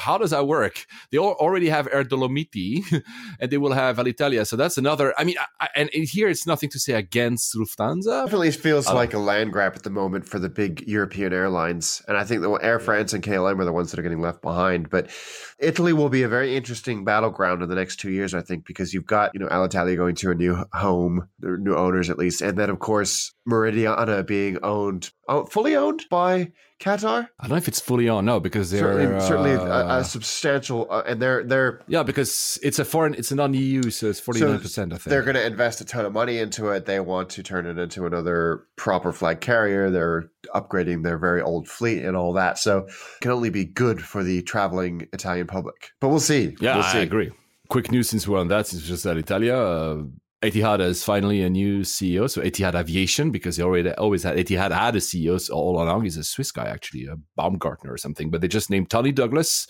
how 0.01 0.19
does 0.19 0.31
that 0.31 0.47
work? 0.47 0.87
They 1.11 1.19
already 1.19 1.69
have 1.69 1.87
Air 1.93 2.05
Dolomiti 2.05 2.83
and 3.41 3.51
they 3.51 3.59
will 3.59 3.73
have 3.73 3.99
Alitalia. 3.99 4.47
So 4.47 4.57
that's 4.57 4.79
another. 4.79 5.15
I 5.19 5.25
mean, 5.25 5.37
I, 5.61 5.69
and 5.77 5.91
here 5.93 6.29
it's 6.29 6.47
nothing 6.47 6.71
to 6.71 6.79
say 6.81 6.95
against 6.95 7.55
Lufthansa. 7.55 8.25
Definitely 8.25 8.51
feels 8.53 8.89
uh, 8.89 8.95
like 8.95 9.15
a 9.15 9.19
land 9.19 9.53
grab 9.53 9.75
at 9.77 9.83
the 9.83 9.91
moment 9.91 10.27
for 10.27 10.39
the 10.39 10.49
big 10.49 10.87
European 10.89 11.33
airlines. 11.33 12.03
And 12.09 12.17
I 12.17 12.25
think 12.25 12.43
that 12.43 12.59
Air 12.63 12.81
France 12.81 13.13
and 13.13 13.23
KLM 13.23 13.59
are 13.61 13.65
the 13.65 13.73
ones 13.73 13.91
that 13.91 14.01
are 14.01 14.03
getting 14.03 14.23
left 14.23 14.43
behind. 14.43 14.91
But 14.91 15.11
Italy 15.59 15.93
will 15.93 16.09
be 16.09 16.23
a 16.23 16.29
very 16.29 16.57
interesting 16.57 17.05
battleground 17.05 17.63
in 17.63 17.69
the 17.69 17.75
next 17.75 17.97
two 17.97 18.11
years, 18.11 18.35
I 18.35 18.41
think, 18.41 18.67
because 18.67 18.95
you've 18.95 19.07
got, 19.07 19.33
you 19.35 19.41
know, 19.41 19.49
Alitalia 19.49 19.97
going 19.97 20.15
to 20.17 20.31
a 20.31 20.35
new 20.35 20.65
home, 20.73 21.29
new 21.41 21.77
owners 21.77 22.09
at 22.09 22.19
least. 22.19 22.41
And 22.41 22.57
then, 22.57 22.71
of 22.71 22.79
course, 22.79 23.35
Meridiana 23.47 24.27
being 24.27 24.59
owned, 24.63 25.11
oh, 25.29 25.45
fully 25.45 25.77
owned 25.77 26.05
by 26.11 26.53
Qatar? 26.81 27.29
I 27.39 27.43
don't 27.43 27.51
know 27.51 27.57
if 27.57 27.69
it's 27.69 27.79
fully 27.79 28.09
on. 28.09 28.25
No, 28.25 28.41
because 28.41 28.71
they're 28.71 28.81
certainly, 28.81 29.15
uh, 29.15 29.21
certainly 29.21 29.51
a, 29.53 29.99
a, 29.99 30.05
substantial, 30.05 30.87
uh, 30.91 31.03
and 31.07 31.21
they're 31.21 31.45
they're 31.45 31.83
yeah, 31.87 32.03
because 32.03 32.59
it's 32.63 32.79
a 32.79 32.87
foreign, 32.87 33.13
it's 33.15 33.31
a 33.31 33.35
non-EU, 33.35 33.91
so 33.91 34.09
it's 34.09 34.19
forty 34.19 34.41
nine 34.41 34.59
percent. 34.59 34.93
I 34.95 34.97
think 34.97 35.11
they're 35.11 35.23
going 35.23 35.37
to 35.37 35.45
invest 35.45 35.83
a 35.83 35.85
ton 35.85 36.07
of 36.07 36.13
money 36.13 36.39
into 36.39 36.71
it. 36.71 36.87
They 36.87 36.99
want 36.99 37.29
to 37.31 37.43
turn 37.43 37.67
it 37.67 37.79
into 37.79 38.07
another 38.07 38.67
proper 38.77 39.13
flag 39.13 39.41
carrier. 39.41 39.91
They're 39.91 40.31
upgrading 40.55 41.03
their 41.03 41.19
very 41.19 41.43
old 41.43 41.69
fleet 41.69 42.03
and 42.03 42.17
all 42.17 42.33
that. 42.33 42.59
So 42.59 42.79
it 42.79 42.93
can 43.21 43.31
only 43.31 43.51
be 43.51 43.67
good 43.67 44.03
for 44.03 44.25
the 44.25 44.41
traveling 44.43 45.07
Italian 45.13 45.47
public. 45.47 45.91
But 46.01 46.09
we'll 46.09 46.19
see. 46.19 46.57
Yeah, 46.61 46.77
we'll 46.77 46.85
see. 46.85 46.99
I 46.99 47.03
agree. 47.03 47.31
Quick 47.69 47.93
news 47.93 48.09
since 48.09 48.27
we're 48.27 48.39
on 48.39 48.49
that, 48.49 48.67
since 48.67 48.83
just 48.83 49.05
Alitalia. 49.05 50.01
Uh, 50.01 50.05
Etihad 50.43 50.81
is 50.81 51.05
finally 51.05 51.43
a 51.43 51.51
new 51.51 51.81
CEO, 51.81 52.29
so 52.29 52.41
Etihad 52.41 52.75
Aviation, 52.75 53.31
because 53.31 53.57
they 53.57 53.63
already 53.63 53.91
always 53.93 54.23
had 54.23 54.39
Etihad 54.39 54.73
had 54.73 54.97
a 54.97 54.99
CEO 54.99 55.39
so 55.39 55.55
all 55.55 55.83
along. 55.83 56.05
He's 56.05 56.17
a 56.17 56.25
Swiss 56.25 56.51
guy, 56.51 56.65
actually, 56.65 57.05
a 57.07 57.17
Baumgartner 57.37 57.93
or 57.93 57.99
something. 57.99 58.31
But 58.31 58.41
they 58.41 58.49
just 58.49 58.71
named 58.71 58.89
Tony 58.89 59.13
Douglas 59.13 59.67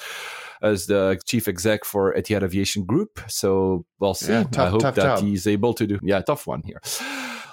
as 0.63 0.87
the 0.87 1.21
chief 1.27 1.49
exec 1.49 1.85
for 1.85 2.15
Etihad 2.15 2.45
Aviation 2.45 2.85
Group. 2.85 3.21
So 3.27 3.85
we'll 3.99 4.15
see. 4.15 4.33
Yeah, 4.33 4.45
tough, 4.45 4.67
I 4.67 4.71
hope 4.71 4.83
that 4.83 4.95
job. 4.95 5.23
he's 5.25 5.49
able 5.49 5.75
to 5.75 5.87
do. 5.89 5.99
Yeah, 6.03 6.21
tough 6.21 6.47
one 6.47 6.63
here. 6.65 6.81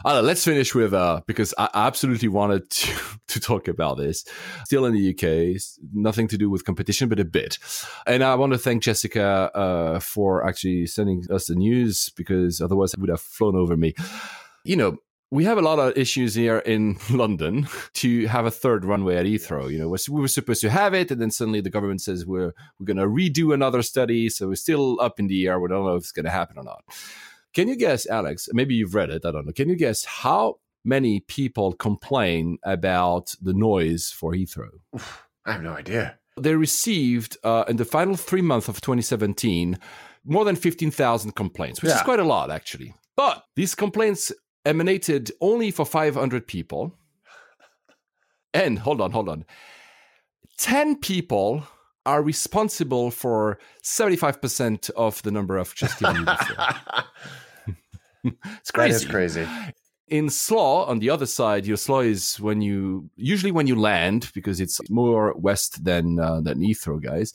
Uh, 0.07 0.21
let's 0.21 0.45
finish 0.45 0.73
with 0.73 0.93
uh, 0.93 1.19
because 1.27 1.53
I 1.57 1.69
absolutely 1.73 2.29
wanted 2.29 2.69
to 2.69 2.93
to 3.27 3.39
talk 3.41 3.67
about 3.67 3.97
this. 3.97 4.23
Still 4.63 4.85
in 4.85 4.93
the 4.93 5.09
UK, 5.09 5.61
nothing 5.91 6.29
to 6.29 6.37
do 6.37 6.49
with 6.49 6.63
competition, 6.63 7.09
but 7.09 7.19
a 7.19 7.25
bit. 7.25 7.57
And 8.05 8.23
I 8.23 8.35
want 8.35 8.53
to 8.53 8.57
thank 8.57 8.83
Jessica 8.83 9.51
uh, 9.53 9.99
for 9.99 10.47
actually 10.47 10.85
sending 10.85 11.25
us 11.29 11.47
the 11.47 11.55
news 11.55 12.09
because 12.15 12.61
otherwise 12.61 12.93
it 12.93 13.01
would 13.01 13.09
have 13.09 13.19
flown 13.19 13.57
over 13.57 13.75
me. 13.75 13.95
You 14.63 14.77
know, 14.77 14.97
we 15.29 15.43
have 15.43 15.57
a 15.57 15.61
lot 15.61 15.77
of 15.77 15.97
issues 15.97 16.35
here 16.35 16.59
in 16.59 16.97
London 17.11 17.67
to 17.95 18.27
have 18.27 18.45
a 18.45 18.51
third 18.51 18.85
runway 18.85 19.17
at 19.17 19.25
Heathrow. 19.25 19.69
You 19.69 19.77
know, 19.79 19.89
we 19.89 20.21
were 20.21 20.29
supposed 20.29 20.61
to 20.61 20.69
have 20.69 20.93
it, 20.93 21.11
and 21.11 21.21
then 21.21 21.31
suddenly 21.31 21.59
the 21.59 21.69
government 21.69 21.99
says 21.99 22.25
we're 22.25 22.53
we're 22.79 22.85
going 22.85 22.95
to 22.95 23.07
redo 23.07 23.53
another 23.53 23.81
study, 23.81 24.29
so 24.29 24.47
we're 24.47 24.55
still 24.55 25.01
up 25.01 25.19
in 25.19 25.27
the 25.27 25.47
air. 25.47 25.59
We 25.59 25.67
don't 25.67 25.83
know 25.83 25.95
if 25.95 26.03
it's 26.03 26.13
going 26.13 26.23
to 26.23 26.31
happen 26.31 26.57
or 26.57 26.63
not. 26.63 26.85
Can 27.57 27.69
you 27.69 27.75
guess, 27.75 28.05
Alex? 28.05 28.47
Maybe 28.53 28.75
you've 28.75 28.93
read 28.93 29.09
it. 29.09 29.25
I 29.25 29.31
don't 29.31 29.47
know. 29.47 29.51
Can 29.51 29.67
you 29.67 29.75
guess 29.75 30.05
how 30.05 30.59
many 30.85 31.21
people 31.21 31.73
complain 31.73 32.59
about 32.61 33.33
the 33.41 33.51
noise 33.51 34.11
for 34.11 34.33
Heathrow? 34.33 34.69
I 35.43 35.53
have 35.53 35.63
no 35.63 35.71
idea. 35.71 36.19
They 36.39 36.53
received 36.53 37.35
uh, 37.43 37.63
in 37.67 37.77
the 37.77 37.83
final 37.83 38.15
three 38.15 38.43
months 38.43 38.67
of 38.67 38.79
2017 38.81 39.79
more 40.23 40.45
than 40.45 40.55
15,000 40.55 41.31
complaints, 41.31 41.81
which 41.81 41.89
yeah. 41.89 41.95
is 41.95 42.03
quite 42.03 42.19
a 42.19 42.23
lot, 42.23 42.51
actually. 42.51 42.93
But 43.15 43.43
these 43.55 43.73
complaints 43.73 44.31
emanated 44.63 45.31
only 45.41 45.71
for 45.71 45.83
500 45.83 46.45
people. 46.45 46.93
And 48.53 48.77
hold 48.79 49.01
on, 49.01 49.11
hold 49.11 49.29
on. 49.29 49.45
10 50.57 50.97
people 50.97 51.63
are 52.05 52.21
responsible 52.21 53.11
for 53.11 53.59
75% 53.83 54.89
of 54.91 55.21
the 55.23 55.31
number 55.31 55.59
I've 55.59 55.75
just 55.75 55.99
given 55.99 56.17
you 56.17 56.25
before. 56.25 56.55
it's 58.59 58.71
crazy. 58.71 58.93
That 58.93 59.03
is 59.03 59.05
crazy. 59.05 59.47
In 60.09 60.29
Slough, 60.29 60.87
on 60.87 60.99
the 60.99 61.09
other 61.09 61.25
side, 61.25 61.65
your 61.65 61.75
Slough 61.75 62.05
is 62.05 62.39
when 62.39 62.61
you 62.61 63.09
usually 63.17 63.51
when 63.51 63.67
you 63.67 63.75
land 63.75 64.31
because 64.33 64.61
it's 64.61 64.79
more 64.89 65.33
west 65.37 65.83
than 65.83 66.17
uh, 66.17 66.39
than 66.39 66.59
Heathrow, 66.59 67.01
guys. 67.03 67.33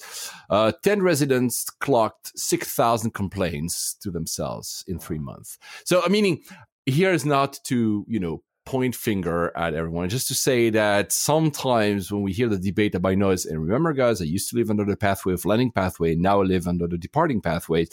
Uh, 0.49 0.73
Ten 0.83 1.03
residents 1.03 1.69
clocked 1.69 2.33
six 2.35 2.75
thousand 2.75 3.13
complaints 3.13 3.95
to 4.03 4.11
themselves 4.11 4.85
in 4.89 4.99
three 4.99 5.19
months. 5.19 5.59
So, 5.85 6.03
I 6.03 6.09
mean, 6.09 6.43
here 6.87 7.13
is 7.13 7.27
not 7.27 7.59
to 7.65 8.07
you 8.09 8.19
know 8.19 8.43
point 8.73 8.95
finger 8.97 9.53
at 9.55 9.75
everyone. 9.75 10.09
Just 10.09 10.29
to 10.29 10.35
say 10.35 10.71
that 10.71 11.13
sometimes 11.13 12.11
when 12.11 12.23
we 12.23 12.33
hear 12.33 12.49
the 12.49 12.59
debate 12.59 12.95
about 12.95 13.19
noise, 13.19 13.45
and 13.45 13.61
remember, 13.61 13.93
guys, 13.93 14.23
I 14.23 14.25
used 14.25 14.49
to 14.51 14.57
live 14.57 14.71
under 14.71 14.87
the 14.87 14.97
pathway 14.97 15.35
of 15.35 15.45
landing 15.45 15.71
pathway, 15.71 16.15
now 16.15 16.41
I 16.41 16.45
live 16.45 16.67
under 16.67 16.87
the 16.89 16.97
departing 16.97 17.43
pathways, 17.43 17.91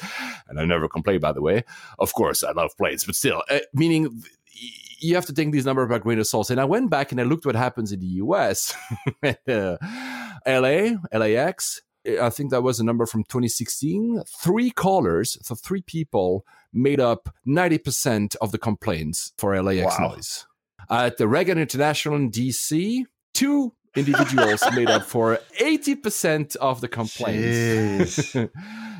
and 0.47 0.57
I 0.57 0.63
never 0.63 0.87
complain, 0.87 1.19
by 1.19 1.33
the 1.33 1.41
way. 1.41 1.63
Of 1.99 2.13
course, 2.13 2.43
I 2.43 2.51
love 2.53 2.71
planes, 2.77 3.03
but 3.03 3.15
still, 3.15 3.43
uh, 3.49 3.59
meaning 3.73 4.23
you 5.01 5.15
have 5.15 5.25
to 5.25 5.33
take 5.33 5.51
these 5.51 5.65
numbers 5.65 5.89
by 5.89 5.99
grain 5.99 6.19
of 6.19 6.27
salt. 6.27 6.49
And 6.49 6.61
I 6.61 6.65
went 6.65 6.89
back 6.89 7.11
and 7.11 7.19
I 7.19 7.25
looked 7.25 7.45
what 7.45 7.55
happens 7.55 7.91
in 7.91 7.99
the 7.99 8.11
US, 8.23 8.73
uh, 9.47 9.75
LA, 10.47 10.91
LAX. 11.13 11.81
I 12.21 12.29
think 12.29 12.51
that 12.51 12.63
was 12.63 12.79
a 12.79 12.85
number 12.85 13.05
from 13.05 13.23
2016. 13.25 14.23
Three 14.41 14.71
callers, 14.71 15.37
so 15.41 15.55
three 15.55 15.81
people 15.81 16.45
made 16.71 16.99
up 17.01 17.29
90% 17.45 18.35
of 18.41 18.51
the 18.53 18.57
complaints 18.57 19.33
for 19.37 19.61
LAX 19.61 19.99
Wow. 19.99 20.13
noise. 20.15 20.45
At 20.89 21.17
the 21.17 21.27
Reagan 21.27 21.57
International 21.57 22.15
in 22.15 22.31
DC, 22.31 23.03
two 23.33 23.73
individuals 23.95 24.63
made 24.73 24.89
up 24.89 25.03
for 25.03 25.39
80% 25.59 26.55
of 26.57 26.81
the 26.81 26.87
complaints. 26.87 28.35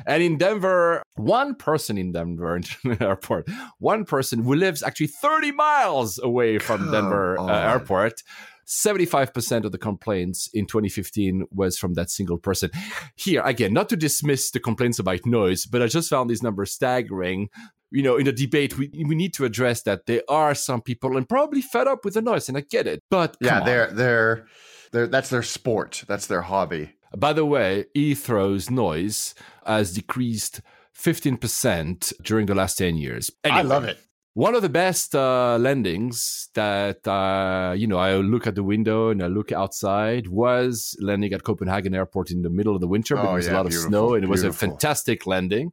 And 0.06 0.22
in 0.22 0.38
Denver, 0.38 1.02
one 1.16 1.54
person 1.54 1.98
in 1.98 2.12
Denver 2.12 2.56
International 2.84 3.08
Airport, 3.08 3.48
one 3.78 4.04
person 4.04 4.42
who 4.42 4.54
lives 4.54 4.82
actually 4.82 5.08
30 5.08 5.52
miles 5.52 6.18
away 6.18 6.58
from 6.58 6.80
Come 6.84 6.92
Denver 6.92 7.38
uh. 7.38 7.72
Airport. 7.72 8.22
75% 8.66 9.64
of 9.64 9.72
the 9.72 9.78
complaints 9.78 10.48
in 10.54 10.64
2015 10.64 11.46
was 11.50 11.76
from 11.76 11.94
that 11.94 12.08
single 12.08 12.38
person. 12.38 12.70
Here, 13.16 13.42
again, 13.42 13.72
not 13.72 13.88
to 13.88 13.96
dismiss 13.96 14.52
the 14.52 14.60
complaints 14.60 15.00
about 15.00 15.26
noise, 15.26 15.66
but 15.66 15.82
I 15.82 15.88
just 15.88 16.08
found 16.08 16.30
these 16.30 16.42
numbers 16.42 16.70
staggering. 16.70 17.48
You 17.90 18.02
know, 18.02 18.16
in 18.16 18.24
the 18.24 18.32
debate, 18.32 18.78
we, 18.78 18.88
we 19.06 19.14
need 19.14 19.34
to 19.34 19.44
address 19.44 19.82
that 19.82 20.06
there 20.06 20.22
are 20.28 20.54
some 20.54 20.80
people 20.80 21.16
and 21.16 21.28
probably 21.28 21.60
fed 21.60 21.88
up 21.88 22.04
with 22.04 22.14
the 22.14 22.22
noise, 22.22 22.48
and 22.48 22.56
I 22.56 22.60
get 22.60 22.86
it. 22.86 23.02
But 23.10 23.36
yeah, 23.40 23.64
they're 23.64 23.90
they're 23.92 24.46
they're 24.92 25.06
that's 25.06 25.30
their 25.30 25.42
sport. 25.42 26.04
That's 26.06 26.26
their 26.26 26.42
hobby. 26.42 26.92
By 27.16 27.32
the 27.32 27.44
way, 27.44 27.86
Heathrow's 27.96 28.70
noise 28.70 29.34
has 29.66 29.94
decreased 29.94 30.60
15% 30.96 32.12
during 32.22 32.46
the 32.46 32.54
last 32.54 32.76
10 32.76 32.96
years. 32.96 33.30
I 33.44 33.62
love 33.62 33.84
it. 33.84 33.98
One 34.34 34.54
of 34.54 34.62
the 34.62 34.68
best 34.68 35.16
uh, 35.16 35.58
landings 35.58 36.50
that, 36.54 37.06
uh, 37.06 37.74
you 37.76 37.88
know, 37.88 37.98
I 37.98 38.14
look 38.16 38.46
at 38.46 38.54
the 38.54 38.62
window 38.62 39.10
and 39.10 39.22
I 39.22 39.26
look 39.26 39.50
outside 39.50 40.28
was 40.28 40.96
landing 41.00 41.32
at 41.32 41.42
Copenhagen 41.42 41.94
Airport 41.94 42.30
in 42.30 42.42
the 42.42 42.50
middle 42.50 42.76
of 42.76 42.80
the 42.80 42.86
winter. 42.86 43.18
Oh, 43.18 43.22
there 43.22 43.32
was 43.32 43.46
yeah, 43.46 43.54
a 43.54 43.56
lot 43.56 43.66
of 43.66 43.74
snow 43.74 44.14
and 44.14 44.22
it 44.22 44.28
was 44.28 44.44
a 44.44 44.52
fantastic 44.52 45.26
landing. 45.26 45.72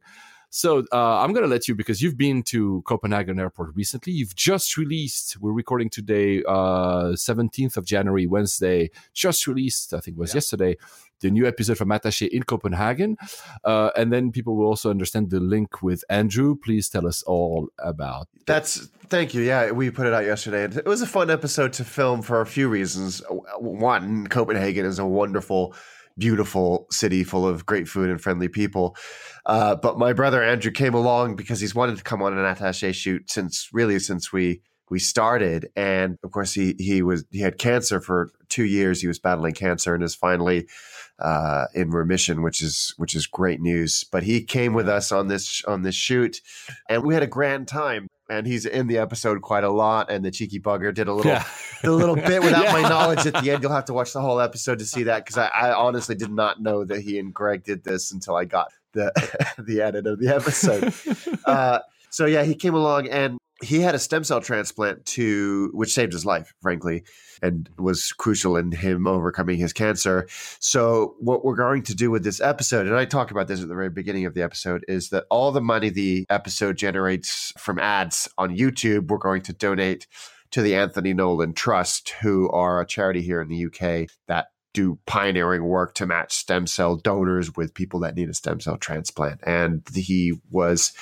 So 0.50 0.84
uh, 0.92 1.20
I'm 1.20 1.32
going 1.32 1.44
to 1.44 1.50
let 1.50 1.68
you, 1.68 1.74
because 1.74 2.00
you've 2.00 2.16
been 2.16 2.42
to 2.44 2.82
Copenhagen 2.86 3.38
Airport 3.38 3.74
recently. 3.74 4.12
You've 4.12 4.34
just 4.34 4.76
released, 4.76 5.36
we're 5.40 5.52
recording 5.52 5.90
today, 5.90 6.42
uh, 6.48 7.12
17th 7.12 7.76
of 7.76 7.84
January, 7.84 8.26
Wednesday, 8.26 8.90
just 9.12 9.46
released, 9.46 9.92
I 9.92 10.00
think 10.00 10.16
it 10.16 10.20
was 10.20 10.34
yesterday, 10.34 10.76
the 11.20 11.30
new 11.30 11.46
episode 11.46 11.76
from 11.76 11.88
Attaché 11.88 12.28
in 12.28 12.44
Copenhagen. 12.44 13.16
Uh, 13.64 13.90
and 13.96 14.12
then 14.12 14.32
people 14.32 14.56
will 14.56 14.66
also 14.66 14.90
understand 14.90 15.30
the 15.30 15.40
link 15.40 15.82
with 15.82 16.04
Andrew. 16.08 16.56
Please 16.56 16.88
tell 16.88 17.06
us 17.06 17.22
all 17.22 17.68
about 17.78 18.28
That's 18.46 18.88
thank 19.08 19.34
you. 19.34 19.42
Yeah, 19.42 19.70
we 19.72 19.90
put 19.90 20.06
it 20.06 20.12
out 20.12 20.24
yesterday. 20.24 20.64
It 20.64 20.86
was 20.86 21.02
a 21.02 21.06
fun 21.06 21.30
episode 21.30 21.72
to 21.74 21.84
film 21.84 22.22
for 22.22 22.40
a 22.40 22.46
few 22.46 22.68
reasons. 22.68 23.22
One, 23.58 24.26
Copenhagen 24.28 24.86
is 24.86 24.98
a 24.98 25.06
wonderful, 25.06 25.74
beautiful 26.18 26.86
city 26.90 27.24
full 27.24 27.46
of 27.46 27.64
great 27.64 27.88
food 27.88 28.10
and 28.10 28.20
friendly 28.20 28.48
people. 28.48 28.96
Uh, 29.46 29.76
but 29.76 29.98
my 29.98 30.12
brother 30.12 30.42
Andrew 30.42 30.72
came 30.72 30.94
along 30.94 31.36
because 31.36 31.60
he's 31.60 31.74
wanted 31.74 31.96
to 31.96 32.04
come 32.04 32.22
on 32.22 32.36
an 32.36 32.54
attaché 32.54 32.92
shoot 32.94 33.30
since 33.30 33.68
really 33.72 33.98
since 33.98 34.32
we 34.32 34.60
we 34.90 34.98
started. 34.98 35.68
And 35.76 36.18
of 36.22 36.30
course, 36.30 36.52
he 36.52 36.74
he 36.78 37.02
was 37.02 37.24
he 37.30 37.40
had 37.40 37.58
cancer 37.58 38.00
for 38.00 38.30
two 38.48 38.64
years. 38.64 39.00
He 39.00 39.08
was 39.08 39.18
battling 39.18 39.54
cancer 39.54 39.94
and 39.94 40.02
is 40.02 40.14
finally 40.14 40.66
uh, 41.18 41.66
in 41.74 41.90
remission, 41.90 42.42
which 42.42 42.62
is 42.62 42.94
which 42.96 43.14
is 43.14 43.26
great 43.26 43.60
news. 43.60 44.04
But 44.10 44.22
he 44.22 44.42
came 44.42 44.74
with 44.74 44.88
us 44.88 45.12
on 45.12 45.28
this 45.28 45.64
on 45.64 45.82
this 45.82 45.94
shoot, 45.94 46.40
and 46.88 47.04
we 47.04 47.14
had 47.14 47.22
a 47.22 47.28
grand 47.28 47.68
time. 47.68 48.08
And 48.28 48.46
he's 48.46 48.66
in 48.66 48.86
the 48.88 48.98
episode 48.98 49.40
quite 49.40 49.64
a 49.64 49.70
lot. 49.70 50.10
And 50.10 50.24
the 50.24 50.30
cheeky 50.30 50.60
bugger 50.60 50.92
did 50.92 51.08
a 51.08 51.14
little 51.14 51.30
Yeah. 51.30 51.44
a 51.84 51.90
little 51.90 52.16
bit 52.16 52.42
without 52.42 52.72
my 52.72 52.82
knowledge 52.82 53.26
at 53.26 53.32
the 53.42 53.50
end. 53.50 53.62
You'll 53.62 53.72
have 53.72 53.86
to 53.86 53.94
watch 53.94 54.12
the 54.12 54.20
whole 54.20 54.40
episode 54.40 54.78
to 54.80 54.84
see 54.84 55.04
that 55.04 55.24
because 55.24 55.38
I, 55.38 55.46
I 55.46 55.74
honestly 55.74 56.14
did 56.14 56.30
not 56.30 56.60
know 56.60 56.84
that 56.84 57.00
he 57.00 57.18
and 57.18 57.32
Greg 57.32 57.64
did 57.64 57.84
this 57.84 58.12
until 58.12 58.36
I 58.36 58.44
got 58.44 58.72
the 58.92 59.12
the 59.58 59.80
edit 59.80 60.06
of 60.06 60.18
the 60.18 60.28
episode. 60.28 60.92
Uh, 61.44 61.80
so 62.10 62.26
yeah, 62.26 62.42
he 62.44 62.54
came 62.54 62.74
along 62.74 63.08
and 63.08 63.38
he 63.62 63.80
had 63.80 63.94
a 63.94 63.98
stem 63.98 64.24
cell 64.24 64.40
transplant 64.40 65.04
to 65.04 65.70
which 65.74 65.92
saved 65.92 66.12
his 66.12 66.24
life, 66.24 66.54
frankly, 66.62 67.04
and 67.42 67.68
was 67.78 68.12
crucial 68.12 68.56
in 68.56 68.70
him 68.70 69.06
overcoming 69.06 69.58
his 69.58 69.72
cancer. 69.72 70.26
So 70.60 71.16
what 71.18 71.44
we're 71.44 71.56
going 71.56 71.82
to 71.84 71.94
do 71.94 72.10
with 72.10 72.22
this 72.22 72.40
episode, 72.40 72.86
and 72.86 72.96
I 72.96 73.04
talk 73.04 73.30
about 73.30 73.48
this 73.48 73.60
at 73.60 73.68
the 73.68 73.74
very 73.74 73.90
beginning 73.90 74.26
of 74.26 74.34
the 74.34 74.42
episode, 74.42 74.84
is 74.86 75.10
that 75.10 75.24
all 75.30 75.50
the 75.50 75.60
money 75.60 75.90
the 75.90 76.24
episode 76.30 76.76
generates 76.76 77.52
from 77.58 77.78
ads 77.78 78.28
on 78.38 78.56
YouTube, 78.56 79.08
we're 79.08 79.18
going 79.18 79.42
to 79.42 79.52
donate 79.52 80.06
to 80.50 80.62
the 80.62 80.74
Anthony 80.74 81.12
Nolan 81.12 81.52
Trust, 81.52 82.10
who 82.20 82.48
are 82.50 82.80
a 82.80 82.86
charity 82.86 83.22
here 83.22 83.40
in 83.40 83.48
the 83.48 83.66
UK 83.66 84.08
that 84.28 84.46
do 84.74 84.98
pioneering 85.06 85.64
work 85.64 85.94
to 85.94 86.06
match 86.06 86.32
stem 86.32 86.66
cell 86.66 86.96
donors 86.96 87.56
with 87.56 87.74
people 87.74 88.00
that 88.00 88.14
need 88.14 88.28
a 88.28 88.34
stem 88.34 88.60
cell 88.60 88.76
transplant. 88.76 89.40
And 89.44 89.82
he 89.94 90.34
was, 90.50 90.92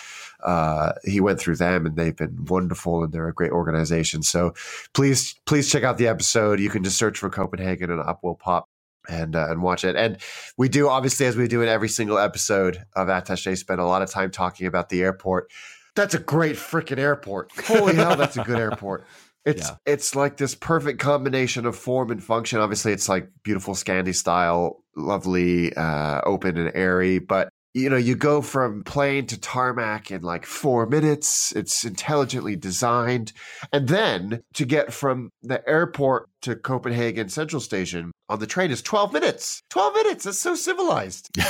uh, 0.44 0.92
he 1.04 1.20
went 1.20 1.40
through 1.40 1.56
them 1.56 1.86
and 1.86 1.96
they've 1.96 2.16
been 2.16 2.44
wonderful 2.44 3.02
and 3.04 3.12
they're 3.12 3.28
a 3.28 3.34
great 3.34 3.52
organization. 3.52 4.22
So 4.22 4.54
please, 4.94 5.34
please 5.46 5.70
check 5.70 5.82
out 5.82 5.98
the 5.98 6.08
episode. 6.08 6.60
You 6.60 6.70
can 6.70 6.84
just 6.84 6.98
search 6.98 7.18
for 7.18 7.30
Copenhagen 7.30 7.90
and 7.90 8.00
up 8.00 8.20
will 8.22 8.34
pop 8.34 8.68
and 9.08 9.36
uh, 9.36 9.46
and 9.50 9.62
watch 9.62 9.84
it. 9.84 9.96
And 9.96 10.18
we 10.58 10.68
do 10.68 10.88
obviously, 10.88 11.26
as 11.26 11.36
we 11.36 11.48
do 11.48 11.62
in 11.62 11.68
every 11.68 11.88
single 11.88 12.18
episode 12.18 12.84
of 12.94 13.08
Attaché, 13.08 13.56
spend 13.56 13.80
a 13.80 13.84
lot 13.86 14.02
of 14.02 14.10
time 14.10 14.30
talking 14.30 14.66
about 14.66 14.88
the 14.88 15.02
airport. 15.02 15.50
That's 15.94 16.14
a 16.14 16.18
great 16.18 16.56
freaking 16.56 16.98
airport. 16.98 17.50
Holy 17.66 17.94
hell, 17.94 18.16
that's 18.16 18.36
a 18.36 18.44
good 18.44 18.58
airport. 18.58 19.04
It's 19.46 19.68
Yeah. 19.68 19.76
it's 19.86 20.16
like 20.16 20.38
this 20.38 20.56
perfect 20.56 20.98
combination 20.98 21.66
of 21.66 21.76
form 21.76 22.10
and 22.10 22.20
function. 22.20 22.58
Obviously, 22.58 22.92
it's 22.92 23.08
like 23.08 23.30
beautiful 23.44 23.74
Scandi 23.74 24.12
style, 24.12 24.82
lovely, 24.96 25.72
uh, 25.72 26.20
open 26.24 26.56
and 26.58 26.72
airy. 26.74 27.20
But 27.20 27.48
you 27.77 27.90
know, 27.90 27.97
you 27.97 28.16
go 28.16 28.40
from 28.40 28.82
plane 28.85 29.27
to 29.27 29.39
tarmac 29.39 30.11
in 30.11 30.23
like 30.23 30.47
four 30.47 30.86
minutes. 30.86 31.53
It's 31.55 31.85
intelligently 31.85 32.57
designed, 32.57 33.35
and 33.70 33.86
then 33.86 34.40
to 34.55 34.65
get 34.65 34.94
from 34.94 35.28
the 35.43 35.62
airport 35.69 36.31
to 36.43 36.57
Copenhagen 36.57 37.28
Central 37.28 37.61
Station 37.61 38.12
on 38.31 38.39
the 38.39 38.47
train 38.47 38.70
is 38.70 38.81
twelve 38.81 39.12
minutes. 39.12 39.61
Twelve 39.69 39.93
minutes. 39.94 40.24
That's 40.24 40.39
so 40.39 40.55
civilized. 40.55 41.28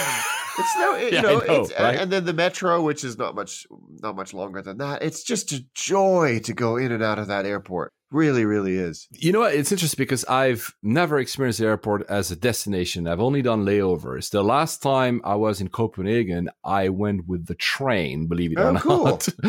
It's 0.58 0.74
no, 0.78 0.94
it- 0.94 1.12
Yeah, 1.12 1.20
you 1.20 1.26
know, 1.26 1.38
know, 1.40 1.60
it's, 1.64 1.72
right? 1.78 1.96
and 1.98 2.10
then 2.10 2.24
the 2.24 2.32
metro, 2.32 2.80
which 2.82 3.04
is 3.04 3.18
not 3.18 3.34
much, 3.34 3.66
not 4.02 4.16
much 4.16 4.32
longer 4.32 4.62
than 4.62 4.78
that. 4.78 5.02
It's 5.02 5.22
just 5.22 5.52
a 5.52 5.62
joy 5.74 6.40
to 6.44 6.54
go 6.54 6.78
in 6.78 6.92
and 6.92 7.02
out 7.02 7.18
of 7.18 7.26
that 7.26 7.44
airport. 7.44 7.92
Really, 8.12 8.44
really 8.44 8.76
is. 8.76 9.08
You 9.10 9.32
know 9.32 9.40
what? 9.40 9.54
It's 9.54 9.72
interesting 9.72 10.00
because 10.00 10.24
I've 10.26 10.72
never 10.82 11.18
experienced 11.18 11.58
the 11.58 11.66
airport 11.66 12.06
as 12.08 12.30
a 12.30 12.36
destination. 12.36 13.08
I've 13.08 13.20
only 13.20 13.42
done 13.42 13.64
layovers. 13.64 14.30
The 14.30 14.44
last 14.44 14.80
time 14.80 15.20
I 15.24 15.34
was 15.34 15.60
in 15.60 15.68
Copenhagen, 15.68 16.48
I 16.64 16.88
went 16.88 17.26
with 17.26 17.46
the 17.46 17.56
train, 17.56 18.28
believe 18.28 18.52
it 18.52 18.58
Oh, 18.58 18.68
or 18.68 18.72
not. 18.72 18.82
cool. 18.82 19.18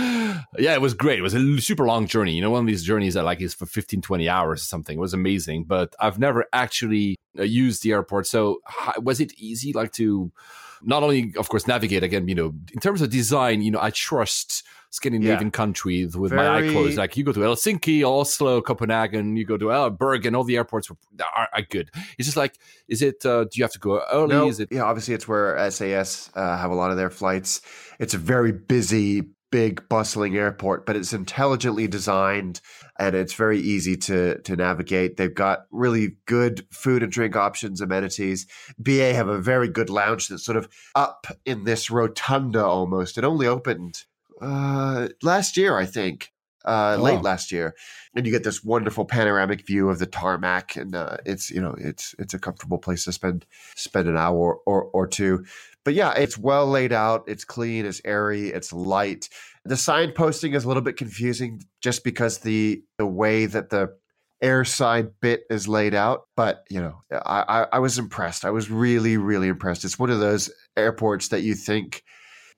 yeah, 0.57 0.73
it 0.73 0.81
was 0.81 0.95
great. 0.95 1.19
It 1.19 1.21
was 1.21 1.35
a 1.35 1.61
super 1.61 1.85
long 1.85 2.07
journey. 2.07 2.33
You 2.33 2.41
know, 2.41 2.49
one 2.49 2.61
of 2.61 2.67
these 2.67 2.83
journeys 2.83 3.13
that 3.13 3.23
like 3.25 3.41
is 3.41 3.53
for 3.53 3.67
15, 3.67 4.01
20 4.01 4.27
hours 4.27 4.61
or 4.61 4.65
something. 4.65 4.97
It 4.97 5.01
was 5.01 5.13
amazing. 5.13 5.65
But 5.65 5.95
I've 5.99 6.17
never 6.17 6.45
actually 6.51 7.15
uh, 7.37 7.43
used 7.43 7.83
the 7.83 7.91
airport. 7.91 8.25
So 8.25 8.59
was 8.99 9.19
it 9.19 9.33
easy 9.37 9.71
like 9.71 9.91
to 9.93 10.31
not 10.81 11.03
only, 11.03 11.33
of 11.37 11.49
course, 11.49 11.67
navigate 11.67 12.03
again, 12.03 12.27
you 12.27 12.35
know, 12.35 12.53
in 12.73 12.79
terms 12.79 13.01
of 13.01 13.09
design, 13.09 13.61
you 13.61 13.71
know, 13.71 13.79
I 13.81 13.89
trust 13.91 14.63
Scandinavian 14.89 15.51
countries 15.51 16.15
with 16.15 16.31
my 16.31 16.47
eye 16.47 16.71
closed. 16.71 16.97
Like 16.97 17.17
you 17.17 17.23
go 17.23 17.33
to 17.33 17.39
Helsinki, 17.39 18.03
Oslo, 18.03 18.61
Copenhagen, 18.61 19.35
you 19.35 19.45
go 19.45 19.57
to 19.57 19.71
uh, 19.71 19.89
Bergen, 19.89 20.33
all 20.35 20.43
the 20.43 20.55
airports 20.55 20.89
are, 20.89 21.49
are 21.53 21.61
good. 21.61 21.91
It's 22.17 22.27
just 22.27 22.37
like, 22.37 22.57
is 22.87 23.01
it, 23.01 23.25
uh, 23.25 23.43
do 23.43 23.49
you 23.53 23.63
have 23.63 23.73
to 23.73 23.79
go 23.79 24.01
early? 24.11 24.35
No, 24.35 24.47
Is 24.47 24.59
it, 24.59 24.69
yeah, 24.71 24.83
obviously 24.83 25.13
it's 25.13 25.27
where 25.27 25.69
SAS 25.69 26.29
uh, 26.35 26.57
have 26.57 26.71
a 26.71 26.75
lot 26.75 26.91
of 26.91 26.97
their 26.97 27.09
flights. 27.09 27.61
It's 27.99 28.13
a 28.13 28.17
very 28.17 28.51
busy 28.51 29.23
big 29.51 29.87
bustling 29.89 30.35
airport, 30.35 30.85
but 30.85 30.95
it's 30.95 31.13
intelligently 31.13 31.87
designed 31.87 32.59
and 32.99 33.15
it's 33.15 33.33
very 33.33 33.59
easy 33.59 33.95
to 33.97 34.39
to 34.41 34.55
navigate. 34.55 35.17
They've 35.17 35.33
got 35.33 35.65
really 35.71 36.17
good 36.25 36.65
food 36.71 37.03
and 37.03 37.11
drink 37.11 37.35
options, 37.35 37.81
amenities. 37.81 38.47
BA 38.79 39.13
have 39.13 39.27
a 39.29 39.39
very 39.39 39.67
good 39.67 39.89
lounge 39.89 40.27
that's 40.27 40.45
sort 40.45 40.57
of 40.57 40.67
up 40.95 41.27
in 41.45 41.63
this 41.63 41.89
rotunda 41.89 42.63
almost. 42.63 43.17
It 43.17 43.23
only 43.23 43.47
opened 43.47 44.03
uh, 44.41 45.09
last 45.21 45.57
year, 45.57 45.77
I 45.77 45.85
think. 45.85 46.31
Uh, 46.65 46.97
Oh. 46.99 47.01
late 47.01 47.21
last 47.21 47.49
year, 47.53 47.73
and 48.13 48.25
you 48.25 48.31
get 48.31 48.43
this 48.43 48.61
wonderful 48.61 49.05
panoramic 49.05 49.65
view 49.65 49.89
of 49.89 49.99
the 49.99 50.05
tarmac, 50.05 50.75
and 50.75 50.95
uh, 50.95 51.15
it's 51.25 51.49
you 51.49 51.61
know 51.61 51.73
it's 51.77 52.13
it's 52.19 52.33
a 52.33 52.39
comfortable 52.39 52.77
place 52.77 53.05
to 53.05 53.13
spend 53.13 53.45
spend 53.77 54.09
an 54.09 54.17
hour 54.17 54.57
or 54.65 54.83
or 54.91 55.07
two. 55.07 55.45
But 55.87 55.93
yeah, 55.93 56.11
it's 56.17 56.37
well 56.37 56.67
laid 56.67 56.91
out. 56.91 57.23
It's 57.27 57.45
clean. 57.45 57.85
It's 57.85 58.01
airy. 58.03 58.49
It's 58.49 58.73
light. 58.73 59.29
The 59.63 59.75
signposting 59.75 60.53
is 60.53 60.65
a 60.65 60.67
little 60.67 60.83
bit 60.83 60.97
confusing 60.97 61.63
just 61.81 62.03
because 62.03 62.39
the 62.39 62.83
the 62.97 63.05
way 63.05 63.45
that 63.45 63.69
the 63.69 63.93
air 64.41 64.63
airside 64.63 65.13
bit 65.21 65.43
is 65.49 65.65
laid 65.65 65.95
out. 65.95 66.23
But 66.35 66.65
you 66.69 66.81
know, 66.81 67.03
I, 67.09 67.45
I 67.47 67.67
I 67.71 67.79
was 67.79 67.97
impressed. 67.97 68.43
I 68.43 68.49
was 68.49 68.69
really 68.69 69.15
really 69.15 69.47
impressed. 69.47 69.85
It's 69.85 69.97
one 69.97 70.09
of 70.09 70.19
those 70.19 70.51
airports 70.75 71.29
that 71.29 71.43
you 71.43 71.55
think 71.55 72.03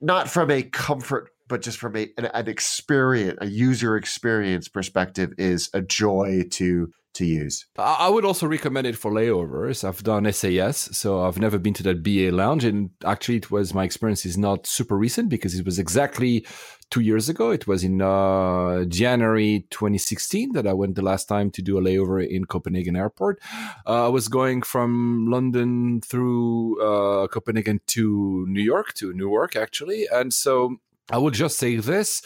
not 0.02 0.28
from 0.28 0.50
a 0.50 0.64
comfort 0.64 1.30
but 1.48 1.62
just 1.62 1.78
from 1.78 1.96
a 1.96 2.10
an, 2.18 2.26
an 2.26 2.48
experience 2.48 3.38
a 3.42 3.48
user 3.48 3.96
experience 3.96 4.68
perspective 4.68 5.34
is 5.38 5.70
a 5.76 5.82
joy 5.82 6.46
to 6.50 6.92
to 7.14 7.26
use 7.26 7.66
I 7.78 8.10
would 8.10 8.26
also 8.26 8.48
recommend 8.48 8.88
it 8.88 8.98
for 8.98 9.12
layovers. 9.12 9.84
I've 9.84 10.04
done 10.04 10.32
SAS, 10.32 10.98
so 10.98 11.24
I've 11.24 11.40
never 11.40 11.58
been 11.58 11.74
to 11.76 11.84
that 11.84 12.04
BA 12.04 12.36
lounge, 12.36 12.64
and 12.64 12.92
actually, 13.06 13.38
it 13.38 13.52
was 13.52 13.74
my 13.74 13.84
experience 13.84 14.26
is 14.26 14.38
not 14.38 14.68
super 14.68 14.98
recent 14.98 15.30
because 15.30 15.58
it 15.58 15.66
was 15.66 15.80
exactly 15.80 16.46
two 16.90 17.02
years 17.02 17.30
ago. 17.30 17.52
It 17.52 17.68
was 17.68 17.84
in 17.84 18.02
uh, 18.02 18.86
January 18.86 19.66
2016 19.70 20.54
that 20.54 20.68
I 20.68 20.74
went 20.74 20.96
the 20.96 21.02
last 21.02 21.26
time 21.26 21.52
to 21.52 21.62
do 21.62 21.78
a 21.78 21.82
layover 21.82 22.26
in 22.26 22.46
Copenhagen 22.46 22.96
Airport. 22.96 23.40
Uh, 23.86 24.06
I 24.06 24.10
was 24.10 24.28
going 24.28 24.62
from 24.62 25.28
London 25.30 26.02
through 26.02 26.82
uh, 26.82 27.28
Copenhagen 27.28 27.82
to 27.88 28.46
New 28.48 28.64
York, 28.64 28.94
to 28.96 29.14
Newark 29.14 29.56
actually, 29.56 30.08
and 30.12 30.34
so 30.34 30.78
I 31.12 31.18
would 31.18 31.34
just 31.34 31.58
say 31.58 31.76
this 31.76 32.22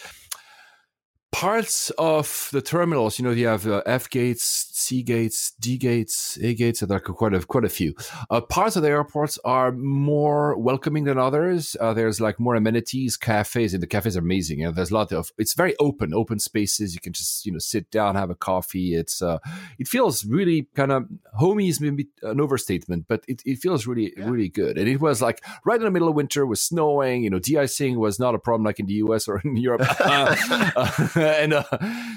parts 1.43 1.89
of 1.97 2.47
the 2.53 2.61
terminals, 2.61 3.19
you 3.19 3.25
know, 3.25 3.31
you 3.31 3.47
have 3.47 3.67
uh, 3.67 3.83
F 3.85 4.09
gates, 4.09 4.69
C 4.71 5.03
gates, 5.03 5.51
D 5.59 5.77
gates, 5.77 6.37
A 6.41 6.53
gates, 6.53 6.81
and 6.81 6.89
there 6.89 6.99
are 6.99 7.01
quite 7.01 7.33
a 7.33 7.41
quite 7.41 7.65
a 7.65 7.69
few. 7.69 7.93
Uh, 8.29 8.39
parts 8.39 8.77
of 8.77 8.81
the 8.81 8.87
airports 8.87 9.37
are 9.43 9.73
more 9.73 10.57
welcoming 10.57 11.03
than 11.03 11.17
others. 11.17 11.75
Uh, 11.81 11.93
there's 11.93 12.21
like 12.21 12.39
more 12.39 12.55
amenities, 12.55 13.17
cafes, 13.17 13.73
and 13.73 13.83
the 13.83 13.87
cafes 13.87 14.15
are 14.15 14.21
amazing. 14.21 14.59
You 14.59 14.67
know, 14.67 14.71
there's 14.71 14.91
a 14.91 14.93
lot 14.93 15.11
of 15.11 15.33
it's 15.37 15.53
very 15.53 15.75
open, 15.81 16.13
open 16.13 16.39
spaces. 16.39 16.95
You 16.95 17.01
can 17.01 17.11
just 17.11 17.45
you 17.45 17.51
know 17.51 17.59
sit 17.59 17.91
down, 17.91 18.15
have 18.15 18.29
a 18.29 18.35
coffee. 18.35 18.95
It's 18.95 19.21
uh, 19.21 19.39
it 19.77 19.89
feels 19.89 20.23
really 20.23 20.69
kind 20.75 20.93
of 20.93 21.09
homey 21.33 21.67
is 21.67 21.81
maybe 21.81 22.07
an 22.21 22.39
overstatement, 22.39 23.07
but 23.09 23.25
it, 23.27 23.41
it 23.45 23.57
feels 23.57 23.85
really 23.85 24.13
really 24.15 24.47
good. 24.47 24.77
And 24.77 24.87
it 24.87 25.01
was 25.01 25.21
like 25.21 25.43
right 25.65 25.75
in 25.77 25.83
the 25.83 25.91
middle 25.91 26.07
of 26.07 26.15
winter, 26.15 26.45
was 26.45 26.63
snowing. 26.63 27.25
You 27.25 27.31
know, 27.31 27.39
de-icing 27.39 27.99
was 27.99 28.17
not 28.17 28.33
a 28.33 28.39
problem 28.39 28.63
like 28.63 28.79
in 28.79 28.85
the 28.85 29.03
US 29.05 29.27
or 29.27 29.41
in 29.43 29.57
Europe. 29.57 29.81
And 31.43 31.53
uh, 31.53 31.63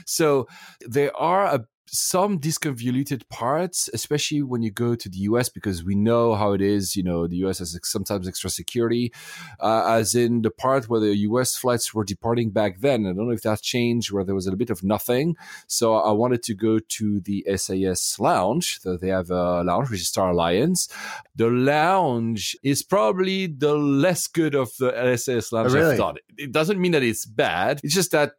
so 0.06 0.46
there 0.80 1.14
are 1.16 1.44
a, 1.46 1.66
some 1.88 2.38
disconvoluted 2.38 3.28
parts, 3.28 3.88
especially 3.92 4.42
when 4.42 4.62
you 4.62 4.70
go 4.70 4.94
to 4.94 5.08
the 5.08 5.18
US, 5.18 5.48
because 5.48 5.84
we 5.84 5.94
know 5.94 6.34
how 6.34 6.52
it 6.52 6.60
is. 6.60 6.96
You 6.96 7.02
know, 7.02 7.26
the 7.26 7.36
US 7.46 7.58
has 7.60 7.78
sometimes 7.84 8.28
extra 8.28 8.50
security, 8.50 9.12
uh, 9.60 9.84
as 9.86 10.14
in 10.14 10.42
the 10.42 10.50
part 10.50 10.88
where 10.88 11.00
the 11.00 11.16
US 11.18 11.56
flights 11.56 11.94
were 11.94 12.04
departing 12.04 12.50
back 12.50 12.80
then. 12.80 13.06
I 13.06 13.12
don't 13.12 13.26
know 13.28 13.34
if 13.34 13.42
that 13.42 13.62
changed, 13.62 14.12
where 14.12 14.24
there 14.24 14.34
was 14.34 14.46
a 14.46 14.56
bit 14.56 14.70
of 14.70 14.82
nothing. 14.82 15.36
So 15.66 15.94
I 15.94 16.12
wanted 16.12 16.42
to 16.44 16.54
go 16.54 16.78
to 16.78 17.20
the 17.20 17.46
SAS 17.56 18.18
lounge. 18.18 18.80
So 18.80 18.96
they 18.96 19.08
have 19.08 19.30
a 19.30 19.62
lounge, 19.62 19.90
which 19.90 20.00
is 20.00 20.08
Star 20.08 20.30
Alliance. 20.30 20.88
The 21.34 21.48
lounge 21.48 22.56
is 22.62 22.82
probably 22.82 23.46
the 23.46 23.74
less 23.74 24.26
good 24.26 24.54
of 24.54 24.76
the 24.78 25.16
SAS 25.16 25.52
lounge 25.52 25.72
Oh, 25.72 25.74
really? 25.74 25.92
I've 25.92 25.98
done. 25.98 26.16
It 26.36 26.52
doesn't 26.52 26.80
mean 26.80 26.92
that 26.92 27.02
it's 27.02 27.24
bad. 27.24 27.80
It's 27.82 27.94
just 27.94 28.12
that 28.12 28.32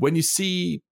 when 0.00 0.16
you 0.16 0.22
see 0.22 0.82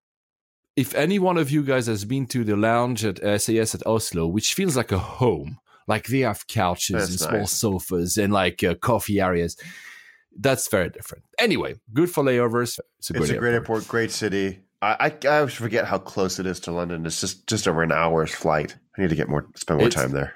if 0.77 0.95
any 0.95 1.19
one 1.19 1.37
of 1.39 1.51
you 1.51 1.63
guys 1.63 1.87
has 1.89 2.05
been 2.05 2.27
to 2.27 2.45
the 2.45 2.57
lounge 2.57 3.05
at 3.05 3.19
SAS 3.41 3.75
at 3.75 3.85
Oslo, 3.87 4.29
which 4.29 4.55
feels 4.55 4.77
like 4.77 4.93
a 4.93 4.99
home, 4.99 5.59
like 5.89 6.07
they 6.07 6.21
have 6.21 6.47
couches 6.47 6.95
That's 6.97 7.11
and 7.11 7.21
small 7.21 7.47
sofas 7.47 8.17
and 8.17 8.33
like 8.33 8.63
uh, 8.63 8.75
coffee 8.77 9.21
areas, 9.21 9.57
that's 10.39 10.69
very 10.69 10.91
different. 10.91 11.25
Anyway, 11.39 11.75
good 11.93 12.11
for 12.11 12.23
layovers. 12.23 12.79
It's 12.99 13.11
a 13.11 13.15
great, 13.15 13.23
it's 13.23 13.31
a 13.33 13.39
great 13.39 13.55
airport. 13.55 13.79
airport 13.83 13.89
great 13.89 14.11
city 14.13 14.61
I, 14.81 14.97
I 15.25 15.29
I 15.29 15.39
always 15.39 15.55
forget 15.55 15.85
how 15.87 15.99
close 15.99 16.39
it 16.39 16.47
is 16.47 16.61
to 16.61 16.71
London. 16.73 17.05
It's 17.07 17.21
just 17.21 17.49
just 17.49 17.67
over 17.67 17.83
an 17.83 17.91
hour's 17.93 18.33
flight. 18.33 18.77
I 18.97 19.01
need 19.03 19.11
to 19.11 19.17
get 19.17 19.29
more 19.29 19.47
spend 19.57 19.79
more 19.81 19.89
It's- 19.89 20.01
time 20.01 20.13
there. 20.13 20.35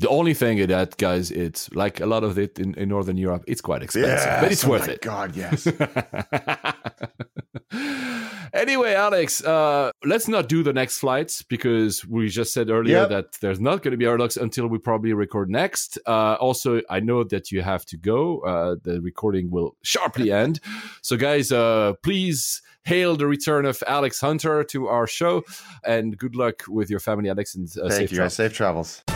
The 0.00 0.08
only 0.08 0.34
thing 0.34 0.58
is 0.58 0.66
that, 0.66 0.96
guys, 0.96 1.30
it's 1.30 1.72
like 1.72 2.00
a 2.00 2.06
lot 2.06 2.24
of 2.24 2.36
it 2.36 2.58
in, 2.58 2.74
in 2.74 2.88
Northern 2.88 3.16
Europe, 3.16 3.44
it's 3.46 3.60
quite 3.60 3.80
expensive, 3.84 4.26
Yeah, 4.26 4.40
but 4.40 4.50
it's 4.50 4.64
oh 4.64 4.70
worth 4.70 4.88
my 4.88 4.94
it. 4.94 5.02
God, 5.02 5.36
yes. 5.36 5.68
anyway, 8.52 8.94
Alex, 8.94 9.42
uh, 9.44 9.90
let's 10.04 10.28
not 10.28 10.48
do 10.48 10.62
the 10.62 10.72
next 10.72 10.98
flights 10.98 11.42
because 11.42 12.04
we 12.06 12.28
just 12.28 12.52
said 12.52 12.70
earlier 12.70 12.98
Yep. 12.98 13.08
that 13.10 13.32
there's 13.40 13.60
not 13.60 13.82
going 13.82 13.92
to 13.92 13.96
be 13.98 14.04
Airlux 14.04 14.36
until 14.40 14.66
we 14.66 14.78
probably 14.78 15.12
record 15.12 15.50
next. 15.50 15.98
Uh, 16.06 16.34
also, 16.34 16.80
I 16.90 17.00
know 17.00 17.24
that 17.24 17.50
you 17.52 17.62
have 17.62 17.84
to 17.86 17.96
go. 17.96 18.40
Uh, 18.40 18.76
the 18.82 19.00
recording 19.00 19.50
will 19.50 19.76
sharply 19.82 20.30
end. 20.32 20.60
So, 21.02 21.16
guys, 21.16 21.50
uh, 21.52 21.94
please 22.02 22.62
hail 22.84 23.16
the 23.16 23.26
return 23.26 23.64
of 23.64 23.82
Alex 23.86 24.20
Hunter 24.20 24.62
to 24.64 24.88
our 24.88 25.06
show 25.06 25.42
and 25.84 26.18
good 26.18 26.36
luck 26.36 26.64
with 26.68 26.90
your 26.90 27.00
family, 27.00 27.30
Alex, 27.30 27.54
and 27.54 27.66
uh, 27.78 27.88
Thank 27.88 27.92
safe 27.92 28.10
you. 28.12 28.16
travels. 28.16 28.34
Safe 28.34 28.52
travels. 28.52 29.13